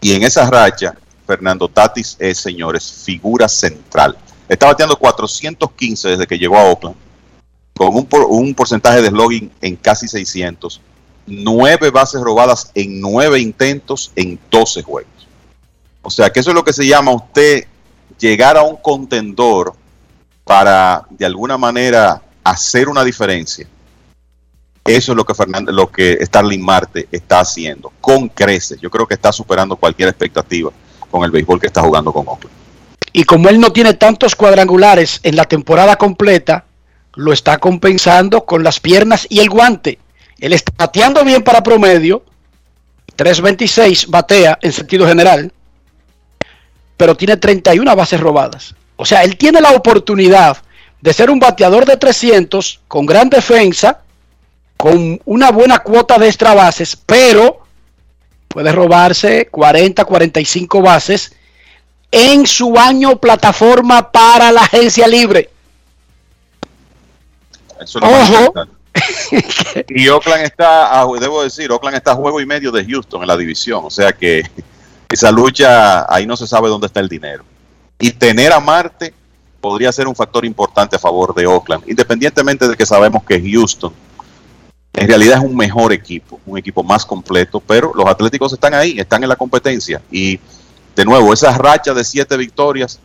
Y 0.00 0.12
en 0.12 0.22
esa 0.22 0.48
racha, 0.48 0.94
Fernando 1.26 1.66
Tatis 1.66 2.16
es, 2.20 2.38
señores, 2.38 3.02
figura 3.04 3.48
central. 3.48 4.16
Está 4.50 4.66
bateando 4.66 4.96
415 4.96 6.08
desde 6.08 6.26
que 6.26 6.36
llegó 6.36 6.58
a 6.58 6.64
Oakland, 6.64 6.96
con 7.76 7.94
un, 7.94 8.04
por- 8.04 8.24
un 8.28 8.52
porcentaje 8.54 9.00
de 9.00 9.08
slugging 9.08 9.50
en 9.60 9.76
casi 9.76 10.08
600, 10.08 10.80
nueve 11.26 11.90
bases 11.90 12.20
robadas 12.20 12.72
en 12.74 13.00
nueve 13.00 13.38
intentos 13.38 14.10
en 14.16 14.38
12 14.50 14.82
juegos. 14.82 15.28
O 16.02 16.10
sea, 16.10 16.30
que 16.30 16.40
eso 16.40 16.50
es 16.50 16.54
lo 16.56 16.64
que 16.64 16.72
se 16.72 16.84
llama 16.86 17.12
usted 17.12 17.64
llegar 18.18 18.56
a 18.56 18.62
un 18.62 18.76
contendor 18.76 19.74
para, 20.42 21.06
de 21.10 21.24
alguna 21.26 21.56
manera, 21.56 22.20
hacer 22.42 22.88
una 22.88 23.04
diferencia. 23.04 23.68
Eso 24.84 25.12
es 25.12 25.16
lo 25.16 25.24
que 25.24 25.34
Fernando, 25.34 25.70
lo 25.70 25.92
que 25.92 26.18
Starling 26.26 26.64
Marte 26.64 27.06
está 27.12 27.38
haciendo, 27.38 27.92
con 28.00 28.28
creces. 28.28 28.80
Yo 28.80 28.90
creo 28.90 29.06
que 29.06 29.14
está 29.14 29.30
superando 29.30 29.76
cualquier 29.76 30.08
expectativa 30.08 30.72
con 31.08 31.22
el 31.22 31.30
béisbol 31.30 31.60
que 31.60 31.68
está 31.68 31.82
jugando 31.82 32.12
con 32.12 32.26
Oakland. 32.26 32.59
Y 33.12 33.24
como 33.24 33.48
él 33.48 33.60
no 33.60 33.72
tiene 33.72 33.94
tantos 33.94 34.36
cuadrangulares 34.36 35.20
en 35.22 35.36
la 35.36 35.44
temporada 35.44 35.96
completa, 35.96 36.64
lo 37.14 37.32
está 37.32 37.58
compensando 37.58 38.44
con 38.44 38.62
las 38.62 38.78
piernas 38.78 39.26
y 39.28 39.40
el 39.40 39.50
guante. 39.50 39.98
Él 40.38 40.52
está 40.52 40.72
bateando 40.76 41.24
bien 41.24 41.42
para 41.42 41.62
promedio, 41.62 42.24
3.26 43.16 44.06
batea 44.08 44.58
en 44.62 44.72
sentido 44.72 45.06
general, 45.06 45.52
pero 46.96 47.16
tiene 47.16 47.36
31 47.36 47.96
bases 47.96 48.20
robadas. 48.20 48.74
O 48.96 49.04
sea, 49.04 49.24
él 49.24 49.36
tiene 49.36 49.60
la 49.60 49.72
oportunidad 49.72 50.58
de 51.00 51.12
ser 51.12 51.30
un 51.30 51.40
bateador 51.40 51.86
de 51.86 51.96
300 51.96 52.80
con 52.86 53.06
gran 53.06 53.28
defensa, 53.28 54.02
con 54.76 55.20
una 55.24 55.50
buena 55.50 55.80
cuota 55.80 56.18
de 56.18 56.26
extra 56.26 56.54
bases, 56.54 56.96
pero 56.96 57.60
puede 58.48 58.72
robarse 58.72 59.48
40, 59.50 60.04
45 60.04 60.82
bases 60.82 61.32
en 62.10 62.46
su 62.46 62.76
año 62.76 63.16
plataforma 63.16 64.10
para 64.10 64.50
la 64.52 64.62
agencia 64.62 65.06
libre. 65.06 65.50
Eso 67.80 68.00
más 68.00 68.28
importante. 68.30 68.74
y 69.88 70.08
Oakland 70.08 70.44
está, 70.44 71.00
a- 71.00 71.06
debo 71.18 71.42
decir, 71.42 71.70
Oakland 71.70 71.96
está 71.96 72.12
a 72.12 72.16
juego 72.16 72.40
y 72.40 72.46
medio 72.46 72.70
de 72.72 72.84
Houston 72.84 73.22
en 73.22 73.28
la 73.28 73.36
división. 73.36 73.82
O 73.84 73.90
sea 73.90 74.12
que 74.12 74.42
esa 75.08 75.30
lucha, 75.30 76.12
ahí 76.12 76.26
no 76.26 76.36
se 76.36 76.46
sabe 76.46 76.68
dónde 76.68 76.88
está 76.88 77.00
el 77.00 77.08
dinero. 77.08 77.44
Y 77.98 78.12
tener 78.12 78.52
a 78.52 78.60
Marte 78.60 79.14
podría 79.60 79.92
ser 79.92 80.08
un 80.08 80.16
factor 80.16 80.44
importante 80.44 80.96
a 80.96 80.98
favor 80.98 81.34
de 81.34 81.46
Oakland, 81.46 81.84
independientemente 81.88 82.66
de 82.66 82.76
que 82.76 82.86
sabemos 82.86 83.22
que 83.24 83.40
Houston 83.40 83.92
en 84.92 85.06
realidad 85.06 85.38
es 85.38 85.44
un 85.44 85.56
mejor 85.56 85.92
equipo, 85.92 86.40
un 86.46 86.58
equipo 86.58 86.82
más 86.82 87.06
completo, 87.06 87.60
pero 87.60 87.92
los 87.94 88.06
Atléticos 88.06 88.52
están 88.52 88.74
ahí, 88.74 88.98
están 88.98 89.22
en 89.22 89.28
la 89.28 89.36
competencia. 89.36 90.02
Y 90.10 90.40
de 90.96 91.04
nuevo, 91.04 91.32
esa 91.32 91.56
racha 91.56 91.94
de 91.94 92.04
siete 92.04 92.36
victorias, 92.36 92.98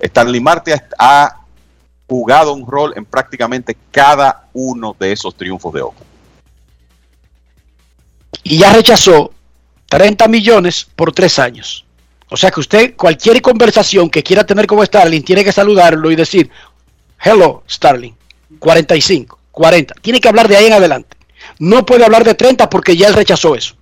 Stanley 0.00 0.40
Marte 0.40 0.74
ha- 0.74 0.84
ha 0.98 1.40
jugado 2.08 2.52
un 2.52 2.66
rol 2.66 2.92
en 2.96 3.04
prácticamente 3.04 3.76
cada 3.90 4.48
uno 4.52 4.94
de 4.98 5.12
esos 5.12 5.34
triunfos 5.36 5.72
de 5.74 5.82
Oakland. 5.82 6.06
Y 8.42 8.58
ya 8.58 8.72
rechazó 8.72 9.32
30 9.88 10.28
millones 10.28 10.86
por 10.94 11.12
tres 11.12 11.38
años. 11.38 11.84
O 12.28 12.36
sea 12.36 12.50
que 12.50 12.60
usted, 12.60 12.96
cualquier 12.96 13.40
conversación 13.40 14.10
que 14.10 14.22
quiera 14.22 14.44
tener 14.44 14.66
con 14.66 14.84
Starling, 14.84 15.22
tiene 15.22 15.44
que 15.44 15.52
saludarlo 15.52 16.10
y 16.10 16.16
decir, 16.16 16.50
hello 17.22 17.62
Starling, 17.68 18.14
45, 18.58 19.38
40. 19.52 19.94
Tiene 20.00 20.20
que 20.20 20.28
hablar 20.28 20.48
de 20.48 20.56
ahí 20.56 20.66
en 20.66 20.72
adelante. 20.72 21.16
No 21.58 21.86
puede 21.86 22.04
hablar 22.04 22.24
de 22.24 22.34
30 22.34 22.68
porque 22.68 22.96
ya 22.96 23.08
él 23.08 23.14
rechazó 23.14 23.54
eso. 23.54 23.76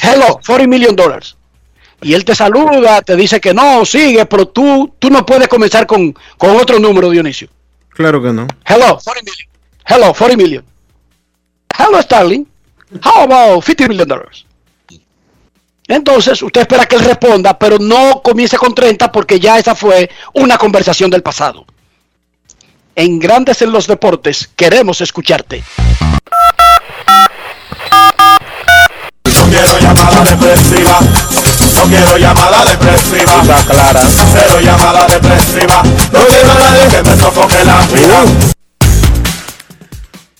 Hello, 0.00 0.40
40 0.44 0.66
million 0.66 0.94
dollars. 0.94 1.36
Y 2.02 2.14
él 2.14 2.24
te 2.24 2.34
saluda, 2.34 3.00
te 3.02 3.16
dice 3.16 3.40
que 3.40 3.54
no, 3.54 3.84
sigue, 3.84 4.26
pero 4.26 4.48
tú, 4.48 4.94
tú 4.98 5.10
no 5.10 5.24
puedes 5.24 5.48
comenzar 5.48 5.86
con, 5.86 6.14
con 6.36 6.56
otro 6.56 6.78
número, 6.78 7.10
Dionisio. 7.10 7.48
Claro 7.90 8.22
que 8.22 8.32
no. 8.32 8.46
Hello, 8.66 8.98
40 9.02 9.22
million. 9.24 9.48
Hello, 9.86 10.14
40 10.14 10.36
million. 10.36 10.64
Hello, 11.78 12.00
Starling. 12.02 12.46
How 13.02 13.22
about 13.22 13.64
50 13.64 13.88
million 13.88 14.08
dollars? 14.08 14.44
Entonces, 15.88 16.42
usted 16.42 16.62
espera 16.62 16.86
que 16.86 16.96
él 16.96 17.04
responda, 17.04 17.58
pero 17.58 17.78
no 17.78 18.20
comience 18.22 18.56
con 18.58 18.74
30 18.74 19.12
porque 19.12 19.38
ya 19.38 19.58
esa 19.58 19.74
fue 19.74 20.10
una 20.34 20.58
conversación 20.58 21.10
del 21.10 21.22
pasado. 21.22 21.64
En 22.94 23.18
Grandes 23.18 23.62
en 23.62 23.70
los 23.72 23.86
Deportes, 23.86 24.48
queremos 24.56 25.00
escucharte. 25.00 25.62
No 31.76 31.82
quiero 31.84 32.16
llamada 32.16 32.64
depresiva. 32.64 33.42
Está 33.42 33.56
clara. 33.70 34.00
Cero 34.32 34.58
llamada 34.62 35.06
depresiva. 35.06 35.82
No 36.12 36.20
quiero 36.26 36.50
a 36.50 36.54
nadie 36.54 36.88
que 36.90 37.02
me 37.02 37.16
sofoque 37.16 37.64
la 37.64 37.76
vida. 37.86 38.24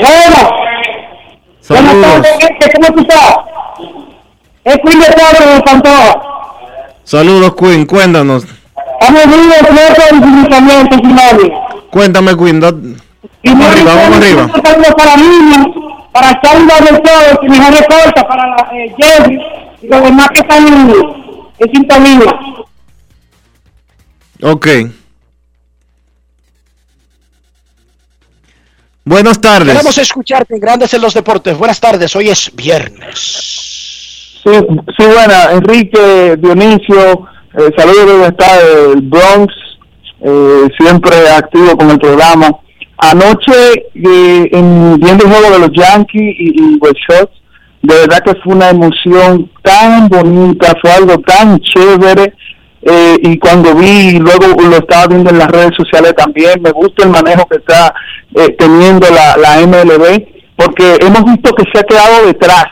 Bueno, 0.00 0.50
buenas 1.68 1.92
Saludos. 1.92 2.22
tardes, 2.22 2.70
¿cómo 2.74 2.86
tú 2.94 3.00
estás? 3.02 3.34
Es 4.64 4.76
Queen 4.84 4.98
de 5.00 5.06
Pablo 5.12 5.54
de 5.54 5.60
Pantoja. 5.62 6.39
Saludos, 7.10 7.54
Queen, 7.58 7.86
cuéntanos. 7.86 8.44
Cuéntame, 11.90 12.36
Queen. 12.36 12.60
da- 12.60 12.72
Y 13.42 13.48
Vamos 13.50 13.66
arriba, 13.66 13.94
vamos 13.94 14.16
arriba. 14.18 14.46
Para 14.96 15.16
niños, 15.16 15.66
para 16.12 16.40
Sandra 16.40 16.76
de 16.80 16.98
todo, 17.00 17.40
que 17.40 17.48
mejor 17.48 17.72
recorta, 17.74 18.28
para 18.28 18.46
la, 18.46 18.70
eh, 18.76 18.94
Jerry 18.96 19.40
y 19.82 19.86
los 19.88 20.02
demás 20.04 20.28
que 20.28 20.40
están 20.40 20.68
en, 20.68 20.94
en 21.58 21.70
sintonía. 21.74 22.32
Ok. 24.42 24.66
Buenas 29.04 29.40
tardes. 29.40 29.72
Queremos 29.72 29.98
escucharte 29.98 30.54
en 30.54 30.60
Grandes 30.60 30.94
en 30.94 31.00
los 31.00 31.14
Deportes. 31.14 31.56
Buenas 31.58 31.80
tardes, 31.80 32.14
hoy 32.14 32.28
es 32.28 32.54
viernes. 32.54 33.79
Sí, 34.42 34.50
sí, 34.96 35.04
buena, 35.04 35.52
Enrique, 35.52 36.36
Dionisio, 36.38 37.26
eh, 37.58 37.70
saludos 37.76 38.28
está 38.28 38.46
el 38.60 39.02
Bronx, 39.02 39.52
eh, 40.22 40.68
siempre 40.78 41.14
activo 41.36 41.76
con 41.76 41.90
el 41.90 41.98
programa. 41.98 42.48
Anoche, 42.98 43.52
eh, 43.94 44.48
en, 44.52 44.98
viendo 44.98 45.24
el 45.24 45.30
juego 45.30 45.50
de 45.50 45.58
los 45.58 45.70
Yankees 45.72 46.36
y, 46.38 46.48
y 46.58 46.78
Sox, 47.06 47.30
de 47.82 47.94
verdad 47.94 48.20
que 48.24 48.34
fue 48.42 48.54
una 48.54 48.70
emoción 48.70 49.50
tan 49.62 50.08
bonita, 50.08 50.72
fue 50.80 50.90
algo 50.90 51.18
tan 51.20 51.58
chévere. 51.60 52.32
eh, 52.82 53.16
y 53.22 53.38
cuando 53.38 53.74
vi, 53.74 54.18
luego 54.18 54.46
lo 54.58 54.76
estaba 54.78 55.06
viendo 55.06 55.28
en 55.28 55.38
las 55.38 55.48
redes 55.48 55.72
sociales 55.76 56.14
también, 56.16 56.62
me 56.62 56.70
gusta 56.72 57.04
el 57.04 57.10
manejo 57.10 57.46
que 57.46 57.58
está 57.58 57.92
eh, 58.36 58.56
teniendo 58.58 59.06
la, 59.10 59.36
la 59.36 59.66
MLB, 59.66 60.24
porque 60.56 60.96
hemos 61.00 61.24
visto 61.24 61.54
que 61.54 61.64
se 61.72 61.78
ha 61.78 61.82
quedado 61.82 62.26
detrás 62.26 62.64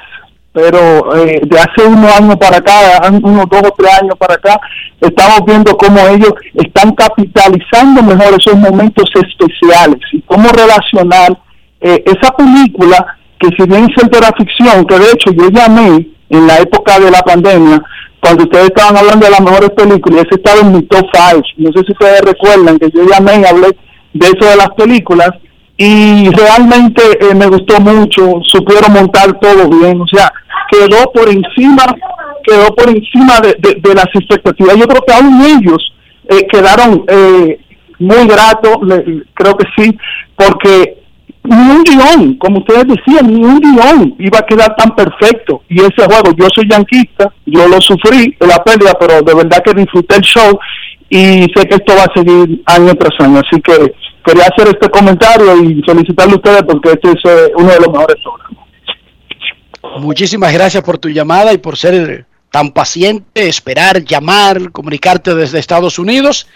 pero 0.61 1.15
eh, 1.17 1.41
de 1.45 1.57
hace 1.57 1.87
unos 1.87 2.13
años 2.17 2.37
para 2.37 2.57
acá, 2.57 3.01
unos 3.23 3.49
dos 3.49 3.63
o 3.63 3.75
tres 3.79 3.93
años 4.03 4.17
para 4.19 4.35
acá, 4.35 4.61
estamos 5.01 5.43
viendo 5.47 5.77
cómo 5.77 6.01
ellos 6.09 6.33
están 6.55 6.93
capitalizando 6.97 8.03
mejor 8.03 8.35
esos 8.37 8.57
momentos 8.59 9.09
especiales 9.15 10.01
y 10.13 10.21
cómo 10.23 10.49
relacionar 10.49 11.39
eh, 11.81 12.03
esa 12.05 12.33
película 12.33 13.19
que 13.39 13.51
si 13.57 13.69
bien 13.69 13.85
es 13.85 14.03
era 14.03 14.33
ficción, 14.37 14.85
que 14.85 14.99
de 14.99 15.13
hecho 15.13 15.31
yo 15.31 15.49
llamé 15.49 16.09
en 16.29 16.47
la 16.49 16.59
época 16.59 16.99
de 16.99 17.13
la 17.13 17.23
pandemia, 17.23 17.81
cuando 18.19 18.43
ustedes 18.43 18.67
estaban 18.67 18.97
hablando 18.97 19.27
de 19.27 19.31
las 19.31 19.41
mejores 19.41 19.71
películas, 19.71 20.25
ese 20.27 20.41
estaba 20.43 20.61
en 20.61 20.73
mi 20.73 20.83
top 20.83 21.07
five. 21.13 21.43
No 21.57 21.71
sé 21.71 21.85
si 21.87 21.93
ustedes 21.93 22.21
recuerdan 22.23 22.81
que 22.81 22.91
yo 22.91 23.05
llamé 23.09 23.43
y 23.43 23.45
hablé 23.45 23.69
de 24.13 24.27
eso 24.27 24.51
de 24.51 24.57
las 24.57 24.71
películas 24.71 25.31
y 25.81 26.29
realmente 26.31 27.03
eh, 27.21 27.35
me 27.37 27.47
gustó 27.47 27.81
mucho, 27.81 28.41
supieron 28.45 28.93
montar 28.93 29.39
todo 29.39 29.69
bien, 29.69 30.01
o 30.01 30.07
sea, 30.09 30.33
quedó 30.71 31.11
por 31.13 31.29
encima, 31.29 31.85
quedó 32.45 32.75
por 32.75 32.89
encima 32.89 33.41
de, 33.41 33.81
de, 33.81 33.95
las 33.95 34.07
expectativas. 34.15 34.77
Yo 34.77 34.87
creo 34.87 35.03
que 35.07 35.15
aún 35.15 35.43
ellos 35.43 35.93
eh, 36.29 36.47
quedaron 36.51 37.05
eh, 37.09 37.61
muy 37.99 38.27
gratos, 38.27 38.79
creo 39.35 39.57
que 39.57 39.67
sí, 39.77 39.97
porque 40.37 40.99
ni 41.45 41.71
un 41.71 41.83
guion, 41.83 42.35
como 42.35 42.59
ustedes 42.59 42.85
decían, 42.87 43.33
ni 43.33 43.45
un 43.45 43.61
guion 43.61 44.15
iba 44.19 44.39
a 44.39 44.47
quedar 44.47 44.75
tan 44.77 44.95
perfecto. 44.95 45.63
Y 45.69 45.81
ese 45.81 46.05
juego, 46.05 46.33
yo 46.37 46.47
soy 46.55 46.69
yanquista, 46.69 47.33
yo 47.47 47.67
lo 47.69 47.81
sufrí 47.81 48.37
la 48.41 48.63
pérdida, 48.63 48.93
pero 49.01 49.23
de 49.23 49.35
verdad 49.35 49.63
que 49.65 49.75
disfruté 49.75 50.17
el 50.17 50.23
show 50.23 50.59
y 51.09 51.47
sé 51.55 51.67
que 51.67 51.77
esto 51.77 51.95
va 51.97 52.05
a 52.05 52.15
seguir 52.15 52.63
año 52.67 52.95
tras 52.95 53.19
año. 53.21 53.41
Así 53.41 53.61
que 53.63 53.95
quería 54.25 54.45
hacer 54.45 54.69
este 54.69 54.91
comentario 54.91 55.57
y 55.63 55.83
felicitarle 55.83 56.35
a 56.35 56.37
ustedes 56.37 56.63
porque 56.65 56.91
este 56.91 57.11
es 57.13 57.25
eh, 57.25 57.53
uno 57.57 57.69
de 57.69 57.81
los 57.81 57.89
mejores 57.89 58.17
programas. 58.23 58.68
Muchísimas 60.01 60.53
gracias 60.53 60.83
por 60.83 60.99
tu 60.99 61.09
llamada 61.09 61.53
y 61.53 61.59
por 61.59 61.77
ser 61.77 62.27
tan 62.51 62.71
paciente, 62.71 63.49
esperar, 63.49 64.05
llamar, 64.05 64.73
comunicarte 64.73 65.35
desde 65.35 65.59
Estados 65.59 65.99
Unidos 65.99 66.49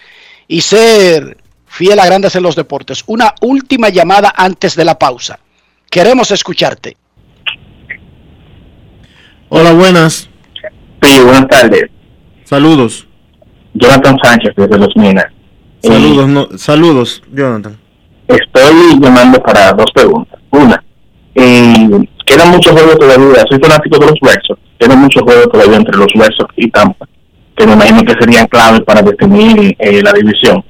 y 0.47 0.61
ser 0.61 1.37
fiel 1.65 1.99
a 1.99 2.05
Grandes 2.05 2.35
en 2.35 2.43
los 2.43 2.55
Deportes. 2.55 3.03
Una 3.07 3.33
última 3.41 3.89
llamada 3.89 4.33
antes 4.35 4.75
de 4.75 4.85
la 4.85 4.97
pausa. 4.97 5.39
Queremos 5.89 6.31
escucharte. 6.31 6.97
Hola, 9.49 9.73
buenas. 9.73 10.29
Sí, 11.01 11.19
buenas 11.21 11.47
tardes. 11.47 11.83
Saludos. 12.43 13.07
Jonathan 13.73 14.17
Sánchez 14.23 14.53
desde 14.55 14.77
Los 14.77 14.95
Minas. 14.95 15.25
Saludos, 15.81 16.61
saludos, 16.61 17.23
Jonathan. 17.31 17.77
Estoy 18.27 18.99
llamando 18.99 19.41
para 19.43 19.73
dos 19.73 19.91
preguntas. 19.93 20.39
Una, 20.49 20.83
eh, 21.35 21.89
quedan 22.25 22.51
muchos 22.51 22.73
juegos 22.73 22.97
todavía. 22.97 23.43
Soy 23.49 23.59
fanático 23.59 23.99
de 23.99 24.07
los 24.07 24.19
Red 24.21 24.57
Quedan 24.79 24.99
muchos 24.99 25.23
juegos 25.23 25.49
todavía 25.51 25.77
entre 25.77 25.97
los 25.97 26.11
Red 26.13 26.33
y 26.57 26.69
Tampa, 26.69 27.07
que 27.55 27.65
me 27.65 27.73
imagino 27.73 28.03
que 28.03 28.13
serían 28.19 28.47
claves 28.47 28.81
para 28.81 29.01
definir 29.01 29.75
eh, 29.79 30.01
la 30.01 30.13
división 30.13 30.63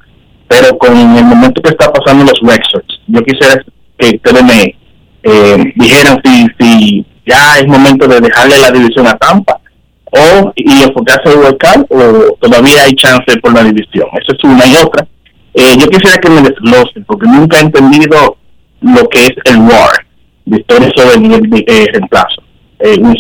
pero 0.54 0.78
con 0.78 0.96
el 0.96 1.26
momento 1.26 1.62
que 1.62 1.72
está 1.72 1.92
pasando 1.92 2.26
los 2.26 2.40
Red 2.42 2.62
yo 3.08 3.22
quisiera 3.24 3.64
que 3.98 4.16
ustedes 4.16 4.44
me 4.44 4.76
eh, 5.24 5.74
dijeran 5.76 6.22
si, 6.24 6.46
si 6.60 7.06
ya 7.26 7.58
es 7.58 7.68
momento 7.68 8.08
de 8.08 8.20
dejarle 8.20 8.60
la 8.60 8.72
división 8.72 9.08
a 9.08 9.18
Tampa 9.18 9.60
o 10.12 10.52
y 10.56 10.84
enfocarse 10.84 11.32
en 11.32 11.40
World 11.40 11.86
o 11.90 12.38
todavía 12.40 12.84
hay 12.84 12.94
chance 12.94 13.40
por 13.42 13.54
la 13.54 13.64
división. 13.64 14.08
Eso 14.14 14.34
es 14.38 14.44
una 14.44 14.66
y 14.68 14.76
otra. 14.76 15.08
Eh, 15.56 15.76
yo 15.80 15.88
quisiera 15.88 16.18
que 16.18 16.30
me 16.30 16.42
desglosen 16.42 17.04
porque 17.06 17.28
nunca 17.28 17.58
he 17.58 17.62
entendido 17.62 18.38
lo 18.82 19.10
que 19.10 19.22
es 19.22 19.34
el 19.46 19.58
WAR, 19.58 20.06
de 20.46 20.58
historia 20.58 20.92
sobre 20.96 21.16
el 21.16 21.66
eh, 21.68 21.86
reemplazo, 21.92 22.44
eh, 22.80 22.98
un 23.00 23.16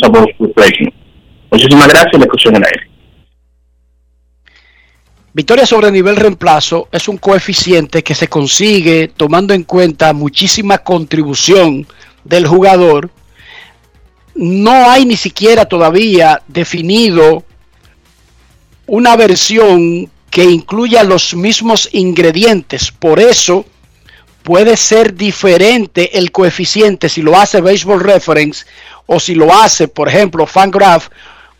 Muchísimas 1.51 1.87
gracias 1.87 2.13
la 2.19 2.57
en 2.57 2.65
aire. 2.65 2.93
Victoria 5.35 5.65
sobre 5.65 5.91
nivel 5.91 6.15
reemplazo 6.15 6.89
es 6.91 7.07
un 7.07 7.17
coeficiente 7.17 8.03
que 8.03 8.13
se 8.13 8.27
consigue 8.27 9.07
tomando 9.07 9.53
en 9.53 9.63
cuenta 9.63 10.13
muchísima 10.13 10.77
contribución 10.79 11.87
del 12.23 12.45
jugador. 12.45 13.09
No 14.35 14.89
hay 14.89 15.05
ni 15.05 15.15
siquiera 15.15 15.65
todavía 15.65 16.41
definido 16.47 17.43
una 18.85 19.15
versión 19.15 20.11
que 20.29 20.43
incluya 20.43 21.03
los 21.03 21.33
mismos 21.33 21.89
ingredientes. 21.93 22.91
Por 22.91 23.19
eso 23.19 23.65
puede 24.43 24.77
ser 24.77 25.15
diferente 25.15 26.17
el 26.17 26.31
coeficiente 26.31 27.09
si 27.09 27.21
lo 27.21 27.37
hace 27.37 27.61
Baseball 27.61 28.01
Reference 28.01 28.65
o 29.05 29.19
si 29.19 29.35
lo 29.35 29.53
hace, 29.53 29.87
por 29.87 30.09
ejemplo, 30.09 30.45
Fangraph 30.45 31.07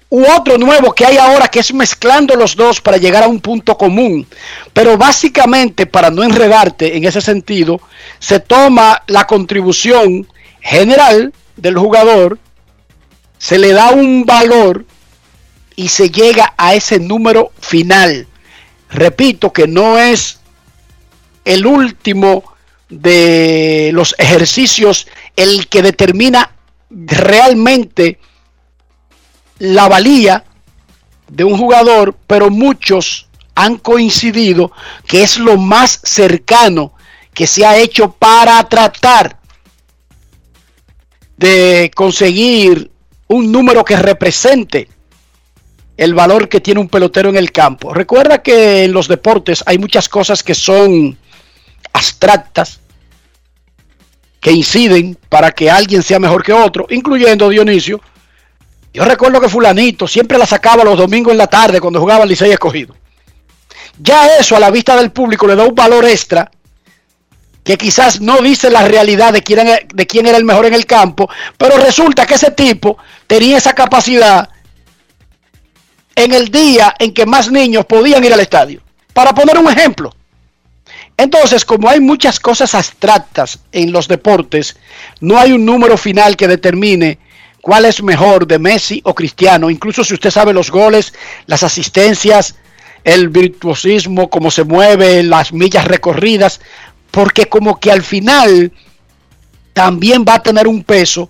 u 0.10 0.24
otro 0.32 0.60
nuevo 0.60 0.94
que 0.94 1.08
hay 1.08 1.18
ahora 1.18 1.48
que 1.48 1.60
es 1.60 1.74
mezclando 1.74 2.36
los 2.36 2.56
dos 2.56 2.80
para 2.80 2.98
llegar 2.98 3.24
a 3.24 3.28
un 3.28 3.40
punto 3.40 3.76
común. 3.76 4.28
Pero 4.72 4.96
básicamente, 4.96 5.88
para 5.88 6.12
no 6.12 6.22
enredarte 6.22 6.96
en 6.96 7.04
ese 7.06 7.20
sentido, 7.20 7.82
se 8.20 8.40
toma 8.40 9.02
la 9.08 9.26
contribución 9.26 10.28
general 10.62 11.34
del 11.58 11.78
jugador, 11.78 12.38
se 13.40 13.58
le 13.58 13.72
da 13.72 13.90
un 13.90 14.24
valor 14.24 14.86
y 15.76 15.88
se 15.88 16.12
llega 16.12 16.54
a 16.58 16.76
ese 16.76 17.00
número 17.00 17.52
final. 17.60 18.28
Repito 18.92 19.52
que 19.52 19.68
no 19.68 19.98
es 19.98 20.40
el 21.44 21.66
último 21.66 22.53
de 23.02 23.92
los 23.94 24.16
ejercicios 24.18 25.08
el 25.36 25.68
que 25.68 25.82
determina 25.82 26.52
realmente 26.90 28.20
la 29.60 29.88
valía 29.88 30.44
de 31.28 31.44
un 31.44 31.58
jugador, 31.58 32.16
pero 32.28 32.50
muchos 32.50 33.28
han 33.56 33.78
coincidido 33.78 34.72
que 35.08 35.24
es 35.24 35.38
lo 35.38 35.58
más 35.58 36.00
cercano 36.04 36.94
que 37.34 37.48
se 37.48 37.66
ha 37.66 37.78
hecho 37.78 38.12
para 38.12 38.64
tratar 38.70 39.38
de 41.38 41.92
conseguir 41.96 42.92
un 43.28 43.52
número 43.52 43.84
que 43.84 43.96
represente 43.96 44.88
el 45.98 46.14
valor 46.14 46.50
que 46.50 46.62
tiene 46.62 46.80
un 46.80 46.90
pelotero 46.90 47.30
en 47.30 47.38
el 47.38 47.52
campo. 47.52 47.94
Recuerda 47.94 48.42
que 48.42 48.86
en 48.86 48.94
los 48.94 49.08
deportes 49.08 49.64
hay 49.66 49.78
muchas 49.78 50.10
cosas 50.10 50.44
que 50.44 50.56
son 50.56 51.18
abstractas, 51.94 52.80
que 54.44 54.52
inciden 54.52 55.18
para 55.30 55.52
que 55.52 55.72
alguien 55.72 56.04
sea 56.04 56.20
mejor 56.20 56.44
que 56.44 56.52
otro, 56.52 56.86
incluyendo 56.90 57.48
Dionisio, 57.48 58.02
yo 58.94 59.06
recuerdo 59.06 59.40
que 59.40 59.48
fulanito 59.48 60.06
siempre 60.06 60.38
la 60.38 60.46
sacaba 60.46 60.84
los 60.84 60.98
domingos 60.98 61.32
en 61.32 61.38
la 61.38 61.48
tarde 61.48 61.80
cuando 61.80 62.02
jugaba 62.02 62.24
el 62.24 62.30
Licey 62.30 62.52
escogido. 62.52 62.94
Ya 63.98 64.36
eso 64.38 64.58
a 64.58 64.60
la 64.60 64.70
vista 64.70 64.98
del 64.98 65.14
público 65.14 65.48
le 65.48 65.56
da 65.56 65.64
un 65.64 65.74
valor 65.74 66.04
extra 66.04 66.52
que 67.64 67.78
quizás 67.78 68.20
no 68.20 68.42
dice 68.42 68.70
la 68.70 68.86
realidad 68.86 69.32
de 69.32 69.42
quién, 69.42 69.66
de 69.94 70.08
quién 70.08 70.28
era 70.28 70.38
el 70.38 70.44
mejor 70.44 70.66
en 70.66 70.74
el 70.74 70.86
campo, 70.86 71.30
pero 71.58 71.78
resulta 71.78 72.26
que 72.26 72.34
ese 72.34 72.52
tipo 72.52 72.98
tenía 73.26 73.58
esa 73.58 73.74
capacidad 73.74 74.50
en 76.18 76.34
el 76.34 76.50
día 76.50 76.94
en 77.00 77.14
que 77.14 77.26
más 77.26 77.50
niños 77.50 77.86
podían 77.86 78.22
ir 78.26 78.34
al 78.34 78.42
estadio. 78.42 78.82
Para 79.14 79.34
poner 79.34 79.58
un 79.58 79.72
ejemplo. 79.72 80.14
Entonces, 81.18 81.64
como 81.66 81.90
hay 81.90 82.00
muchas 82.00 82.40
cosas 82.40 82.74
abstractas 82.74 83.60
en 83.72 83.92
los 83.92 84.08
deportes, 84.08 84.78
no 85.20 85.38
hay 85.38 85.52
un 85.52 85.66
número 85.66 85.98
final 85.98 86.36
que 86.36 86.48
determine 86.48 87.20
cuál 87.62 87.86
es 87.86 88.02
mejor 88.02 88.48
de 88.48 88.60
Messi 88.60 89.02
o 89.06 89.14
Cristiano, 89.14 89.70
incluso 89.70 90.04
si 90.04 90.14
usted 90.14 90.32
sabe 90.32 90.54
los 90.54 90.72
goles, 90.72 91.14
las 91.46 91.64
asistencias, 91.64 92.56
el 93.04 93.30
virtuosismo, 93.30 94.30
cómo 94.30 94.50
se 94.50 94.64
mueve, 94.64 95.24
las 95.24 95.54
millas 95.54 95.86
recorridas, 95.86 96.62
porque 97.12 97.46
como 97.46 97.80
que 97.80 97.92
al 97.92 98.02
final 98.02 98.72
también 99.74 100.26
va 100.28 100.36
a 100.36 100.44
tener 100.44 100.68
un 100.68 100.84
peso 100.84 101.30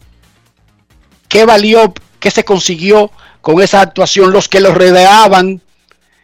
qué 1.34 1.46
valió, 1.46 1.96
qué 2.20 2.30
se 2.30 2.46
consiguió 2.46 3.10
con 3.42 3.60
esa 3.60 3.82
actuación, 3.82 4.32
los 4.32 4.48
que 4.48 4.60
lo 4.60 4.72
rodeaban, 4.72 5.63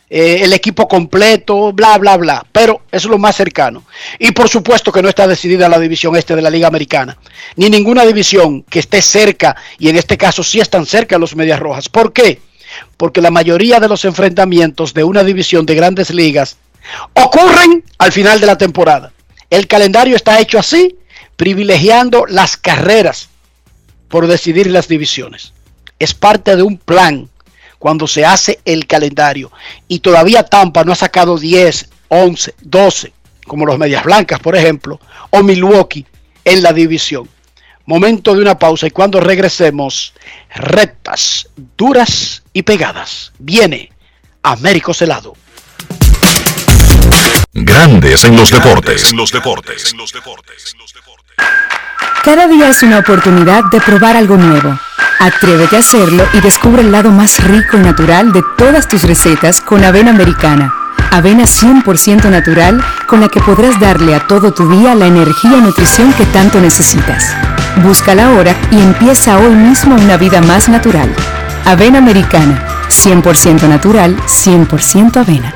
eh, 0.10 0.40
el 0.42 0.54
equipo 0.54 0.88
completo, 0.88 1.72
bla, 1.72 1.98
bla, 1.98 2.18
bla. 2.18 2.46
Pero 2.52 2.82
es 2.92 3.06
lo 3.06 3.18
más 3.18 3.36
cercano. 3.36 3.84
Y 4.18 4.32
por 4.32 4.50
supuesto 4.50 4.92
que 4.92 5.02
no 5.02 5.10
está 5.10 5.28
decidida 5.28 5.70
la 5.70 5.80
división 5.80 6.16
este 6.16 6.36
de 6.36 6.42
la 6.42 6.50
Liga 6.50 6.68
Americana. 6.68 7.18
Ni 7.56 7.70
ninguna 7.70 8.06
división 8.06 8.64
que 8.64 8.80
esté 8.80 9.02
cerca, 9.02 9.56
y 9.78 9.90
en 9.90 9.98
este 9.98 10.18
caso 10.18 10.44
sí 10.44 10.60
están 10.60 10.86
cerca 10.86 11.20
los 11.20 11.36
Medias 11.36 11.60
Rojas. 11.60 11.90
¿Por 11.90 12.12
qué? 12.12 12.42
Porque 12.98 13.22
la 13.22 13.32
mayoría 13.32 13.80
de 13.80 13.88
los 13.88 14.06
enfrentamientos 14.06 14.94
de 14.94 15.04
una 15.04 15.24
división 15.24 15.66
de 15.66 15.76
grandes 15.76 16.10
ligas 16.12 16.58
ocurren 17.14 17.84
al 17.98 18.12
final 18.12 18.40
de 18.40 18.48
la 18.48 18.58
temporada. 18.58 19.12
El 19.50 19.68
calendario 19.68 20.16
está 20.16 20.40
hecho 20.40 20.60
así, 20.60 20.98
privilegiando 21.36 22.26
las 22.28 22.58
carreras 22.58 23.30
por 24.08 24.28
decidir 24.28 24.68
las 24.68 24.88
divisiones. 24.88 25.54
Es 26.00 26.14
parte 26.14 26.56
de 26.56 26.64
un 26.64 26.78
plan 26.78 27.30
cuando 27.80 28.06
se 28.06 28.26
hace 28.26 28.60
el 28.66 28.86
calendario. 28.86 29.52
Y 29.88 30.00
todavía 30.00 30.44
Tampa 30.44 30.84
no 30.84 30.92
ha 30.92 30.96
sacado 30.96 31.38
10, 31.38 31.90
11, 32.10 32.56
12, 32.62 33.14
como 33.48 33.66
los 33.66 33.80
Medias 33.80 34.04
Blancas, 34.04 34.40
por 34.40 34.56
ejemplo, 34.56 35.00
o 35.32 35.42
Milwaukee 35.42 36.06
en 36.46 36.62
la 36.62 36.74
división. 36.74 37.28
Momento 37.86 38.36
de 38.36 38.42
una 38.42 38.60
pausa 38.60 38.86
y 38.86 38.92
cuando 38.92 39.20
regresemos, 39.20 40.14
rectas, 40.54 41.50
duras 41.76 42.44
y 42.54 42.62
pegadas. 42.62 43.32
Viene 43.40 43.92
Américo 44.44 44.94
Celado. 44.94 45.34
Grandes 47.52 48.24
en 48.26 48.36
los 48.36 48.52
deportes. 48.52 49.12
En 49.12 49.18
los 49.18 49.32
deportes. 49.32 49.92
En 49.92 49.98
los 49.98 50.14
deportes. 50.14 50.76
Cada 52.24 52.48
día 52.48 52.70
es 52.70 52.84
una 52.84 53.00
oportunidad 53.00 53.64
de 53.72 53.82
probar 53.82 54.16
algo 54.16 54.38
nuevo. 54.38 54.78
Atrévete 55.20 55.76
a 55.76 55.80
hacerlo 55.80 56.24
y 56.34 56.40
descubre 56.40 56.82
el 56.82 56.94
lado 56.94 57.12
más 57.12 57.44
rico 57.44 57.78
y 57.78 57.82
natural 57.82 58.32
de 58.32 58.42
todas 58.58 58.88
tus 58.88 59.04
recetas 59.04 59.60
con 59.60 59.84
avena 59.84 60.12
americana. 60.12 60.74
Avena 61.12 61.44
100% 61.44 62.30
natural 62.30 62.82
con 63.06 63.20
la 63.20 63.28
que 63.28 63.42
podrás 63.42 63.78
darle 63.82 64.16
a 64.16 64.26
todo 64.28 64.54
tu 64.54 64.70
día 64.70 64.96
la 64.96 65.08
energía 65.08 65.58
y 65.58 65.62
nutrición 65.62 66.14
que 66.14 66.26
tanto 66.28 66.62
necesitas. 66.62 67.36
Búscala 67.84 68.28
ahora 68.28 68.56
y 68.72 68.80
empieza 68.80 69.38
hoy 69.40 69.54
mismo 69.54 69.96
una 69.96 70.16
vida 70.16 70.42
más 70.42 70.70
natural. 70.70 71.14
Avena 71.66 71.98
Americana, 71.98 72.64
100% 72.88 73.68
natural, 73.68 74.16
100% 74.26 75.18
avena. 75.18 75.54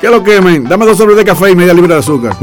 ¿Qué 0.00 0.08
lo 0.08 0.22
quemen? 0.22 0.68
Dame 0.68 0.86
dos 0.86 0.98
sobres 0.98 1.16
de 1.16 1.24
café 1.24 1.50
y 1.50 1.56
media 1.56 1.74
libra 1.74 1.94
de 1.94 2.00
azúcar. 2.00 2.36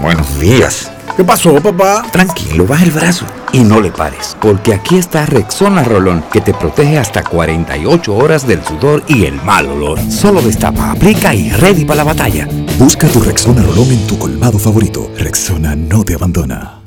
Buenos 0.00 0.38
días. 0.38 0.90
¿Qué 1.16 1.22
pasó, 1.22 1.54
papá? 1.62 2.04
Tranquilo, 2.10 2.66
baja 2.66 2.82
el 2.82 2.90
brazo 2.90 3.24
y 3.52 3.60
no 3.60 3.80
le 3.80 3.92
pares, 3.92 4.36
porque 4.40 4.74
aquí 4.74 4.96
está 4.96 5.24
Rexona 5.26 5.84
Rolón, 5.84 6.24
que 6.32 6.40
te 6.40 6.52
protege 6.52 6.98
hasta 6.98 7.22
48 7.22 8.16
horas 8.16 8.44
del 8.48 8.64
sudor 8.64 9.04
y 9.06 9.24
el 9.24 9.40
mal 9.42 9.68
olor. 9.68 10.00
Solo 10.10 10.42
destapa, 10.42 10.90
aplica 10.90 11.32
y 11.32 11.50
ready 11.50 11.84
para 11.84 11.98
la 11.98 12.04
batalla. 12.04 12.48
Busca 12.80 13.06
tu 13.06 13.20
Rexona 13.20 13.62
Rolón 13.62 13.92
en 13.92 14.04
tu 14.08 14.18
colmado 14.18 14.58
favorito. 14.58 15.08
Rexona 15.16 15.76
no 15.76 16.02
te 16.02 16.14
abandona. 16.14 16.80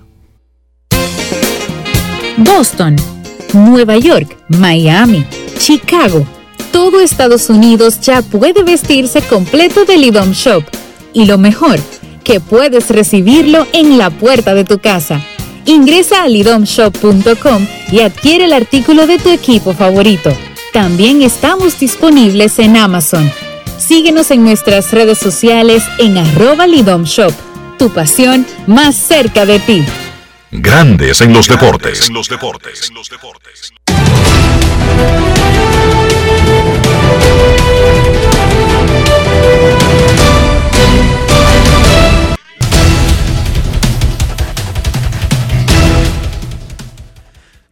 Boston, 2.36 2.98
Nueva 3.54 3.98
York, 3.98 4.38
Miami, 4.50 5.26
Chicago. 5.58 6.28
Todo 6.74 7.00
Estados 7.00 7.50
Unidos 7.50 8.02
ya 8.02 8.22
puede 8.22 8.64
vestirse 8.64 9.22
completo 9.22 9.86
del 9.86 10.04
IDOM 10.04 10.32
Shop. 10.32 10.66
Y 11.14 11.26
lo 11.26 11.38
mejor, 11.38 11.80
que 12.28 12.42
puedes 12.42 12.90
recibirlo 12.90 13.66
en 13.72 13.98
la 13.98 14.10
puerta 14.10 14.54
de 14.54 14.66
tu 14.66 14.80
casa. 14.80 15.22
Ingresa 15.66 16.24
a 16.24 16.28
lidomshop.com 16.28 17.66
y 17.90 18.02
adquiere 18.02 18.44
el 18.46 18.54
artículo 18.54 19.08
de 19.08 19.18
tu 19.18 19.30
equipo 19.30 19.74
favorito. 19.74 20.36
También 20.74 21.22
estamos 21.22 21.80
disponibles 21.80 22.60
en 22.60 22.76
Amazon. 22.76 23.32
Síguenos 23.78 24.30
en 24.32 24.44
nuestras 24.44 24.92
redes 24.92 25.20
sociales 25.20 25.84
en 26.00 26.18
arroba 26.18 26.68
lidomshop. 26.68 27.32
Tu 27.80 27.90
pasión 27.94 28.46
más 28.66 28.96
cerca 28.96 29.46
de 29.46 29.60
ti. 29.60 29.86
Grandes 30.52 31.22
en 31.22 31.32
los 31.32 31.48
deportes. 31.48 32.10
En 32.10 32.14
los 32.14 32.28
deportes. 32.28 32.90
En 32.90 32.96
los 32.96 33.10
deportes. 33.10 33.72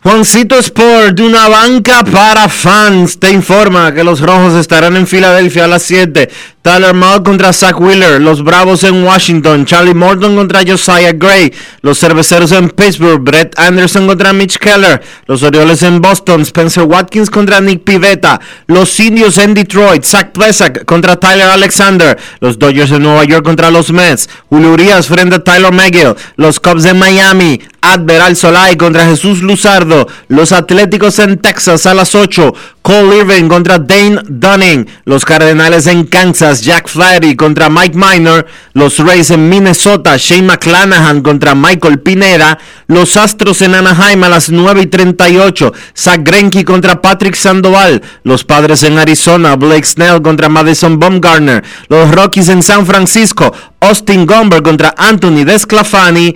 Juancito 0.06 0.60
Sport, 0.60 1.16
de 1.16 1.24
una 1.24 1.50
banca 1.50 2.04
para 2.04 2.48
fans, 2.48 3.20
te 3.20 3.32
informa 3.32 3.92
que 3.92 4.04
los 4.04 4.22
rojos 4.22 4.54
estarán 4.54 4.96
en 4.98 5.08
Filadelfia 5.08 5.66
a 5.66 5.68
las 5.68 5.82
7. 5.82 6.30
Tyler 6.66 6.96
Mudd 6.96 7.24
contra 7.24 7.54
Zach 7.54 7.80
Wheeler, 7.80 8.20
los 8.20 8.44
Bravos 8.44 8.84
en 8.84 9.04
Washington, 9.04 9.68
Charlie 9.68 9.94
Morton 9.94 10.36
contra 10.36 10.62
Josiah 10.66 11.14
Gray, 11.14 11.54
los 11.82 12.00
Cerveceros 12.00 12.52
en 12.54 12.72
Pittsburgh, 12.72 13.22
Brett 13.22 13.54
Anderson 13.60 14.08
contra 14.08 14.34
Mitch 14.34 14.58
Keller, 14.58 15.00
los 15.28 15.44
Orioles 15.44 15.84
en 15.84 16.02
Boston, 16.02 16.42
Spencer 16.42 16.86
Watkins 16.86 17.30
contra 17.30 17.62
Nick 17.62 17.84
Pivetta, 17.84 18.42
los 18.66 19.00
Indios 19.00 19.38
en 19.38 19.54
Detroit, 19.54 20.04
Zach 20.04 20.32
Plesak 20.32 20.86
contra 20.86 21.20
Tyler 21.20 21.50
Alexander, 21.50 22.18
los 22.40 22.58
Dodgers 22.58 22.92
en 22.92 23.04
Nueva 23.04 23.26
York 23.26 23.46
contra 23.46 23.70
los 23.70 23.92
Mets, 23.92 24.28
Julio 24.50 24.72
Urias 24.72 25.06
frente 25.06 25.36
a 25.36 25.44
Tyler 25.44 25.72
McGill, 25.72 26.16
los 26.36 26.60
Cubs 26.60 26.86
en 26.86 26.98
Miami, 26.98 27.62
Adveral 27.82 28.36
Solai 28.36 28.76
contra 28.76 29.06
Jesús 29.06 29.44
Luzardo, 29.44 29.95
los 30.28 30.52
Atléticos 30.52 31.20
en 31.20 31.38
Texas 31.38 31.86
a 31.86 31.94
las 31.94 32.16
8, 32.16 32.54
Cole 32.82 33.18
Irving 33.18 33.48
contra 33.48 33.80
Dane 33.80 34.22
Dunning, 34.28 34.88
los 35.06 35.26
Cardenales 35.26 35.88
en 35.88 36.06
Kansas, 36.06 36.62
Jack 36.62 36.88
Flaherty 36.88 37.36
contra 37.36 37.70
Mike 37.70 37.98
Minor, 37.98 38.46
los 38.74 39.00
Rays 39.00 39.32
en 39.32 39.50
Minnesota, 39.50 40.18
Shane 40.18 40.44
McClanahan 40.44 41.22
contra 41.22 41.56
Michael 41.56 42.00
Pineda, 42.00 42.60
los 42.88 43.18
Astros 43.18 43.62
en 43.62 43.76
Anaheim 43.76 44.24
a 44.24 44.30
las 44.30 44.50
9 44.50 44.84
y 44.84 44.86
38, 44.86 45.74
Zach 45.98 46.22
Greinke 46.24 46.64
contra 46.64 47.02
Patrick 47.02 47.36
Sandoval, 47.36 48.04
los 48.24 48.44
Padres 48.44 48.84
en 48.84 48.98
Arizona, 49.00 49.56
Blake 49.56 49.86
Snell 49.86 50.22
contra 50.22 50.50
Madison 50.50 51.00
Bumgarner, 51.00 51.64
los 51.90 52.12
Rockies 52.12 52.50
en 52.50 52.62
San 52.62 52.86
Francisco, 52.86 53.52
Austin 53.80 54.26
Gomber 54.26 54.62
contra 54.62 54.94
Anthony 54.98 55.44
Desclafani, 55.44 56.36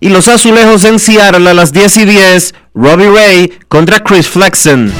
y 0.00 0.10
los 0.10 0.28
Azulejos 0.28 0.84
en 0.84 0.98
Seattle 0.98 1.50
a 1.50 1.54
las 1.54 1.72
10 1.72 1.96
y 1.98 2.04
10, 2.04 2.54
Robbie 2.80 3.10
Ray 3.10 3.52
contra 3.66 3.98
Chris 3.98 4.28
Flexen. 4.28 4.92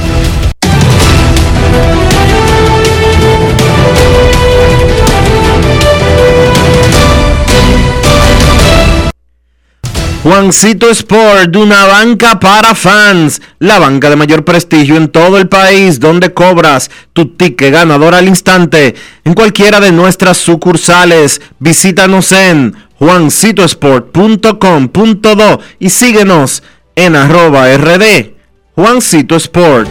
Juancito 10.23 10.89
Sport, 10.89 11.55
una 11.55 11.85
banca 11.85 12.37
para 12.37 12.75
fans, 12.75 13.41
la 13.59 13.79
banca 13.79 14.09
de 14.09 14.17
mayor 14.17 14.43
prestigio 14.43 14.97
en 14.97 15.07
todo 15.07 15.37
el 15.37 15.47
país, 15.47 16.01
donde 16.01 16.33
cobras 16.33 16.91
tu 17.13 17.37
ticket 17.37 17.71
ganador 17.71 18.13
al 18.13 18.27
instante 18.27 18.93
en 19.23 19.33
cualquiera 19.33 19.79
de 19.79 19.93
nuestras 19.93 20.37
sucursales. 20.37 21.39
Visítanos 21.59 22.33
en 22.33 22.75
juancitosport.com.do 22.99 25.61
y 25.79 25.89
síguenos 25.89 26.61
en 26.95 27.15
arroba 27.15 27.67
rd 27.77 28.33
Juancito 28.75 29.35
Sport. 29.35 29.89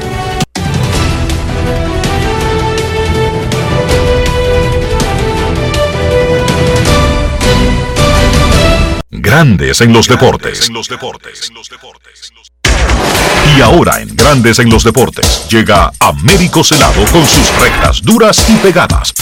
Grandes 9.11 9.81
en 9.81 9.93
los 9.93 10.09
deportes. 10.09 10.69
En 10.69 10.75
los 10.75 10.89
deportes. 10.89 11.49
En 11.49 11.55
los 11.55 11.69
deportes. 11.69 12.33
Y 13.57 13.61
ahora 13.61 14.01
en 14.01 14.15
Grandes 14.15 14.59
en 14.59 14.71
los 14.71 14.85
deportes 14.85 15.47
llega 15.51 15.91
Américo 16.01 16.63
Celado 16.63 17.05
con 17.13 17.27
sus 17.27 17.51
rectas 17.61 18.01
duras 18.03 18.49
y 18.49 18.57
pegadas. 18.57 19.13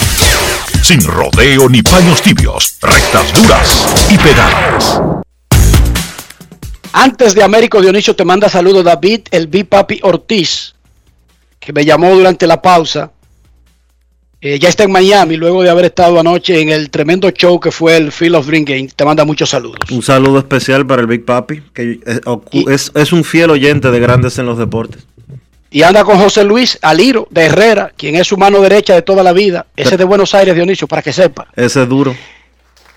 Sin 0.81 1.03
rodeo 1.03 1.67
ni 1.67 1.81
paños 1.81 2.21
tibios, 2.21 2.77
rectas 2.81 3.33
duras 3.33 4.07
y 4.09 4.17
pegadas. 4.17 5.01
Antes 6.99 7.35
de 7.35 7.43
Américo 7.43 7.79
Dionisio 7.79 8.15
te 8.15 8.25
manda 8.25 8.49
saludos 8.49 8.83
David, 8.83 9.21
el 9.31 9.47
Papi 9.65 9.99
Ortiz, 10.01 10.73
que 11.59 11.71
me 11.71 11.85
llamó 11.85 12.09
durante 12.15 12.47
la 12.47 12.59
pausa. 12.59 13.11
Eh, 14.41 14.57
ya 14.59 14.69
está 14.69 14.83
en 14.83 14.91
Miami 14.91 15.35
luego 15.37 15.61
de 15.63 15.69
haber 15.69 15.85
estado 15.85 16.19
anoche 16.19 16.59
en 16.59 16.69
el 16.69 16.89
tremendo 16.89 17.29
show 17.31 17.59
que 17.59 17.71
fue 17.71 17.97
el 17.97 18.11
Field 18.11 18.35
of 18.35 18.47
Dream 18.47 18.65
Game. 18.65 18.87
Te 18.95 19.05
manda 19.05 19.25
muchos 19.25 19.49
saludos. 19.49 19.77
Un 19.91 20.01
saludo 20.01 20.39
especial 20.39 20.85
para 20.87 21.01
el 21.01 21.07
Big 21.07 21.23
Papi, 21.23 21.61
que 21.73 21.99
es, 22.05 22.21
ocu- 22.21 22.69
es- 22.71 22.91
es 22.95 23.11
un 23.13 23.23
fiel 23.23 23.49
oyente 23.51 23.89
de 23.91 23.99
Grandes 23.99 24.37
en 24.39 24.45
los 24.47 24.57
deportes. 24.57 25.05
Y 25.69 25.83
anda 25.83 26.03
con 26.03 26.17
José 26.17 26.43
Luis 26.43 26.79
Aliro 26.81 27.27
de 27.29 27.45
Herrera, 27.45 27.91
quien 27.95 28.15
es 28.15 28.25
su 28.27 28.37
mano 28.37 28.59
derecha 28.61 28.95
de 28.95 29.01
toda 29.03 29.21
la 29.21 29.33
vida. 29.33 29.67
Ese 29.75 29.91
es 29.95 29.97
de 29.97 30.03
Buenos 30.05 30.33
Aires, 30.33 30.55
Dionisio, 30.55 30.87
para 30.87 31.01
que 31.03 31.13
sepa. 31.13 31.47
Ese 31.55 31.83
es 31.83 31.89
duro. 31.89 32.15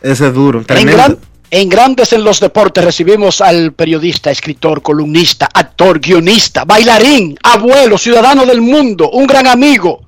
Ese 0.01 0.29
es 0.29 0.33
duro. 0.35 0.61
En, 0.69 0.87
gran- 0.87 1.19
en 1.51 1.69
Grandes 1.69 2.13
en 2.13 2.23
los 2.23 2.41
Deportes 2.41 2.85
recibimos 2.85 3.41
al 3.41 3.73
periodista, 3.73 4.31
escritor, 4.31 4.83
columnista, 4.83 5.49
actor, 5.53 5.99
guionista, 5.99 6.65
bailarín, 6.65 7.37
abuelo, 7.43 7.99
ciudadano 7.99 8.47
del 8.47 8.61
mundo, 8.61 9.11
un 9.11 9.27
gran 9.27 9.47
amigo, 9.47 10.01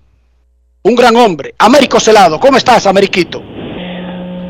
un 0.82 0.94
gran 0.94 1.16
hombre. 1.16 1.54
Américo 1.58 1.98
Celado, 1.98 2.38
¿cómo 2.38 2.56
estás, 2.56 2.86
Ameriquito? 2.86 3.42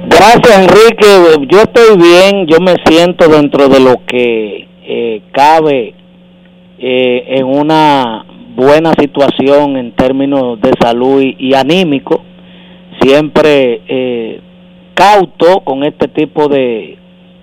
Gracias, 0.06 0.58
Enrique. 0.58 1.46
Yo 1.48 1.62
estoy 1.62 1.96
bien, 1.96 2.46
yo 2.46 2.58
me 2.60 2.76
siento 2.86 3.28
dentro 3.28 3.68
de 3.68 3.80
lo 3.80 4.04
que 4.04 4.68
eh, 4.84 5.22
cabe 5.32 5.94
eh, 6.78 7.24
en 7.38 7.44
una 7.44 8.26
buena 8.54 8.92
situación 8.92 9.76
en 9.78 9.92
términos 9.92 10.60
de 10.60 10.72
salud 10.80 11.22
y, 11.22 11.54
anímico. 11.54 12.22
Siempre 13.00 13.80
eh, 13.88 14.40
cauto 15.02 15.64
con 15.64 15.82
este 15.82 16.06
tipo 16.06 16.48
de, 16.48 16.96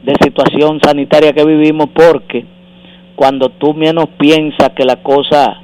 de 0.03 0.13
situación 0.23 0.79
sanitaria 0.81 1.33
que 1.33 1.43
vivimos 1.43 1.89
porque 1.93 2.45
cuando 3.17 3.49
tú 3.49 3.73
menos 3.73 4.05
piensas 4.17 4.69
que 4.73 4.85
la 4.85 5.03
cosa 5.03 5.57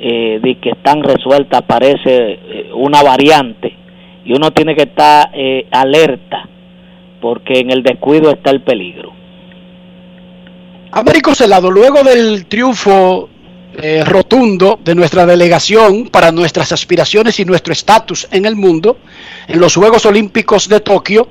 eh, 0.00 0.40
de 0.42 0.58
que 0.58 0.70
están 0.70 1.00
resueltas 1.04 1.60
aparece 1.60 2.00
eh, 2.08 2.70
una 2.74 3.04
variante 3.04 3.72
y 4.24 4.32
uno 4.32 4.50
tiene 4.50 4.74
que 4.74 4.82
estar 4.82 5.30
eh, 5.32 5.66
alerta 5.70 6.48
porque 7.20 7.60
en 7.60 7.70
el 7.70 7.84
descuido 7.84 8.32
está 8.32 8.50
el 8.50 8.62
peligro. 8.62 9.12
Américo 10.90 11.36
Celado, 11.36 11.70
luego 11.70 12.02
del 12.02 12.46
triunfo 12.46 13.28
eh, 13.74 14.04
rotundo 14.04 14.78
de 14.84 14.94
nuestra 14.94 15.24
delegación 15.24 16.08
para 16.08 16.30
nuestras 16.30 16.72
aspiraciones 16.72 17.40
y 17.40 17.44
nuestro 17.44 17.72
estatus 17.72 18.28
en 18.30 18.44
el 18.44 18.56
mundo, 18.56 18.98
en 19.48 19.60
los 19.60 19.74
Juegos 19.74 20.04
Olímpicos 20.06 20.68
de 20.68 20.80
Tokio, 20.80 21.28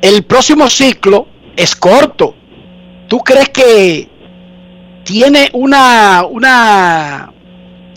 el 0.00 0.24
próximo 0.24 0.68
ciclo 0.70 1.28
es 1.56 1.76
corto. 1.76 2.34
¿Tú 3.08 3.18
crees 3.18 3.50
que 3.50 4.08
tiene 5.04 5.50
una, 5.52 6.24
una 6.24 7.32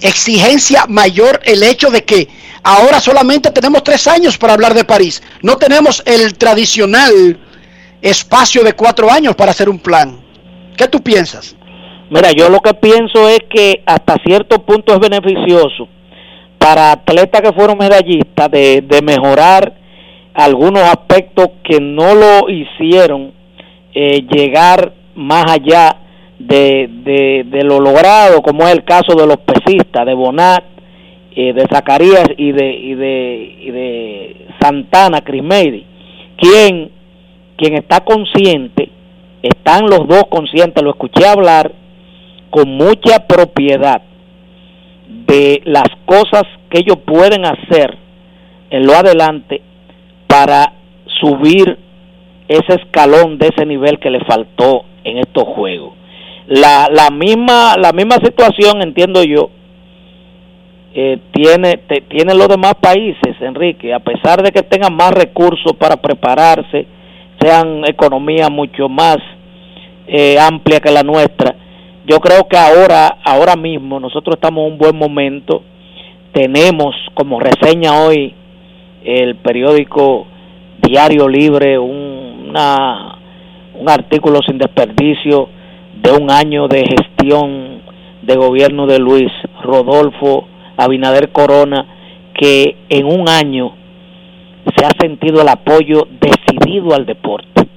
exigencia 0.01 0.85
mayor 0.87 1.39
el 1.43 1.63
hecho 1.63 1.89
de 1.89 2.03
que 2.03 2.27
ahora 2.63 2.99
solamente 2.99 3.51
tenemos 3.51 3.83
tres 3.83 4.07
años 4.07 4.37
para 4.37 4.53
hablar 4.53 4.73
de 4.73 4.83
París. 4.83 5.21
No 5.41 5.57
tenemos 5.57 6.01
el 6.05 6.33
tradicional 6.35 7.39
espacio 8.01 8.63
de 8.63 8.73
cuatro 8.73 9.11
años 9.11 9.35
para 9.35 9.51
hacer 9.51 9.69
un 9.69 9.79
plan. 9.79 10.19
¿Qué 10.77 10.87
tú 10.87 11.01
piensas? 11.01 11.55
Mira, 12.09 12.31
yo 12.31 12.49
lo 12.49 12.59
que 12.59 12.73
pienso 12.75 13.27
es 13.27 13.39
que 13.49 13.81
hasta 13.85 14.17
cierto 14.25 14.63
punto 14.63 14.93
es 14.93 14.99
beneficioso 14.99 15.87
para 16.59 16.91
atletas 16.91 17.41
que 17.41 17.53
fueron 17.53 17.77
medallistas 17.77 18.49
de, 18.51 18.81
de 18.81 19.01
mejorar 19.01 19.73
algunos 20.35 20.83
aspectos 20.83 21.49
que 21.63 21.79
no 21.79 22.13
lo 22.13 22.49
hicieron 22.49 23.31
eh, 23.93 24.25
llegar 24.29 24.93
más 25.15 25.45
allá 25.49 25.95
de, 26.37 26.89
de, 27.49 27.63
lo 27.63 27.79
logrado, 27.79 28.41
como 28.41 28.67
es 28.67 28.73
el 28.73 28.83
caso 28.83 29.15
de 29.15 29.25
los 29.25 29.37
pesistas, 29.37 30.05
de 30.05 30.13
Bonat, 30.13 30.63
eh, 31.35 31.53
de 31.53 31.65
Zacarías 31.71 32.27
y 32.37 32.51
de, 32.51 32.73
y 32.73 32.93
de, 32.93 33.55
y 33.61 33.71
de 33.71 34.47
Santana 34.61 35.21
Crismeidi, 35.21 35.85
quien, 36.37 36.91
quien 37.55 37.75
está 37.75 38.01
consciente, 38.01 38.89
están 39.41 39.85
los 39.85 40.07
dos 40.07 40.23
conscientes, 40.29 40.83
lo 40.83 40.91
escuché 40.91 41.25
hablar 41.25 41.71
con 42.55 42.69
mucha 42.69 43.27
propiedad 43.27 44.01
de 45.27 45.61
las 45.65 45.89
cosas 46.05 46.43
que 46.69 46.79
ellos 46.79 46.99
pueden 47.05 47.43
hacer 47.43 47.97
en 48.69 48.87
lo 48.87 48.93
adelante 48.93 49.61
para 50.25 50.71
subir 51.19 51.77
ese 52.47 52.75
escalón 52.75 53.37
de 53.39 53.49
ese 53.53 53.65
nivel 53.65 53.99
que 53.99 54.09
le 54.09 54.23
faltó 54.23 54.85
en 55.03 55.17
estos 55.17 55.43
juegos. 55.43 55.95
La, 56.47 56.87
la 56.89 57.09
misma 57.09 57.75
la 57.77 57.91
misma 57.91 58.19
situación 58.23 58.81
entiendo 58.81 59.21
yo 59.21 59.49
eh, 60.93 61.19
tiene 61.33 61.73
te, 61.89 62.01
tiene 62.07 62.35
los 62.35 62.47
demás 62.47 62.75
países 62.75 63.35
Enrique 63.41 63.93
a 63.93 63.99
pesar 63.99 64.41
de 64.41 64.51
que 64.53 64.63
tengan 64.63 64.95
más 64.95 65.11
recursos 65.11 65.73
para 65.77 65.97
prepararse 65.97 66.87
sean 67.41 67.83
economías 67.85 68.49
mucho 68.49 68.87
más 68.87 69.17
eh, 70.07 70.37
amplias 70.39 70.79
que 70.79 70.91
la 70.91 71.03
nuestra 71.03 71.64
yo 72.05 72.19
creo 72.19 72.47
que 72.47 72.57
ahora 72.57 73.17
ahora 73.23 73.55
mismo 73.55 73.99
nosotros 73.99 74.35
estamos 74.35 74.65
en 74.65 74.73
un 74.73 74.77
buen 74.77 74.95
momento 74.95 75.63
tenemos 76.33 76.95
como 77.13 77.39
reseña 77.39 77.99
hoy 77.99 78.33
el 79.03 79.35
periódico 79.35 80.27
Diario 80.81 81.27
Libre 81.27 81.79
un, 81.79 82.47
una, 82.49 83.17
un 83.79 83.89
artículo 83.89 84.39
sin 84.45 84.57
desperdicio 84.57 85.49
de 86.01 86.11
un 86.11 86.29
año 86.29 86.67
de 86.67 86.83
gestión 86.85 87.81
de 88.21 88.35
gobierno 88.35 88.87
de 88.87 88.99
Luis 88.99 89.31
Rodolfo 89.63 90.47
Abinader 90.77 91.31
Corona, 91.31 91.85
que 92.33 92.75
en 92.89 93.05
un 93.05 93.29
año 93.29 93.73
se 94.75 94.85
ha 94.85 94.89
sentido 94.99 95.41
el 95.41 95.47
apoyo 95.47 96.07
decidido 96.19 96.93
al 96.93 97.05
deporte. 97.05 97.67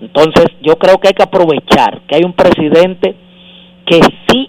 Entonces 0.00 0.46
yo 0.62 0.76
creo 0.76 0.98
que 0.98 1.08
hay 1.08 1.14
que 1.14 1.22
aprovechar 1.22 2.00
que 2.06 2.16
hay 2.16 2.22
un 2.24 2.32
presidente 2.32 3.14
que 3.90 4.00
sí 4.28 4.48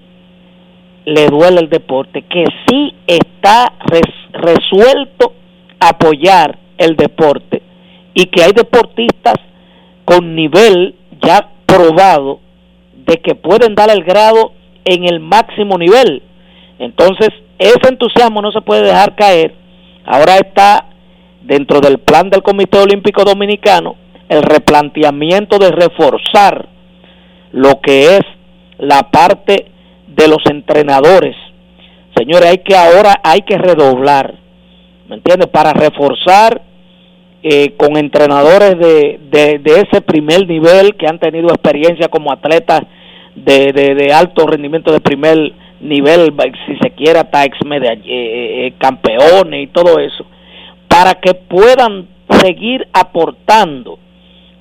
le 1.06 1.26
duele 1.26 1.62
el 1.62 1.70
deporte, 1.70 2.22
que 2.22 2.46
sí 2.68 2.94
está 3.08 3.74
res, 3.80 4.04
resuelto 4.34 5.34
apoyar 5.80 6.60
el 6.78 6.96
deporte 6.96 7.64
y 8.14 8.28
que 8.28 8.44
hay 8.44 8.52
deportistas 8.52 9.36
con 10.06 10.36
nivel 10.36 10.94
ya 11.24 11.50
probado 11.66 12.40
de 12.94 13.18
que 13.18 13.34
pueden 13.34 13.74
dar 13.74 13.90
el 13.90 14.04
grado 14.04 14.54
en 14.86 15.06
el 15.06 15.20
máximo 15.20 15.80
nivel. 15.80 16.22
Entonces, 16.78 17.30
ese 17.58 17.90
entusiasmo 17.90 18.44
no 18.44 18.52
se 18.52 18.62
puede 18.62 18.84
dejar 18.84 19.16
caer. 19.16 19.56
Ahora 20.06 20.36
está 20.36 20.86
dentro 21.42 21.80
del 21.80 21.98
plan 21.98 22.30
del 22.30 22.44
Comité 22.44 22.78
Olímpico 22.78 23.24
Dominicano 23.24 23.96
el 24.30 24.44
replanteamiento 24.44 25.58
de 25.58 25.72
reforzar 25.72 26.70
lo 27.52 27.82
que 27.82 28.18
es 28.18 28.22
la 28.82 29.03
parte 29.12 29.68
de 30.08 30.28
los 30.28 30.40
entrenadores. 30.49 31.36
Señores, 32.18 32.49
hay 32.49 32.58
que 32.58 32.76
ahora 32.76 33.22
hay 33.24 33.41
que 33.41 33.58
redoblar, 33.58 34.34
¿me 35.08 35.18
entiendes? 35.18 35.48
Para 35.48 35.72
reforzar 35.72 36.62
eh, 37.44 37.76
con 37.78 37.95
entrenadores 37.95 38.78
de, 38.78 39.20
de, 39.30 39.80
ese 39.80 40.02
primer 40.02 40.48
nivel 40.48 40.95
que 40.95 41.08
han 41.08 41.20
tenido 41.20 41.49
experiencia 41.49 42.08
como 42.08 42.32
atletas 42.32 42.82
de, 43.36 43.72
de, 43.72 44.14
alto 44.14 44.45
rendimiento 44.45 44.91
de 44.91 44.99
primer 44.99 45.53
nivel, 45.80 46.34
si 46.68 46.76
se 46.78 46.91
quiere, 46.91 47.20
hasta 47.20 47.45
ex 47.45 47.58
media, 47.66 47.94
eh, 47.94 48.02
eh, 48.06 48.74
campeones 48.78 49.64
y 49.64 49.68
todo 49.68 49.99
eso, 49.99 50.26
para 50.88 51.16
que 51.16 51.34
puedan 51.34 52.08
seguir 52.41 52.88
aportando. 52.94 53.98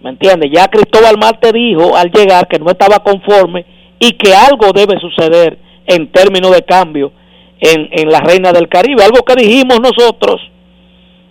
¿Me 0.03 0.11
entiendes? 0.11 0.51
Ya 0.53 0.69
Cristóbal 0.69 1.19
Marte 1.19 1.53
dijo 1.53 1.97
al 1.97 2.11
llegar 2.11 2.49
que 2.49 2.59
no 2.59 2.71
estaba 2.71 3.01
conforme 3.01 3.67
y 4.01 4.13
que 4.13 4.35
algo 4.35 4.73
debe 4.73 4.99
suceder 4.99 5.59
en 5.87 6.11
términos 6.11 6.51
de 6.51 6.63
cambio 6.63 7.13
en, 7.61 7.89
en 7.93 8.09
la 8.09 8.21
Reina 8.21 8.51
del 8.51 8.69
Caribe. 8.69 9.05
Algo 9.05 9.25
que 9.25 9.37
dijimos 9.37 9.79
nosotros 9.79 10.41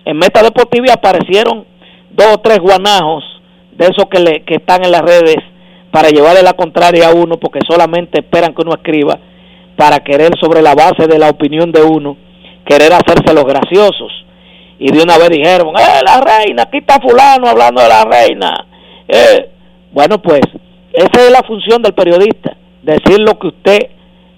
en 0.05 0.17
Meta 0.17 0.41
Deportiva 0.41 0.93
aparecieron 0.93 1.65
dos 2.11 2.27
o 2.35 2.37
tres 2.39 2.59
guanajos 2.59 3.23
de 3.71 3.85
esos 3.87 4.05
que, 4.09 4.19
le, 4.19 4.43
que 4.43 4.55
están 4.55 4.85
en 4.85 4.91
las 4.91 5.01
redes 5.01 5.37
para 5.91 6.09
llevarle 6.09 6.43
la 6.43 6.53
contraria 6.53 7.09
a 7.09 7.13
uno 7.13 7.37
porque 7.37 7.59
solamente 7.67 8.19
esperan 8.19 8.53
que 8.53 8.61
uno 8.61 8.73
escriba 8.75 9.19
para 9.75 9.99
querer 9.99 10.31
sobre 10.39 10.61
la 10.61 10.75
base 10.75 11.07
de 11.07 11.17
la 11.17 11.29
opinión 11.29 11.71
de 11.71 11.81
uno, 11.81 12.17
querer 12.65 12.91
hacerse 12.93 13.33
los 13.33 13.45
graciosos. 13.45 14.11
Y 14.77 14.91
de 14.91 15.01
una 15.01 15.17
vez 15.17 15.29
dijeron, 15.29 15.69
eh, 15.69 16.01
la 16.05 16.21
reina, 16.21 16.63
aquí 16.63 16.79
está 16.79 16.99
fulano 16.99 17.47
hablando 17.47 17.81
de 17.81 17.87
la 17.87 18.03
reina. 18.03 18.67
Eh, 19.07 19.49
bueno, 19.91 20.21
pues 20.21 20.41
esa 20.93 21.25
es 21.25 21.31
la 21.31 21.43
función 21.43 21.81
del 21.81 21.93
periodista, 21.93 22.57
decir 22.81 23.19
lo 23.19 23.37
que 23.39 23.47
usted, 23.47 23.79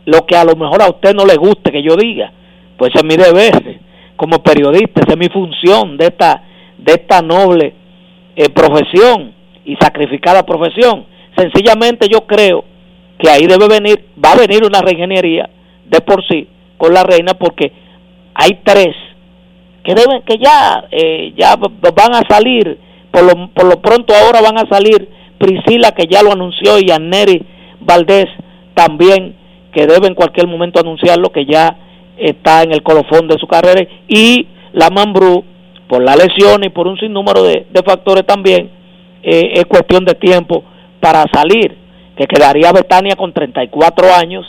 lo 0.05 0.25
que 0.25 0.35
a 0.35 0.43
lo 0.43 0.55
mejor 0.55 0.81
a 0.81 0.89
usted 0.89 1.13
no 1.13 1.25
le 1.25 1.35
guste 1.35 1.71
que 1.71 1.83
yo 1.83 1.95
diga. 1.95 2.31
Pues 2.77 2.91
es 2.95 3.03
mi 3.03 3.15
deber 3.15 3.79
como 4.15 4.43
periodista, 4.43 5.01
esa 5.01 5.13
es 5.13 5.17
mi 5.17 5.29
función 5.29 5.97
de 5.97 6.05
esta, 6.05 6.43
de 6.77 6.93
esta 6.93 7.21
noble 7.21 7.73
eh, 8.35 8.49
profesión 8.49 9.33
y 9.65 9.75
sacrificada 9.75 10.45
profesión. 10.45 11.05
Sencillamente 11.35 12.07
yo 12.07 12.25
creo 12.27 12.65
que 13.17 13.29
ahí 13.29 13.45
debe 13.45 13.67
venir, 13.67 14.05
va 14.23 14.33
a 14.33 14.37
venir 14.37 14.63
una 14.65 14.81
reingeniería 14.81 15.49
de 15.85 16.01
por 16.01 16.25
sí 16.27 16.47
con 16.77 16.93
la 16.93 17.03
reina 17.03 17.33
porque 17.35 17.71
hay 18.33 18.59
tres 18.63 18.95
que 19.83 19.93
deben 19.93 20.21
que 20.23 20.37
ya 20.37 20.85
eh, 20.91 21.33
ya 21.37 21.55
van 21.55 22.15
a 22.15 22.27
salir 22.27 22.77
por 23.11 23.23
lo, 23.23 23.49
por 23.49 23.65
lo 23.65 23.81
pronto 23.81 24.13
ahora 24.13 24.41
van 24.41 24.57
a 24.57 24.69
salir 24.69 25.09
Priscila 25.37 25.91
que 25.91 26.07
ya 26.07 26.23
lo 26.23 26.31
anunció 26.31 26.79
y 26.79 26.91
Anneri 26.91 27.43
Valdés 27.81 28.27
también 28.73 29.35
que 29.73 29.87
debe 29.87 30.07
en 30.07 30.15
cualquier 30.15 30.47
momento 30.47 30.79
anunciarlo 30.79 31.29
que 31.29 31.45
ya 31.45 31.77
está 32.17 32.63
en 32.63 32.71
el 32.71 32.83
colofón 32.83 33.27
de 33.27 33.37
su 33.39 33.47
carrera 33.47 33.87
y 34.07 34.47
la 34.73 34.89
Mambrú 34.89 35.43
por 35.87 36.03
la 36.03 36.15
lesión 36.15 36.63
y 36.63 36.69
por 36.69 36.87
un 36.87 36.97
sinnúmero 36.97 37.43
de, 37.43 37.67
de 37.69 37.83
factores 37.83 38.25
también 38.25 38.69
eh, 39.23 39.51
es 39.55 39.65
cuestión 39.65 40.05
de 40.05 40.15
tiempo 40.15 40.63
para 40.99 41.25
salir 41.33 41.77
que 42.15 42.25
quedaría 42.27 42.71
Betania 42.71 43.15
con 43.15 43.33
34 43.33 44.13
años 44.13 44.45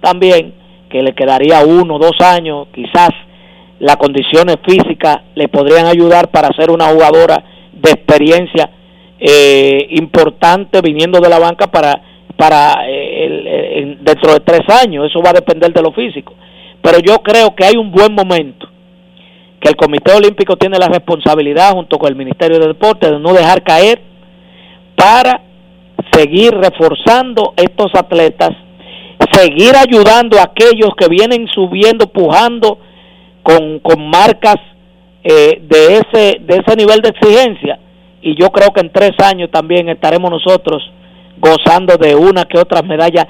también, 0.00 0.54
que 0.90 1.02
le 1.02 1.14
quedaría 1.14 1.64
uno, 1.64 1.98
dos 1.98 2.20
años, 2.20 2.66
quizás 2.74 3.10
las 3.78 3.96
condiciones 3.96 4.56
físicas 4.66 5.18
le 5.34 5.48
podrían 5.48 5.86
ayudar 5.86 6.30
para 6.30 6.48
ser 6.56 6.70
una 6.70 6.86
jugadora 6.86 7.44
de 7.72 7.90
experiencia 7.90 8.70
eh, 9.18 9.86
importante 9.90 10.80
viniendo 10.80 11.20
de 11.20 11.28
la 11.28 11.38
banca 11.38 11.68
para 11.68 12.00
para 12.42 12.88
eh, 12.88 13.24
el, 13.24 13.46
el, 13.46 13.98
dentro 14.04 14.32
de 14.32 14.40
tres 14.40 14.62
años, 14.82 15.06
eso 15.06 15.22
va 15.22 15.30
a 15.30 15.34
depender 15.34 15.72
de 15.72 15.80
lo 15.80 15.92
físico. 15.92 16.34
Pero 16.82 16.98
yo 16.98 17.18
creo 17.22 17.54
que 17.54 17.64
hay 17.64 17.76
un 17.76 17.92
buen 17.92 18.12
momento, 18.12 18.66
que 19.60 19.68
el 19.68 19.76
Comité 19.76 20.12
Olímpico 20.12 20.56
tiene 20.56 20.76
la 20.76 20.88
responsabilidad 20.88 21.70
junto 21.70 22.00
con 22.00 22.08
el 22.08 22.16
Ministerio 22.16 22.58
de 22.58 22.66
Deportes 22.66 23.12
de 23.12 23.20
no 23.20 23.32
dejar 23.32 23.62
caer 23.62 24.02
para 24.96 25.40
seguir 26.12 26.52
reforzando 26.52 27.54
estos 27.56 27.92
atletas, 27.94 28.50
seguir 29.30 29.74
ayudando 29.76 30.36
a 30.40 30.42
aquellos 30.42 30.96
que 30.98 31.06
vienen 31.08 31.46
subiendo, 31.46 32.08
pujando 32.08 32.80
con, 33.44 33.78
con 33.78 34.04
marcas 34.10 34.56
eh, 35.22 35.62
de, 35.62 35.98
ese, 35.98 36.40
de 36.40 36.56
ese 36.56 36.76
nivel 36.76 37.02
de 37.02 37.10
exigencia. 37.10 37.78
Y 38.20 38.34
yo 38.34 38.50
creo 38.50 38.72
que 38.72 38.80
en 38.80 38.90
tres 38.90 39.12
años 39.22 39.48
también 39.52 39.88
estaremos 39.88 40.28
nosotros 40.28 40.82
gozando 41.38 41.96
de 41.96 42.14
una 42.14 42.44
que 42.44 42.58
otra 42.58 42.82
medalla 42.82 43.26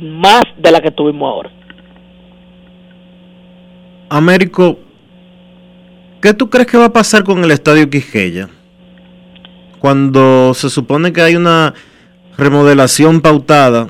más 0.00 0.42
de 0.56 0.70
la 0.70 0.80
que 0.80 0.90
tuvimos 0.90 1.30
ahora. 1.30 1.50
Américo, 4.08 4.78
¿qué 6.20 6.32
tú 6.32 6.48
crees 6.48 6.68
que 6.68 6.78
va 6.78 6.86
a 6.86 6.92
pasar 6.92 7.24
con 7.24 7.42
el 7.42 7.50
Estadio 7.50 7.90
Quisqueya? 7.90 8.48
Cuando 9.80 10.54
se 10.54 10.70
supone 10.70 11.12
que 11.12 11.22
hay 11.22 11.36
una 11.36 11.74
remodelación 12.36 13.20
pautada 13.20 13.88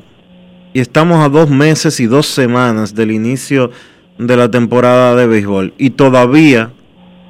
y 0.72 0.80
estamos 0.80 1.24
a 1.24 1.28
dos 1.28 1.48
meses 1.48 2.00
y 2.00 2.06
dos 2.06 2.26
semanas 2.26 2.94
del 2.94 3.10
inicio 3.10 3.70
de 4.18 4.36
la 4.36 4.50
temporada 4.50 5.14
de 5.16 5.26
béisbol. 5.26 5.74
Y 5.78 5.90
todavía 5.90 6.70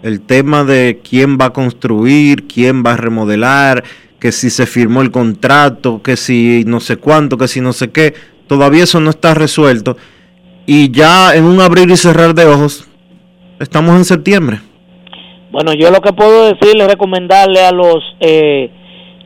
el 0.03 0.21
tema 0.21 0.65
de 0.65 1.01
quién 1.09 1.39
va 1.39 1.47
a 1.47 1.53
construir, 1.53 2.47
quién 2.47 2.85
va 2.85 2.93
a 2.93 2.97
remodelar, 2.97 3.85
que 4.27 4.33
si 4.33 4.51
se 4.51 4.67
firmó 4.67 5.03
el 5.03 5.13
contrato, 5.13 6.03
que 6.03 6.17
si 6.17 6.65
no 6.67 6.81
sé 6.81 6.97
cuánto, 6.97 7.39
que 7.39 7.47
si 7.47 7.61
no 7.61 7.73
sé 7.73 7.93
qué, 7.93 8.13
todavía 8.49 8.83
eso 8.83 8.99
no 8.99 9.11
está 9.11 9.35
resuelto. 9.35 9.97
Y 10.67 10.91
ya 10.91 11.37
en 11.37 11.45
un 11.45 11.61
abrir 11.61 11.89
y 11.89 11.97
cerrar 11.97 12.35
de 12.35 12.45
ojos, 12.45 12.89
estamos 13.61 13.95
en 13.95 14.05
septiembre. 14.05 14.59
Bueno, 15.53 15.75
yo 15.75 15.93
lo 15.93 16.01
que 16.01 16.13
puedo 16.13 16.53
decirle 16.53 16.89
recomendarle 16.89 17.61
a 17.61 17.71
los... 17.71 18.03
Eh, 18.19 18.69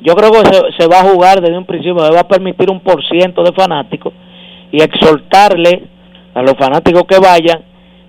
yo 0.03 0.15
creo 0.17 0.33
que 0.33 0.53
se, 0.53 0.61
se, 0.79 0.87
va 0.87 1.01
a 1.01 1.11
jugar 1.11 1.41
desde 1.41 1.57
un 1.57 1.65
principio, 1.65 2.05
se 2.05 2.13
va 2.13 2.21
a 2.21 2.29
permitir 2.29 2.71
un 2.71 2.81
por 2.81 3.03
ciento 3.09 3.43
de 3.43 3.53
fanáticos 3.53 4.13
y 4.71 4.83
exhortarle 4.83 5.89
a 6.35 6.43
los 6.43 6.59
fanáticos 6.59 7.05
que 7.09 7.19
vayan 7.19 7.63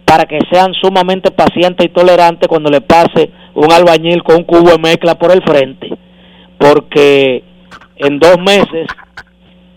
para 0.04 0.26
que 0.26 0.40
sean 0.52 0.74
sumamente 0.74 1.32
pacientes 1.32 1.86
y 1.86 1.90
tolerantes 1.90 2.50
cuando 2.50 2.70
le 2.70 2.82
pase 2.82 3.32
un 3.56 3.72
albañil 3.72 4.24
con 4.24 4.36
un 4.40 4.44
cubo 4.44 4.72
de 4.72 4.78
mezcla 4.78 5.16
por 5.16 5.32
el 5.32 5.42
frente, 5.42 5.88
porque 6.62 7.44
en 7.98 8.20
dos 8.20 8.38
meses 8.40 8.88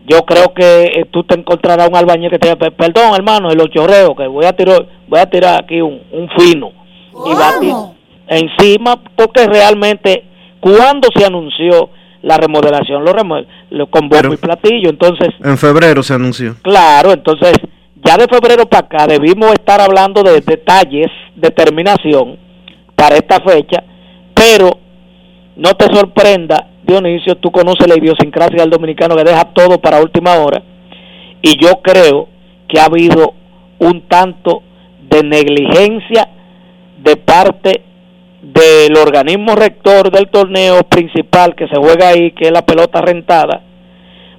yo 0.06 0.22
creo 0.26 0.52
que 0.54 0.84
eh, 0.84 1.06
tú 1.10 1.24
te 1.24 1.34
encontrarás 1.34 1.88
un 1.88 1.96
albañil 1.96 2.30
que 2.30 2.38
te 2.38 2.48
diga, 2.48 2.70
perdón 2.70 3.14
hermano, 3.14 3.50
el 3.50 3.70
chorreos, 3.70 4.14
que 4.16 4.26
voy 4.26 4.44
a 4.44 4.52
tirar, 4.52 4.86
voy 5.08 5.18
a 5.18 5.26
tirar 5.26 5.62
aquí 5.62 5.80
un, 5.80 6.02
un 6.12 6.28
fino 6.36 6.72
y 7.26 7.34
va 7.34 7.48
a 7.48 7.60
tirar 7.60 7.94
encima 8.26 9.00
porque 9.16 9.46
realmente 9.46 10.24
cuando 10.60 11.08
se 11.14 11.24
anunció 11.24 11.90
la 12.22 12.36
remodelación 12.38 13.04
lo, 13.04 13.12
remodel 13.12 13.46
lo 13.70 13.86
con 13.88 14.08
bombo 14.08 14.32
y 14.32 14.38
platillo 14.38 14.88
entonces 14.88 15.28
en 15.42 15.58
febrero 15.58 16.02
se 16.02 16.14
anunció. 16.14 16.56
Claro 16.62 17.12
entonces 17.12 17.52
ya 18.02 18.16
de 18.16 18.26
febrero 18.26 18.66
para 18.66 18.86
acá 18.86 19.06
debimos 19.06 19.52
estar 19.52 19.80
hablando 19.80 20.22
de 20.22 20.40
detalles 20.40 21.08
de 21.34 21.50
terminación 21.50 22.38
para 22.94 23.16
esta 23.16 23.40
fecha, 23.40 23.82
pero 24.32 24.78
no 25.56 25.74
te 25.74 25.86
sorprenda, 25.94 26.68
Dionisio, 26.86 27.36
tú 27.36 27.50
conoces 27.50 27.88
la 27.88 27.96
idiosincrasia 27.96 28.60
del 28.60 28.70
dominicano 28.70 29.16
que 29.16 29.24
deja 29.24 29.44
todo 29.52 29.78
para 29.78 30.00
última 30.00 30.34
hora, 30.34 30.62
y 31.42 31.56
yo 31.62 31.80
creo 31.82 32.28
que 32.68 32.80
ha 32.80 32.86
habido 32.86 33.34
un 33.78 34.02
tanto 34.02 34.62
de 35.00 35.22
negligencia 35.22 36.28
de 37.02 37.16
parte 37.16 37.82
del 38.42 38.96
organismo 38.96 39.54
rector 39.54 40.10
del 40.10 40.28
torneo 40.28 40.82
principal 40.84 41.54
que 41.54 41.68
se 41.68 41.76
juega 41.76 42.08
ahí, 42.08 42.32
que 42.32 42.46
es 42.46 42.52
la 42.52 42.64
pelota 42.64 43.00
rentada, 43.00 43.62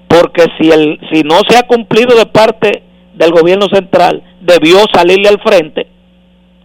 porque 0.08 0.46
si 0.60 0.72
el 0.72 1.00
si 1.12 1.24
no 1.24 1.40
se 1.48 1.58
ha 1.58 1.64
cumplido 1.64 2.16
de 2.16 2.26
parte 2.28 2.84
del 3.16 3.32
gobierno 3.32 3.68
central 3.72 4.24
debió 4.42 4.78
salirle 4.94 5.30
al 5.30 5.42
frente, 5.42 5.88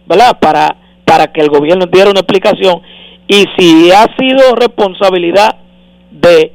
¿verdad? 0.05 0.37
Para, 0.39 0.75
para 1.05 1.31
que 1.31 1.41
el 1.41 1.49
gobierno 1.49 1.85
diera 1.85 2.11
una 2.11 2.19
explicación. 2.19 2.81
Y 3.27 3.45
si 3.57 3.91
ha 3.91 4.05
sido 4.17 4.55
responsabilidad 4.55 5.55
de, 6.11 6.53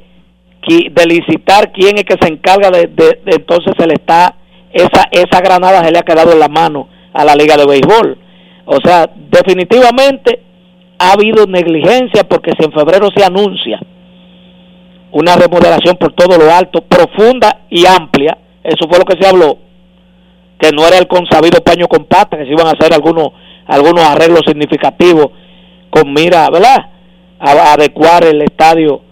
licitar 1.06 1.72
quién 1.72 1.98
es 1.98 2.04
que 2.04 2.16
se 2.20 2.32
encarga 2.32 2.70
de, 2.70 2.86
de, 2.88 3.20
entonces 3.26 3.72
se 3.78 3.86
le 3.86 3.94
está, 3.94 4.36
esa, 4.72 5.08
esa 5.10 5.40
granada 5.40 5.84
se 5.84 5.92
le 5.92 5.98
ha 5.98 6.02
quedado 6.02 6.32
en 6.32 6.40
la 6.40 6.48
mano 6.48 6.88
a 7.12 7.24
la 7.24 7.34
Liga 7.34 7.56
de 7.56 7.66
Béisbol. 7.66 8.18
O 8.66 8.78
sea, 8.84 9.08
definitivamente 9.30 10.42
ha 10.98 11.12
habido 11.12 11.46
negligencia 11.46 12.24
porque 12.28 12.52
si 12.58 12.64
en 12.64 12.72
febrero 12.72 13.08
se 13.14 13.24
anuncia 13.24 13.80
una 15.12 15.36
remodelación 15.36 15.96
por 15.96 16.12
todo 16.12 16.36
lo 16.36 16.52
alto, 16.52 16.82
profunda 16.82 17.60
y 17.70 17.86
amplia, 17.86 18.36
eso 18.62 18.88
fue 18.88 18.98
lo 18.98 19.04
que 19.04 19.20
se 19.20 19.26
habló, 19.26 19.58
que 20.58 20.72
no 20.72 20.86
era 20.86 20.98
el 20.98 21.06
consabido 21.06 21.60
paño 21.62 21.86
con 21.88 22.04
que 22.04 22.44
se 22.44 22.52
iban 22.52 22.66
a 22.66 22.72
hacer 22.72 22.92
algunos, 22.92 23.28
algunos 23.66 24.04
arreglos 24.04 24.42
significativos 24.46 25.28
con 25.90 26.12
mira, 26.12 26.50
¿verdad? 26.50 26.90
A, 27.38 27.72
adecuar 27.72 28.24
el 28.24 28.42
estadio 28.42 29.02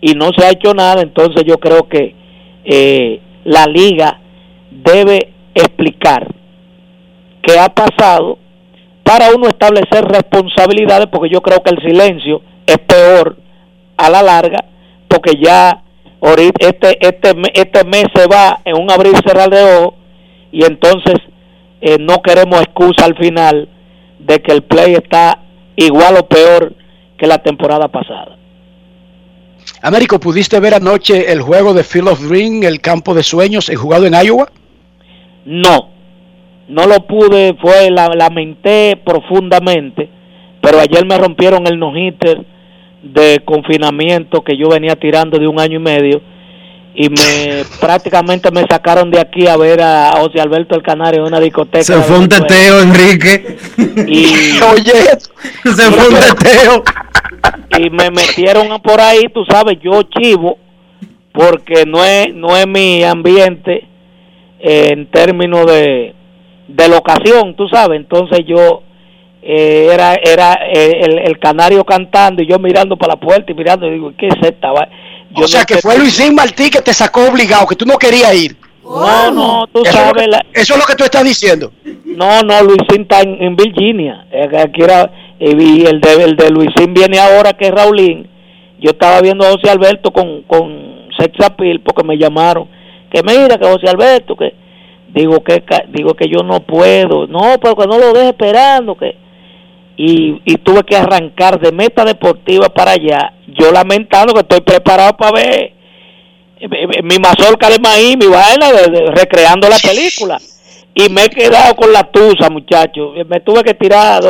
y 0.00 0.14
no 0.14 0.30
se 0.36 0.44
ha 0.44 0.50
hecho 0.50 0.74
nada, 0.74 1.02
entonces 1.02 1.44
yo 1.46 1.58
creo 1.58 1.88
que 1.88 2.14
eh, 2.64 3.20
la 3.44 3.66
liga 3.66 4.20
debe 4.70 5.32
explicar 5.54 6.26
qué 7.42 7.58
ha 7.58 7.68
pasado 7.68 8.38
para 9.02 9.30
uno 9.34 9.48
establecer 9.48 10.04
responsabilidades, 10.04 11.06
porque 11.06 11.30
yo 11.30 11.40
creo 11.40 11.62
que 11.62 11.70
el 11.70 11.80
silencio 11.80 12.42
es 12.66 12.78
peor 12.78 13.36
a 13.96 14.10
la 14.10 14.22
larga, 14.22 14.64
porque 15.08 15.34
ya 15.40 15.82
este, 16.58 16.98
este, 17.06 17.34
este 17.54 17.84
mes 17.84 18.06
se 18.14 18.26
va 18.26 18.60
en 18.64 18.80
un 18.80 18.90
abrir 18.90 19.12
y 19.12 19.28
cerrar 19.28 19.48
de 19.48 19.62
ojos 19.62 19.94
y 20.50 20.64
entonces 20.64 21.14
eh, 21.80 21.98
no 22.00 22.22
queremos 22.22 22.60
excusa 22.60 23.04
al 23.04 23.16
final 23.16 23.68
de 24.18 24.40
que 24.40 24.52
el 24.52 24.62
play 24.62 24.94
está 24.94 25.38
igual 25.76 26.16
o 26.16 26.26
peor 26.26 26.74
que 27.16 27.26
la 27.26 27.38
temporada 27.38 27.88
pasada. 27.88 28.36
Américo, 29.86 30.18
¿pudiste 30.18 30.58
ver 30.58 30.74
anoche 30.74 31.30
el 31.30 31.40
juego 31.42 31.72
de 31.72 31.84
Field 31.84 32.08
of 32.08 32.20
Dream, 32.20 32.64
el 32.64 32.80
campo 32.80 33.14
de 33.14 33.22
sueños, 33.22 33.68
el 33.68 33.76
jugado 33.76 34.04
en 34.04 34.14
Iowa? 34.14 34.48
No, 35.44 35.90
no 36.66 36.88
lo 36.88 37.06
pude, 37.06 37.54
fue, 37.60 37.92
la, 37.92 38.08
lamenté 38.08 39.00
profundamente, 39.04 40.08
pero 40.60 40.80
ayer 40.80 41.06
me 41.06 41.16
rompieron 41.16 41.68
el 41.68 41.78
no 41.78 41.92
de 41.94 43.42
confinamiento 43.44 44.42
que 44.42 44.56
yo 44.56 44.70
venía 44.70 44.96
tirando 44.96 45.38
de 45.38 45.46
un 45.46 45.60
año 45.60 45.76
y 45.76 45.82
medio 45.82 46.20
y 46.98 47.10
me 47.10 47.64
prácticamente 47.78 48.50
me 48.50 48.64
sacaron 48.68 49.10
de 49.10 49.20
aquí 49.20 49.46
a 49.46 49.56
ver 49.58 49.82
a 49.82 50.12
José 50.16 50.40
Alberto 50.40 50.74
el 50.74 50.82
Canario 50.82 51.20
en 51.20 51.26
una 51.26 51.40
discoteca. 51.40 51.84
Se 51.84 52.00
fue 52.00 52.18
un 52.18 52.28
teteo, 52.28 52.80
Enrique. 52.80 53.58
Y 54.06 54.58
oye, 54.72 55.18
se 55.62 55.90
fue 55.92 56.08
un 56.08 56.14
teteo. 56.14 56.82
Y 57.78 57.90
me 57.90 58.10
metieron 58.10 58.80
por 58.80 58.98
ahí, 58.98 59.24
tú 59.34 59.44
sabes, 59.44 59.76
yo 59.82 60.02
chivo 60.04 60.58
porque 61.32 61.84
no 61.84 62.02
es 62.02 62.34
no 62.34 62.56
es 62.56 62.66
mi 62.66 63.04
ambiente 63.04 63.86
en 64.58 65.10
términos 65.10 65.66
de 65.66 66.14
de 66.66 66.88
locación, 66.88 67.54
tú 67.56 67.68
sabes, 67.68 68.00
entonces 68.00 68.40
yo 68.46 68.82
eh, 69.48 69.90
era 69.92 70.14
era 70.16 70.54
eh, 70.54 71.02
el, 71.02 71.18
el, 71.20 71.38
canario 71.38 71.84
cantando 71.84 72.42
y 72.42 72.48
yo 72.48 72.58
mirando 72.58 72.96
para 72.96 73.14
la 73.14 73.20
puerta 73.20 73.52
y 73.52 73.54
mirando 73.54 73.86
y 73.86 73.92
digo, 73.92 74.12
¿qué 74.18 74.26
es 74.26 74.34
esta? 74.42 74.72
o 74.72 75.46
sea, 75.46 75.64
que 75.64 75.76
fue 75.76 75.96
Luisín 75.96 76.34
Martí 76.34 76.68
que 76.68 76.80
te 76.80 76.92
sacó 76.92 77.28
obligado, 77.28 77.64
que 77.68 77.76
tú 77.76 77.86
no 77.86 77.96
querías 77.96 78.34
ir. 78.34 78.56
No, 78.82 79.30
no, 79.30 79.66
tú 79.68 79.84
sabes. 79.84 80.26
eso 80.52 80.74
es 80.74 80.80
lo 80.80 80.84
que 80.84 80.96
tú 80.96 81.04
estás 81.04 81.22
diciendo. 81.22 81.70
No, 82.04 82.42
no, 82.42 82.60
Luisín 82.64 83.02
está 83.02 83.20
en, 83.20 83.54
Virginia. 83.54 84.26
Aquí 84.58 84.82
era, 84.82 85.12
y 85.38 85.86
el 85.86 86.00
de, 86.00 86.24
el 86.24 86.34
de 86.34 86.50
Luisín 86.50 86.92
viene 86.92 87.20
ahora, 87.20 87.52
que 87.52 87.66
es 87.66 87.70
Raulín. 87.70 88.28
Yo 88.80 88.90
estaba 88.90 89.20
viendo 89.20 89.46
a 89.46 89.52
José 89.52 89.70
Alberto 89.70 90.10
con, 90.10 90.42
con 90.42 91.08
Sexapil 91.16 91.82
porque 91.82 92.02
me 92.02 92.18
llamaron. 92.18 92.66
Que 93.12 93.22
mira, 93.22 93.58
que 93.58 93.64
José 93.64 93.88
Alberto, 93.88 94.34
que 94.34 94.54
digo 95.14 95.44
que 95.44 95.62
digo 95.90 96.14
que 96.14 96.28
yo 96.28 96.42
no 96.42 96.58
puedo. 96.60 97.28
No, 97.28 97.60
pero 97.60 97.76
que 97.76 97.86
no 97.86 97.96
lo 97.96 98.12
deje 98.12 98.30
esperando, 98.30 98.96
que 98.96 99.25
y, 99.96 100.42
y 100.44 100.56
tuve 100.58 100.82
que 100.84 100.96
arrancar 100.96 101.58
de 101.58 101.72
meta 101.72 102.04
deportiva 102.04 102.68
para 102.68 102.92
allá, 102.92 103.32
yo 103.46 103.72
lamentando 103.72 104.34
que 104.34 104.40
estoy 104.40 104.60
preparado 104.60 105.16
para 105.16 105.32
ver 105.32 105.72
eh, 106.60 106.68
eh, 106.70 107.02
mi 107.02 107.18
mazorca 107.18 107.70
de 107.70 107.78
maíz, 107.78 108.16
mi 108.16 108.26
vaina, 108.26 108.66
recreando 109.14 109.68
la 109.68 109.78
película. 109.78 110.38
Y 110.94 111.10
me 111.10 111.24
he 111.24 111.28
quedado 111.28 111.74
con 111.74 111.92
la 111.92 112.04
tusa, 112.04 112.48
muchachos. 112.48 113.14
Me 113.28 113.40
tuve 113.40 113.62
que 113.62 113.74
tirar 113.74 114.22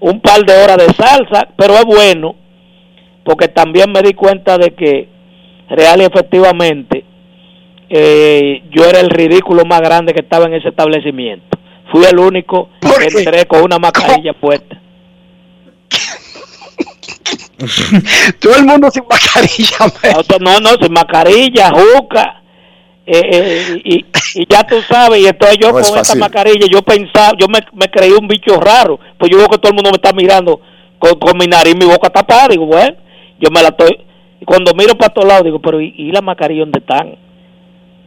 un 0.00 0.20
par 0.20 0.44
de 0.44 0.52
horas 0.52 0.78
de 0.78 0.92
salsa, 0.92 1.48
pero 1.56 1.74
es 1.74 1.84
bueno, 1.84 2.34
porque 3.24 3.48
también 3.48 3.92
me 3.92 4.02
di 4.02 4.12
cuenta 4.14 4.58
de 4.58 4.74
que 4.74 5.08
real 5.68 6.00
y 6.00 6.04
efectivamente 6.04 7.04
eh, 7.88 8.62
yo 8.70 8.84
era 8.84 9.00
el 9.00 9.10
ridículo 9.10 9.64
más 9.64 9.80
grande 9.80 10.12
que 10.12 10.20
estaba 10.20 10.46
en 10.46 10.54
ese 10.54 10.68
establecimiento 10.68 11.56
fui 11.90 12.04
el 12.04 12.18
único 12.18 12.70
que 12.80 13.18
entré 13.18 13.46
con 13.46 13.62
una 13.62 13.78
mascarilla 13.78 14.32
puesta. 14.32 14.80
Todo 18.40 18.56
el 18.56 18.64
mundo 18.64 18.90
sin 18.90 19.04
mascarilla. 19.08 19.76
No, 20.40 20.60
no, 20.60 20.70
sin 20.80 20.92
mascarilla, 20.92 21.70
juca. 21.70 22.42
Eh, 23.06 23.20
eh, 23.32 23.80
y, 23.84 24.04
y, 24.34 24.46
ya 24.48 24.64
tú 24.64 24.82
sabes, 24.82 25.20
y 25.20 25.26
entonces 25.26 25.58
yo 25.60 25.70
con 25.70 25.80
esta 25.80 26.16
mascarilla, 26.16 26.66
yo 26.68 26.82
pensaba, 26.82 27.36
yo 27.38 27.46
me, 27.46 27.60
me 27.72 27.88
creí 27.88 28.10
un 28.10 28.26
bicho 28.26 28.60
raro, 28.60 28.98
pues 29.16 29.30
yo 29.30 29.38
veo 29.38 29.48
que 29.48 29.58
todo 29.58 29.70
el 29.70 29.76
mundo 29.76 29.90
me 29.90 29.96
está 29.96 30.12
mirando 30.12 30.60
con, 30.98 31.16
con 31.20 31.38
mi 31.38 31.46
nariz 31.46 31.74
y 31.74 31.78
mi 31.78 31.84
boca 31.84 32.10
tapada, 32.10 32.48
digo, 32.48 32.66
bueno, 32.66 32.96
yo 33.38 33.48
me 33.52 33.62
la 33.62 33.68
estoy, 33.68 34.04
y 34.40 34.44
cuando 34.44 34.74
miro 34.74 34.98
para 34.98 35.14
todos 35.14 35.28
lados, 35.28 35.44
digo, 35.44 35.60
pero 35.60 35.80
¿y, 35.80 35.94
y 35.96 36.10
la 36.10 36.20
mascarilla 36.20 36.62
dónde 36.62 36.80
están? 36.80 37.16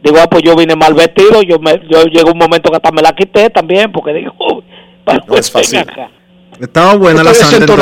Digo, 0.02 0.16
ah, 0.20 0.26
pues 0.30 0.42
yo 0.42 0.56
vine 0.56 0.74
mal 0.76 0.94
vestido, 0.94 1.42
yo 1.42 1.58
me, 1.58 1.80
yo 1.90 2.04
llegó 2.04 2.32
un 2.32 2.38
momento 2.38 2.70
que 2.70 2.76
hasta 2.76 2.90
me 2.90 3.02
la 3.02 3.12
quité 3.14 3.50
también, 3.50 3.92
porque 3.92 4.14
digo, 4.14 4.34
para 5.04 5.22
no 5.26 5.34
es 5.36 5.50
fácil. 5.52 5.84
Estaba 6.58 6.94
buena 6.94 7.22
la 7.24 7.32
santa 7.32 7.74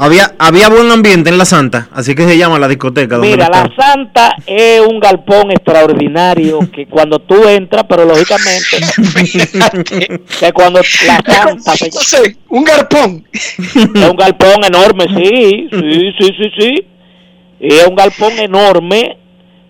Había, 0.00 0.34
había 0.38 0.70
buen 0.70 0.90
ambiente 0.90 1.28
en 1.28 1.36
la 1.36 1.44
Santa, 1.44 1.88
así 1.92 2.14
que 2.14 2.22
se 2.26 2.38
llama 2.38 2.58
la 2.58 2.66
discoteca. 2.66 3.16
donde 3.16 3.32
Mira, 3.32 3.50
la. 3.50 3.70
Santa 3.76 4.34
es 4.46 4.80
un 4.80 4.98
galpón 4.98 5.50
extraordinario 5.50 6.58
que 6.72 6.86
cuando 6.86 7.18
tú 7.18 7.46
entras, 7.46 7.84
pero 7.86 8.06
lógicamente 8.06 8.78
que 10.40 10.52
cuando 10.52 10.80
la 11.06 11.22
Santa 11.22 11.76
se- 11.76 12.36
un 12.48 12.64
galpón 12.64 13.24
es 13.32 13.56
un 14.10 14.16
galpón 14.16 14.64
enorme, 14.64 15.04
sí, 15.14 15.68
sí, 15.70 16.12
sí, 16.18 16.32
sí, 16.38 16.50
sí. 16.58 16.86
Y 17.60 17.74
es 17.74 17.86
un 17.86 17.94
galpón 17.94 18.32
enorme, 18.38 19.18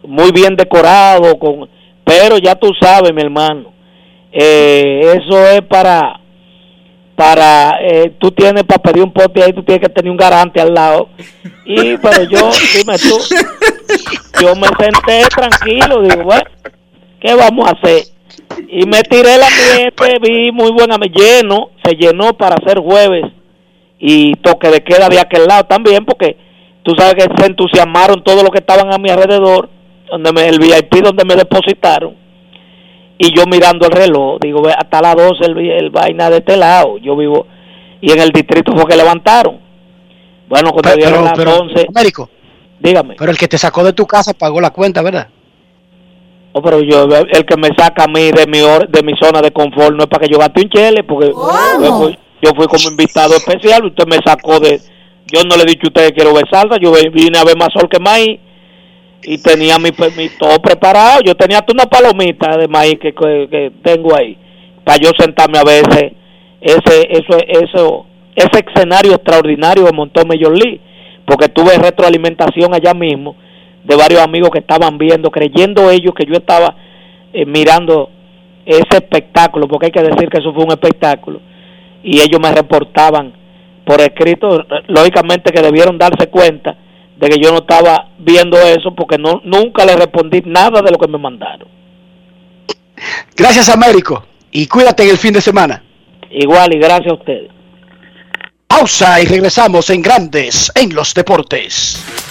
muy 0.09 0.32
bien 0.32 0.56
decorado, 0.56 1.39
con, 1.39 1.68
pero 2.02 2.39
ya 2.39 2.55
tú 2.55 2.72
sabes, 2.80 3.12
mi 3.12 3.20
hermano, 3.20 3.72
eh, 4.32 5.14
eso 5.16 5.47
es 5.48 5.60
para, 5.62 6.20
para, 7.14 7.78
eh, 7.82 8.14
tú 8.18 8.30
tienes 8.30 8.64
para 8.64 8.82
pedir 8.82 9.02
un 9.02 9.12
pote 9.12 9.43
ahí, 9.43 9.52
tú 9.52 9.62
tienes 9.62 9.86
que 9.86 9.93
tener 9.93 10.10
un 10.10 10.16
garante 10.16 10.60
al 10.60 10.72
lado. 10.72 11.10
Y, 11.66 11.98
pero 11.98 12.22
yo, 12.24 12.51
dime 12.74 12.97
tú, 12.98 13.18
yo 14.40 14.55
me 14.56 14.68
senté 14.68 15.28
tranquilo, 15.28 16.02
digo, 16.02 16.24
bueno, 16.24 16.51
¿qué 17.20 17.35
vamos 17.35 17.68
a 17.68 17.72
hacer? 17.72 18.05
Y 18.68 18.86
me 18.86 19.02
tiré 19.02 19.35
el 19.35 19.43
ambiente, 19.43 20.18
vi 20.22 20.51
muy 20.51 20.72
buena, 20.72 20.97
me 20.97 21.09
lleno, 21.09 21.70
se 21.85 21.94
llenó 21.94 22.32
para 22.32 22.55
hacer 22.55 22.78
jueves 22.78 23.24
y 23.98 24.35
toque 24.36 24.70
de 24.70 24.82
queda 24.82 25.10
de 25.10 25.20
aquel 25.20 25.44
lado 25.47 25.64
también, 25.64 26.06
porque 26.06 26.39
tú 26.82 26.94
sabes 26.97 27.14
que 27.16 27.36
se 27.36 27.47
entusiasmaron 27.47 28.24
todos 28.24 28.43
los 28.43 28.51
que 28.51 28.60
estaban 28.60 28.90
a 28.94 28.98
mi 28.98 29.10
alrededor, 29.10 29.68
donde 30.10 30.32
me, 30.32 30.48
el 30.48 30.59
VIP 30.59 31.02
donde 31.02 31.24
me 31.24 31.35
depositaron, 31.36 32.14
y 33.18 33.36
yo 33.36 33.44
mirando 33.47 33.86
el 33.86 33.93
reloj, 33.93 34.39
digo, 34.40 34.62
ve, 34.62 34.72
hasta 34.72 35.01
las 35.02 35.16
12 35.16 35.44
el, 35.44 35.59
el 35.59 35.90
vaina 35.90 36.30
de 36.30 36.39
este 36.39 36.56
lado, 36.56 36.98
yo 36.98 37.16
vivo, 37.16 37.47
y 38.01 38.12
en 38.12 38.20
el 38.20 38.30
distrito 38.30 38.72
fue 38.76 38.86
que 38.86 38.97
levantaron. 38.97 39.59
Bueno, 40.48 40.70
cuando 40.70 40.90
Pero, 40.90 40.97
dieron 40.97 41.12
pero, 41.14 41.24
las 41.24 41.32
pero, 41.39 41.56
11, 41.59 41.86
Américo, 41.94 42.30
dígame. 42.80 43.16
pero 43.18 43.30
el 43.32 43.36
que 43.39 43.48
te 43.48 43.59
sacó 43.59 43.82
de 43.85 43.93
tu 43.93 44.06
casa 44.06 44.32
pagó 44.35 44.60
la 44.60 44.70
cuenta, 44.70 45.02
¿verdad? 45.02 45.28
Oh, 46.52 46.62
pero 46.62 46.80
yo, 46.80 47.05
el 47.05 47.44
que 47.44 47.56
me 47.56 47.68
saca 47.76 48.05
a 48.05 48.09
mí 48.09 48.30
de 48.32 48.47
mi 48.47 48.59
hor- 48.60 48.89
de 48.89 49.02
mi 49.02 49.12
zona 49.20 49.43
de 49.43 49.51
confort 49.51 49.94
no 49.94 50.05
es 50.05 50.09
para 50.09 50.24
que 50.26 50.32
yo 50.32 50.39
gaste 50.39 50.62
un 50.62 50.70
chele, 50.70 51.05
porque 51.05 51.28
yo 51.28 51.98
fui, 51.98 52.18
yo 52.40 52.51
fui 52.56 52.66
como 52.66 52.89
invitado 52.90 53.35
especial, 53.36 53.85
usted 53.85 54.06
me 54.06 54.16
sacó 54.24 54.59
de... 54.59 54.80
Yo 55.30 55.43
no 55.44 55.56
le 55.56 55.64
he 55.64 55.66
dicho 55.66 55.86
a 55.86 55.89
usted 55.89 56.06
que 56.09 56.14
quiero 56.14 56.32
ver 56.32 56.48
salsa, 56.51 56.76
yo 56.80 56.90
vine 57.12 57.39
a 57.39 57.44
ver 57.44 57.56
más 57.59 57.68
sol 57.74 57.86
que 57.90 57.98
maíz 58.01 58.40
y 59.31 59.37
tenía 59.37 59.79
mi, 59.79 59.91
mi 60.17 60.31
todo 60.31 60.59
preparado, 60.59 61.21
yo 61.23 61.35
tenía 61.35 61.63
una 61.71 61.85
palomita 61.85 62.57
de 62.57 62.67
maíz 62.67 62.99
que, 62.99 63.13
que, 63.13 63.73
tengo 63.83 64.17
ahí, 64.17 64.39
para 64.85 64.97
yo 64.97 65.11
sentarme 65.19 65.59
a 65.59 65.65
ver 65.65 65.85
ese, 66.63 67.07
eso, 67.11 67.37
eso, 67.47 68.07
ese 68.35 68.65
escenario 68.67 69.13
extraordinario 69.13 69.85
que 69.85 69.93
montó 69.93 70.25
Major 70.25 70.57
League, 70.57 70.81
porque 71.27 71.51
tuve 71.51 71.77
retroalimentación 71.77 72.73
allá 72.73 72.95
mismo 72.95 73.37
de 73.85 73.97
varios 73.97 74.23
amigos 74.23 74.49
que 74.51 74.61
estaban 74.61 74.97
viendo, 74.97 75.31
creyendo 75.31 75.91
ellos 75.91 76.15
que 76.15 76.25
yo 76.25 76.33
estaba 76.33 76.75
eh, 77.35 77.45
mirando 77.45 78.09
ese 78.65 78.97
espectáculo, 78.97 79.69
porque 79.69 79.87
hay 79.87 79.93
que 79.93 80.05
decir 80.05 80.31
que 80.31 80.39
eso 80.39 80.55
fue 80.55 80.65
un 80.65 80.71
espectáculo, 80.71 81.43
y 82.03 82.19
ellos 82.23 82.41
me 82.41 82.51
reportaban 82.51 83.35
por 83.85 84.01
escrito, 84.01 84.65
lógicamente 84.87 85.53
que 85.53 85.61
debieron 85.61 85.99
darse 85.99 86.29
cuenta 86.29 86.79
de 87.19 87.28
que 87.28 87.40
yo 87.40 87.51
no 87.51 87.59
estaba 87.59 88.11
viendo 88.19 88.57
eso, 88.59 88.95
porque 88.95 89.19
no 89.19 89.40
nunca 89.45 89.85
le 89.85 89.97
respondí 89.97 90.43
nada 90.45 90.82
de 90.82 90.90
lo 90.90 90.99
que 90.99 91.09
me 91.09 91.19
mandaron. 91.19 91.69
Gracias, 93.36 93.69
Américo. 93.69 94.24
Y 94.51 94.66
cuídate 94.66 95.03
en 95.03 95.11
el 95.11 95.19
fin 95.19 95.32
de 95.32 95.40
semana. 95.40 95.82
Igual 96.31 96.74
y 96.74 96.78
gracias 96.78 97.09
a 97.09 97.15
ustedes. 97.15 97.51
Pausa 98.66 99.20
y 99.20 99.27
regresamos 99.27 99.90
en 99.90 100.03
Grandes 100.03 100.70
en 100.74 100.95
los 100.95 101.15
Deportes. 101.15 102.28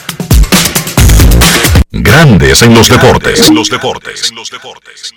Grandes 1.89 2.61
en 2.63 2.73
los 2.73 2.89
deportes. 2.89 3.47
En 3.47 3.55
los 3.55 3.69
deportes. 3.69 4.29
En 4.29 4.35
los 4.35 4.51
deportes. 4.51 5.13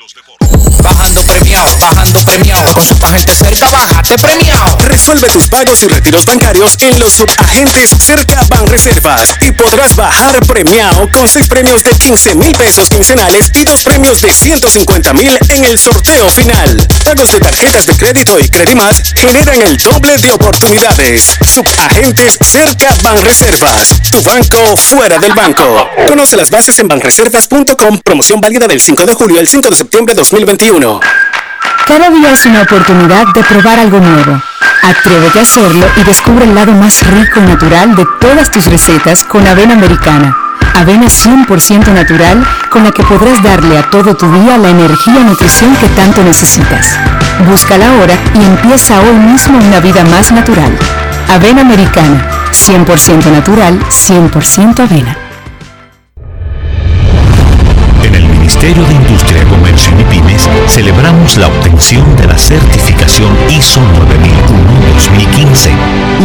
Bajando 0.82 1.22
premiado, 1.24 1.76
bajando 1.78 2.20
premiado. 2.20 2.72
Con 2.72 2.86
subagente 2.86 3.34
cerca, 3.34 3.68
bájate 3.68 4.16
premiado. 4.18 4.78
Resuelve 4.86 5.28
tus 5.30 5.48
pagos 5.48 5.82
y 5.82 5.88
retiros 5.88 6.24
bancarios 6.24 6.76
en 6.80 6.98
los 6.98 7.12
subagentes 7.12 7.90
cerca 7.98 8.40
Banreservas 8.48 9.34
y 9.40 9.52
podrás 9.52 9.96
bajar 9.96 10.38
premiado 10.46 11.08
con 11.12 11.28
seis 11.28 11.48
premios 11.48 11.82
de 11.82 11.90
15 11.90 12.34
mil 12.36 12.52
pesos 12.52 12.88
quincenales 12.88 13.50
y 13.54 13.64
dos 13.64 13.82
premios 13.82 14.20
de 14.20 14.32
150 14.32 15.12
mil 15.12 15.36
en 15.48 15.64
el 15.64 15.78
sorteo 15.78 16.30
final. 16.30 16.86
Pagos 17.04 17.32
de 17.32 17.40
tarjetas 17.40 17.86
de 17.86 17.96
crédito 17.96 18.38
y 18.38 18.48
Credimas 18.48 19.12
generan 19.16 19.60
el 19.62 19.76
doble 19.76 20.16
de 20.18 20.32
oportunidades. 20.32 21.36
Subagentes 21.44 22.38
cerca 22.40 22.94
Banreservas, 23.02 24.00
tu 24.10 24.22
banco 24.22 24.76
fuera 24.76 25.18
del 25.18 25.34
banco. 25.34 25.90
Conoce 26.08 26.36
las 26.36 26.50
bases 26.60 26.78
en 26.78 26.88
banreservas.com, 26.88 28.00
promoción 28.04 28.38
válida 28.38 28.68
del 28.68 28.78
5 28.78 29.06
de 29.06 29.14
julio 29.14 29.40
al 29.40 29.48
5 29.48 29.70
de 29.70 29.76
septiembre 29.76 30.14
de 30.14 30.18
2021. 30.18 31.00
Cada 31.86 32.10
día 32.10 32.32
es 32.32 32.44
una 32.44 32.60
oportunidad 32.60 33.28
de 33.32 33.42
probar 33.44 33.78
algo 33.78 33.98
nuevo. 33.98 34.42
Atrévete 34.82 35.38
a 35.38 35.42
hacerlo 35.42 35.86
y 35.96 36.04
descubre 36.04 36.44
el 36.44 36.54
lado 36.54 36.72
más 36.72 37.02
rico 37.06 37.40
y 37.40 37.44
natural 37.44 37.96
de 37.96 38.04
todas 38.20 38.50
tus 38.50 38.66
recetas 38.66 39.24
con 39.24 39.46
avena 39.46 39.72
americana. 39.72 40.36
Avena 40.74 41.06
100% 41.06 41.94
natural 41.94 42.46
con 42.68 42.84
la 42.84 42.90
que 42.90 43.04
podrás 43.04 43.42
darle 43.42 43.78
a 43.78 43.88
todo 43.88 44.14
tu 44.14 44.30
día 44.30 44.58
la 44.58 44.68
energía 44.68 45.18
y 45.18 45.24
nutrición 45.24 45.74
que 45.76 45.88
tanto 45.88 46.22
necesitas. 46.22 46.98
Búscala 47.48 47.88
ahora 47.88 48.18
y 48.34 48.44
empieza 48.44 49.00
hoy 49.00 49.16
mismo 49.16 49.56
una 49.56 49.80
vida 49.80 50.04
más 50.04 50.30
natural. 50.30 50.78
Avena 51.26 51.62
americana, 51.62 52.28
100% 52.52 53.32
natural, 53.32 53.80
100% 53.88 54.80
avena. 54.80 55.29
Ministerio 58.50 58.84
de 58.84 58.94
Industria, 58.94 59.44
Comercio 59.44 59.92
y 59.96 60.04
Pymes 60.06 60.48
celebramos 60.66 61.36
la 61.36 61.46
obtención 61.46 62.16
de 62.16 62.26
la 62.26 62.36
certificación 62.36 63.30
ISO 63.48 63.80
9001-2015, 63.80 65.70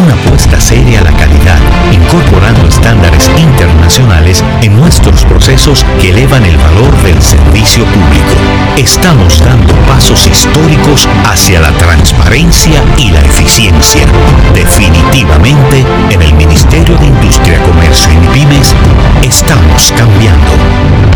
una 0.03 0.15
apuesta 0.15 0.59
seria 0.59 1.01
a 1.01 1.03
la 1.03 1.11
calidad, 1.11 1.59
incorporando 1.91 2.67
estándares 2.67 3.29
internacionales 3.37 4.43
en 4.63 4.75
nuestros 4.75 5.23
procesos 5.25 5.85
que 6.01 6.09
elevan 6.09 6.43
el 6.45 6.57
valor 6.57 6.97
del 7.03 7.21
servicio 7.21 7.85
público. 7.85 8.33
Estamos 8.75 9.39
dando 9.45 9.75
pasos 9.85 10.25
históricos 10.25 11.07
hacia 11.25 11.61
la 11.61 11.71
transparencia 11.73 12.83
y 12.97 13.11
la 13.11 13.21
eficiencia. 13.21 14.01
Definitivamente, 14.55 15.85
en 16.09 16.21
el 16.23 16.33
Ministerio 16.33 16.97
de 16.97 17.05
Industria, 17.05 17.61
Comercio 17.61 18.11
y 18.11 18.27
Pymes 18.33 18.73
estamos 19.21 19.93
cambiando. 19.95 21.14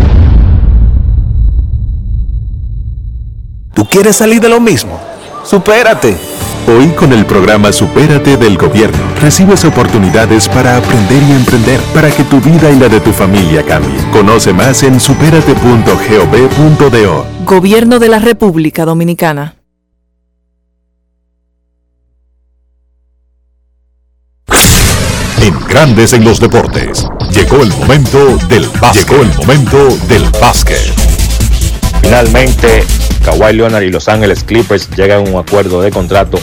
¿Tú 3.74 3.84
quieres 3.86 4.16
salir 4.16 4.40
de 4.40 4.48
lo 4.48 4.60
mismo? 4.60 4.98
Supérate. 5.44 6.16
Hoy 6.66 6.88
con 6.88 7.12
el 7.12 7.24
programa 7.24 7.72
Supérate 7.72 8.36
del 8.36 8.58
Gobierno 8.58 8.98
recibes 9.20 9.64
oportunidades 9.64 10.48
para 10.48 10.76
aprender 10.76 11.22
y 11.22 11.32
emprender 11.32 11.80
para 11.94 12.10
que 12.10 12.24
tu 12.24 12.40
vida 12.40 12.70
y 12.70 12.78
la 12.78 12.88
de 12.88 13.00
tu 13.00 13.12
familia 13.12 13.64
cambien. 13.64 14.02
Conoce 14.10 14.52
más 14.52 14.82
en 14.82 15.00
superate.gov.do. 15.00 17.26
Gobierno 17.44 17.98
de 17.98 18.08
la 18.08 18.18
República 18.18 18.84
Dominicana. 18.84 19.56
En 25.40 25.58
Grandes 25.66 26.12
en 26.12 26.24
los 26.24 26.38
deportes. 26.38 27.06
Llegó 27.32 27.62
el 27.62 27.70
momento 27.70 28.36
del 28.48 28.68
básquet. 28.80 29.08
Llegó 29.08 29.22
el 29.22 29.34
momento 29.38 29.88
del 30.08 30.24
básquet. 30.40 30.92
Finalmente, 32.02 32.84
Kawhi 33.24 33.52
Leonard 33.54 33.82
y 33.82 33.90
Los 33.90 34.08
Ángeles 34.08 34.44
Clippers 34.44 34.88
llegan 34.96 35.26
a 35.26 35.30
un 35.30 35.36
acuerdo 35.36 35.82
de 35.82 35.90
contrato 35.90 36.38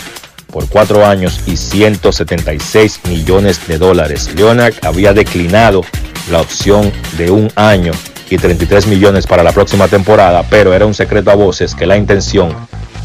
por 0.52 0.68
cuatro 0.70 1.06
años 1.06 1.42
y 1.46 1.58
176 1.58 3.02
millones 3.10 3.68
de 3.68 3.78
dólares. 3.78 4.30
Leonard 4.36 4.74
había 4.84 5.14
declinado 5.14 5.84
la 6.32 6.42
opción 6.42 6.92
de 7.18 7.32
un 7.32 7.52
año 7.56 7.92
y 8.30 8.38
33 8.38 8.88
millones 8.88 9.28
para 9.28 9.44
la 9.44 9.52
próxima 9.52 9.88
temporada, 9.88 10.44
pero 10.50 10.74
era 10.74 10.86
un 10.86 10.94
secreto 10.94 11.32
a 11.32 11.36
voces 11.36 11.76
que 11.76 11.86
la 11.86 11.98
intención 11.98 12.54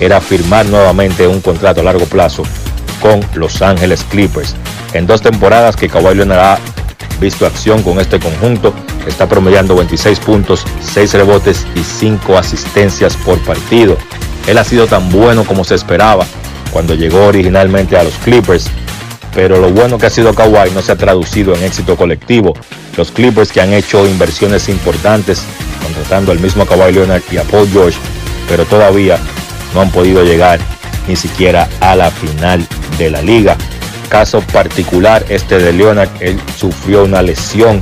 era 0.01 0.21
firmar 0.21 0.67
nuevamente 0.67 1.27
un 1.27 1.41
contrato 1.41 1.81
a 1.81 1.85
largo 1.85 2.07
plazo 2.07 2.43
con 3.01 3.21
Los 3.35 3.63
Ángeles 3.63 4.05
Clippers. 4.11 4.55
En 4.93 5.07
dos 5.07 5.23
temporadas 5.23 5.77
que 5.77 5.89
Kawhi 5.89 6.15
Leonard 6.15 6.41
ha 6.41 6.59
visto 7.21 7.47
acción 7.47 7.83
con 7.83 8.01
este 8.01 8.19
conjunto, 8.19 8.75
está 9.07 9.29
promediando 9.29 9.77
26 9.77 10.21
puntos, 10.21 10.65
6 10.81 11.15
rebotes 11.15 11.67
y 11.75 11.81
5 11.81 12.37
asistencias 12.37 13.17
por 13.17 13.39
partido. 13.41 13.97
Él 14.47 14.59
ha 14.59 14.65
sido 14.65 14.87
tan 14.87 15.11
bueno 15.11 15.45
como 15.45 15.65
se 15.65 15.75
esperaba 15.75 16.27
cuando 16.73 16.95
llegó 16.95 17.27
originalmente 17.27 17.97
a 17.97 18.03
los 18.03 18.15
Clippers, 18.15 18.69
pero 19.35 19.61
lo 19.61 19.71
bueno 19.71 19.99
que 19.99 20.07
ha 20.07 20.11
sido 20.11 20.35
Kawhi 20.35 20.71
no 20.73 20.83
se 20.83 20.93
ha 20.93 20.97
traducido 20.97 21.55
en 21.55 21.63
éxito 21.63 21.97
colectivo. 21.97 22.55
Los 22.97 23.11
Clippers 23.11 23.53
que 23.53 23.61
han 23.61 23.73
hecho 23.73 24.07
inversiones 24.07 24.69
importantes, 24.69 25.43
contratando 25.83 26.33
al 26.33 26.41
mismo 26.41 26.67
Kawhi 26.67 26.93
Leonard 26.93 27.23
y 27.31 27.37
a 27.37 27.45
Paul 27.45 27.69
George, 27.71 27.99
pero 28.49 28.65
todavía 28.65 29.19
no 29.75 29.81
han 29.81 29.91
podido 29.91 30.25
llegar 30.25 30.61
ni 31.09 31.17
siquiera 31.17 31.69
a 31.81 31.97
la 31.97 32.11
final 32.11 32.67
de 32.99 33.11
la 33.11 33.23
liga. 33.23 33.57
Caso 34.09 34.41
particular, 34.41 35.25
este 35.29 35.59
de 35.59 35.73
Leonard, 35.73 36.11
él 36.21 36.41
sufrió 36.57 37.05
una 37.05 37.23
lesión, 37.23 37.81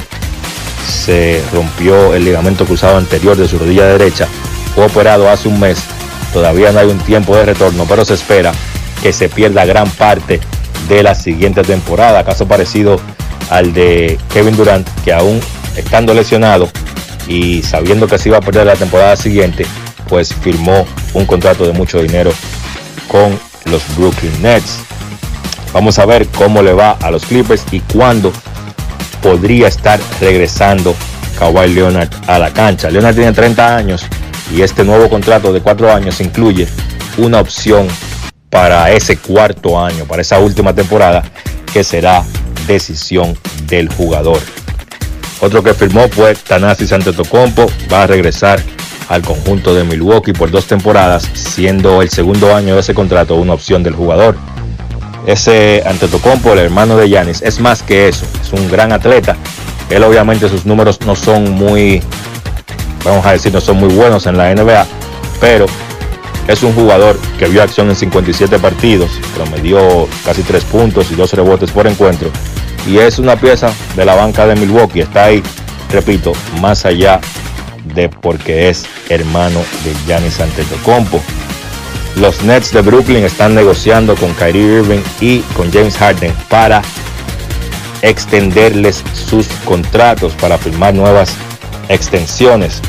se 0.88 1.42
rompió 1.52 2.14
el 2.14 2.24
ligamento 2.24 2.64
cruzado 2.64 2.97
anterior 2.97 3.36
de 3.36 3.48
su 3.48 3.59
rodilla 3.59 3.86
derecha, 3.86 4.28
fue 4.74 4.86
operado 4.86 5.28
hace 5.28 5.48
un 5.48 5.59
mes, 5.59 5.78
todavía 6.32 6.72
no 6.72 6.78
hay 6.78 6.88
un 6.88 6.98
tiempo 6.98 7.36
de 7.36 7.44
retorno, 7.44 7.84
pero 7.88 8.05
se 8.05 8.14
espera 8.14 8.52
que 9.02 9.12
se 9.12 9.28
pierda 9.28 9.64
gran 9.64 9.90
parte 9.90 10.40
de 10.88 11.02
la 11.02 11.14
siguiente 11.14 11.62
temporada, 11.62 12.24
caso 12.24 12.47
parecido 12.47 13.01
al 13.51 13.72
de 13.72 14.18
Kevin 14.32 14.56
Durant, 14.56 14.88
que 15.05 15.12
aún 15.12 15.40
estando 15.76 16.14
lesionado 16.14 16.68
y 17.26 17.62
sabiendo 17.62 18.06
que 18.06 18.18
se 18.18 18.28
iba 18.28 18.38
a 18.38 18.40
perder 18.40 18.66
la 18.66 18.76
temporada 18.76 19.16
siguiente, 19.16 19.66
pues 20.09 20.34
firmó 20.34 20.86
un 21.14 21.26
contrato 21.26 21.66
de 21.66 21.72
mucho 21.72 22.02
dinero 22.02 22.32
con 23.09 23.38
los 23.66 23.82
Brooklyn 23.97 24.42
Nets. 24.42 24.78
Vamos 25.72 25.98
a 25.98 26.06
ver 26.06 26.26
cómo 26.28 26.62
le 26.62 26.72
va 26.72 26.92
a 27.01 27.10
los 27.10 27.24
Clippers 27.24 27.64
y 27.70 27.80
cuándo 27.80 28.32
podría 29.22 29.68
estar 29.68 30.01
regresando 30.20 30.94
Kawhi 31.38 31.72
Leonard 31.74 32.10
a 32.26 32.38
la 32.38 32.52
cancha. 32.52 32.90
Leonard 32.90 33.14
tiene 33.14 33.32
30 33.32 33.76
años 33.76 34.05
y 34.55 34.62
este 34.62 34.84
nuevo 34.84 35.09
contrato 35.09 35.52
de 35.52 35.60
4 35.60 35.92
años 35.92 36.20
incluye 36.20 36.66
una 37.18 37.40
opción 37.40 37.86
para 38.48 38.90
ese 38.90 39.16
cuarto 39.16 39.80
año, 39.80 40.05
para 40.05 40.22
esa 40.22 40.40
última 40.40 40.74
temporada, 40.74 41.22
que 41.72 41.84
será 41.84 42.24
decisión 42.66 43.36
del 43.66 43.88
jugador. 43.88 44.38
Otro 45.40 45.62
que 45.62 45.72
firmó 45.72 46.09
fue 46.09 46.34
Tanasi 46.34 46.92
Antetokounmpo, 46.92 47.66
va 47.90 48.02
a 48.02 48.06
regresar 48.06 48.60
al 49.09 49.22
conjunto 49.22 49.74
de 49.74 49.84
Milwaukee 49.84 50.32
por 50.32 50.51
dos 50.51 50.66
temporadas, 50.66 51.28
siendo 51.34 52.02
el 52.02 52.10
segundo 52.10 52.55
año 52.55 52.74
de 52.74 52.80
ese 52.80 52.92
contrato 52.92 53.36
una 53.36 53.55
opción 53.55 53.82
del 53.82 53.94
jugador. 53.94 54.36
Ese 55.26 55.82
Antetokounmpo, 55.86 56.52
el 56.52 56.60
hermano 56.60 56.97
de 56.97 57.09
Yanis, 57.09 57.42
es 57.42 57.60
más 57.60 57.82
que 57.82 58.09
eso, 58.09 58.24
es 58.42 58.52
un 58.52 58.70
gran 58.70 58.92
atleta. 58.92 59.36
Él 59.90 60.02
obviamente 60.02 60.48
sus 60.48 60.66
números 60.66 61.01
no 61.06 61.14
son 61.14 61.51
muy, 61.51 62.02
vamos 63.05 63.26
a 63.26 63.32
decir, 63.32 63.52
no 63.52 63.60
son 63.60 63.76
muy 63.78 63.92
buenos 63.92 64.26
en 64.26 64.36
la 64.36 64.55
NBA, 64.55 64.86
pero 65.40 65.66
es 66.48 66.62
un 66.62 66.74
jugador 66.74 67.18
que 67.38 67.47
vio 67.47 67.62
acción 67.62 67.88
en 67.90 67.97
57 67.97 68.59
partidos, 68.59 69.10
promedió 69.36 70.09
casi 70.24 70.42
3 70.42 70.64
puntos 70.64 71.10
y 71.10 71.14
2 71.14 71.32
rebotes 71.34 71.70
por 71.70 71.86
encuentro. 71.86 72.30
Y 72.86 72.98
es 72.98 73.18
una 73.18 73.36
pieza 73.36 73.72
de 73.94 74.05
la 74.05 74.14
banca 74.14 74.47
de 74.47 74.56
Milwaukee. 74.56 75.01
Está 75.01 75.24
ahí, 75.24 75.42
repito, 75.90 76.32
más 76.60 76.86
allá 76.86 77.20
de 77.94 78.09
porque 78.09 78.68
es 78.70 78.86
hermano 79.09 79.60
de 79.84 79.94
Giannis 80.06 80.40
Antetokounmpo. 80.40 81.20
Los 82.16 82.43
Nets 82.43 82.73
de 82.73 82.82
Brooklyn 82.82 83.24
están 83.24 83.55
negociando 83.55 84.15
con 84.16 84.35
Kyrie 84.35 84.78
Irving 84.78 85.01
y 85.20 85.41
con 85.57 85.73
James 85.73 85.97
Harden 85.97 86.35
para 86.49 86.82
extenderles 88.03 89.05
sus 89.15 89.47
contratos, 89.65 90.35
para 90.35 90.59
firmar 90.59 90.95
nuevas 90.95 91.35
extensiones. 91.89 92.82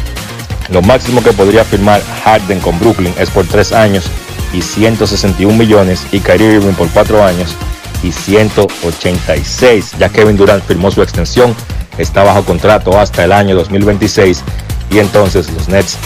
Lo 0.70 0.82
máximo 0.82 1.24
que 1.24 1.34
podría 1.34 1.64
firmar 1.64 2.02
Harden 2.24 2.60
con 2.60 2.80
Brooklyn 2.80 3.14
es 3.18 3.30
por 3.30 3.46
3 3.46 3.74
años 3.74 4.06
y 4.54 4.62
161 4.62 5.56
millones 5.56 6.06
y 6.12 6.20
Kyrie 6.20 6.56
Irving 6.56 6.74
por 6.74 6.90
4 6.90 7.24
años 7.24 7.56
y 8.04 8.12
186. 8.12 9.94
Ya 10.00 10.10
Kevin 10.10 10.36
Durant 10.36 10.66
firmó 10.66 10.92
su 10.92 11.02
extensión, 11.02 11.56
está 11.98 12.24
bajo 12.24 12.44
contrato 12.44 13.00
hasta 13.00 13.24
el 13.24 13.32
año 13.32 13.56
2026 13.56 14.44
y 14.92 15.00
entonces 15.00 15.52
los 15.52 15.70
Nets 15.70 15.98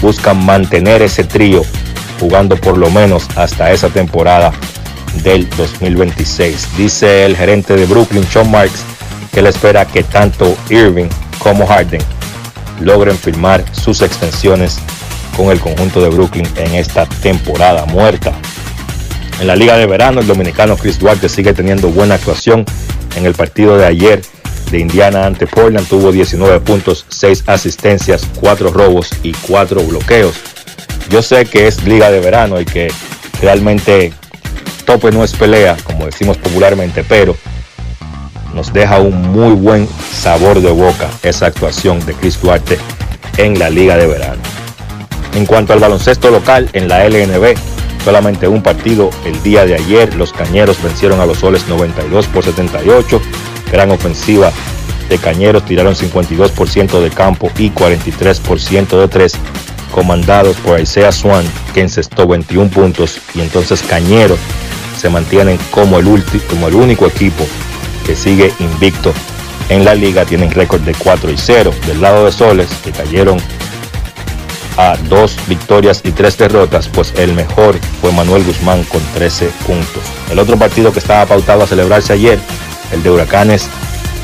buscan 0.00 0.44
mantener 0.44 1.02
ese 1.02 1.24
trío 1.24 1.62
jugando 2.20 2.56
por 2.56 2.76
lo 2.78 2.90
menos 2.90 3.26
hasta 3.34 3.72
esa 3.72 3.88
temporada 3.88 4.52
del 5.22 5.48
2026. 5.50 6.76
Dice 6.76 7.24
el 7.24 7.36
gerente 7.36 7.74
de 7.74 7.86
Brooklyn, 7.86 8.24
Sean 8.30 8.50
Marks, 8.50 8.84
que 9.32 9.40
él 9.40 9.46
espera 9.46 9.86
que 9.86 10.02
tanto 10.02 10.56
Irving 10.68 11.08
como 11.38 11.66
Harden 11.66 12.02
logren 12.80 13.16
firmar 13.16 13.64
sus 13.72 14.02
extensiones 14.02 14.78
con 15.36 15.50
el 15.50 15.60
conjunto 15.60 16.00
de 16.00 16.10
Brooklyn 16.10 16.46
en 16.56 16.74
esta 16.74 17.06
temporada 17.06 17.86
muerta. 17.86 18.32
En 19.40 19.46
la 19.46 19.56
liga 19.56 19.76
de 19.76 19.86
verano, 19.86 20.20
el 20.20 20.26
dominicano 20.26 20.76
Chris 20.76 20.98
Duarte 20.98 21.28
sigue 21.28 21.54
teniendo 21.54 21.88
buena 21.88 22.16
actuación. 22.16 22.64
En 23.16 23.24
el 23.24 23.34
partido 23.34 23.78
de 23.78 23.86
ayer 23.86 24.22
de 24.70 24.78
Indiana 24.78 25.26
ante 25.26 25.46
Portland 25.46 25.88
tuvo 25.88 26.12
19 26.12 26.60
puntos, 26.60 27.06
6 27.08 27.44
asistencias, 27.46 28.26
4 28.38 28.70
robos 28.70 29.10
y 29.22 29.32
4 29.32 29.82
bloqueos. 29.82 30.34
Yo 31.08 31.22
sé 31.22 31.46
que 31.46 31.66
es 31.66 31.84
liga 31.84 32.10
de 32.10 32.20
verano 32.20 32.60
y 32.60 32.64
que 32.64 32.92
realmente 33.40 34.12
tope 34.84 35.10
no 35.10 35.24
es 35.24 35.32
pelea, 35.32 35.76
como 35.84 36.06
decimos 36.06 36.36
popularmente, 36.36 37.04
pero 37.04 37.36
nos 38.54 38.72
deja 38.72 38.98
un 38.98 39.32
muy 39.32 39.54
buen 39.54 39.88
sabor 40.12 40.60
de 40.60 40.70
boca 40.70 41.08
esa 41.22 41.46
actuación 41.46 42.04
de 42.04 42.14
Chris 42.14 42.40
Duarte 42.40 42.78
en 43.36 43.58
la 43.58 43.70
liga 43.70 43.96
de 43.96 44.06
verano. 44.06 44.42
En 45.34 45.46
cuanto 45.46 45.72
al 45.72 45.78
baloncesto 45.78 46.30
local 46.30 46.68
en 46.72 46.88
la 46.88 47.08
LNB, 47.08 47.54
solamente 48.04 48.48
un 48.48 48.62
partido 48.62 49.10
el 49.24 49.40
día 49.42 49.64
de 49.64 49.76
ayer, 49.76 50.14
los 50.16 50.32
Cañeros 50.32 50.82
vencieron 50.82 51.20
a 51.20 51.26
los 51.26 51.38
Soles 51.38 51.68
92 51.68 52.26
por 52.26 52.44
78, 52.44 53.20
gran 53.70 53.90
ofensiva 53.90 54.50
de 55.08 55.18
Cañeros, 55.18 55.64
tiraron 55.64 55.94
52% 55.94 57.00
de 57.00 57.10
campo 57.10 57.50
y 57.58 57.70
43% 57.70 59.00
de 59.00 59.08
tres, 59.08 59.34
comandados 59.90 60.56
por 60.56 60.80
Isaiah 60.80 61.12
Swan, 61.12 61.44
que 61.74 61.82
encestó 61.82 62.26
21 62.26 62.70
puntos, 62.70 63.20
y 63.34 63.40
entonces 63.40 63.82
Cañeros 63.82 64.38
se 64.98 65.08
mantienen 65.08 65.58
como 65.70 65.98
el, 65.98 66.24
como 66.48 66.68
el 66.68 66.74
único 66.74 67.06
equipo 67.06 67.46
que 68.06 68.16
sigue 68.16 68.52
invicto 68.60 69.12
en 69.68 69.84
la 69.84 69.94
liga, 69.94 70.24
tienen 70.24 70.50
récord 70.50 70.80
de 70.82 70.94
4 70.94 71.30
y 71.30 71.36
0. 71.36 71.72
Del 71.86 72.00
lado 72.00 72.24
de 72.24 72.32
Soles, 72.32 72.68
que 72.84 72.90
cayeron 72.90 73.38
a 74.76 74.96
dos 75.08 75.36
victorias 75.46 76.02
y 76.04 76.10
tres 76.10 76.36
derrotas, 76.36 76.88
pues 76.88 77.12
el 77.16 77.34
mejor 77.34 77.78
fue 78.00 78.12
Manuel 78.12 78.44
Guzmán 78.44 78.82
con 78.84 79.00
13 79.14 79.46
puntos. 79.66 80.02
El 80.30 80.38
otro 80.38 80.58
partido 80.58 80.92
que 80.92 80.98
estaba 80.98 81.24
pautado 81.26 81.62
a 81.62 81.66
celebrarse 81.66 82.12
ayer, 82.12 82.38
el 82.92 83.02
de 83.02 83.10
Huracanes 83.10 83.68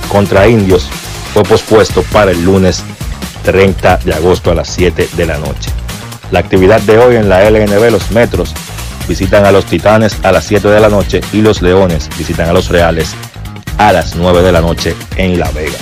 contra 0.09 0.48
Indios, 0.48 0.88
fue 1.32 1.43
pospuesto 1.43 2.02
para 2.12 2.32
el 2.32 2.43
lunes 2.43 2.82
30 3.47 3.98
de 3.98 4.12
agosto 4.12 4.51
a 4.51 4.55
las 4.56 4.68
7 4.68 5.09
de 5.16 5.24
la 5.24 5.39
noche. 5.39 5.70
La 6.32 6.40
actividad 6.40 6.81
de 6.81 6.98
hoy 6.98 7.14
en 7.14 7.28
la 7.28 7.48
LNB, 7.48 7.93
los 7.93 8.10
Metros 8.10 8.52
visitan 9.09 9.47
a 9.47 9.52
los 9.52 9.64
Titanes 9.66 10.16
a 10.24 10.32
las 10.32 10.44
7 10.44 10.66
de 10.68 10.81
la 10.81 10.89
noche 10.89 11.20
y 11.32 11.43
los 11.43 11.62
Leones 11.62 12.10
visitan 12.18 12.48
a 12.48 12.52
los 12.52 12.68
Reales 12.68 13.14
a 13.78 13.93
las 13.93 14.16
9 14.16 14.43
de 14.43 14.51
la 14.51 14.60
noche 14.60 14.97
en 15.16 15.39
La 15.39 15.48
Vega. 15.52 15.78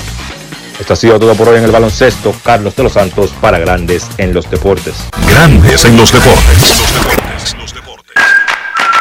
Esto 0.79 0.93
ha 0.93 0.97
sido 0.97 1.19
todo 1.19 1.35
por 1.35 1.49
hoy 1.49 1.57
en 1.57 1.65
el 1.65 1.71
baloncesto. 1.71 2.35
Carlos 2.45 2.77
de 2.77 2.83
los 2.83 2.93
Santos 2.93 3.33
para 3.41 3.59
Grandes 3.59 4.09
en 4.19 4.35
los 4.35 4.51
Deportes. 4.51 4.97
Grandes 5.27 5.87
en 5.87 5.97
los 5.97 6.13
Deportes. 6.13 6.85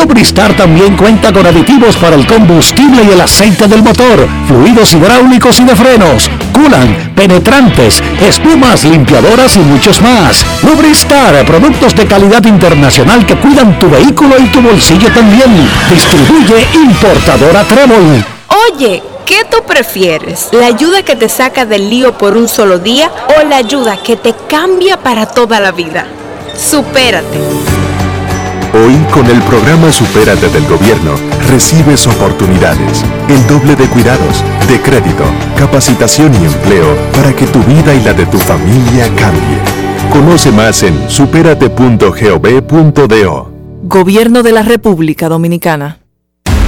Lubristar 0.00 0.56
también 0.56 0.96
cuenta 0.96 1.32
con 1.32 1.44
aditivos 1.44 1.96
para 1.96 2.14
el 2.14 2.24
combustible 2.24 3.02
y 3.02 3.10
el 3.10 3.20
aceite 3.20 3.66
del 3.66 3.82
motor 3.82 4.28
fluidos 4.46 4.94
hidráulicos 4.94 5.58
y 5.58 5.64
de 5.64 5.74
frenos, 5.74 6.30
culan, 6.52 7.12
penetrantes, 7.14 8.02
espumas, 8.20 8.84
limpiadoras 8.84 9.56
y 9.56 9.60
muchos 9.60 10.00
más. 10.00 10.46
Lubristar, 10.62 11.44
productos 11.44 11.94
de 11.94 12.06
calidad 12.06 12.44
internacional 12.44 13.26
que 13.26 13.36
cuidan 13.36 13.78
tu 13.78 13.90
vehículo 13.90 14.36
y 14.38 14.46
tu 14.46 14.60
bolsillo 14.60 15.12
también. 15.12 15.68
Distribuye 15.90 16.66
importadora 16.74 17.64
Trébol. 17.64 18.24
Oye, 18.72 19.02
¿qué 19.26 19.44
tú 19.50 19.58
prefieres? 19.66 20.48
¿La 20.52 20.66
ayuda 20.66 21.02
que 21.02 21.16
te 21.16 21.28
saca 21.28 21.66
del 21.66 21.90
lío 21.90 22.16
por 22.16 22.36
un 22.36 22.48
solo 22.48 22.78
día 22.78 23.10
o 23.38 23.44
la 23.44 23.56
ayuda 23.56 23.96
que 23.96 24.16
te 24.16 24.34
cambia 24.48 24.96
para 24.98 25.26
toda 25.26 25.60
la 25.60 25.72
vida? 25.72 26.06
Supérate. 26.56 27.77
Hoy, 28.80 28.94
con 29.12 29.26
el 29.26 29.42
programa 29.42 29.90
Supérate 29.90 30.48
del 30.50 30.64
Gobierno, 30.66 31.14
recibes 31.50 32.06
oportunidades, 32.06 33.04
el 33.28 33.44
doble 33.48 33.74
de 33.74 33.88
cuidados, 33.88 34.44
de 34.68 34.80
crédito, 34.80 35.24
capacitación 35.56 36.32
y 36.34 36.44
empleo 36.46 36.96
para 37.12 37.34
que 37.34 37.46
tu 37.46 37.60
vida 37.64 37.92
y 37.92 38.00
la 38.04 38.12
de 38.12 38.24
tu 38.26 38.38
familia 38.38 39.08
cambie. 39.16 39.58
Conoce 40.12 40.52
más 40.52 40.84
en 40.84 41.10
superate.gov.do. 41.10 43.52
Gobierno 43.82 44.44
de 44.44 44.52
la 44.52 44.62
República 44.62 45.28
Dominicana. 45.28 45.98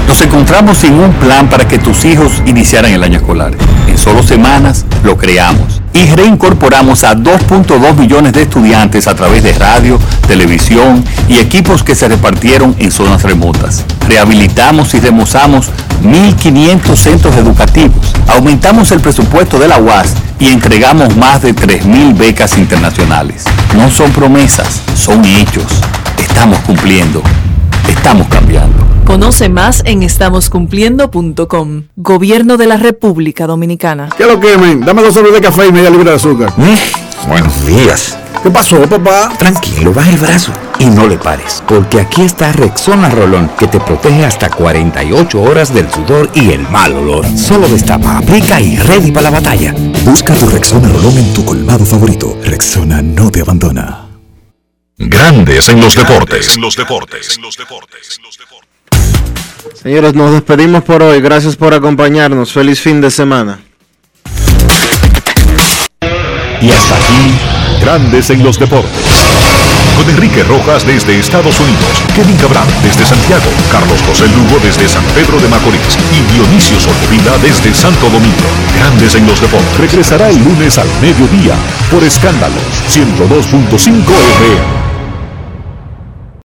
Nos 0.09 0.21
encontramos 0.21 0.79
sin 0.79 0.95
un 0.95 1.13
plan 1.13 1.49
para 1.49 1.69
que 1.69 1.79
tus 1.79 2.05
hijos 2.05 2.43
iniciaran 2.45 2.93
el 2.93 3.05
año 3.05 3.19
escolar. 3.19 3.53
En 3.91 3.99
solo 3.99 4.23
semanas 4.23 4.87
lo 5.03 5.17
creamos 5.17 5.83
y 5.93 6.07
reincorporamos 6.07 7.03
a 7.03 7.17
2.2 7.17 7.97
millones 7.97 8.33
de 8.33 8.43
estudiantes 8.43 9.09
a 9.09 9.17
través 9.17 9.43
de 9.43 9.53
radio, 9.53 9.99
televisión 10.29 11.05
y 11.29 11.39
equipos 11.39 11.83
que 11.83 11.97
se 11.97 12.07
repartieron 12.07 12.77
en 12.79 12.93
zonas 12.93 13.25
remotas. 13.25 13.85
Rehabilitamos 14.09 14.95
y 14.95 15.01
remozamos 15.01 15.71
1.500 16.05 16.95
centros 16.95 17.35
educativos. 17.35 18.15
Aumentamos 18.29 18.93
el 18.93 19.01
presupuesto 19.01 19.59
de 19.59 19.67
la 19.67 19.79
UAS 19.79 20.15
y 20.39 20.47
entregamos 20.47 21.17
más 21.17 21.43
de 21.43 21.53
3.000 21.53 22.17
becas 22.17 22.59
internacionales. 22.59 23.45
No 23.77 23.91
son 23.91 24.13
promesas, 24.13 24.81
son 24.95 25.25
hechos. 25.25 25.67
Estamos 26.17 26.61
cumpliendo. 26.61 27.25
Estamos 27.89 28.29
cambiando. 28.29 29.00
Conoce 29.11 29.49
más 29.49 29.83
en 29.87 30.05
estamoscumpliendo.com. 30.05 31.83
Gobierno 31.97 32.57
de 32.57 32.67
la 32.69 32.77
República 32.77 33.49
Dominicana. 33.49 34.09
¿Qué 34.17 34.25
lo 34.25 34.39
que, 34.39 34.57
men? 34.57 34.83
Dame 34.83 35.03
dos 35.03 35.15
sobres 35.15 35.33
de 35.33 35.41
café 35.41 35.67
y 35.67 35.73
media 35.73 35.91
libra 35.91 36.13
de 36.13 36.17
azúcar. 36.17 36.53
Buenos 37.27 37.67
días. 37.67 38.17
¿Qué 38.41 38.49
pasó, 38.51 38.81
papá? 38.83 39.33
Tranquilo, 39.37 39.93
baja 39.93 40.11
el 40.11 40.19
brazo 40.19 40.53
y 40.79 40.85
no 40.85 41.09
le 41.09 41.19
pares, 41.19 41.61
porque 41.67 41.99
aquí 41.99 42.23
está 42.23 42.53
Rexona 42.53 43.11
Rolón, 43.11 43.51
que 43.59 43.67
te 43.67 43.81
protege 43.81 44.25
hasta 44.25 44.49
48 44.49 45.43
horas 45.43 45.75
del 45.75 45.91
sudor 45.91 46.31
y 46.33 46.53
el 46.53 46.61
mal 46.71 46.95
olor. 46.95 47.27
Solo 47.37 47.67
destapa, 47.67 48.19
aplica 48.19 48.61
y 48.61 48.77
ready 48.77 49.11
para 49.11 49.29
la 49.29 49.41
batalla. 49.41 49.75
Busca 50.05 50.35
tu 50.35 50.47
Rexona 50.47 50.89
Rolón 50.89 51.19
en 51.19 51.35
tu 51.35 51.45
colmado 51.45 51.85
favorito. 51.85 52.39
Rexona 52.45 53.03
no 53.03 53.29
te 53.29 53.41
abandona. 53.41 54.07
Grandes 55.03 55.69
en 55.71 55.81
los 55.81 55.97
deportes. 55.97 56.55
En 56.55 56.61
los 56.61 56.77
deportes. 56.77 57.37
En 57.37 57.43
los 57.43 57.57
deportes. 57.57 58.21
Señores, 59.83 60.15
nos 60.15 60.33
despedimos 60.33 60.83
por 60.85 61.03
hoy. 61.03 61.21
Gracias 61.21 61.57
por 61.57 61.75
acompañarnos. 61.75 62.53
Feliz 62.53 62.81
fin 62.81 63.01
de 63.01 63.11
semana. 63.11 63.61
Y 66.61 66.71
hasta 66.71 66.95
aquí, 66.95 67.81
Grandes 67.81 68.29
en 68.31 68.43
los 68.45 68.59
deportes. 68.59 69.31
Con 69.97 70.09
Enrique 70.11 70.43
Rojas 70.45 70.87
desde 70.87 71.19
Estados 71.19 71.59
Unidos, 71.61 72.03
Kevin 72.15 72.37
Cabral 72.37 72.67
desde 72.83 73.05
Santiago, 73.05 73.51
Carlos 73.71 74.01
José 74.07 74.27
Lugo 74.29 74.59
desde 74.63 74.89
San 74.89 75.05
Pedro 75.15 75.39
de 75.41 75.49
Macorís 75.49 75.99
y 76.13 76.33
Dionisio 76.33 76.79
Solterida 76.79 77.37
desde 77.39 77.75
Santo 77.75 78.09
Domingo. 78.09 78.49
Grandes 78.77 79.15
en 79.15 79.27
los 79.27 79.41
deportes. 79.41 79.79
Regresará 79.79 80.29
el 80.29 80.43
lunes 80.45 80.79
al 80.79 80.89
mediodía 81.01 81.55
por 81.91 82.05
Escándalos 82.05 82.63
102.5 82.89 84.01
FM. 84.01 84.80